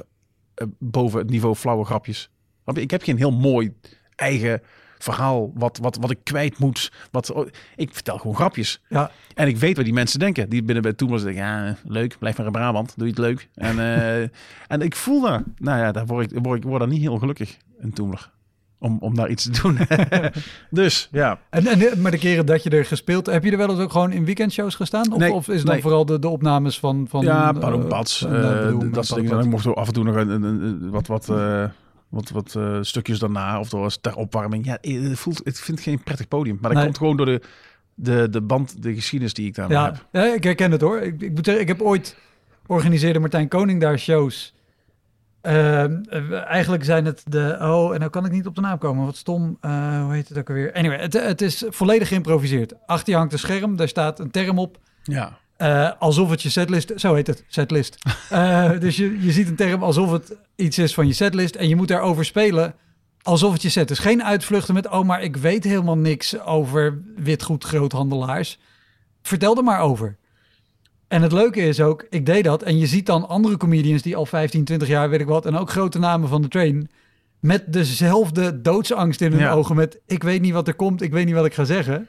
uh, 0.56 0.68
boven 0.80 1.20
het 1.20 1.30
niveau 1.30 1.56
flauwe 1.56 1.86
grapjes. 1.86 2.30
Ik 2.74 2.92
heb 2.92 3.04
geen 3.04 3.18
heel 3.18 3.32
mooi 3.32 3.74
eigen 4.16 4.62
verhaal 5.04 5.52
wat, 5.54 5.78
wat, 5.82 5.98
wat 6.02 6.12
ik 6.12 6.20
kwijt 6.24 6.58
moet. 6.58 6.92
Wat, 7.12 7.32
oh, 7.32 7.48
ik 7.76 7.94
vertel 7.94 8.18
gewoon 8.18 8.36
grapjes. 8.36 8.82
Ja. 8.90 9.12
En 9.34 9.48
ik 9.48 9.58
weet 9.58 9.76
wat 9.76 9.86
die 9.86 9.94
mensen 9.94 10.20
denken. 10.20 10.50
Die 10.50 10.64
binnen 10.64 10.84
bij 10.84 10.94
Toemers 10.94 11.24
denken, 11.24 11.44
ja, 11.44 11.76
leuk, 11.88 12.16
blijf 12.20 12.38
maar 12.38 12.46
in 12.46 12.52
Brabant. 12.52 12.94
Doe 12.96 13.06
je 13.06 13.12
het 13.12 13.22
leuk. 13.22 13.50
En, 13.56 13.78
uh, 13.78 14.22
en 14.74 14.82
ik 14.82 14.96
voel 14.96 15.22
daar, 15.22 15.44
nou 15.58 15.80
ja, 15.80 15.92
daar 15.92 16.06
word 16.06 16.32
ik, 16.32 16.40
word 16.42 16.58
ik 16.58 16.64
word 16.64 16.80
daar 16.80 16.90
niet 16.90 17.02
heel 17.02 17.18
gelukkig 17.18 17.58
in 17.80 17.94
Toemler. 17.94 18.32
Om, 18.80 18.98
om 19.00 19.16
daar 19.16 19.30
iets 19.30 19.44
te 19.44 19.62
doen. 19.62 19.78
dus, 20.70 21.10
ja. 21.12 21.40
En, 21.50 21.68
en, 21.68 22.02
maar 22.02 22.12
de 22.12 22.18
keren 22.18 22.46
dat 22.46 22.64
je 22.64 22.70
er 22.70 22.86
gespeeld... 22.86 23.26
Heb 23.26 23.44
je 23.44 23.52
er 23.52 23.58
wel 23.58 23.70
eens 23.70 23.80
ook 23.80 23.92
gewoon 23.92 24.12
in 24.12 24.26
weekendshows 24.26 24.76
gestaan? 24.76 25.12
Of, 25.12 25.18
nee, 25.18 25.32
of 25.32 25.48
is 25.48 25.58
het 25.58 25.68
dan 25.68 25.82
vooral 25.82 26.06
de, 26.06 26.20
de 26.20 26.28
opnames 26.28 26.80
van... 26.80 27.06
van 27.10 27.24
ja, 27.24 27.52
Padompats. 27.52 28.22
Uh, 28.22 28.32
uh, 28.32 28.92
dat 28.92 29.06
soort 29.06 29.22
dingen. 29.22 29.38
Dan 29.38 29.50
mocht 29.50 29.76
af 29.76 29.88
en 29.88 29.94
toe 29.94 30.04
nog 30.04 30.16
een, 30.16 30.30
een, 30.30 30.44
een 30.44 30.90
wat... 30.90 31.08
wat 31.08 31.30
wat, 32.14 32.30
wat 32.30 32.54
uh, 32.58 32.78
stukjes 32.82 33.20
daarna 33.20 33.60
of 33.60 33.70
door 33.70 33.80
was 33.80 33.98
ter 34.02 34.16
opwarming. 34.16 34.66
Ja, 34.66 34.78
het 34.82 35.20
voelt, 35.20 35.42
het 35.44 35.60
vindt 35.60 35.82
geen 35.82 36.04
prettig 36.04 36.28
podium. 36.28 36.58
Maar 36.62 36.70
dat 36.70 36.74
nee. 36.74 36.84
komt 36.84 36.98
gewoon 36.98 37.18
door 37.18 37.26
de, 37.26 37.42
de, 37.96 38.30
de 38.30 38.42
band, 38.42 38.84
de 38.84 38.94
geschiedenis 38.94 39.34
die 39.34 39.48
ik 39.48 39.56
daar 39.56 39.72
ja, 39.72 39.86
heb. 39.86 40.08
Ja, 40.12 40.34
ik 40.34 40.44
herken 40.44 40.72
het 40.72 40.82
hoor. 40.82 41.02
Ik, 41.02 41.22
ik 41.22 41.32
moet 41.34 41.46
zeggen, 41.46 41.64
ik 41.64 41.70
heb 41.70 41.82
ooit 41.82 42.16
organiseerde 42.68 43.20
Martijn 43.20 43.48
Koning 43.48 43.82
daar 43.82 44.00
shows. 44.00 44.54
Uh, 45.42 46.46
eigenlijk 46.48 46.84
zijn 46.84 47.06
het 47.06 47.24
de. 47.28 47.58
Oh, 47.62 47.94
en 47.94 48.00
nou 48.00 48.12
kan 48.12 48.26
ik 48.26 48.32
niet 48.32 48.48
op 48.48 48.56
de 48.56 48.62
naam 48.62 48.78
komen. 48.78 49.06
Wat 49.06 49.16
stom. 49.16 49.58
Uh, 49.62 50.04
hoe 50.04 50.14
heet 50.14 50.30
het 50.30 50.38
ook 50.38 50.50
alweer? 50.50 50.74
Anyway, 50.74 51.00
het, 51.00 51.14
het 51.14 51.42
is 51.42 51.64
volledig 51.68 52.08
geïmproviseerd. 52.08 52.74
Achter 52.86 53.10
je 53.10 53.18
hangt 53.18 53.34
een 53.34 53.40
scherm, 53.40 53.76
daar 53.76 53.88
staat 53.88 54.20
een 54.20 54.32
term 54.32 54.60
op. 54.60 54.78
Ja. 55.04 55.38
Uh, 55.64 55.92
alsof 56.00 56.30
het 56.30 56.42
je 56.42 56.50
setlist, 56.50 56.92
zo 56.96 57.14
heet 57.14 57.28
het, 57.28 57.44
setlist. 57.48 57.98
Uh, 58.32 58.72
dus 58.80 58.98
je, 58.98 59.22
je 59.22 59.32
ziet 59.32 59.48
een 59.48 59.56
term 59.56 59.84
alsof 59.84 60.12
het 60.12 60.36
iets 60.56 60.78
is 60.78 60.94
van 60.94 61.08
je 61.08 61.14
setlist 61.14 61.56
en 61.56 61.68
je 61.68 61.76
moet 61.76 61.88
daarover 61.88 62.26
spelen 62.26 62.76
alsof 63.22 63.54
het 63.54 63.62
je 63.62 63.70
set 63.70 63.92
is. 63.92 64.00
Geen 64.00 64.24
uitvluchten 64.24 64.74
met, 64.74 64.90
oh, 64.90 65.06
maar 65.06 65.22
ik 65.22 65.38
weet 65.38 65.64
helemaal 65.64 65.98
niks 65.98 66.40
over 66.40 67.02
witgoed 67.16 67.64
groothandelaars. 67.64 68.60
Vertel 69.22 69.58
er 69.58 69.64
maar 69.64 69.80
over. 69.80 70.18
En 71.08 71.22
het 71.22 71.32
leuke 71.32 71.62
is 71.62 71.82
ook, 71.82 72.06
ik 72.10 72.26
deed 72.26 72.44
dat 72.44 72.64
en 72.64 72.78
je 72.78 72.88
ziet 72.88 73.06
dan 73.06 73.28
andere 73.28 73.58
comedians 73.58 74.02
die 74.02 74.16
al 74.16 74.26
15, 74.26 74.64
20 74.64 74.88
jaar, 74.88 75.10
weet 75.10 75.22
ik 75.22 75.28
wat, 75.28 75.46
en 75.46 75.58
ook 75.58 75.70
grote 75.70 76.00
namen 76.00 76.30
van 76.30 76.42
de 76.42 76.48
train, 76.48 76.90
met 77.40 77.74
dezelfde 77.74 78.62
doodsangst 78.62 79.22
in 79.22 79.32
hun 79.32 79.42
ja. 79.42 79.52
ogen, 79.52 79.76
met 79.76 80.00
ik 80.08 80.24
weet 80.24 80.42
niet 80.42 80.54
wat 80.54 80.68
er 80.68 80.74
komt, 80.74 81.02
ik 81.02 81.12
weet 81.12 81.26
niet 81.26 81.36
wat 81.36 81.46
ik 81.46 81.54
ga 81.54 81.64
zeggen. 81.64 82.08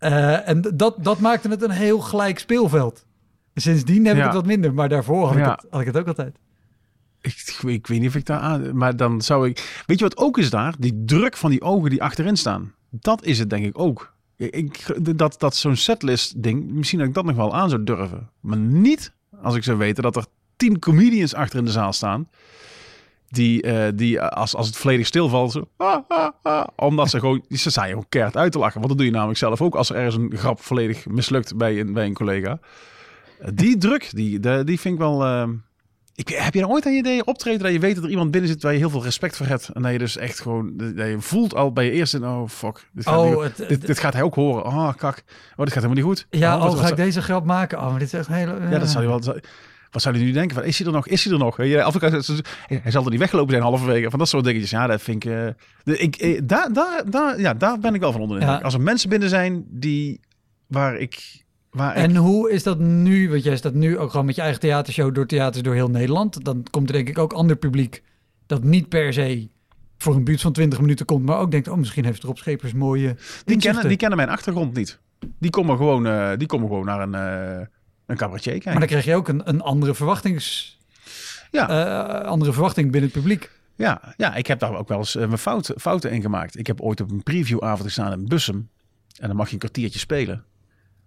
Uh, 0.00 0.48
en 0.48 0.62
dat, 0.74 1.04
dat 1.04 1.18
maakte 1.18 1.48
het 1.48 1.62
een 1.62 1.70
heel 1.70 2.00
gelijk 2.00 2.38
speelveld. 2.38 3.06
Sindsdien 3.54 4.06
heb 4.06 4.14
ja. 4.16 4.20
ik 4.20 4.26
het 4.26 4.34
wat 4.34 4.46
minder, 4.46 4.74
maar 4.74 4.88
daarvoor 4.88 5.26
had, 5.26 5.36
ja. 5.36 5.52
ik, 5.52 5.60
het, 5.60 5.66
had 5.70 5.80
ik 5.80 5.86
het 5.86 5.96
ook 5.96 6.06
altijd. 6.06 6.38
Ik, 7.20 7.58
ik, 7.66 7.86
weet 7.86 8.00
niet 8.00 8.08
of 8.08 8.14
ik 8.14 8.26
daar 8.26 8.40
aan... 8.40 8.76
Maar 8.76 8.96
dan 8.96 9.22
zou 9.22 9.48
ik... 9.48 9.82
Weet 9.86 9.98
je 9.98 10.04
wat 10.04 10.16
ook 10.16 10.38
is 10.38 10.50
daar? 10.50 10.74
Die 10.78 11.02
druk 11.04 11.36
van 11.36 11.50
die 11.50 11.62
ogen 11.62 11.90
die 11.90 12.02
achterin 12.02 12.36
staan. 12.36 12.74
Dat 12.90 13.24
is 13.24 13.38
het 13.38 13.50
denk 13.50 13.64
ik 13.64 13.78
ook. 13.78 14.14
Ik, 14.36 14.98
dat 15.16 15.36
dat 15.38 15.56
zo'n 15.56 15.76
setlist 15.76 16.42
ding, 16.42 16.70
misschien 16.70 16.98
dat 16.98 17.08
ik 17.08 17.14
dat 17.14 17.24
nog 17.24 17.36
wel 17.36 17.54
aan 17.54 17.68
zou 17.68 17.84
durven. 17.84 18.30
Maar 18.40 18.58
niet 18.58 19.12
als 19.42 19.54
ik 19.54 19.64
zou 19.64 19.78
weten 19.78 20.02
dat 20.02 20.16
er 20.16 20.26
tien 20.56 20.78
comedians 20.78 21.34
achter 21.34 21.58
in 21.58 21.64
de 21.64 21.70
zaal 21.70 21.92
staan. 21.92 22.28
Die, 23.30 23.66
uh, 23.66 23.86
die 23.94 24.20
als, 24.20 24.54
als 24.54 24.66
het 24.66 24.76
volledig 24.76 25.06
stilvalt, 25.06 25.52
zo, 25.52 25.68
ah, 25.76 25.98
ah, 26.08 26.28
ah, 26.42 26.66
omdat 26.76 27.10
ze 27.10 27.18
gewoon, 27.18 27.44
ze 27.50 27.70
zijn 27.70 27.88
gewoon 27.88 28.06
keihard 28.08 28.36
uit 28.36 28.52
te 28.52 28.58
lachen. 28.58 28.74
Want 28.76 28.88
dat 28.88 28.96
doe 28.96 29.06
je 29.06 29.12
namelijk 29.12 29.38
zelf 29.38 29.60
ook 29.62 29.74
als 29.74 29.90
er 29.90 29.96
ergens 29.96 30.14
een 30.14 30.32
grap 30.36 30.60
volledig 30.60 31.06
mislukt 31.06 31.56
bij 31.56 31.80
een, 31.80 31.92
bij 31.92 32.04
een 32.04 32.14
collega. 32.14 32.58
Uh, 33.40 33.48
die 33.54 33.76
druk, 33.86 34.10
die, 34.14 34.40
die, 34.40 34.64
die 34.64 34.80
vind 34.80 34.94
ik 34.94 35.00
wel, 35.00 35.26
uh, 35.26 35.48
Ik, 36.14 36.28
heb 36.28 36.54
je 36.54 36.60
nou 36.60 36.72
ooit 36.72 36.86
aan 36.86 36.92
je 36.92 36.98
idee 36.98 37.24
optreden 37.24 37.62
dat 37.62 37.72
je 37.72 37.78
weet 37.78 37.94
dat 37.94 38.04
er 38.04 38.10
iemand 38.10 38.30
binnen 38.30 38.50
zit 38.50 38.62
waar 38.62 38.72
je 38.72 38.78
heel 38.78 38.90
veel 38.90 39.02
respect 39.04 39.36
voor 39.36 39.46
hebt? 39.46 39.68
En 39.68 39.82
dat 39.82 39.92
je 39.92 39.98
dus 39.98 40.16
echt 40.16 40.40
gewoon, 40.40 40.72
dat 40.76 41.06
je 41.06 41.16
voelt 41.18 41.54
al 41.54 41.72
bij 41.72 41.84
je 41.84 41.90
eerste, 41.90 42.18
oh 42.18 42.48
fuck, 42.48 42.88
dit 42.92 43.08
gaat, 43.08 43.18
Oh, 43.18 43.42
niet- 43.42 43.68
dit, 43.68 43.86
dit 43.86 43.98
gaat 43.98 44.12
hij 44.12 44.22
ook 44.22 44.34
horen. 44.34 44.64
Oh 44.64 44.92
kak, 44.96 45.22
oh 45.56 45.64
dit 45.64 45.72
gaat 45.72 45.82
helemaal 45.82 45.94
niet 45.94 46.04
goed. 46.04 46.26
Ja, 46.30 46.56
oh, 46.56 46.64
oh, 46.64 46.78
ga 46.78 46.88
ik 46.88 46.96
deze 46.96 47.22
grap 47.22 47.44
maken? 47.44 47.78
Oh, 47.78 47.90
maar 47.90 47.98
dit 47.98 48.12
is 48.12 48.18
echt 48.18 48.28
hele... 48.28 48.56
Ja, 48.70 48.78
dat 48.78 48.88
zou 48.88 49.02
je 49.04 49.08
wel. 49.08 49.36
Wat 49.90 50.02
zou 50.02 50.16
hij 50.16 50.24
nu 50.24 50.32
denken? 50.32 50.56
Van, 50.56 50.64
is 50.64 50.78
hij 50.78 50.86
er 50.86 50.92
nog? 50.92 51.06
Is 51.06 51.24
hij 51.24 51.32
er 51.32 51.38
nog? 51.38 51.62
Je, 51.62 51.82
af 51.82 51.94
en 51.94 52.22
toe, 52.22 52.42
hij 52.66 52.90
zal 52.90 53.04
er 53.04 53.10
niet 53.10 53.18
weggelopen 53.18 53.50
zijn 53.50 53.62
halverwege. 53.62 54.10
Van 54.10 54.18
dat 54.18 54.28
soort 54.28 54.44
dingetjes. 54.44 54.70
Ja, 54.70 54.86
dat 54.86 55.02
vind 55.02 55.24
ik. 55.24 55.30
eh, 55.30 55.46
de, 55.84 55.98
ik 55.98 56.16
eh, 56.16 56.40
daar, 56.44 56.72
daar, 56.72 57.10
daar, 57.10 57.40
ja, 57.40 57.54
daar 57.54 57.78
ben 57.78 57.94
ik 57.94 58.00
wel 58.00 58.12
van 58.12 58.20
onder 58.20 58.40
Ja. 58.40 58.56
Als 58.56 58.74
er 58.74 58.80
mensen 58.80 59.08
binnen 59.08 59.28
zijn 59.28 59.64
die 59.68 60.20
waar 60.66 60.96
ik. 60.96 61.44
Waar 61.70 61.96
ik 61.96 62.02
En 62.02 62.16
hoe 62.16 62.50
is 62.50 62.62
dat 62.62 62.78
nu? 62.78 63.30
Want 63.30 63.42
jij 63.42 63.56
staat 63.56 63.74
nu 63.74 63.98
ook 63.98 64.10
gewoon 64.10 64.26
met 64.26 64.34
je 64.34 64.40
eigen 64.42 64.60
theatershow 64.60 65.14
door 65.14 65.26
theaters 65.26 65.62
door 65.62 65.74
heel 65.74 65.90
Nederland. 65.90 66.44
Dan 66.44 66.64
komt 66.70 66.88
er 66.88 66.94
denk 66.94 67.08
ik 67.08 67.18
ook 67.18 67.32
ander 67.32 67.56
publiek 67.56 68.02
dat 68.46 68.64
niet 68.64 68.88
per 68.88 69.12
se 69.12 69.48
voor 69.98 70.14
een 70.14 70.24
buurt 70.24 70.40
van 70.40 70.52
20 70.52 70.80
minuten 70.80 71.06
komt, 71.06 71.24
maar 71.24 71.38
ook 71.38 71.50
denkt, 71.50 71.68
oh, 71.68 71.76
misschien 71.76 72.04
heeft 72.04 72.22
Rob 72.22 72.36
Schepers 72.36 72.72
mooie 72.72 73.00
die, 73.02 73.14
inzichten. 73.14 73.60
kennen, 73.60 73.88
die 73.88 73.96
kennen 73.96 74.16
mijn 74.16 74.28
achtergrond 74.28 74.74
niet. 74.76 74.98
Die 75.38 75.50
komen 75.50 75.76
gewoon, 75.76 76.06
eh, 76.06 76.30
die 76.36 76.46
komen 76.46 76.68
gewoon 76.68 76.84
naar 76.84 77.00
een, 77.00 77.68
een 78.08 78.16
cabaretier 78.16 78.52
kijken. 78.52 78.70
Maar 78.70 78.78
dan 78.80 78.88
krijg 78.88 79.04
je 79.04 79.14
ook 79.14 79.28
een, 79.28 79.48
een 79.48 79.60
andere, 79.60 79.94
verwachtings, 79.94 80.78
Ja. 81.50 81.68
eh, 82.20 82.26
andere 82.28 82.52
verwachting 82.52 82.90
binnen 82.90 83.10
het 83.10 83.18
publiek. 83.20 83.50
Ja, 83.76 84.14
ja, 84.16 84.34
ik 84.34 84.46
heb 84.46 84.58
daar 84.58 84.74
ook 84.76 84.88
wel 84.88 84.98
eens 84.98 85.16
eh, 85.16 85.26
mijn 85.26 85.38
fout, 85.38 85.72
fouten 85.76 86.10
in 86.10 86.20
gemaakt. 86.22 86.58
Ik 86.58 86.66
heb 86.66 86.80
ooit 86.80 87.00
op 87.00 87.10
een 87.10 87.22
previewavond 87.22 87.82
gestaan 87.82 88.12
in 88.12 88.28
Bussum. 88.28 88.68
En 89.18 89.26
dan 89.28 89.36
mag 89.36 89.46
je 89.46 89.52
een 89.52 89.58
kwartiertje 89.58 89.98
spelen. 89.98 90.44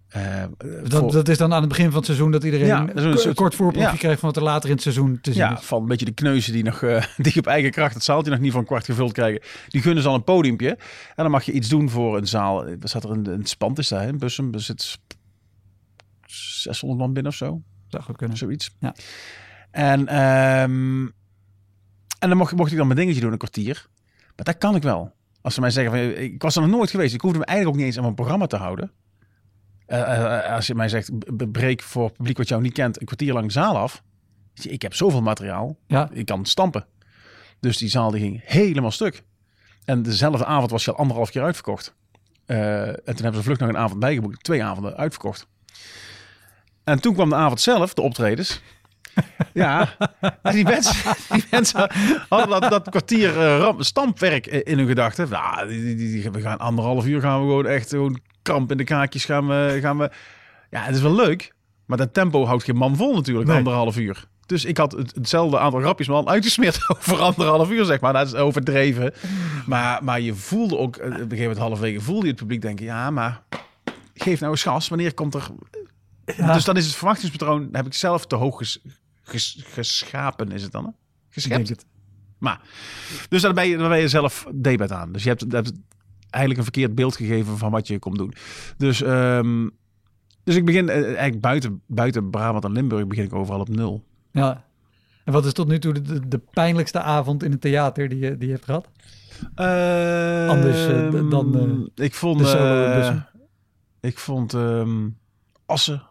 Eh, 0.07 0.43
Dat, 0.83 0.99
voor- 0.99 1.11
dat 1.11 1.27
is 1.29 1.37
dan 1.37 1.53
aan 1.53 1.59
het 1.59 1.69
begin 1.69 1.85
van 1.85 1.95
het 1.95 2.05
seizoen 2.05 2.31
dat 2.31 2.43
iedereen 2.43 2.67
Ja, 2.67 2.85
dat 2.85 2.95
is 2.97 3.03
een 3.03 3.17
soort- 3.17 3.35
kort 3.35 3.55
voorproefje 3.55 3.89
ja. 3.91 3.95
krijgt 3.95 4.19
van 4.19 4.29
wat 4.29 4.37
er 4.37 4.43
later 4.43 4.65
in 4.69 4.73
het 4.75 4.81
seizoen 4.83 5.19
te 5.21 5.31
zien 5.33 5.41
Ja, 5.41 5.57
is. 5.57 5.65
van 5.65 5.81
een 5.81 5.87
beetje 5.87 6.05
de 6.05 6.11
kneuzen 6.11 6.53
die 6.53 6.63
nog 6.63 6.83
eh, 6.83 7.03
die 7.17 7.37
op 7.37 7.47
eigen 7.47 7.71
kracht 7.71 7.93
het 7.93 8.03
zaaltje 8.03 8.31
nog 8.31 8.39
niet 8.39 8.51
van 8.51 8.65
kwart 8.65 8.85
gevuld 8.85 9.11
krijgen. 9.13 9.41
Die 9.69 9.81
gunnen 9.81 10.03
ze 10.03 10.09
al 10.09 10.15
een 10.15 10.23
podiumpje. 10.23 10.69
En 10.69 10.77
dan 11.15 11.31
mag 11.31 11.43
je 11.43 11.51
iets 11.51 11.69
doen 11.69 11.89
voor 11.89 12.17
een 12.17 12.27
zaal. 12.27 12.65
Er 12.67 12.77
zat 12.83 13.03
er 13.03 13.09
een, 13.11 13.25
een 13.33 13.45
spand 13.45 13.79
is 13.79 13.87
daar, 13.87 14.07
in 14.07 14.17
Bussum. 14.17 14.53
Er 14.53 14.59
zit 14.61 14.99
600 16.61 16.99
man 16.99 17.13
binnen 17.13 17.31
of 17.31 17.37
zo. 17.37 17.61
Zou 17.87 18.03
goed 18.03 18.17
kunnen. 18.17 18.37
Zoiets. 18.37 18.75
Ja. 18.79 18.95
En, 19.71 20.07
ehm, 20.07 21.05
en 22.19 22.29
dan 22.29 22.37
mocht, 22.37 22.55
mocht 22.55 22.71
ik 22.71 22.77
dan 22.77 22.87
mijn 22.87 22.99
dingetje 22.99 23.21
doen, 23.21 23.31
een 23.31 23.37
kwartier. 23.37 23.87
Maar 24.35 24.45
dat 24.45 24.57
kan 24.57 24.75
ik 24.75 24.83
wel. 24.83 25.13
Als 25.41 25.53
ze 25.53 25.61
mij 25.61 25.69
zeggen, 25.69 25.91
van, 25.91 26.23
ik 26.23 26.41
was 26.41 26.55
er 26.55 26.61
nog 26.61 26.71
nooit 26.71 26.89
geweest. 26.89 27.13
Ik 27.13 27.21
hoefde 27.21 27.39
me 27.39 27.45
eigenlijk 27.45 27.75
ook 27.77 27.83
niet 27.83 27.89
eens 27.89 27.97
aan 27.97 28.03
mijn 28.03 28.15
programma 28.15 28.47
te 28.47 28.55
houden. 28.55 28.91
Eh, 29.85 30.45
eh, 30.45 30.53
als 30.55 30.67
je 30.67 30.75
mij 30.75 30.89
zegt, 30.89 31.11
breek 31.51 31.81
voor 31.81 32.03
het 32.03 32.17
publiek 32.17 32.37
wat 32.37 32.47
jou 32.47 32.61
niet 32.61 32.73
kent 32.73 32.99
een 32.99 33.05
kwartier 33.05 33.33
lang 33.33 33.45
de 33.45 33.51
zaal 33.51 33.77
af. 33.77 34.03
Ik 34.61 34.81
heb 34.81 34.93
zoveel 34.93 35.21
materiaal, 35.21 35.77
Ja, 35.87 36.09
ik 36.13 36.25
kan 36.25 36.45
stampen. 36.45 36.85
Dus 37.59 37.77
die 37.77 37.89
zaal 37.89 38.11
die 38.11 38.21
ging 38.21 38.41
helemaal 38.43 38.91
stuk. 38.91 39.23
En 39.85 40.01
dezelfde 40.01 40.45
avond 40.45 40.71
was 40.71 40.85
je 40.85 40.91
al 40.91 40.97
anderhalf 40.97 41.29
keer 41.29 41.43
uitverkocht. 41.43 41.95
Eh, 42.45 42.87
en 42.87 42.95
toen 42.95 43.15
hebben 43.15 43.35
ze 43.35 43.43
vlug 43.43 43.59
nog 43.59 43.69
een 43.69 43.77
avond 43.77 43.99
bijgeboekt. 43.99 44.43
Twee 44.43 44.63
avonden 44.63 44.97
uitverkocht. 44.97 45.47
En 46.83 47.01
toen 47.01 47.13
kwam 47.13 47.29
de 47.29 47.35
avond 47.35 47.61
zelf, 47.61 47.93
de 47.93 48.01
optredens. 48.01 48.61
ja, 49.53 49.95
en 50.41 50.53
die 50.53 50.63
mensen, 50.63 51.15
die 51.29 51.43
mensen 51.51 51.89
hadden 52.29 52.59
dat, 52.61 52.71
dat 52.71 52.89
kwartier 52.89 53.41
eh, 53.41 53.73
stampwerk 53.77 54.47
eh, 54.47 54.59
in 54.63 54.77
hun 54.77 54.87
gedachten. 54.87 55.29
Nou, 55.29 55.67
die, 55.67 55.83
die, 55.83 55.95
die- 55.95 56.31
we 56.31 56.41
gaan 56.41 56.57
anderhalf 56.57 57.05
uur 57.05 57.21
gaan 57.21 57.39
we 57.39 57.45
gewoon 57.47 57.65
echt 57.67 57.89
gewoon 57.89 58.19
kramp 58.41 58.71
in 58.71 58.77
de 58.77 58.83
kaakjes 58.83 59.25
gaan 59.25 59.47
we, 59.47 59.77
gaan 59.81 59.97
we. 59.97 60.11
Ja, 60.69 60.81
het 60.81 60.95
is 60.95 61.01
wel 61.01 61.15
leuk. 61.15 61.53
Maar 61.85 61.97
dat 61.97 62.13
tempo 62.13 62.45
houdt 62.45 62.63
geen 62.63 62.75
man 62.75 62.95
vol 62.95 63.13
natuurlijk, 63.15 63.47
Nee. 63.47 63.57
anderhalf 63.57 63.97
uur. 63.97 64.25
Dus 64.45 64.65
ik 64.65 64.77
had 64.77 64.91
het, 64.91 65.15
hetzelfde 65.15 65.59
aantal 65.59 65.79
grapjes 65.79 66.07
maar 66.07 66.17
al 66.17 66.29
uitgesmeerd 66.29 66.85
over 66.97 67.19
anderhalf 67.19 67.69
uur, 67.69 67.85
zeg 67.85 67.99
maar. 67.99 68.13
Dat 68.13 68.27
is 68.27 68.35
overdreven. 68.35 69.13
Maar, 69.65 70.03
maar 70.03 70.19
je 70.21 70.33
voelde 70.33 70.77
ook, 70.77 70.95
eh, 70.95 71.05
op 71.05 71.11
een 71.11 71.17
gegeven 71.19 71.39
moment 71.39 71.57
halverwege 71.59 72.01
voelde 72.01 72.23
je 72.25 72.31
het 72.31 72.39
publiek 72.41 72.61
denken... 72.61 72.85
ja, 72.85 73.09
maar 73.09 73.41
geef 74.13 74.39
nou 74.39 74.51
eens 74.51 74.63
gas. 74.63 74.87
Wanneer 74.87 75.13
komt 75.13 75.33
er... 75.33 75.47
Ja. 76.25 76.53
Dus 76.53 76.63
dan 76.65 76.77
is 76.77 76.85
het 76.85 76.95
verwachtingspatroon, 76.95 77.69
heb 77.71 77.85
ik 77.85 77.93
zelf 77.93 78.27
te 78.27 78.35
hoog 78.35 78.57
ges- 78.57 78.79
ges- 79.21 79.63
geschapen, 79.67 80.51
is 80.51 80.63
het 80.63 80.71
dan? 80.71 80.85
Hè? 80.85 80.91
Geschept? 81.29 81.69
het. 81.69 81.85
Maar, 82.37 82.61
dus 83.29 83.41
dan 83.41 83.53
ben 83.53 83.67
je, 83.67 83.77
dan 83.77 83.89
ben 83.89 83.99
je 83.99 84.07
zelf 84.07 84.47
debet 84.53 84.91
aan. 84.91 85.11
Dus 85.11 85.23
je 85.23 85.29
hebt, 85.29 85.53
eigenlijk 86.29 86.57
een 86.57 86.63
verkeerd 86.63 86.95
beeld 86.95 87.15
gegeven 87.15 87.57
van 87.57 87.71
wat 87.71 87.87
je 87.87 87.99
komt 87.99 88.17
doen. 88.17 88.33
Dus, 88.77 89.01
ehm, 89.01 89.67
dus 90.43 90.55
ik 90.55 90.65
begin 90.65 90.89
eh, 90.89 91.03
eigenlijk 91.03 91.41
buiten, 91.41 91.81
buiten 91.87 92.29
Brabant 92.29 92.63
en 92.63 92.71
Limburg 92.71 93.07
begin 93.07 93.23
ik 93.23 93.33
overal 93.33 93.59
op 93.59 93.69
nul. 93.69 94.03
Ja. 94.31 94.65
En 95.25 95.33
wat 95.33 95.45
is 95.45 95.53
tot 95.53 95.67
nu 95.67 95.79
toe 95.79 95.93
de, 95.93 96.01
de, 96.01 96.27
de 96.27 96.37
pijnlijkste 96.37 97.01
avond 97.01 97.43
in 97.43 97.51
het 97.51 97.61
theater 97.61 98.09
die 98.09 98.19
je, 98.19 98.37
die 98.37 98.47
je 98.47 98.53
hebt 98.53 98.65
gehad? 98.65 98.87
Anders, 100.49 100.87
eh, 100.87 101.29
dan, 101.29 101.55
eh, 101.55 101.61
Ehm, 101.61 101.81
ik 101.95 102.15
vond, 102.15 102.39
ik 103.99 104.19
vond 104.19 104.53
ehm, 104.53 105.09
Assen. 105.65 106.03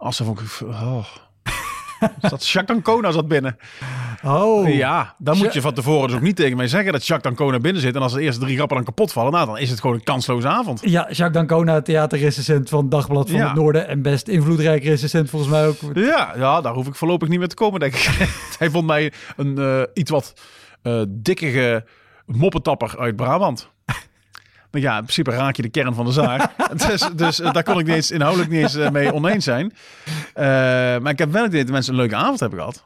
Assen 0.00 0.24
vond 0.26 0.40
ik. 0.40 0.46
Oh. 0.66 1.04
zat 2.30 2.48
Jacques 2.48 2.76
Ancona 2.76 3.10
zat 3.10 3.28
binnen. 3.28 3.56
Oh, 4.24 4.74
Ja, 4.74 5.14
dan 5.18 5.36
moet 5.38 5.52
je 5.52 5.60
van 5.60 5.74
tevoren 5.74 6.06
dus 6.08 6.16
ook 6.16 6.22
niet 6.22 6.36
tegen 6.36 6.56
mij 6.56 6.68
zeggen 6.68 6.92
dat 6.92 7.06
Jacques 7.06 7.32
Ancona 7.32 7.58
binnen 7.58 7.82
zit. 7.82 7.94
En 7.94 8.02
als 8.02 8.12
de 8.12 8.20
eerste 8.20 8.40
drie 8.40 8.54
grappen 8.56 8.76
dan 8.76 8.84
kapot 8.84 9.12
vallen, 9.12 9.32
nou, 9.32 9.46
dan 9.46 9.58
is 9.58 9.70
het 9.70 9.80
gewoon 9.80 9.96
een 9.96 10.02
kansloze 10.02 10.48
avond. 10.48 10.80
Ja, 10.82 11.06
Jacques 11.10 11.32
Dancona, 11.32 11.82
theaterrecensent 11.82 12.68
van 12.68 12.88
Dagblad 12.88 13.30
van 13.30 13.38
Ja. 13.38 13.46
het 13.46 13.54
Noorden. 13.56 13.88
En 13.88 14.02
best 14.02 14.28
invloedrijk 14.28 14.84
recensent 14.84 15.30
volgens 15.30 15.50
mij 15.50 15.66
ook. 15.66 15.76
Ja, 15.94 16.32
ja, 16.36 16.60
daar 16.60 16.72
hoef 16.74 16.86
ik 16.86 16.94
voorlopig 16.94 17.28
niet 17.28 17.38
meer 17.38 17.48
te 17.48 17.54
komen, 17.54 17.80
denk 17.80 17.94
ik. 17.94 18.28
Hij 18.58 18.70
vond 18.70 18.86
mij 18.86 19.12
een 19.36 19.58
eh, 19.58 19.82
iets 19.94 20.10
wat 20.10 20.32
eh 20.82 21.02
dikkige 21.08 21.84
moppetapper 22.26 22.94
uit 22.98 23.16
Brabant. 23.16 23.70
Maar 24.70 24.80
ja, 24.80 24.96
in 24.96 25.02
principe 25.02 25.30
raak 25.30 25.56
je 25.56 25.62
de 25.62 25.68
kern 25.68 25.94
van 25.94 26.04
de 26.04 26.12
zaak. 26.12 26.50
dus 26.88 27.08
dus 27.14 27.40
eh, 27.40 27.52
daar 27.52 27.62
kon 27.62 27.78
ik 27.78 27.86
niet 27.86 27.94
eens, 27.94 28.10
inhoudelijk 28.10 28.50
niet 28.50 28.60
eens 28.60 28.74
eh, 28.74 28.90
mee 28.90 29.12
oneens 29.12 29.44
zijn. 29.44 29.72
Eh, 30.34 30.44
maar 30.98 31.10
ik 31.10 31.18
heb 31.18 31.32
wel 31.32 31.42
het 31.42 31.50
idee 31.50 31.64
dat 31.64 31.72
mensen 31.72 31.92
een 31.92 31.98
leuke 31.98 32.16
avond 32.16 32.40
hebben 32.40 32.58
gehad. 32.58 32.84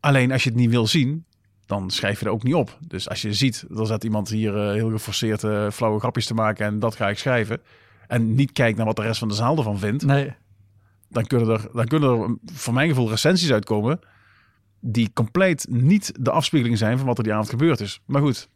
Alleen 0.00 0.32
als 0.32 0.42
je 0.42 0.50
het 0.50 0.58
niet 0.58 0.70
wil 0.70 0.86
zien, 0.86 1.24
dan 1.66 1.90
schrijf 1.90 2.20
je 2.20 2.26
er 2.26 2.32
ook 2.32 2.42
niet 2.42 2.54
op. 2.54 2.78
Dus 2.80 3.08
als 3.08 3.22
je 3.22 3.34
ziet, 3.34 3.64
dan 3.68 3.86
zat 3.86 4.04
iemand 4.04 4.28
hier 4.28 4.54
heel 4.72 4.90
geforceerd 4.90 5.40
flauwe 5.74 5.98
grapjes 5.98 6.26
te 6.26 6.34
maken 6.34 6.66
en 6.66 6.78
dat 6.78 6.96
ga 6.96 7.08
ik 7.08 7.18
schrijven. 7.18 7.60
En 8.06 8.34
niet 8.34 8.52
kijkt 8.52 8.76
naar 8.76 8.86
wat 8.86 8.96
de 8.96 9.02
rest 9.02 9.18
van 9.18 9.28
de 9.28 9.34
zaal 9.34 9.56
ervan 9.56 9.78
vindt 9.78 10.04
Nee, 10.04 10.32
dan 11.08 11.26
kunnen 11.26 11.48
er, 11.48 11.68
dan 11.72 11.86
kunnen 11.86 12.10
er 12.10 12.36
voor 12.52 12.74
mijn 12.74 12.88
gevoel 12.88 13.08
recensies 13.08 13.52
uitkomen 13.52 14.00
die 14.80 15.10
compleet 15.12 15.66
niet 15.68 16.12
de 16.20 16.30
afspiegeling 16.30 16.78
zijn 16.78 16.98
van 16.98 17.06
wat 17.06 17.18
er 17.18 17.24
die 17.24 17.32
avond 17.32 17.48
gebeurd 17.48 17.80
is. 17.80 18.00
Maar 18.06 18.22
goed. 18.22 18.48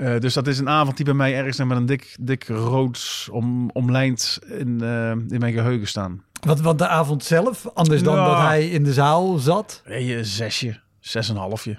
Eh, 0.00 0.18
dus 0.18 0.34
dat 0.34 0.46
is 0.46 0.58
een 0.58 0.68
avond 0.68 0.96
die 0.96 1.04
bij 1.04 1.14
mij 1.14 1.34
ergens 1.34 1.58
met 1.58 1.76
een 1.76 1.86
dik, 1.86 2.16
dik 2.20 2.44
rood 2.48 3.28
om, 3.30 3.70
omlijnd 3.70 4.38
in, 4.58 4.80
eh, 4.80 5.10
in 5.10 5.38
mijn 5.38 5.52
geheugen 5.52 5.88
staan. 5.88 6.22
want, 6.46 6.60
want 6.60 6.78
de 6.78 6.88
avond 6.88 7.24
zelf, 7.24 7.66
anders 7.74 8.02
dan 8.02 8.16
dat 8.16 8.38
hij 8.38 8.68
in 8.68 8.84
de 8.84 8.92
zaal 8.92 9.38
zat. 9.38 9.82
Een 9.84 10.24
zesje, 10.24 10.80
zes 11.00 11.28
en 11.28 11.34
een 11.34 11.40
halfje. 11.40 11.78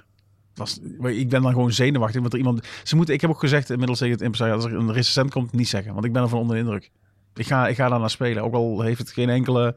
Was, 0.55 0.79
ik 1.03 1.29
ben 1.29 1.41
dan 1.41 1.51
gewoon 1.51 1.71
zenuwachtig. 1.71 2.21
Want 2.21 2.33
er 2.33 2.39
iemand, 2.39 2.67
ze 2.83 2.95
moeten, 2.95 3.13
ik 3.13 3.21
heb 3.21 3.29
ook 3.29 3.39
gezegd 3.39 3.69
inmiddels 3.69 3.99
tegen 3.99 4.13
het 4.13 4.23
impresario, 4.23 4.55
als 4.55 4.65
er 4.65 4.73
een 4.73 4.93
recensent 4.93 5.31
komt, 5.31 5.51
niet 5.53 5.69
zeggen. 5.69 5.93
Want 5.93 6.05
ik 6.05 6.13
ben 6.13 6.21
ervan 6.21 6.39
onder 6.39 6.55
de 6.55 6.61
indruk. 6.61 6.91
Ik 7.33 7.47
ga, 7.47 7.67
ik 7.67 7.75
ga 7.75 7.89
daar 7.89 7.99
naar 7.99 8.09
spelen. 8.09 8.43
Ook 8.43 8.53
al 8.53 8.81
heeft 8.81 8.99
het 8.99 9.11
geen 9.11 9.29
enkele 9.29 9.75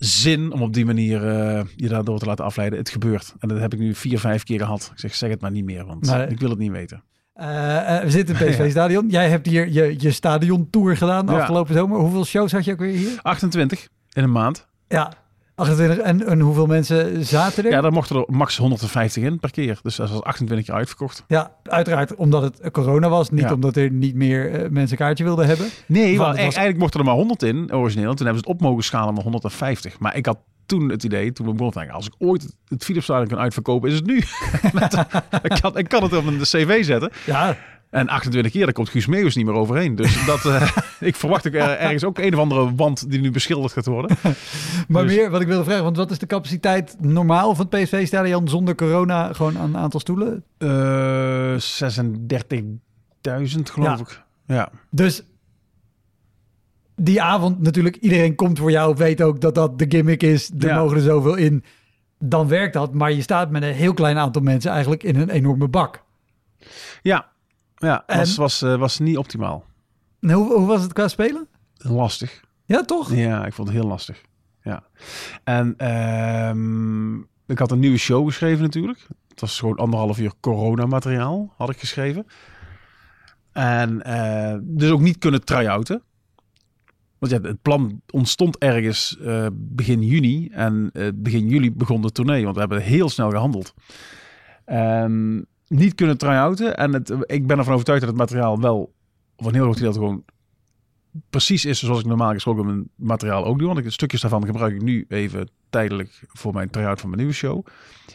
zin 0.00 0.52
om 0.52 0.62
op 0.62 0.72
die 0.74 0.84
manier 0.86 1.28
eh, 1.28 1.62
je 1.76 1.88
daardoor 1.88 2.18
te 2.18 2.24
laten 2.26 2.44
afleiden. 2.44 2.78
Het 2.78 2.88
gebeurt. 2.90 3.34
En 3.38 3.48
dat 3.48 3.58
heb 3.58 3.72
ik 3.72 3.78
nu 3.78 3.94
vier, 3.94 4.18
vijf 4.18 4.42
keer 4.44 4.58
gehad. 4.58 4.90
Ik 4.92 4.98
zeg, 4.98 5.14
zeg 5.14 5.30
het 5.30 5.40
maar 5.40 5.50
niet 5.50 5.64
meer, 5.64 5.84
want 5.86 6.06
Nee. 6.06 6.26
ik 6.26 6.40
wil 6.40 6.50
het 6.50 6.58
niet 6.58 6.70
weten. 6.70 7.02
Eh, 7.32 7.96
eh, 7.96 8.02
we 8.02 8.10
zitten 8.10 8.34
in 8.36 8.46
het 8.46 8.50
PSV-stadion. 8.56 9.08
Jij 9.08 9.28
hebt 9.30 9.46
hier 9.46 9.68
je, 9.68 9.94
je 9.98 10.10
stadiontour 10.10 10.96
gedaan 10.96 11.26
Ja. 11.26 11.38
afgelopen 11.38 11.74
zomer. 11.74 11.98
Hoeveel 11.98 12.24
shows 12.24 12.52
had 12.52 12.64
je 12.64 12.72
ook 12.72 12.78
weer 12.78 12.96
hier? 12.96 13.18
28 13.22 13.88
in 14.12 14.22
een 14.22 14.32
maand. 14.32 14.66
Ja, 14.88 15.12
28. 15.60 15.98
En, 16.04 16.26
en 16.26 16.40
hoeveel 16.40 16.66
mensen 16.66 17.24
zaten 17.24 17.64
er? 17.64 17.70
Ja, 17.70 17.80
daar 17.80 17.92
mochten 17.92 18.16
er 18.16 18.24
max 18.26 18.56
150 18.56 19.22
in 19.22 19.38
per 19.40 19.50
keer. 19.50 19.78
Dus 19.82 19.96
dat 19.96 20.10
was 20.10 20.22
28 20.22 20.66
keer 20.66 20.74
uitverkocht. 20.74 21.24
Ja, 21.28 21.52
uiteraard 21.62 22.14
omdat 22.14 22.42
het 22.42 22.70
corona 22.72 23.08
was. 23.08 23.30
Niet 23.30 23.40
Ja. 23.40 23.52
omdat 23.52 23.76
er 23.76 23.90
niet 23.90 24.14
meer 24.14 24.52
eh, 24.54 24.70
mensen 24.70 24.96
kaartje 24.96 25.24
wilden 25.24 25.46
hebben. 25.46 25.66
Nee, 25.86 26.18
Want 26.18 26.28
was- 26.36 26.38
eigenlijk 26.44 26.78
mochten 26.78 27.00
er 27.00 27.06
maar 27.06 27.14
100 27.14 27.42
in, 27.42 27.74
origineel. 27.74 28.14
Toen 28.14 28.26
hebben 28.26 28.42
ze 28.44 28.50
het 28.50 28.58
op 28.60 28.60
mogen 28.68 28.84
schalen 28.84 29.14
naar 29.14 29.22
150. 29.22 29.98
Maar 29.98 30.16
ik 30.16 30.26
had 30.26 30.38
toen 30.66 30.88
het 30.90 31.04
idee, 31.04 31.32
toen 31.32 31.46
we 31.46 31.52
begonnen, 31.52 31.90
als 31.94 32.06
ik 32.06 32.12
ooit 32.18 32.54
het- 32.68 32.84
Philipsstadion 32.84 33.28
kan 33.28 33.38
uitverkopen, 33.38 33.88
is 33.90 33.94
het 33.94 34.06
nu. 34.06 34.14
Met- 34.80 35.04
ik, 35.42 35.58
kan, 35.60 35.78
ik 35.78 35.88
kan 35.88 36.02
het 36.02 36.12
op 36.16 36.26
een 36.26 36.38
cv 36.38 36.84
zetten. 36.84 37.10
Ja, 37.26 37.56
En 37.90 38.08
28 38.08 38.52
keer, 38.52 38.64
daar 38.64 38.72
komt 38.72 38.88
Guus 38.88 39.06
Meeuwis 39.06 39.36
niet 39.36 39.44
meer 39.46 39.54
overheen. 39.54 39.94
Dus 39.94 40.24
dat, 40.26 40.44
eh, 40.44 40.76
ik 41.00 41.16
verwacht 41.16 41.46
ook 41.46 41.54
er- 41.54 41.78
ergens 41.78 42.04
ook 42.04 42.18
een 42.18 42.34
of 42.34 42.40
andere 42.40 42.74
wand 42.74 43.10
die 43.10 43.20
nu 43.20 43.30
beschilderd 43.30 43.72
gaat 43.72 43.86
worden. 43.86 44.16
maar 44.88 45.02
Dus- 45.06 45.16
meer 45.16 45.30
wat 45.30 45.40
ik 45.40 45.46
wilde 45.46 45.64
vragen. 45.64 45.84
Want 45.84 45.96
wat 45.96 46.10
is 46.10 46.18
de 46.18 46.26
capaciteit 46.26 46.96
normaal 47.00 47.54
van 47.54 47.66
het 47.70 47.82
PSV-stadion 47.82 48.48
zonder 48.48 48.74
corona? 48.74 49.32
Gewoon 49.32 49.58
aan 49.58 49.68
een 49.68 49.76
aantal 49.80 50.00
stoelen? 50.00 50.44
Eh 50.58 51.54
36.000 51.58 53.70
geloof 53.70 53.88
Ja. 53.88 53.98
ik. 53.98 54.22
Ja. 54.46 54.70
Dus 54.90 55.22
die 56.96 57.22
avond 57.22 57.60
natuurlijk, 57.62 57.96
iedereen 57.96 58.34
komt 58.34 58.58
voor 58.58 58.70
jou, 58.70 58.94
weet 58.96 59.22
ook 59.22 59.40
dat 59.40 59.54
dat 59.54 59.78
de 59.78 59.86
gimmick 59.88 60.22
is. 60.22 60.50
Er 60.58 60.66
Ja. 60.66 60.76
mogen 60.76 60.96
er 60.96 61.02
zoveel 61.02 61.34
in. 61.34 61.64
Dan 62.18 62.48
werkt 62.48 62.72
dat, 62.72 62.94
maar 62.94 63.12
je 63.12 63.22
staat 63.22 63.50
met 63.50 63.62
een 63.62 63.72
heel 63.74 63.94
klein 63.94 64.18
aantal 64.18 64.42
mensen 64.42 64.70
eigenlijk 64.70 65.02
in 65.02 65.16
een 65.16 65.30
enorme 65.30 65.68
bak. 65.68 66.02
Ja, 67.02 67.28
ja 67.80 68.02
En- 68.06 68.18
was, 68.18 68.36
was, 68.36 68.62
eh, 68.62 68.76
was 68.76 68.98
niet 68.98 69.16
optimaal. 69.16 69.64
En 70.20 70.30
hoe, 70.30 70.52
hoe 70.54 70.66
was 70.66 70.82
het 70.82 70.92
qua 70.92 71.08
spelen? 71.08 71.48
Lastig. 71.76 72.40
Ja, 72.64 72.82
toch? 72.84 73.14
Ja, 73.14 73.46
ik 73.46 73.52
vond 73.52 73.68
het 73.68 73.76
heel 73.76 73.86
lastig. 73.86 74.22
Ja. 74.62 74.82
En 75.44 75.74
ehm, 75.76 77.16
ik 77.46 77.58
had 77.58 77.70
een 77.70 77.78
nieuwe 77.78 77.96
show 77.98 78.26
geschreven 78.26 78.62
natuurlijk. 78.62 79.06
Het 79.28 79.40
was 79.40 79.58
gewoon 79.58 79.76
anderhalf 79.76 80.18
uur 80.18 80.32
coronamateriaal 80.40 81.54
had 81.56 81.70
ik 81.70 81.78
geschreven. 81.78 82.26
En 83.52 84.02
eh, 84.02 84.58
dus 84.62 84.90
ook 84.90 85.00
niet 85.00 85.18
kunnen 85.18 85.44
try-outen. 85.44 86.02
Want 87.18 87.32
ja, 87.32 87.40
het 87.40 87.62
plan 87.62 88.00
ontstond 88.10 88.58
ergens 88.58 89.18
eh, 89.18 89.46
begin 89.52 90.02
juni. 90.02 90.48
En 90.48 90.90
begin 91.14 91.48
juli 91.48 91.72
begon 91.72 92.02
de 92.02 92.12
tournee. 92.12 92.42
Want 92.42 92.54
we 92.54 92.60
hebben 92.60 92.82
heel 92.82 93.08
snel 93.08 93.30
gehandeld. 93.30 93.74
Ehm, 94.64 95.40
niet 95.70 95.94
kunnen 95.94 96.18
try-outen. 96.18 96.76
En 96.76 96.92
het, 96.92 97.12
ik 97.20 97.46
ben 97.46 97.58
ervan 97.58 97.72
overtuigd 97.72 98.00
dat 98.00 98.10
het 98.10 98.18
materiaal 98.18 98.60
wel... 98.60 98.92
of 99.36 99.46
een 99.46 99.54
heel 99.54 99.62
groot 99.62 99.76
gedeelte 99.76 99.98
gewoon 99.98 100.24
precies 101.30 101.64
is 101.64 101.78
zoals 101.78 102.00
ik 102.00 102.06
normaal 102.06 102.32
gesproken 102.32 102.66
mijn 102.66 102.88
materiaal 102.94 103.44
ook 103.44 103.58
doe. 103.58 103.66
Want 103.66 103.78
ik, 103.86 103.92
stukjes 103.92 104.20
daarvan 104.20 104.46
gebruik 104.46 104.74
ik 104.74 104.82
nu 104.82 105.04
even 105.08 105.48
tijdelijk 105.70 106.20
voor 106.28 106.52
mijn 106.52 106.70
try-out 106.70 107.00
van 107.00 107.08
mijn 107.08 107.20
nieuwe 107.20 107.36
show. 107.36 107.66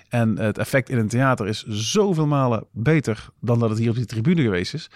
En 0.09 0.37
het 0.37 0.57
effect 0.57 0.89
in 0.89 0.97
een 0.97 1.07
theater 1.07 1.47
is 1.47 1.63
zoveel 1.67 2.27
malen 2.27 2.65
beter 2.71 3.29
dan 3.39 3.59
dat 3.59 3.69
het 3.69 3.79
hier 3.79 3.89
op 3.89 3.95
die 3.95 4.05
tribune 4.05 4.41
geweest 4.41 4.73
is. 4.73 4.89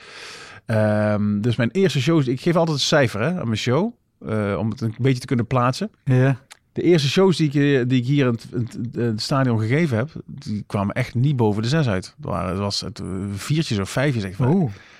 Ehm, 0.65 1.41
dus 1.41 1.55
mijn 1.55 1.71
eerste 1.71 2.01
shows, 2.01 2.27
ik 2.27 2.41
geef 2.41 2.55
altijd 2.55 2.77
een 2.77 2.83
cijfer 2.83 3.21
hè, 3.21 3.39
aan 3.39 3.45
mijn 3.45 3.57
show. 3.57 3.93
eh, 4.25 4.55
om 4.59 4.69
het 4.69 4.81
een 4.81 4.95
beetje 4.99 5.19
te 5.19 5.25
kunnen 5.25 5.47
plaatsen. 5.47 5.91
Ja. 6.03 6.39
De 6.73 6.81
eerste 6.81 7.09
shows 7.09 7.37
die 7.37 7.51
ik, 7.51 7.89
die 7.89 7.99
ik 8.01 8.05
hier 8.07 8.25
in 8.27 8.31
het, 8.33 8.47
in 8.53 9.01
het- 9.01 9.21
stadion 9.21 9.59
gegeven 9.59 9.97
heb, 9.97 10.09
die 10.25 10.63
kwamen 10.67 10.95
echt 10.95 11.15
niet 11.15 11.35
boven 11.35 11.61
de 11.61 11.67
zes 11.67 11.87
uit. 11.87 12.05
Het, 12.05 12.25
waren, 12.25 12.49
het 12.49 12.59
was 12.59 12.81
het, 12.81 12.99
eh, 12.99 13.05
viertjes 13.33 13.79
of 13.79 13.89
vijfjes. 13.89 14.23
Echt. 14.23 14.37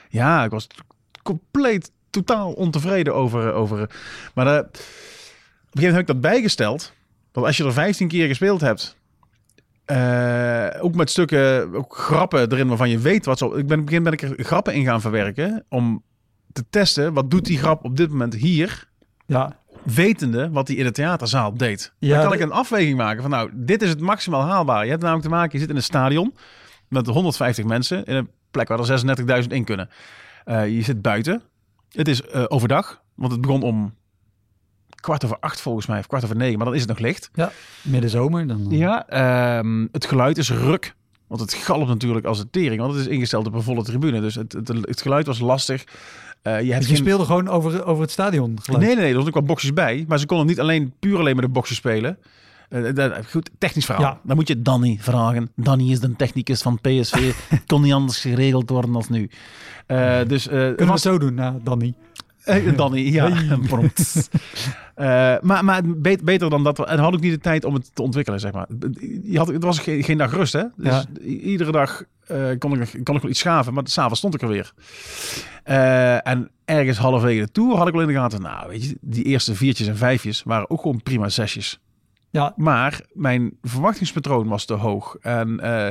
Ja, 0.10 0.44
ik 0.44 0.52
was 0.52 0.68
compleet, 1.24 1.92
totaal 2.10 2.52
ontevreden 2.52 3.16
over. 3.16 3.54
over 3.54 3.90
maar 4.34 4.48
eh, 4.48 4.60
op 4.60 4.66
een 4.66 4.80
gegeven 4.80 5.74
moment 5.74 5.92
heb 5.92 6.00
ik 6.00 6.08
dat 6.08 6.22
bijgesteld. 6.22 6.94
Dat 7.32 7.44
als 7.46 7.58
je 7.58 7.64
er 7.66 7.74
15 7.74 8.08
keer 8.08 8.28
gespeeld 8.28 8.62
hebt. 8.62 8.98
eh, 9.86 10.68
ook 10.80 10.96
met 10.96 11.10
stukken, 11.10 11.74
ook 11.76 11.96
grappen 11.98 12.52
erin 12.52 12.68
waarvan 12.68 12.90
je 12.90 12.98
weet 13.00 13.26
wat 13.26 13.38
zo. 13.38 13.56
Ik 13.56 13.68
ben 13.68 13.80
op 13.80 13.90
moment 13.90 14.20
ben 14.20 14.30
ik 14.30 14.38
er 14.40 14.46
grappen 14.46 14.74
in 14.74 14.84
gaan 14.86 15.02
verwerken. 15.02 15.66
Om 15.70 16.04
te 16.54 16.64
testen, 16.70 17.14
wat 17.14 17.32
doet 17.32 17.46
die 17.46 17.58
grap 17.58 17.84
op 17.84 17.98
dit 17.98 18.10
moment 18.10 18.34
hier? 18.36 18.88
Ja. 19.26 19.60
Wetende 19.94 20.50
wat 20.50 20.68
hij 20.68 20.78
in 20.78 20.84
de 20.84 20.92
theaterzaal 20.92 21.54
deed. 21.54 21.94
Ja, 21.98 22.16
dan 22.16 22.24
kan 22.24 22.34
ik 22.34 22.40
een 22.40 22.52
afweging 22.52 22.98
maken 22.98 23.22
van 23.22 23.32
nou, 23.32 23.50
dit 23.54 23.82
is 23.82 23.90
het 23.90 24.00
maximaal 24.00 24.42
haalbaar. 24.42 24.84
Je 24.84 24.90
hebt 24.90 25.02
namelijk 25.02 25.28
te 25.28 25.34
maken, 25.34 25.52
je 25.52 25.60
zit 25.60 25.70
in 25.70 25.76
een 25.76 25.84
stadion 25.84 26.34
met 26.88 27.08
150 27.08 27.66
mensen 27.66 28.06
in 28.06 28.16
een 28.16 28.30
plek 28.52 28.68
waar 28.68 28.80
er 28.80 29.42
36.000 29.44 29.48
in 29.48 29.64
kunnen. 29.64 29.90
Eh, 30.46 30.76
je 30.76 30.82
zit 30.82 31.02
buiten. 31.02 31.42
Het 31.92 32.08
is 32.08 32.22
eh, 32.22 32.44
overdag, 32.48 33.02
want 33.16 33.32
het 33.32 33.42
begon 33.42 33.62
om 33.64 33.94
kwart 34.96 35.26
over 35.26 35.38
acht 35.40 35.62
volgens 35.62 35.86
mij, 35.86 36.00
of 36.00 36.08
kwart 36.08 36.24
over 36.24 36.36
negen, 36.36 36.58
maar 36.58 36.66
dan 36.66 36.76
is 36.76 36.82
het 36.82 36.90
nog 36.90 37.00
licht. 37.00 37.30
ja. 37.34 37.52
Midden 37.82 38.10
zomer. 38.10 38.48
Dan... 38.48 38.66
Ja, 38.70 39.08
ehm, 39.08 39.88
het 39.92 40.06
geluid 40.06 40.38
is 40.38 40.52
ruk. 40.52 40.98
Want 41.28 41.42
het 41.42 41.54
galmt 41.54 41.88
natuurlijk 41.88 42.26
als 42.26 42.40
een 42.40 42.50
tering, 42.50 42.82
want 42.82 42.94
het 42.94 43.02
is 43.02 43.08
ingesteld 43.08 43.48
op 43.48 43.54
een 43.54 43.62
volle 43.62 43.84
tribune. 43.84 44.22
Dus 44.22 44.36
het, 44.36 44.54
het, 44.54 44.68
het 44.68 45.02
geluid 45.02 45.26
was 45.26 45.40
lastig. 45.40 45.84
Eh, 46.42 46.62
je 46.62 46.68
hebt 46.72 46.80
Dus 46.80 46.88
je 46.90 46.96
geen- 46.96 47.04
speelde 47.04 47.26
gewoon 47.26 47.48
over, 47.48 47.86
over 47.86 48.02
het 48.02 48.12
stadion. 48.12 48.58
geluid. 48.62 48.84
Nee, 48.86 48.94
nee, 48.96 49.04
nee, 49.04 49.12
er 49.12 49.18
was 49.18 49.28
ook 49.28 49.34
wel 49.34 49.44
boxjes 49.44 49.74
bij. 49.74 50.06
Maar 50.08 50.20
ze 50.20 50.26
konden 50.26 50.48
niet 50.48 50.60
alleen 50.60 50.94
puur 51.00 51.18
alleen 51.20 51.36
met 51.36 51.46
de 51.46 51.52
boxjes 51.52 51.78
spelen. 51.78 52.18
Dat- 52.94 53.14
goed, 53.32 53.50
technisch 53.58 53.86
verhaal. 53.86 54.04
Ja. 54.04 54.20
Dan 54.24 54.36
moet 54.36 54.48
je 54.48 54.62
Danny 54.62 54.98
vragen. 55.02 55.52
Danny 55.56 55.92
is 55.92 56.00
de 56.00 56.16
technicus 56.16 56.62
van 56.62 56.80
PSV. 56.82 57.34
Kon 57.68 57.82
niet 57.82 57.94
anders 57.94 58.20
geregeld 58.22 58.70
worden 58.70 58.96
als 58.96 59.10
nu. 59.10 59.30
Dus 60.28 60.48
eh, 60.48 60.54
Kunnen 60.60 60.76
we 60.86 60.92
het 60.92 61.02
zo 61.02 61.18
doen, 61.18 61.34
nou, 61.34 61.56
Danny? 61.64 61.94
Danny, 62.76 63.00
ja. 63.14 63.32
Hey. 63.32 63.58
Prompt. 63.68 64.30
Maar 65.42 65.66
maar 65.66 65.82
bet- 65.86 66.24
beter 66.24 66.50
dan 66.50 66.64
dat. 66.64 66.86
En 66.86 67.00
had 67.00 67.14
ik 67.14 67.20
niet 67.20 67.32
de 67.32 67.40
tijd 67.40 67.66
om 67.66 67.74
het 67.74 67.96
te 67.96 68.02
ontwikkelen, 68.02 68.40
zeg 68.40 68.52
maar. 68.52 68.68
Je 69.24 69.38
had, 69.38 69.48
het 69.48 69.64
was 69.64 69.80
geen, 69.80 70.04
geen 70.04 70.18
dag 70.18 70.34
rust, 70.34 70.54
hè? 70.54 70.64
Dus 70.76 70.94
Ja. 70.94 71.06
iedere 71.24 71.72
dag 71.72 72.04
eh, 72.30 72.58
kon, 72.58 72.82
ik, 72.82 73.00
kon 73.04 73.16
ik 73.16 73.22
wel 73.22 73.32
iets 73.32 73.40
schaven, 73.40 73.74
maar 73.74 73.84
s'avonds 73.88 74.18
stond 74.18 74.34
ik 74.34 74.42
er 74.42 74.48
weer. 74.48 74.74
Eh, 75.64 76.28
en 76.28 76.50
ergens 76.66 76.98
halverwege 76.98 77.42
de 77.42 77.52
tour 77.52 77.78
had 77.78 77.88
ik 77.88 77.94
wel 77.94 78.02
in 78.02 78.08
de 78.08 78.14
gaten, 78.14 78.42
nou, 78.42 78.70
weet 78.70 78.84
je, 78.84 78.98
die 79.02 79.24
eerste 79.24 79.56
viertjes 79.56 79.88
en 79.88 79.98
vijfjes 79.98 80.44
waren 80.44 80.70
ook 80.70 80.82
gewoon 80.82 81.04
prima 81.04 81.30
zesjes. 81.30 81.80
Ja, 82.30 82.54
Maar 82.56 83.02
mijn 83.14 83.58
verwachtingspatroon 83.62 84.48
was 84.48 84.66
te 84.66 84.74
hoog. 84.74 85.16
En 85.22 85.60
eh, 85.60 85.88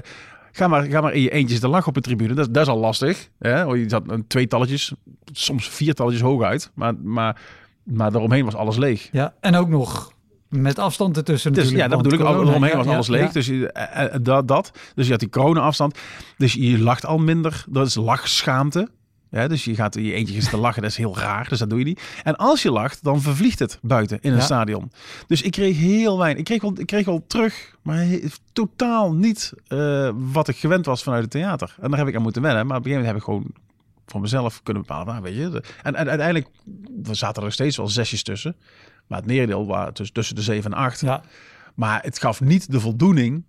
ga, 0.53 0.69
maar, 0.69 0.83
ga 0.83 1.01
maar 1.01 1.13
in 1.13 1.23
je 1.23 1.31
eentjes 1.31 1.61
te 1.61 1.69
lachen 1.69 1.89
op 1.89 1.95
de 1.95 2.01
tribune. 2.01 2.35
Dat, 2.35 2.55
dat 2.55 2.63
is 2.63 2.73
al 2.73 2.79
lastig. 2.79 3.29
Hè? 3.39 3.63
Je 3.63 3.89
zat 3.89 4.03
een 4.07 4.27
tweetalletjes, 4.27 4.93
soms 5.33 5.69
viertalletjes 5.69 6.23
hoog 6.23 6.43
uit. 6.43 6.71
Maar, 6.75 6.95
maar, 7.03 7.41
maar 7.83 8.11
daaromheen 8.13 8.45
was 8.45 8.55
alles 8.55 8.77
leeg. 8.77 9.09
ja. 9.13 9.35
En 9.41 9.55
ook 9.55 9.69
nog 9.69 10.13
met 10.49 10.79
afstand 10.79 11.17
ertussen 11.17 11.53
Dus 11.53 11.63
natuurlijk. 11.65 11.91
ja, 11.91 11.95
dat 11.97 12.03
bedoel 12.05 12.19
ik. 12.19 12.25
corona, 12.27 12.45
Daaromheen 12.45 12.71
ja, 12.71 12.77
was 12.77 12.87
ja, 12.87 12.93
alles 12.93 13.09
leeg. 13.09 13.27
ja. 13.27 13.33
Dus 13.33 13.47
je- 13.47 13.73
eh, 13.73 14.05
eh, 14.15 14.21
dat, 14.23 14.49
dat. 14.49 14.71
Dus 14.95 15.05
je 15.05 15.11
had 15.11 15.21
die 15.21 15.29
corona-afstand. 15.31 15.99
Dus 16.37 16.53
je 16.53 16.79
lacht 16.79 17.07
al 17.07 17.19
minder. 17.19 17.65
Dat 17.69 17.87
is 17.87 17.95
lachschaamte. 17.95 18.89
Ja, 19.31 19.49
dus 19.49 19.65
je 19.65 19.75
gaat 19.75 19.95
je 19.95 20.13
eentje 20.13 20.41
te 20.41 20.57
lachen, 20.57 20.83
dat 20.83 20.91
is 20.91 20.97
heel 20.97 21.19
raar, 21.19 21.49
dus 21.49 21.59
dat 21.59 21.71
doe 21.71 21.79
je 21.79 21.85
niet. 21.85 22.03
En 22.25 22.37
als 22.37 22.63
je 22.63 22.71
lacht, 22.71 23.05
dan 23.05 23.21
vervliegt 23.21 23.59
het 23.59 23.79
buiten 23.83 24.19
in 24.21 24.31
een 24.31 24.37
Ja. 24.39 24.43
stadion. 24.45 24.91
Dus 25.27 25.43
ik 25.43 25.51
kreeg 25.53 25.77
heel 25.79 26.19
weinig. 26.19 26.39
Ik 26.39 26.45
kreeg 26.45 26.63
wel, 26.63 26.73
ik 26.79 26.87
kreeg 26.87 27.05
wel 27.05 27.25
terug, 27.27 27.75
maar 27.83 28.07
totaal 28.53 29.13
niet 29.13 29.53
eh, 29.67 30.11
wat 30.15 30.49
ik 30.49 30.57
gewend 30.57 30.87
was 30.87 31.03
vanuit 31.03 31.23
het 31.23 31.31
theater. 31.31 31.75
En 31.81 31.91
daar 31.91 31.99
heb 31.99 32.09
ik 32.09 32.17
aan 32.17 32.23
moeten 32.23 32.43
wennen. 32.43 32.67
Maar 32.67 32.77
op 32.77 32.85
een 32.85 32.91
gegeven 32.91 33.07
moment 33.15 33.27
heb 33.29 33.37
ik 33.39 33.43
gewoon 33.55 33.67
voor 34.07 34.21
mezelf 34.21 34.63
kunnen 34.63 34.83
bepalen. 34.83 35.07
Nou, 35.07 35.23
weet 35.23 35.35
je, 35.35 35.63
en, 35.83 35.95
en 35.95 36.09
uiteindelijk 36.09 36.49
we 37.03 37.15
zaten 37.15 37.37
er 37.37 37.43
nog 37.43 37.53
steeds 37.53 37.77
wel 37.77 37.89
zesjes 37.89 38.23
tussen. 38.23 38.57
Maar 39.09 39.19
het 39.19 39.27
merendeel 39.27 39.67
waren 39.67 39.95
tussen, 39.95 40.15
tussen 40.15 40.35
de 40.35 40.43
zeven 40.43 40.73
en 40.73 40.79
acht. 40.79 41.01
Ja, 41.01 41.23
Maar 41.75 42.03
het 42.03 42.19
gaf 42.19 42.41
niet 42.41 42.71
de 42.73 42.81
voldoening 42.81 43.45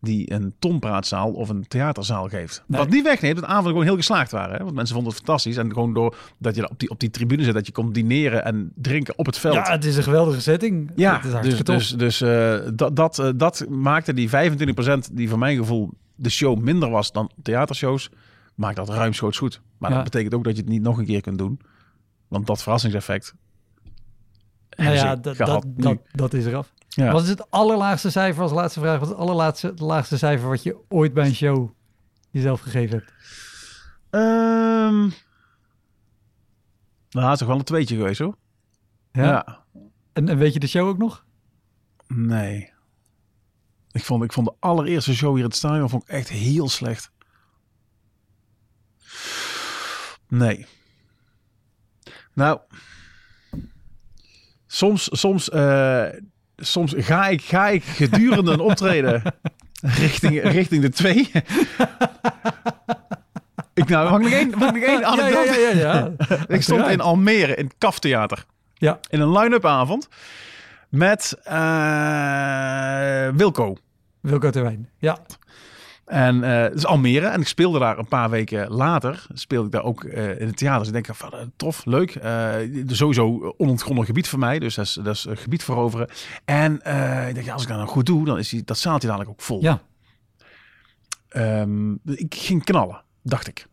die 0.00 0.32
een 0.32 0.54
tonpraatzaal 0.58 1.32
of 1.32 1.48
een 1.48 1.66
theaterzaal 1.68 2.28
geeft. 2.28 2.62
Nee. 2.66 2.80
Wat 2.80 2.90
niet 2.90 3.02
wegneemt 3.02 3.34
dat 3.34 3.44
de 3.44 3.50
avonden 3.50 3.70
gewoon 3.72 3.86
heel 3.86 3.96
geslaagd 3.96 4.30
waren. 4.30 4.56
Hè? 4.56 4.62
Want 4.62 4.74
mensen 4.74 4.94
vonden 4.94 5.12
het 5.12 5.22
fantastisch. 5.24 5.56
En 5.56 5.72
gewoon 5.72 5.94
door 5.94 6.16
dat 6.38 6.54
je 6.56 6.70
op 6.70 6.78
die, 6.78 6.90
op 6.90 7.00
die 7.00 7.10
tribune 7.10 7.42
zit, 7.44 7.54
dat 7.54 7.66
je 7.66 7.72
kon 7.72 7.92
dineren 7.92 8.44
en 8.44 8.72
drinken 8.74 9.18
op 9.18 9.26
het 9.26 9.38
veld. 9.38 9.54
ja, 9.54 9.70
het 9.70 9.84
is 9.84 9.96
een 9.96 10.02
geweldige 10.02 10.40
setting. 10.40 10.90
Ja, 10.96 11.20
het 11.20 11.44
is 11.44 11.56
dus, 11.56 11.64
dus, 11.64 11.90
dus 11.90 12.20
eh, 12.20 12.70
dat, 12.74 12.96
dat, 12.96 13.18
eh, 13.18 13.28
dat 13.36 13.66
maakte 13.68 14.14
die 14.14 14.28
25% 14.28 14.32
die 15.12 15.28
voor 15.28 15.38
mijn 15.38 15.56
gevoel 15.56 15.90
de 16.14 16.30
show 16.30 16.60
minder 16.60 16.90
was 16.90 17.12
dan 17.12 17.30
theatershows, 17.42 18.10
maakt 18.54 18.76
dat 18.76 18.88
ruimschoots 18.88 19.38
goed. 19.38 19.60
Maar 19.78 19.90
Ja. 19.90 19.96
dat 19.96 20.04
betekent 20.04 20.34
ook 20.34 20.44
dat 20.44 20.56
je 20.56 20.60
het 20.62 20.70
niet 20.70 20.82
nog 20.82 20.98
een 20.98 21.06
keer 21.06 21.20
kunt 21.20 21.38
doen. 21.38 21.60
Want 22.28 22.46
dat 22.46 22.62
verrassingseffect 22.62 23.34
nou 24.76 24.94
ja, 24.94 25.16
dat, 25.16 25.36
dat, 25.36 25.64
dat, 25.66 25.98
dat 26.12 26.32
is 26.32 26.46
eraf. 26.46 26.72
Ja. 26.88 27.12
Wat 27.12 27.22
is 27.22 27.28
het 27.28 27.50
allerlaagste 27.50 28.10
cijfer 28.10 28.42
als 28.42 28.52
laatste 28.52 28.80
vraag? 28.80 28.98
Wat 28.98 29.02
is 29.02 29.08
het 29.08 29.18
allerlaatste 29.18 29.66
het 29.66 29.80
laagste 29.80 30.18
cijfer 30.18 30.48
wat 30.48 30.62
je 30.62 30.76
ooit 30.88 31.14
bij 31.14 31.26
een 31.26 31.34
show 31.34 31.70
jezelf 32.30 32.60
gegeven 32.60 32.98
hebt? 32.98 33.12
Ehm, 34.10 34.98
nou, 37.10 37.24
het 37.24 37.32
is 37.32 37.38
toch 37.38 37.48
wel 37.48 37.56
een 37.56 37.64
tweetje 37.64 37.96
geweest 37.96 38.18
hoor. 38.18 38.36
Ja? 39.12 39.64
En, 40.12 40.28
en 40.28 40.38
weet 40.38 40.52
je 40.52 40.58
de 40.58 40.66
show 40.66 40.88
ook 40.88 40.98
nog? 40.98 41.24
Nee. 42.06 42.72
Ik 43.92 44.04
vond, 44.04 44.24
ik 44.24 44.32
vond 44.32 44.46
de 44.46 44.54
allereerste 44.58 45.14
show 45.14 45.30
hier 45.30 45.38
in 45.38 45.48
het 45.48 45.56
stadion 45.56 45.88
vond 45.88 46.02
ik 46.02 46.08
echt 46.08 46.28
heel 46.28 46.68
slecht. 46.68 47.10
Nee. 50.28 50.66
Nou. 52.32 52.60
Soms, 54.74 55.08
soms, 55.12 55.50
eh, 55.50 56.04
soms 56.56 56.94
ga 56.96 57.28
ik, 57.28 57.42
ga 57.42 57.68
ik 57.68 57.84
gedurende 57.84 58.52
een 58.52 58.60
optreden 58.60 59.22
richting, 60.02 60.42
richting 60.42 60.82
de 60.82 60.88
twee. 60.88 61.30
ik 63.74 63.88
nou, 63.88 64.10
mag 64.10 64.18
ik 64.18 64.24
nog 64.24 64.32
één? 64.32 64.50
Mag 64.58 64.68
ik 64.68 64.74
nog 64.74 64.84
één 64.84 65.00
ja, 65.00 65.00
ja, 65.00 65.06
anekdote? 65.06 65.60
ja, 65.60 65.68
ja, 65.68 66.12
ja. 66.28 66.44
Ik 66.48 66.62
stond 66.62 66.86
in 66.86 67.00
Almere 67.00 67.54
in 67.54 67.64
het 67.64 67.74
Kaftheater. 67.78 68.44
Ja. 68.74 68.98
In 69.08 69.20
een 69.20 69.32
line-up 69.32 69.66
avond. 69.66 70.08
Met 70.88 71.38
eh, 71.42 73.28
Wilco. 73.34 73.76
Wilco 74.20 74.50
Terwijn. 74.50 74.88
Ja, 74.98 75.18
En 76.06 76.42
het 76.42 76.74
is 76.74 76.86
Almere. 76.86 77.26
En 77.26 77.40
ik 77.40 77.46
speelde 77.46 77.78
daar 77.78 77.98
een 77.98 78.08
paar 78.08 78.30
weken 78.30 78.70
later. 78.70 79.26
Speelde 79.32 79.66
ik 79.66 79.72
daar 79.72 79.82
ook 79.82 80.04
eh, 80.04 80.40
in 80.40 80.46
het 80.46 80.56
theater. 80.56 80.78
Dus 80.78 80.88
ik 80.88 81.04
denk 81.04 81.16
van, 81.16 81.32
eh, 81.32 81.38
tof, 81.56 81.84
leuk. 81.84 82.18
Sowieso 82.86 83.54
onontgonnen 83.56 84.04
gebied 84.04 84.28
voor 84.28 84.38
mij. 84.38 84.58
Dus 84.58 84.74
dat 84.74 84.84
is, 84.84 84.92
dat 84.92 85.14
is 85.14 85.24
een 85.24 85.36
gebied 85.36 85.64
veroveren. 85.64 86.08
En 86.44 86.74
ik 87.28 87.34
denk, 87.34 87.46
ja, 87.46 87.52
als 87.52 87.62
ik 87.62 87.68
dat 87.68 87.76
nou 87.76 87.88
goed 87.88 88.06
doe, 88.06 88.24
dan 88.24 88.38
is 88.38 88.48
die, 88.48 88.64
dat 88.64 88.78
zaaltje 88.78 89.08
dadelijk 89.08 89.30
ook 89.30 89.42
vol. 89.42 89.62
ja. 89.62 89.80
Ehm, 91.34 91.92
ik 92.04 92.34
ging 92.34 92.64
knallen, 92.64 93.02
dacht 93.22 93.48
ik. 93.48 93.66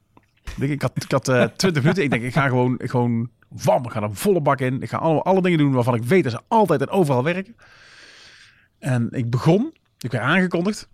Ik, 0.59 0.81
had, 0.81 0.91
ik 0.95 1.11
had 1.11 1.27
eh, 1.27 1.43
20 1.43 1.81
minuten. 1.81 2.03
Ik 2.03 2.09
denk, 2.09 2.23
ik 2.23 2.33
ga 2.33 2.47
gewoon, 2.47 2.79
gewoon 2.83 3.29
Wam, 3.47 3.85
ik 3.85 3.91
ga 3.91 4.01
er 4.01 4.15
volle 4.15 4.41
bak 4.41 4.59
in. 4.59 4.81
Ik 4.81 4.89
ga 4.89 4.97
alle, 4.97 5.21
alle 5.21 5.41
dingen 5.41 5.57
doen 5.57 5.71
waarvan 5.71 5.95
ik 5.95 6.03
weet 6.03 6.23
dat 6.23 6.31
ze 6.31 6.39
altijd 6.47 6.81
en 6.81 6.89
overal 6.89 7.23
werken. 7.23 7.55
En 8.79 9.07
ik 9.11 9.29
begon, 9.29 9.73
ik 9.99 10.11
werd 10.11 10.23
aangekondigd. 10.23 10.89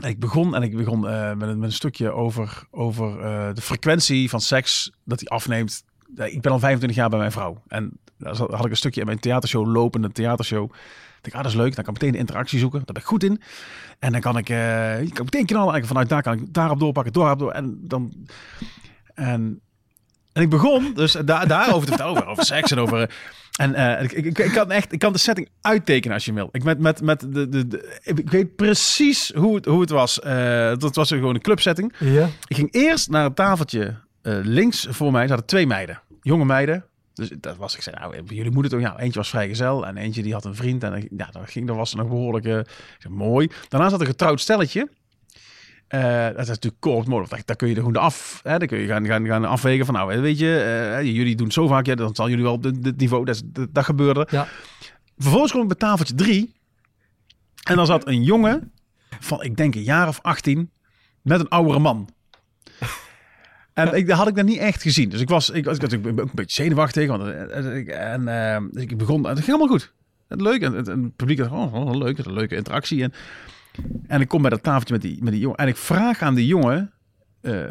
Ik 0.00 0.18
begon 0.18 0.54
en 0.54 0.62
ik 0.62 0.76
begon 0.76 1.08
eh, 1.08 1.34
met, 1.34 1.48
een, 1.48 1.58
met 1.58 1.68
een 1.68 1.74
stukje 1.74 2.10
over, 2.10 2.62
over 2.70 3.20
eh, 3.20 3.54
de 3.54 3.60
frequentie 3.60 4.28
van 4.28 4.40
seks 4.40 4.92
dat 5.04 5.18
die 5.18 5.30
afneemt. 5.30 5.84
Ik 6.16 6.40
ben 6.40 6.52
al 6.52 6.58
25 6.58 6.98
jaar 6.98 7.08
bij 7.08 7.18
mijn 7.18 7.32
vrouw. 7.32 7.62
En 7.68 7.98
daar 8.18 8.36
had 8.36 8.64
ik 8.64 8.70
een 8.70 8.76
stukje 8.76 9.00
in 9.00 9.06
mijn 9.06 9.18
theatershow, 9.18 9.66
lopende 9.66 10.12
theatershow. 10.12 10.64
Ik 10.64 11.22
denk, 11.22 11.36
ah, 11.36 11.42
dat 11.42 11.52
is 11.52 11.58
leuk. 11.58 11.74
Dan 11.74 11.84
kan 11.84 11.94
ik 11.94 12.00
meteen 12.00 12.12
de 12.12 12.18
interactie 12.18 12.58
zoeken. 12.58 12.78
Daar 12.78 12.94
ben 12.94 13.02
ik 13.02 13.08
goed 13.08 13.24
in. 13.24 13.40
En 13.98 14.12
dan 14.12 14.20
kan 14.20 14.36
ik, 14.36 14.48
eh 14.48 15.00
ik 15.02 15.14
kan 15.14 15.24
meteen 15.24 15.46
knallen. 15.46 15.74
En 15.74 15.86
vanuit 15.86 16.08
daar 16.08 16.22
kan 16.22 16.32
ik 16.32 16.54
daarop 16.54 16.78
doorpakken, 16.78 17.12
daarop 17.12 17.38
door. 17.38 17.52
En 17.52 17.78
dan... 17.82 18.12
En, 19.14 19.60
en 20.32 20.42
ik 20.42 20.48
begon 20.48 20.92
dus 20.94 21.12
daar, 21.12 21.48
daarover 21.48 21.80
te 21.80 21.86
vertellen, 21.86 22.12
over, 22.12 22.26
over 22.26 22.44
seks 22.44 22.70
en 22.70 22.78
over... 22.78 23.10
En 23.56 23.74
eh, 23.74 24.02
ik, 24.02 24.12
ik, 24.12 24.38
ik, 24.38 24.52
kan 24.52 24.70
echt, 24.70 24.92
ik 24.92 24.98
kan 24.98 25.12
de 25.12 25.18
setting 25.18 25.48
uittekenen 25.60 26.14
als 26.14 26.24
je 26.24 26.32
wil. 26.32 26.48
Ik, 26.52 26.64
met, 26.64 26.78
met, 26.78 27.02
met 27.02 27.20
de, 27.20 27.48
de, 27.48 27.66
de, 27.66 27.98
ik 28.02 28.30
weet 28.30 28.56
precies 28.56 29.32
hoe 29.34 29.54
het, 29.54 29.64
hoe 29.64 29.80
het 29.80 29.90
was. 29.90 30.20
Eh, 30.20 30.76
dat 30.76 30.94
was 30.94 31.08
gewoon 31.08 31.34
een 31.34 31.40
clubsetting. 31.40 31.94
Ja. 31.98 32.28
Ik 32.46 32.56
ging 32.56 32.72
eerst 32.72 33.10
naar 33.10 33.24
het 33.24 33.36
tafeltje 33.36 33.94
eh, 34.22 34.38
links 34.42 34.86
voor 34.90 35.12
mij. 35.12 35.28
zaten 35.28 35.46
twee 35.46 35.66
meiden, 35.66 36.00
jonge 36.22 36.44
meiden. 36.44 36.84
Dus 37.14 37.30
dat 37.40 37.56
was, 37.56 37.74
ik 37.74 37.82
zei, 37.82 37.96
nou, 37.98 38.22
jullie 38.24 38.50
moeten 38.50 38.72
toch, 38.72 38.80
ja, 38.80 38.98
eentje 38.98 39.18
was 39.18 39.28
vrijgezel 39.28 39.86
en 39.86 39.96
eentje 39.96 40.22
die 40.22 40.32
had 40.32 40.44
een 40.44 40.54
vriend. 40.54 40.82
En 40.82 41.08
ja, 41.16 41.28
dan 41.30 41.46
ging, 41.46 41.66
dan 41.66 41.76
was 41.76 41.94
nog 41.94 42.08
behoorlijk, 42.08 42.46
eh, 42.46 42.60
mooi. 43.08 43.50
Daarna 43.68 43.88
zat 43.88 44.00
een 44.00 44.06
getrouwd 44.06 44.40
stelletje. 44.40 44.88
Eh, 45.90 46.24
dat 46.24 46.38
is 46.38 46.46
natuurlijk 46.48 46.80
kort 46.80 47.06
mogelijk. 47.06 47.46
Daar, 47.46 47.56
kun 47.56 47.68
je 47.68 47.74
er 47.74 47.80
gewoon 47.80 47.96
af, 47.96 48.40
hè, 48.42 48.58
dan 48.58 48.68
kun 48.68 48.78
je 48.78 48.86
gaan, 48.86 49.06
gaan, 49.06 49.26
gaan 49.26 49.44
afwegen 49.44 49.84
van, 49.86 49.94
nou, 49.94 50.20
weet 50.20 50.38
je, 50.38 50.56
eh, 50.96 51.04
jullie 51.04 51.36
doen 51.36 51.44
het 51.46 51.54
zo 51.54 51.66
vaak, 51.66 51.86
ja, 51.86 51.94
dan 51.94 52.14
zal 52.14 52.28
jullie 52.28 52.44
wel 52.44 52.52
op 52.52 52.62
dit, 52.82 52.96
niveau, 52.96 53.24
dat, 53.24 53.42
dat, 53.44 53.68
dat 53.74 53.84
gebeurde. 53.84 54.26
Ja. 54.30 54.46
Vervolgens 55.18 55.50
kwam 55.50 55.62
ik 55.62 55.68
bij 55.68 55.76
tafeltje 55.76 56.14
drie. 56.14 56.54
En 57.62 57.76
dan 57.76 57.86
zat 57.86 58.06
een 58.06 58.22
jongen 58.22 58.72
van, 59.20 59.42
ik 59.42 59.56
denk 59.56 59.74
een 59.74 59.82
jaar 59.82 60.08
of 60.08 60.18
18, 60.22 60.70
met 61.22 61.40
een 61.40 61.48
oudere 61.48 61.78
man. 61.78 62.08
En 63.72 63.94
ik, 63.94 64.06
dat 64.06 64.16
had 64.16 64.28
ik 64.28 64.34
dan 64.34 64.44
niet 64.44 64.58
echt 64.58 64.82
gezien. 64.82 65.08
Dus 65.08 65.20
ik 65.20 65.28
was, 65.28 65.50
ik 65.50 65.64
was, 65.64 65.76
ik 65.76 65.82
was 65.82 65.94
ook 65.94 66.04
een 66.04 66.30
beetje 66.34 66.62
zenuwachtig. 66.62 67.08
Want, 67.08 67.22
eh, 67.22 67.76
ik- 67.76 67.88
en 67.88 68.28
eh, 68.28 68.62
dus 68.70 68.82
ik 68.82 68.96
begon, 68.96 69.22
en 69.24 69.28
het 69.34 69.44
ging 69.44 69.56
allemaal 69.56 69.76
goed. 69.76 69.92
Het 70.28 70.40
leuk. 70.40 70.62
En 70.62 70.72
het, 70.72 70.88
en 70.88 71.02
het 71.02 71.16
publiek 71.16 71.38
dacht, 71.38 71.50
oh, 71.50 71.74
oh, 71.74 71.94
leuk. 71.96 72.18
Een 72.18 72.32
leuke 72.32 72.56
interactie. 72.56 73.02
En, 73.02 73.12
en 74.06 74.20
ik 74.20 74.28
kom 74.28 74.40
bij 74.42 74.50
dat 74.50 74.62
tafeltje 74.62 74.92
met 74.94 75.02
die, 75.02 75.22
met 75.22 75.32
die 75.32 75.40
jongen. 75.42 75.56
En 75.58 75.68
ik 75.68 75.76
vraag 75.76 76.22
aan 76.22 76.34
die 76.34 76.46
jongen, 76.46 76.92
eh, 77.40 77.64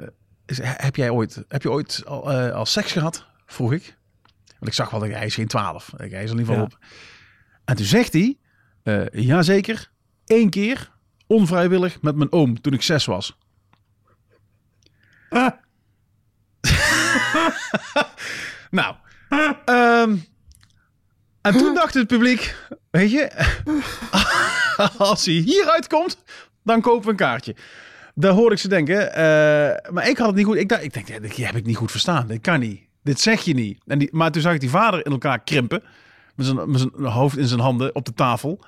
is- 0.46 0.60
heb 0.64 0.96
jij 0.96 1.10
ooit, 1.10 1.44
heb 1.48 1.62
je 1.62 1.72
ooit 1.72 2.04
al, 2.06 2.32
eh, 2.32 2.52
al 2.54 2.66
seks 2.66 2.92
gehad? 2.92 3.26
Vroeg 3.46 3.74
ik. 3.74 3.98
Want 4.46 4.68
ik 4.72 4.74
zag 4.74 4.90
wel, 4.90 5.00
dat 5.00 5.10
hij 5.10 5.26
is 5.26 5.36
geen 5.36 5.48
12. 5.48 5.92
Hij 5.98 6.08
is 6.08 6.14
er 6.14 6.20
in 6.20 6.28
ieder 6.28 6.40
geval 6.40 6.56
Ja. 6.56 6.62
op. 6.64 6.78
En 7.66 7.76
toen 7.76 7.86
zegt 7.86 8.14
hij, 8.14 8.38
eh 8.84 9.06
jazeker, 9.12 9.92
één 10.26 10.50
keer 10.50 10.92
onvrijwillig 11.28 12.02
met 12.02 12.16
mijn 12.16 12.32
oom 12.32 12.62
toen 12.62 12.74
ik 12.74 12.82
zes 12.82 13.06
was. 13.06 13.38
nou, 18.72 18.96
ehm, 19.66 20.16
en 21.54 21.58
toen 21.58 21.74
dacht 21.74 21.94
het 21.94 22.08
publiek, 22.08 22.56
weet 22.92 23.12
je, 23.12 23.32
als 24.98 25.26
hij 25.26 25.34
hieruit 25.34 25.88
komt, 25.88 26.18
dan 26.64 26.82
kopen 26.82 27.04
we 27.06 27.10
een 27.10 27.16
kaartje. 27.16 27.56
Daar 28.16 28.32
hoorde 28.32 28.56
ik 28.56 28.62
ze 28.62 28.68
denken. 28.68 29.14
eh, 29.14 29.92
maar 29.94 30.10
ik 30.10 30.18
had 30.18 30.28
het 30.28 30.36
niet 30.36 30.46
goed. 30.46 30.56
Ik 30.56 30.70
dacht, 30.70 30.84
ik 30.84 30.94
denk, 30.94 31.08
ja, 31.08 31.20
dit 31.20 31.38
heb 31.38 31.56
ik 31.56 31.66
niet 31.66 31.76
goed 31.78 31.92
verstaan. 31.92 32.28
Dit 32.28 32.42
kan 32.42 32.60
niet. 32.60 32.82
Dit 33.04 33.20
zeg 33.20 33.42
je 33.42 33.54
niet. 33.54 33.80
En 33.88 34.00
die, 34.00 34.10
maar 34.12 34.32
toen 34.32 34.42
zag 34.42 34.54
ik 34.54 34.60
die 34.60 34.70
vader 34.70 35.06
in 35.06 35.12
elkaar 35.12 35.40
krimpen. 35.44 35.84
Met 36.36 36.46
zijn, 36.46 36.72
met 36.72 36.80
zijn 36.80 37.06
hoofd 37.06 37.38
in 37.38 37.48
zijn 37.48 37.60
handen 37.60 37.96
op 37.96 38.06
de 38.06 38.14
tafel. 38.14 38.64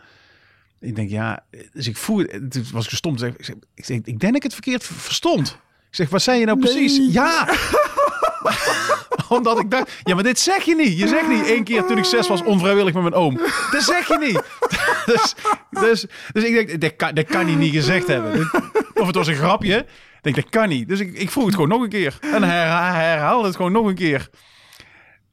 Ik 0.80 0.96
denk, 0.96 1.10
ja. 1.10 1.46
Dus 1.74 1.88
ik 1.88 1.98
voel 1.98 2.18
het. 2.20 2.52
Toen 2.52 2.66
was 2.72 2.84
ik 2.84 2.90
gestomd. 2.90 3.22
Ik 3.22 3.36
zeg, 3.40 3.56
ik, 3.76 3.86
zeg, 3.86 3.98
ik 3.98 4.04
denk 4.04 4.22
dat 4.22 4.36
ik 4.36 4.44
het 4.44 4.54
verkeerd 4.54 4.84
verstond. 4.84 5.50
Ik 5.90 5.96
zeg, 5.96 6.10
wat 6.10 6.22
zei 6.22 6.40
je 6.40 6.46
nou 6.46 6.60
precies? 6.60 6.98
Nee. 6.98 7.12
Ja. 7.12 7.48
Omdat 9.38 9.60
ik 9.60 9.72
dacht, 9.72 9.92
ja, 10.04 10.14
maar 10.16 10.24
dit 10.24 10.40
zeg 10.40 10.64
je 10.64 10.76
niet. 10.76 11.00
Je 11.00 11.08
zegt 11.08 11.28
niet 11.28 11.46
één 11.46 11.64
keer 11.64 11.86
toen 11.86 11.98
ik 11.98 12.04
zes 12.06 12.28
was 12.28 12.44
onvrijwillig 12.44 12.94
met 12.94 13.02
mijn 13.02 13.14
oom. 13.14 13.38
Dat 13.72 13.84
zeg 13.84 14.08
je 14.08 14.18
niet. 14.20 14.42
dus, 15.14 15.36
dus, 15.70 16.06
dus 16.32 16.44
ik 16.44 16.54
denk, 16.54 16.82
dat 16.82 16.96
kan, 16.96 17.14
dat 17.14 17.26
kan 17.26 17.46
hij 17.46 17.56
niet 17.56 17.74
gezegd 17.74 18.08
hebben. 18.08 18.50
Of 18.94 19.08
het 19.08 19.16
was 19.16 19.28
een 19.28 19.36
grapje. 19.36 19.78
Ik 19.78 20.22
denk, 20.22 20.36
dat 20.36 20.50
kan 20.50 20.70
niet. 20.70 20.88
Dus 20.88 21.00
ik, 21.00 21.14
ik 21.14 21.32
vroeg 21.32 21.46
het 21.46 21.54
gewoon 21.54 21.70
nog 21.70 21.82
een 21.82 21.90
keer. 21.90 22.18
En 22.22 22.44
hij 22.44 22.58
herha- 22.58 22.92
hij 22.94 23.06
herhaalde 23.10 23.48
het 23.48 23.56
gewoon 23.56 23.72
nog 23.72 23.86
een 23.86 23.96
keer. 23.96 24.30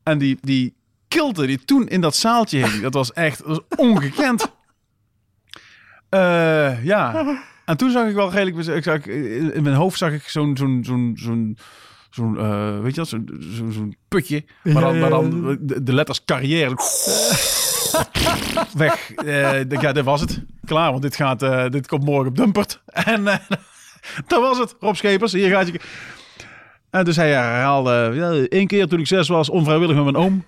En 0.03 0.19
die, 0.19 0.39
die 0.41 0.77
kilte 1.09 1.47
die 1.47 1.65
toen 1.65 1.89
in 1.89 2.01
dat 2.01 2.17
zaaltje 2.17 2.67
hing, 2.67 2.83
dat 2.83 2.95
was 2.95 3.13
echt 3.13 3.43
was 3.45 3.61
ongekend. 3.77 4.53
Eh, 6.09 6.85
ja. 6.85 7.27
En 7.65 7.77
toen 7.77 7.91
zag 7.91 8.09
ik 8.09 8.15
wel 8.15 8.31
redelijk... 8.33 8.67
Ik 8.69 8.83
zag, 8.83 9.07
in 9.07 9.55
in 9.55 9.63
mijn 9.63 9.75
hoofd 9.77 9.99
zag 9.99 10.13
ik 10.13 10.23
zo'n... 10.23 10.57
zo'n 10.57 10.83
zo'n 10.87 11.13
zo'n 11.17 11.59
zo'n 12.11 12.39
eh, 12.39 12.81
weet 12.81 12.95
je 12.95 13.01
dat? 13.01 13.09
Zo'n 13.09 13.97
putje. 14.09 14.45
Maar 14.63 14.83
dan, 14.83 14.99
maar 14.99 15.11
dan 15.11 15.59
de, 15.61 15.83
de 15.83 15.93
letters 15.93 16.25
carrière. 16.25 16.75
Weg. 18.75 19.13
Ja, 19.25 19.93
dit 19.93 20.05
was 20.05 20.21
het. 20.21 20.43
Klaar, 20.65 20.91
want 20.91 21.03
dit, 21.03 21.17
gaat, 21.17 21.43
eh, 21.43 21.69
dit 21.69 21.87
komt 21.87 22.05
morgen 22.05 22.29
op 22.29 22.37
Dumpert. 22.37 22.83
En 22.87 23.25
dat 24.27 24.41
was 24.41 24.59
het. 24.59 24.77
Rob 24.81 24.95
Schepers, 24.95 25.33
hier 25.33 25.51
gaat 25.51 25.67
je... 25.67 25.81
En 26.91 27.05
dus 27.05 27.17
hij 27.17 27.31
herhaalde... 27.31 28.11
Ja, 28.15 28.47
één 28.49 28.67
keer 28.67 28.87
toen 28.87 28.99
ik 28.99 29.07
zes 29.07 29.29
was, 29.29 29.49
onvrijwillig 29.49 29.95
met 29.95 30.05
mijn 30.05 30.17
oom. 30.17 30.45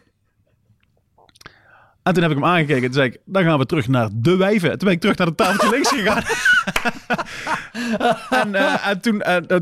En 2.03 2.13
toen 2.15 2.23
heb 2.23 2.33
ik 2.33 2.39
hem 2.39 2.47
aangekeken. 2.47 2.83
Toen 2.83 2.93
zei 2.93 3.09
ik, 3.09 3.19
dan 3.25 3.43
gaan 3.43 3.59
we 3.59 3.67
terug 3.67 3.89
naar 3.89 4.09
de 4.13 4.37
wijven. 4.37 4.71
Toen 4.71 4.79
ben 4.79 4.91
ik 4.93 5.01
terug 5.01 5.17
naar 5.17 5.27
de 5.27 5.35
tafeltje 5.35 5.71
links 5.77 5.89
gegaan. 5.89 6.23
en, 8.45 8.55
en 8.83 9.01
toen, 9.01 9.15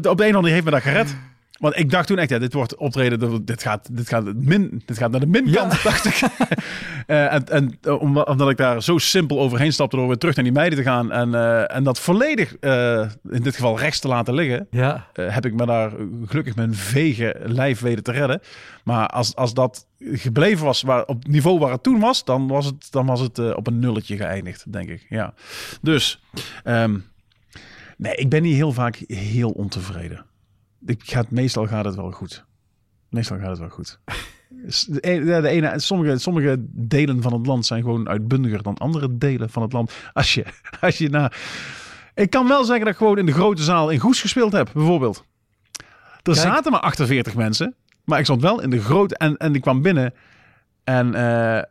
op 0.08 0.18
de 0.18 0.24
een 0.24 0.30
of 0.30 0.36
andere 0.36 0.52
heeft 0.52 0.64
me 0.64 0.70
dat 0.70 0.82
gered. 0.82 1.16
Want 1.58 1.78
ik 1.78 1.90
dacht 1.90 2.06
toen 2.06 2.18
echt, 2.18 2.30
ja, 2.30 2.38
dit 2.38 2.52
wordt 2.52 2.76
optreden, 2.76 3.44
dit- 3.44 3.62
gaat, 3.62 3.96
dit 3.96 4.08
gaat, 4.08 4.34
min, 4.34 4.82
dit 4.86 4.98
gaat 4.98 5.10
naar 5.10 5.20
de 5.20 5.26
minkant, 5.26 5.82
dacht 5.82 6.04
ik. 6.04 6.20
Eh, 7.06 7.32
en 7.32 7.44
en 7.48 7.78
eh, 7.82 8.00
om- 8.00 8.16
omdat 8.18 8.50
ik 8.50 8.56
daar 8.56 8.82
zo 8.82 8.98
simpel 8.98 9.40
overheen 9.40 9.72
stapte 9.72 9.96
door 9.96 10.06
weer 10.06 10.16
terug 10.18 10.34
naar 10.34 10.44
die 10.44 10.52
meiden 10.54 10.78
te 10.78 10.84
gaan 10.84 11.12
en, 11.12 11.34
eh, 11.34 11.76
en 11.76 11.84
dat 11.84 12.00
volledig, 12.00 12.56
in 13.30 13.42
dit 13.42 13.54
geval 13.54 13.78
rechts 13.78 13.98
te 14.00 14.08
laten 14.08 14.34
liggen, 14.34 14.66
Ja. 14.70 15.06
heb 15.12 15.46
ik 15.46 15.54
me 15.54 15.66
daar 15.66 15.92
gelukkig 16.26 16.54
mijn 16.56 16.74
vege 16.74 17.36
lijf 17.44 17.80
weten 17.80 18.02
te 18.02 18.12
redden. 18.12 18.40
Maar 18.84 19.06
als, 19.06 19.34
als 19.34 19.54
dat 19.54 19.86
gebleven 19.98 20.64
was 20.64 20.82
waar, 20.82 21.04
op 21.04 21.18
het 21.22 21.28
niveau 21.32 21.58
waar 21.58 21.72
het 21.72 21.82
toen 21.82 22.00
was, 22.00 22.24
dan 22.24 22.48
was 22.48 22.64
het, 22.66 22.86
dan 22.90 23.06
was 23.06 23.20
het 23.20 23.54
op 23.54 23.66
een 23.66 23.78
nulletje 23.78 24.16
geëindigd, 24.16 24.72
denk 24.72 24.88
ik. 24.88 25.06
Ja. 25.08 25.34
Dus, 25.82 26.22
ehm, 26.64 26.98
nee, 27.96 28.14
ik 28.14 28.28
ben 28.28 28.42
niet 28.42 28.54
heel 28.54 28.72
vaak 28.72 28.96
heel 29.06 29.50
ontevreden. 29.50 30.24
Ik 30.86 31.30
meestal 31.30 31.66
gaat 31.66 31.84
het 31.84 31.94
wel 31.94 32.10
goed. 32.10 32.44
Meestal 33.08 33.38
gaat 33.38 33.48
het 33.48 33.58
wel 33.58 33.68
goed. 33.68 34.00
De 34.86 35.00
ene, 35.00 35.24
ja, 35.24 35.40
de 35.40 35.48
ene, 35.48 35.78
sommige, 35.80 36.18
sommige 36.18 36.56
delen 36.68 37.22
van 37.22 37.32
het 37.32 37.46
land 37.46 37.66
zijn 37.66 37.82
gewoon 37.82 38.08
uitbundiger 38.08 38.62
dan 38.62 38.78
andere 38.78 39.18
delen 39.18 39.50
van 39.50 39.62
het 39.62 39.72
land. 39.72 39.92
Als 40.12 40.34
je, 40.34 40.44
als 40.80 40.98
je 40.98 41.08
naar... 41.08 41.36
Ik 42.14 42.30
kan 42.30 42.48
wel 42.48 42.64
zeggen 42.64 42.84
dat 42.84 42.92
ik 42.94 42.98
gewoon 42.98 43.18
in 43.18 43.26
de 43.26 43.32
grote 43.32 43.62
zaal 43.62 43.90
in 43.90 43.98
Goes 43.98 44.20
gespeeld 44.20 44.52
heb, 44.52 44.70
bijvoorbeeld. 44.74 45.24
Er 45.76 45.84
Kijk. 46.22 46.36
zaten 46.36 46.72
maar 46.72 46.80
48 46.80 47.34
mensen, 47.34 47.74
maar 48.04 48.18
ik 48.18 48.24
stond 48.24 48.42
wel 48.42 48.60
in 48.60 48.70
de 48.70 48.80
grote... 48.80 49.16
En, 49.16 49.36
en 49.36 49.54
ik 49.54 49.60
kwam 49.60 49.82
binnen 49.82 50.14
en... 50.84 51.14
hij 51.14 51.66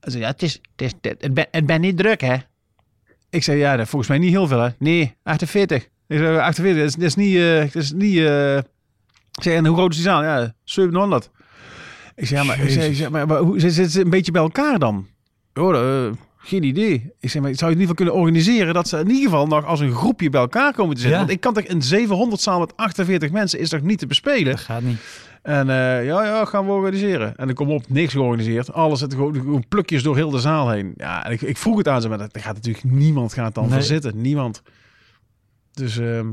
zei, 0.00 0.22
ja, 0.22 0.28
het, 0.28 0.42
is, 0.42 0.60
het, 0.76 0.82
is, 0.82 0.92
het, 1.18 1.34
ben, 1.34 1.46
het 1.50 1.66
ben 1.66 1.80
niet 1.80 1.96
druk, 1.96 2.20
hè? 2.20 2.36
Ik 3.30 3.42
zei, 3.42 3.58
ja, 3.58 3.76
dat 3.76 3.88
volgens 3.88 4.10
mij 4.10 4.18
niet 4.18 4.30
heel 4.30 4.46
veel, 4.46 4.60
hè? 4.60 4.68
Nee, 4.78 5.16
48. 5.22 5.88
48, 6.08 6.76
dat 6.76 6.88
is, 6.88 6.94
dat 6.94 7.02
is 7.04 7.14
niet... 7.14 7.36
eh, 7.36 7.58
dat 7.60 7.82
is 7.82 7.92
niet 7.92 8.18
eh, 8.18 8.56
ik 9.32 9.42
zei, 9.42 9.56
en 9.56 9.66
hoe 9.66 9.76
groot 9.76 9.90
is 9.90 9.96
die 9.96 10.04
zaal? 10.04 10.22
Ja, 10.22 10.54
700. 10.64 11.30
Ik 12.16 12.26
zei, 12.26 12.40
ja, 12.40 12.46
maar, 12.46 12.60
ik 12.60 12.70
zei, 12.70 12.88
ik 12.90 12.96
zei, 12.96 13.10
maar, 13.10 13.26
maar 13.26 13.38
hoe 13.38 13.60
zitten 13.60 13.90
ze 13.90 14.00
een 14.00 14.10
beetje 14.10 14.32
bij 14.32 14.42
elkaar 14.42 14.78
dan? 14.78 15.06
Oh, 15.54 15.74
eh, 16.06 16.12
geen 16.38 16.62
idee. 16.62 17.10
Ik 17.20 17.30
zei, 17.30 17.42
maar 17.44 17.54
zou 17.54 17.70
je 17.70 17.76
het 17.76 17.76
in 17.76 17.80
ieder 17.80 17.80
geval 17.80 17.94
kunnen 17.94 18.14
organiseren 18.14 18.74
dat 18.74 18.88
ze 18.88 18.98
in 18.98 19.08
ieder 19.10 19.24
geval 19.30 19.46
nog 19.46 19.64
als 19.64 19.80
een 19.80 19.92
groepje 19.92 20.30
bij 20.30 20.40
elkaar 20.40 20.72
komen 20.72 20.94
te 20.94 21.00
zitten? 21.00 21.18
Ja. 21.18 21.24
Want 21.24 21.36
ik 21.36 21.40
kan 21.42 21.54
toch 21.54 21.64
een 21.68 21.82
700 21.82 22.40
zaal 22.40 22.58
met 22.58 22.76
48 22.76 23.30
mensen 23.30 23.58
is 23.58 23.68
toch 23.68 23.82
niet 23.82 23.98
te 23.98 24.06
bespelen? 24.06 24.44
Dat 24.52 24.60
gaat 24.60 24.82
niet. 24.82 25.00
En 25.42 25.66
ja, 25.66 26.00
ja, 26.24 26.44
gaan 26.44 26.66
we 26.66 26.72
organiseren. 26.72 27.36
En 27.36 27.46
dan 27.46 27.54
kom 27.54 27.70
op, 27.70 27.84
niks 27.88 28.12
georganiseerd. 28.12 28.72
Alles 28.72 28.98
zit 28.98 29.14
gewoon, 29.14 29.34
gewoon 29.34 29.64
plukjes 29.68 30.02
door 30.02 30.16
heel 30.16 30.30
de 30.30 30.38
zaal 30.38 30.70
heen. 30.70 30.94
Ja, 30.96 31.24
en 31.24 31.32
ik, 31.32 31.40
ik 31.42 31.56
vroeg 31.56 31.76
het 31.76 31.88
aan 31.88 32.00
ze, 32.00 32.08
maar 32.08 32.18
dat, 32.18 32.30
gaat 32.40 32.54
natuurlijk 32.54 32.84
niemand 32.84 33.32
gaat 33.32 33.54
dan 33.54 33.68
Nee. 33.68 33.82
zitten. 33.82 34.20
Niemand. 34.20 34.62
Dus 35.72 35.98
ehm, 35.98 36.28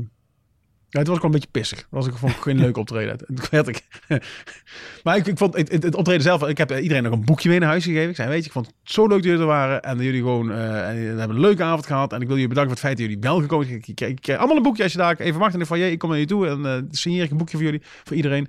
ja, 0.90 0.98
het 0.98 1.06
was 1.06 1.16
ook 1.16 1.22
wel 1.22 1.32
een 1.32 1.40
beetje 1.40 1.60
pissig. 1.60 1.78
Dat 1.78 1.88
was 1.90 2.06
ik 2.06 2.14
vond 2.14 2.32
ik 2.32 2.38
geen 2.38 2.58
leuk 2.66 2.76
optreden. 2.76 3.18
Toen 3.18 3.36
werd 3.50 3.68
ik. 3.68 3.82
maar 5.04 5.16
ik, 5.16 5.26
ik 5.26 5.38
vond 5.38 5.56
het, 5.56 5.72
het, 5.82 5.94
optreden 5.94 6.22
zelf. 6.22 6.48
Ik 6.48 6.58
heb 6.58 6.78
iedereen 6.78 7.02
nog 7.02 7.12
een 7.12 7.24
boekje 7.24 7.48
mee 7.48 7.58
naar 7.58 7.68
huis 7.68 7.84
gegeven. 7.84 8.10
Ik 8.10 8.16
zei, 8.16 8.28
weet 8.28 8.40
je, 8.40 8.46
ik 8.46 8.52
vond 8.52 8.66
het 8.66 8.74
zo 8.82 9.06
leuk 9.06 9.16
dat 9.16 9.24
jullie 9.24 9.40
er 9.40 9.46
waren. 9.46 9.82
En 9.82 9.96
dat 9.96 10.04
jullie 10.04 10.20
gewoon 10.20 10.52
eh, 10.52 10.88
en 10.88 10.94
jullie 10.94 11.18
hebben 11.18 11.36
een 11.36 11.42
leuke 11.42 11.62
avond 11.62 11.86
gehad. 11.86 12.12
En 12.12 12.20
ik 12.20 12.26
wil 12.26 12.36
jullie 12.36 12.48
bedanken 12.48 12.76
voor 12.76 12.88
het 12.88 12.96
feit 12.96 12.96
dat 12.96 13.06
jullie 13.06 13.30
wel 13.30 13.40
gekomen 13.40 13.66
zijn. 13.66 13.78
Ik, 13.78 13.86
ik, 13.86 14.00
ik 14.00 14.20
krijg 14.20 14.38
allemaal 14.38 14.56
een 14.56 14.62
boekje 14.62 14.82
als 14.82 14.92
je 14.92 14.98
daar 14.98 15.16
even 15.16 15.40
mag. 15.40 15.54
En 15.54 15.66
van, 15.66 15.78
ik 15.78 15.98
kom 15.98 16.10
naar 16.10 16.18
je 16.18 16.26
toe. 16.26 16.48
En 16.48 16.66
eh 16.66 16.82
signeer 16.90 17.22
ik 17.22 17.30
een 17.30 17.36
boekje 17.36 17.56
voor 17.56 17.66
jullie, 17.66 17.82
voor 18.04 18.16
iedereen. 18.16 18.48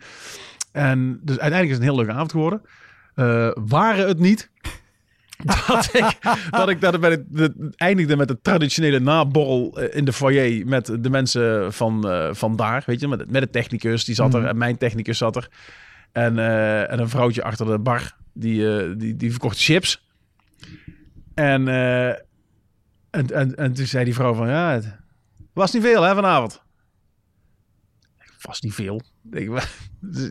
En 0.72 1.19
dus 1.23 1.39
uiteindelijk 1.39 1.69
is 1.69 1.77
het 1.77 1.80
een 1.80 1.93
heel 1.93 1.95
leuke 1.95 2.11
avond 2.11 2.31
geworden. 2.31 2.61
eh, 3.15 3.51
waren 3.55 4.07
het 4.07 4.19
niet 4.19 4.49
dat 5.68 5.93
ik, 5.93 6.18
dat 6.49 6.69
ik 6.69 6.81
dat 6.81 6.93
ik 6.93 6.99
bij 6.99 7.09
de, 7.09 7.26
de- 7.30 7.72
eindigde 7.76 8.15
met 8.18 8.27
de 8.27 8.39
traditionele 8.41 8.99
naborrel 8.99 9.77
eh, 9.80 9.97
in 9.97 10.05
de 10.05 10.13
foyer 10.13 10.65
met 10.68 10.85
de 10.99 11.09
mensen 11.09 11.73
van, 11.73 12.09
eh 12.09 12.30
van 12.34 12.55
daar, 12.55 12.84
weet 12.85 12.99
je, 12.99 13.07
met, 13.07 13.31
met 13.31 13.41
de 13.41 13.49
technicus, 13.49 14.05
die 14.05 14.15
zat 14.15 14.34
er 14.34 14.39
Mhm. 14.39 14.49
en 14.49 14.57
mijn 14.57 14.77
technicus 14.77 15.18
zat 15.18 15.35
er. 15.35 15.49
En, 16.11 16.39
eh, 16.39 16.91
en 16.91 16.99
een 16.99 17.09
vrouwtje 17.09 17.43
achter 17.43 17.65
de 17.65 17.80
bar, 17.80 18.15
die, 18.34 18.77
eh, 18.80 18.91
die, 18.97 19.15
die 19.15 19.31
verkocht 19.31 19.63
chips. 19.63 20.05
En, 21.34 21.68
en, 21.68 23.27
en, 23.27 23.55
en 23.55 23.73
toen 23.73 23.85
zei 23.85 24.05
die 24.05 24.13
vrouw 24.13 24.34
van, 24.34 24.47
ja, 24.47 24.72
het 24.72 24.95
was 25.53 25.73
niet 25.73 25.84
veel 25.84 26.01
hè 26.03 26.13
vanavond. 26.15 26.61
Was 28.41 28.61
niet 28.61 28.73
veel. 28.73 29.01
Ik, 29.31 29.49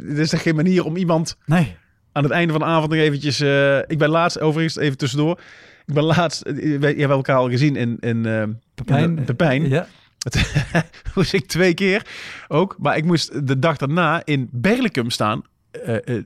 er 0.08 0.18
is 0.18 0.30
toch 0.30 0.42
geen 0.42 0.54
manier 0.54 0.84
om 0.84 0.96
iemand 0.96 1.36
Nee. 1.46 1.76
Aan 2.12 2.22
het 2.22 2.32
einde 2.32 2.52
van 2.52 2.62
de 2.62 2.68
avond 2.68 2.90
nog 2.90 3.00
eventjes... 3.00 3.40
eh, 3.40 3.78
ik 3.78 3.98
ben 3.98 4.08
laatst, 4.08 4.40
overigens 4.40 4.76
even 4.76 4.96
tussendoor. 4.96 5.40
Ik 5.86 5.94
ben 5.94 6.04
laatst, 6.04 6.42
eh, 6.42 6.80
je 6.80 7.00
hebt 7.00 7.10
elkaar 7.10 7.36
al 7.36 7.50
gezien 7.50 7.76
in, 7.76 7.96
in 8.00 8.26
eh, 8.26 8.42
Pepijn. 9.24 9.68
Ja. 9.68 9.86
moest 11.14 11.32
ik 11.32 11.46
twee 11.46 11.74
keer 11.74 12.06
ook. 12.48 12.76
Maar 12.78 12.96
ik 12.96 13.04
moest 13.04 13.46
de 13.46 13.58
dag 13.58 13.76
daarna 13.76 14.22
in 14.24 14.48
Berlicum 14.52 15.10
staan. 15.10 15.42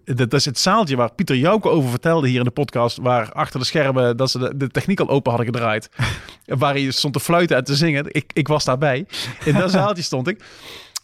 Dat 0.04 0.32
is 0.32 0.44
het 0.44 0.58
zaaltje 0.58 0.96
waar 0.96 1.12
Pieter 1.12 1.36
Jouke 1.36 1.68
over 1.68 1.90
vertelde 1.90 2.28
hier 2.28 2.38
in 2.38 2.44
de 2.44 2.50
podcast. 2.50 2.96
Waar 2.96 3.32
achter 3.32 3.60
de 3.60 3.66
schermen 3.66 4.16
dat 4.16 4.30
ze 4.30 4.38
de, 4.38 4.56
de 4.56 4.68
techniek 4.68 5.00
al 5.00 5.08
open 5.08 5.32
hadden 5.32 5.52
gedraaid. 5.52 5.88
waar 6.46 6.74
hij 6.74 6.90
stond 6.90 7.14
te 7.14 7.20
fluiten 7.20 7.56
en 7.56 7.64
te 7.64 7.76
zingen. 7.76 8.04
Ik, 8.08 8.30
ik 8.32 8.48
was 8.48 8.64
daarbij. 8.64 9.06
In 9.44 9.54
dat 9.54 9.70
zaaltje 9.78 10.02
stond 10.02 10.28
ik. 10.28 10.44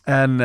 En 0.04 0.36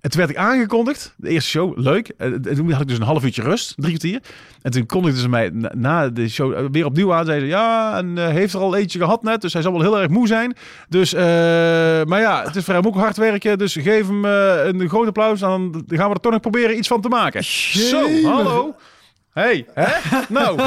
en 0.00 0.10
toen 0.10 0.20
werd 0.20 0.30
ik 0.30 0.36
aangekondigd. 0.36 1.14
De 1.16 1.28
eerste 1.28 1.50
show, 1.50 1.78
leuk. 1.78 2.08
Eh, 2.08 2.32
En 2.32 2.42
toen 2.42 2.70
had 2.72 2.80
ik 2.80 2.88
dus 2.88 2.96
een 2.98 3.04
half 3.04 3.24
uurtje 3.24 3.42
rust, 3.42 3.72
drie 3.76 3.88
kwartier. 3.98 4.20
En 4.62 4.70
toen 4.70 4.86
kondigden 4.86 5.20
ze 5.22 5.28
mij 5.28 5.50
na, 5.52 5.70
na 5.76 6.08
de 6.08 6.28
show 6.28 6.52
eh, 6.54 6.64
weer 6.72 6.84
opnieuw 6.84 7.14
aan. 7.14 7.24
Zeiden 7.24 7.48
ze, 7.48 7.54
ja, 7.54 7.96
en 7.96 8.18
eh, 8.18 8.28
heeft 8.28 8.54
er 8.54 8.60
al 8.60 8.76
eentje 8.76 8.98
gehad 8.98 9.22
net. 9.22 9.40
Dus 9.40 9.52
hij 9.52 9.62
zal 9.62 9.72
wel 9.72 9.80
heel 9.80 9.98
erg 10.00 10.08
moe 10.08 10.26
zijn. 10.26 10.56
Dus, 10.88 11.14
eh, 11.14 11.22
maar 12.04 12.20
ja, 12.20 12.42
het 12.44 12.56
is 12.56 12.64
voor 12.64 12.74
hem 12.74 12.86
ook 12.86 12.94
hard 12.96 13.16
werken. 13.16 13.58
Dus 13.58 13.72
geef 13.72 14.06
hem 14.06 14.24
eh, 14.24 14.66
een 14.66 14.88
groot 14.88 15.06
applaus. 15.06 15.42
En 15.42 15.48
dan 15.48 15.84
gaan 15.98 16.08
we 16.08 16.14
er 16.14 16.20
toch 16.20 16.32
nog 16.32 16.40
proberen 16.40 16.76
iets 16.78 16.88
van 16.88 17.00
te 17.00 17.08
maken. 17.08 17.44
Zo, 17.44 18.22
hallo. 18.24 18.74
Hey, 19.32 19.66
hè? 19.74 19.86
Nou, 20.28 20.60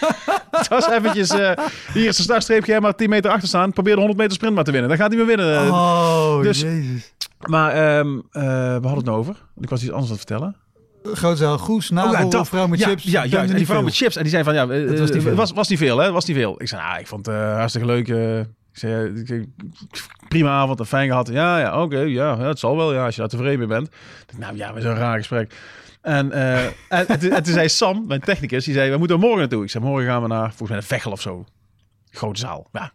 het 0.50 0.68
was 0.68 0.90
eventjes... 0.90 1.30
eh, 1.30 1.50
hier 1.92 2.08
is 2.08 2.16
de 2.16 2.22
startstreep, 2.22 2.64
jij 2.64 2.80
maar 2.80 2.94
10 2.94 3.08
meter 3.10 3.30
achter 3.30 3.48
staan. 3.48 3.72
Probeer 3.72 3.92
de 3.92 3.98
100 3.98 4.18
meter 4.20 4.34
sprint 4.34 4.54
maar 4.54 4.64
te 4.64 4.70
winnen. 4.70 4.88
Dan 4.88 4.98
gaat 4.98 5.08
hij 5.08 5.16
weer 5.16 5.26
winnen. 5.36 5.56
Eh, 5.66 5.72
Oh, 5.72 6.42
dus- 6.42 6.60
jezus. 6.60 7.12
Maar 7.46 7.70
ehm 7.72 8.18
eh, 8.30 8.42
we 8.42 8.70
hadden 8.72 8.94
het 8.96 9.04
nou 9.04 9.18
over. 9.18 9.36
Ik 9.60 9.68
was 9.70 9.80
iets 9.82 9.90
anders 9.92 10.10
aan 10.10 10.16
het 10.16 10.26
vertellen. 10.26 10.56
Grootzaal, 11.02 11.58
Goes, 11.58 11.90
Nabel, 11.90 12.12
Oh, 12.12 12.18
ja, 12.18 12.26
dat- 12.28 12.48
vrouw 12.48 12.66
met 12.66 12.78
ja, 12.78 12.86
chips. 12.88 13.02
Ja. 13.02 13.24
En 13.24 13.56
die 13.56 13.66
vrouw 13.66 13.82
met 13.82 13.96
chips. 13.96 14.16
En 14.16 14.22
die 14.22 14.30
zei 14.30 14.44
van, 14.44 14.54
ja, 14.54 14.62
eh, 14.68 14.88
Het 14.88 14.98
was 14.98 15.08
niet 15.08 15.18
eh, 15.18 15.22
veel. 15.22 15.34
was, 15.34 15.52
was 15.52 15.68
niet 15.68 15.78
veel, 15.78 15.98
hè? 15.98 16.10
Was 16.12 16.24
niet 16.24 16.36
veel. 16.36 16.60
Ik 16.62 16.68
zei, 16.68 16.82
nou, 16.82 16.98
ik 16.98 17.06
vond 17.06 17.26
het 17.26 17.34
eh, 17.34 17.54
hartstikke 17.56 17.86
leuk. 17.86 18.08
eh. 18.08 18.38
ik 18.38 18.46
zei, 18.72 19.22
eh, 19.26 19.42
prima 20.28 20.50
avond 20.50 20.78
en 20.80 20.86
fijn 20.86 21.08
gehad. 21.08 21.28
Ja, 21.28 21.58
ja, 21.58 21.82
oké, 21.82 21.98
ja, 21.98 22.06
ja, 22.38 22.38
het 22.38 22.58
zal 22.58 22.76
wel, 22.76 22.94
ja, 22.94 23.04
als 23.04 23.14
je 23.14 23.20
daar 23.20 23.30
tevreden 23.30 23.58
mee 23.58 23.68
bent. 23.68 23.88
Nou 24.36 24.56
ja, 24.56 24.72
we 24.74 24.80
zijn 24.80 24.92
een 24.92 24.98
raar 25.00 25.16
gesprek. 25.18 25.54
En, 26.02 26.32
eh, 26.32 26.64
en, 26.64 26.72
en, 26.88 27.18
toen- 27.18 27.30
en 27.30 27.42
toen 27.42 27.52
zei 27.52 27.68
Sam, 27.68 28.04
mijn 28.06 28.20
technicus, 28.20 28.64
die 28.64 28.74
zei, 28.74 28.90
we 28.90 28.96
moeten 28.96 29.20
morgen 29.20 29.38
naartoe. 29.38 29.62
Ik 29.62 29.70
zei, 29.70 29.84
morgen 29.84 30.08
gaan 30.08 30.22
we 30.22 30.28
naar, 30.28 30.48
volgens 30.48 30.68
mij, 30.68 30.78
een 30.78 30.84
Vechel 30.84 31.12
of 31.12 31.20
zo. 31.20 31.44
Grote 32.10 32.40
zaal. 32.40 32.68
Ja, 32.72 32.92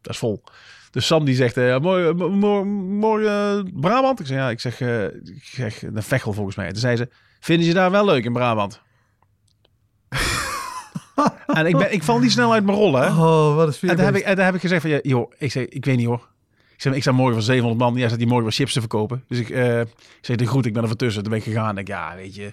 dat 0.00 0.12
is 0.12 0.18
vol. 0.18 0.42
Dus 0.90 1.06
Sam 1.06 1.24
die 1.24 1.34
zegt, 1.34 1.56
eh, 1.56 1.78
morgen, 1.78 2.16
mo- 2.16 2.28
mo- 2.28 2.64
morgen 2.64 3.30
eh, 3.66 3.80
Brabant? 3.80 4.20
Ik 4.20 4.26
zeg, 4.26 4.36
ja, 4.36 4.50
ik 4.50 4.60
zeg, 4.60 4.80
eh, 4.80 5.04
ik 5.04 5.42
zeg 5.42 5.82
een 5.82 6.02
Vechel 6.02 6.32
volgens 6.32 6.56
mij. 6.56 6.66
En 6.66 6.72
toen 6.72 6.80
zei 6.80 6.96
ze, 6.96 7.08
vinden 7.40 7.66
ze 7.66 7.72
daar 7.72 7.90
wel 7.90 8.04
leuk 8.04 8.24
in 8.24 8.32
Brabant? 8.32 8.80
en 11.46 11.66
ik, 11.66 11.76
ben, 11.76 11.92
ik 11.92 12.02
val 12.02 12.18
niet 12.18 12.32
snel 12.32 12.52
uit 12.52 12.64
mijn 12.64 12.76
rol, 12.78 12.94
hè? 12.94 13.06
Oh, 13.06 13.54
wat 13.54 13.66
een 13.66 13.72
sfeer. 13.72 13.90
En 13.90 13.98
heb 13.98 14.16
ik, 14.16 14.22
en 14.22 14.34
toen 14.34 14.44
heb 14.44 14.54
ik 14.54 14.60
gezegd 14.60 14.80
van, 14.80 14.90
ja, 14.90 14.98
joh, 15.02 15.32
ik, 15.38 15.52
zeg, 15.52 15.66
ik 15.66 15.84
weet 15.84 15.96
niet 15.96 16.06
hoor. 16.06 16.28
Ik 16.74 16.82
zeg, 16.84 16.92
ik 16.94 17.02
sta 17.02 17.12
morgen 17.12 17.34
voor 17.34 17.42
700 17.42 17.80
man. 17.80 17.94
Jij 17.94 18.08
zat 18.08 18.18
die 18.18 18.26
morgen 18.26 18.44
wat 18.44 18.54
chips 18.54 18.72
te 18.72 18.80
verkopen. 18.80 19.24
Dus 19.28 19.38
ik, 19.38 19.50
eh, 19.50 19.80
ik 19.80 19.88
zeg, 20.20 20.36
de 20.36 20.46
groet, 20.46 20.66
ik 20.66 20.72
ben 20.72 20.82
er 20.82 20.88
van 20.88 20.96
tussen. 20.96 21.22
Toen 21.22 21.30
ben 21.30 21.40
ik 21.40 21.44
gegaan. 21.46 21.68
En 21.68 21.76
ik, 21.76 21.86
ja, 21.86 22.14
weet 22.16 22.34
je. 22.34 22.52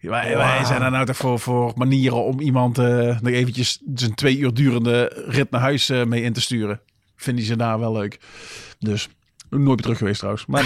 Wij, 0.00 0.64
zijn 0.64 0.82
er 0.82 0.90
nou 0.90 1.06
toch 1.06 1.16
voor, 1.16 1.38
voor 1.38 1.72
manieren 1.76 2.24
om 2.24 2.40
iemand 2.40 2.78
eh, 2.78 3.20
nog 3.20 3.32
eventjes 3.32 3.82
zijn 3.94 4.14
twee 4.14 4.38
uur 4.38 4.54
durende 4.54 5.24
rit 5.26 5.50
naar 5.50 5.60
huis 5.60 5.88
eh, 5.88 6.04
mee 6.04 6.22
in 6.22 6.32
te 6.32 6.40
sturen. 6.40 6.80
Vinden 7.18 7.44
ze 7.44 7.56
daar 7.56 7.78
wel 7.78 7.92
leuk. 7.92 8.20
Dus 8.78 9.08
nooit 9.50 9.64
meer 9.64 9.76
terug 9.76 9.98
geweest 9.98 10.18
trouwens. 10.18 10.46
Maar 10.46 10.64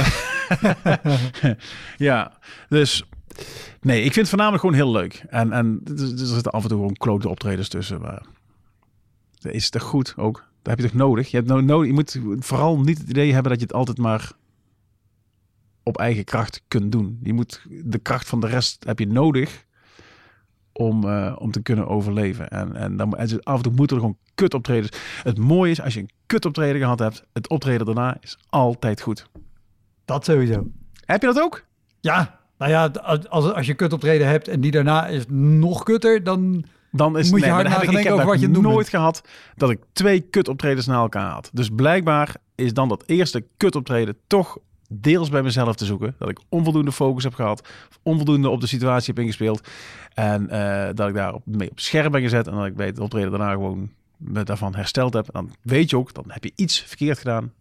ja, 2.09 2.39
dus 2.69 3.05
nee, 3.81 3.99
ik 3.99 4.12
vind 4.12 4.16
het 4.16 4.29
voornamelijk 4.29 4.62
gewoon 4.62 4.77
heel 4.77 4.93
leuk. 4.93 5.24
En, 5.29 5.53
en 5.53 5.81
er 5.85 6.01
er 6.01 6.27
zitten 6.27 6.53
af 6.53 6.62
en 6.62 6.69
toe 6.69 6.79
gewoon 6.79 6.97
klote 6.97 7.29
optredens 7.29 7.69
tussen. 7.69 8.01
Maar 8.01 8.27
is 9.41 9.70
toch 9.70 9.83
goed 9.83 10.15
ook? 10.16 10.35
Dat 10.37 10.77
heb 10.77 10.79
je 10.79 10.85
toch 10.85 10.95
nodig? 10.95 11.31
Je, 11.31 11.37
hebt 11.37 11.49
nou 11.49 11.62
nodig, 11.62 11.87
je 11.87 11.93
moet 11.93 12.19
vooral 12.39 12.81
niet 12.81 12.99
het 12.99 13.09
idee 13.09 13.33
hebben 13.33 13.51
dat 13.51 13.61
je 13.61 13.66
het 13.66 13.77
altijd 13.77 13.99
maar 13.99 14.33
op 15.83 15.99
eigen 15.99 16.24
kracht 16.24 16.62
kunt 16.69 16.93
doen. 16.93 17.19
Je 17.23 17.33
moet 17.33 17.66
de 17.69 17.99
kracht 17.99 18.29
van 18.29 18.41
de 18.41 18.47
rest 18.47 18.85
heb 18.85 18.99
je 18.99 19.07
nodig 19.07 19.65
om, 20.73 21.09
eh, 21.09 21.36
om 21.39 21.51
te 21.51 21.62
kunnen 21.62 21.86
overleven. 21.86 22.49
En, 22.49 22.77
en, 22.77 22.97
dan, 22.97 23.16
en 23.16 23.43
af 23.43 23.57
en 23.57 23.62
toe 23.62 23.73
moeten 23.73 23.97
er 23.97 24.03
gewoon 24.03 24.19
kut 24.35 24.55
optredens. 24.55 24.99
Het 25.23 25.39
mooie 25.39 25.70
is, 25.70 25.82
als 25.82 25.94
je 25.94 26.01
een 26.01 26.11
kut 26.27 26.44
optreden 26.44 26.81
gehad 26.81 26.99
hebt, 26.99 27.24
het 27.32 27.49
optreden 27.49 27.86
daarna 27.86 28.16
is 28.20 28.39
altijd 28.49 29.01
goed. 29.01 29.27
Dat 30.05 30.24
sowieso. 30.24 30.66
Heb 31.05 31.20
je 31.20 31.27
dat 31.27 31.40
ook? 31.40 31.65
Ja, 32.01 32.39
nou 32.59 32.70
ja, 32.70 32.86
als, 33.28 33.53
als 33.53 33.66
je 33.66 33.74
kut 33.74 33.93
optreden 33.93 34.27
hebt 34.27 34.49
en 34.49 34.61
die 34.61 34.70
daarna 34.70 35.07
is 35.07 35.24
nog 35.28 35.82
kutter, 35.82 36.24
dan... 36.24 36.65
Dan 36.94 37.19
is 37.19 37.31
Moet 37.31 37.40
je 37.40 37.44
nee, 37.44 37.55
hard 37.55 37.69
heb 37.69 37.82
ik, 37.82 37.90
ik 37.90 38.05
heb 38.05 38.12
over 38.12 38.27
wat 38.27 38.40
je 38.40 38.49
nooit 38.49 38.89
gehad 38.89 39.23
dat 39.55 39.70
ik 39.70 39.78
twee 39.93 40.20
kut 40.20 40.49
optredens 40.49 40.86
na 40.86 40.94
elkaar 40.94 41.31
had. 41.31 41.51
Dus 41.53 41.69
blijkbaar 41.69 42.36
is 42.55 42.74
dan 42.74 42.89
dat 42.89 43.03
eerste 43.07 43.44
kut 43.57 43.77
optreden 43.77 44.16
toch 44.27 44.59
deels 44.93 45.28
bij 45.28 45.43
mezelf 45.43 45.77
te 45.77 45.85
zoeken. 45.85 46.14
Dat 46.19 46.28
ik 46.28 46.40
onvoldoende 46.48 46.93
focus 46.93 47.24
heb 47.24 47.35
gehad, 47.35 47.69
onvoldoende 48.02 48.48
op 48.48 48.60
de 48.60 48.66
situatie 48.66 49.12
heb 49.14 49.23
ingespeeld. 49.23 49.69
En 50.14 50.48
eh, 50.51 50.94
dat 50.94 51.09
ik 51.09 51.14
daar 51.14 51.35
op- 51.35 51.47
mee 51.47 51.70
op 51.70 51.81
scherp 51.81 52.12
ben 52.12 52.20
gezet 52.20 52.47
en 52.47 52.55
dat 52.55 52.66
ik 52.66 52.77
bij 52.77 52.86
het 52.86 52.98
optreden 52.98 53.31
daarna 53.31 53.51
gewoon 53.52 53.90
me 54.16 54.43
daarvan 54.43 54.74
hersteld 54.74 55.14
heb. 55.14 55.28
Dan 55.32 55.51
weet 55.62 55.90
je 55.90 55.97
ook, 55.97 56.14
dan 56.14 56.24
heb 56.27 56.44
je 56.44 56.52
iets 56.55 56.81
verkeerd 56.81 57.19
gedaan 57.19 57.52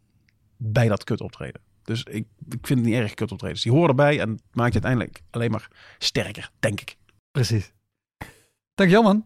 bij 0.58 0.88
dat 0.88 1.04
kut 1.04 1.22
optreden. 1.22 1.62
Dus 1.84 2.04
ik, 2.04 2.26
ik 2.50 2.68
vind 2.68 2.80
het 2.80 2.88
niet 2.88 2.98
erg 2.98 3.14
kut 3.14 3.32
optredens. 3.32 3.62
Die 3.62 3.72
horen 3.72 3.90
erbij 3.90 4.20
en 4.20 4.30
maakt 4.52 4.74
je 4.74 4.82
uiteindelijk 4.82 5.22
alleen 5.30 5.52
maar 5.52 5.68
sterker, 5.98 6.52
denk 6.60 6.82
ik. 6.82 6.98
Precies. 7.32 7.72
Dankjewel, 8.76 9.04
man. 9.04 9.26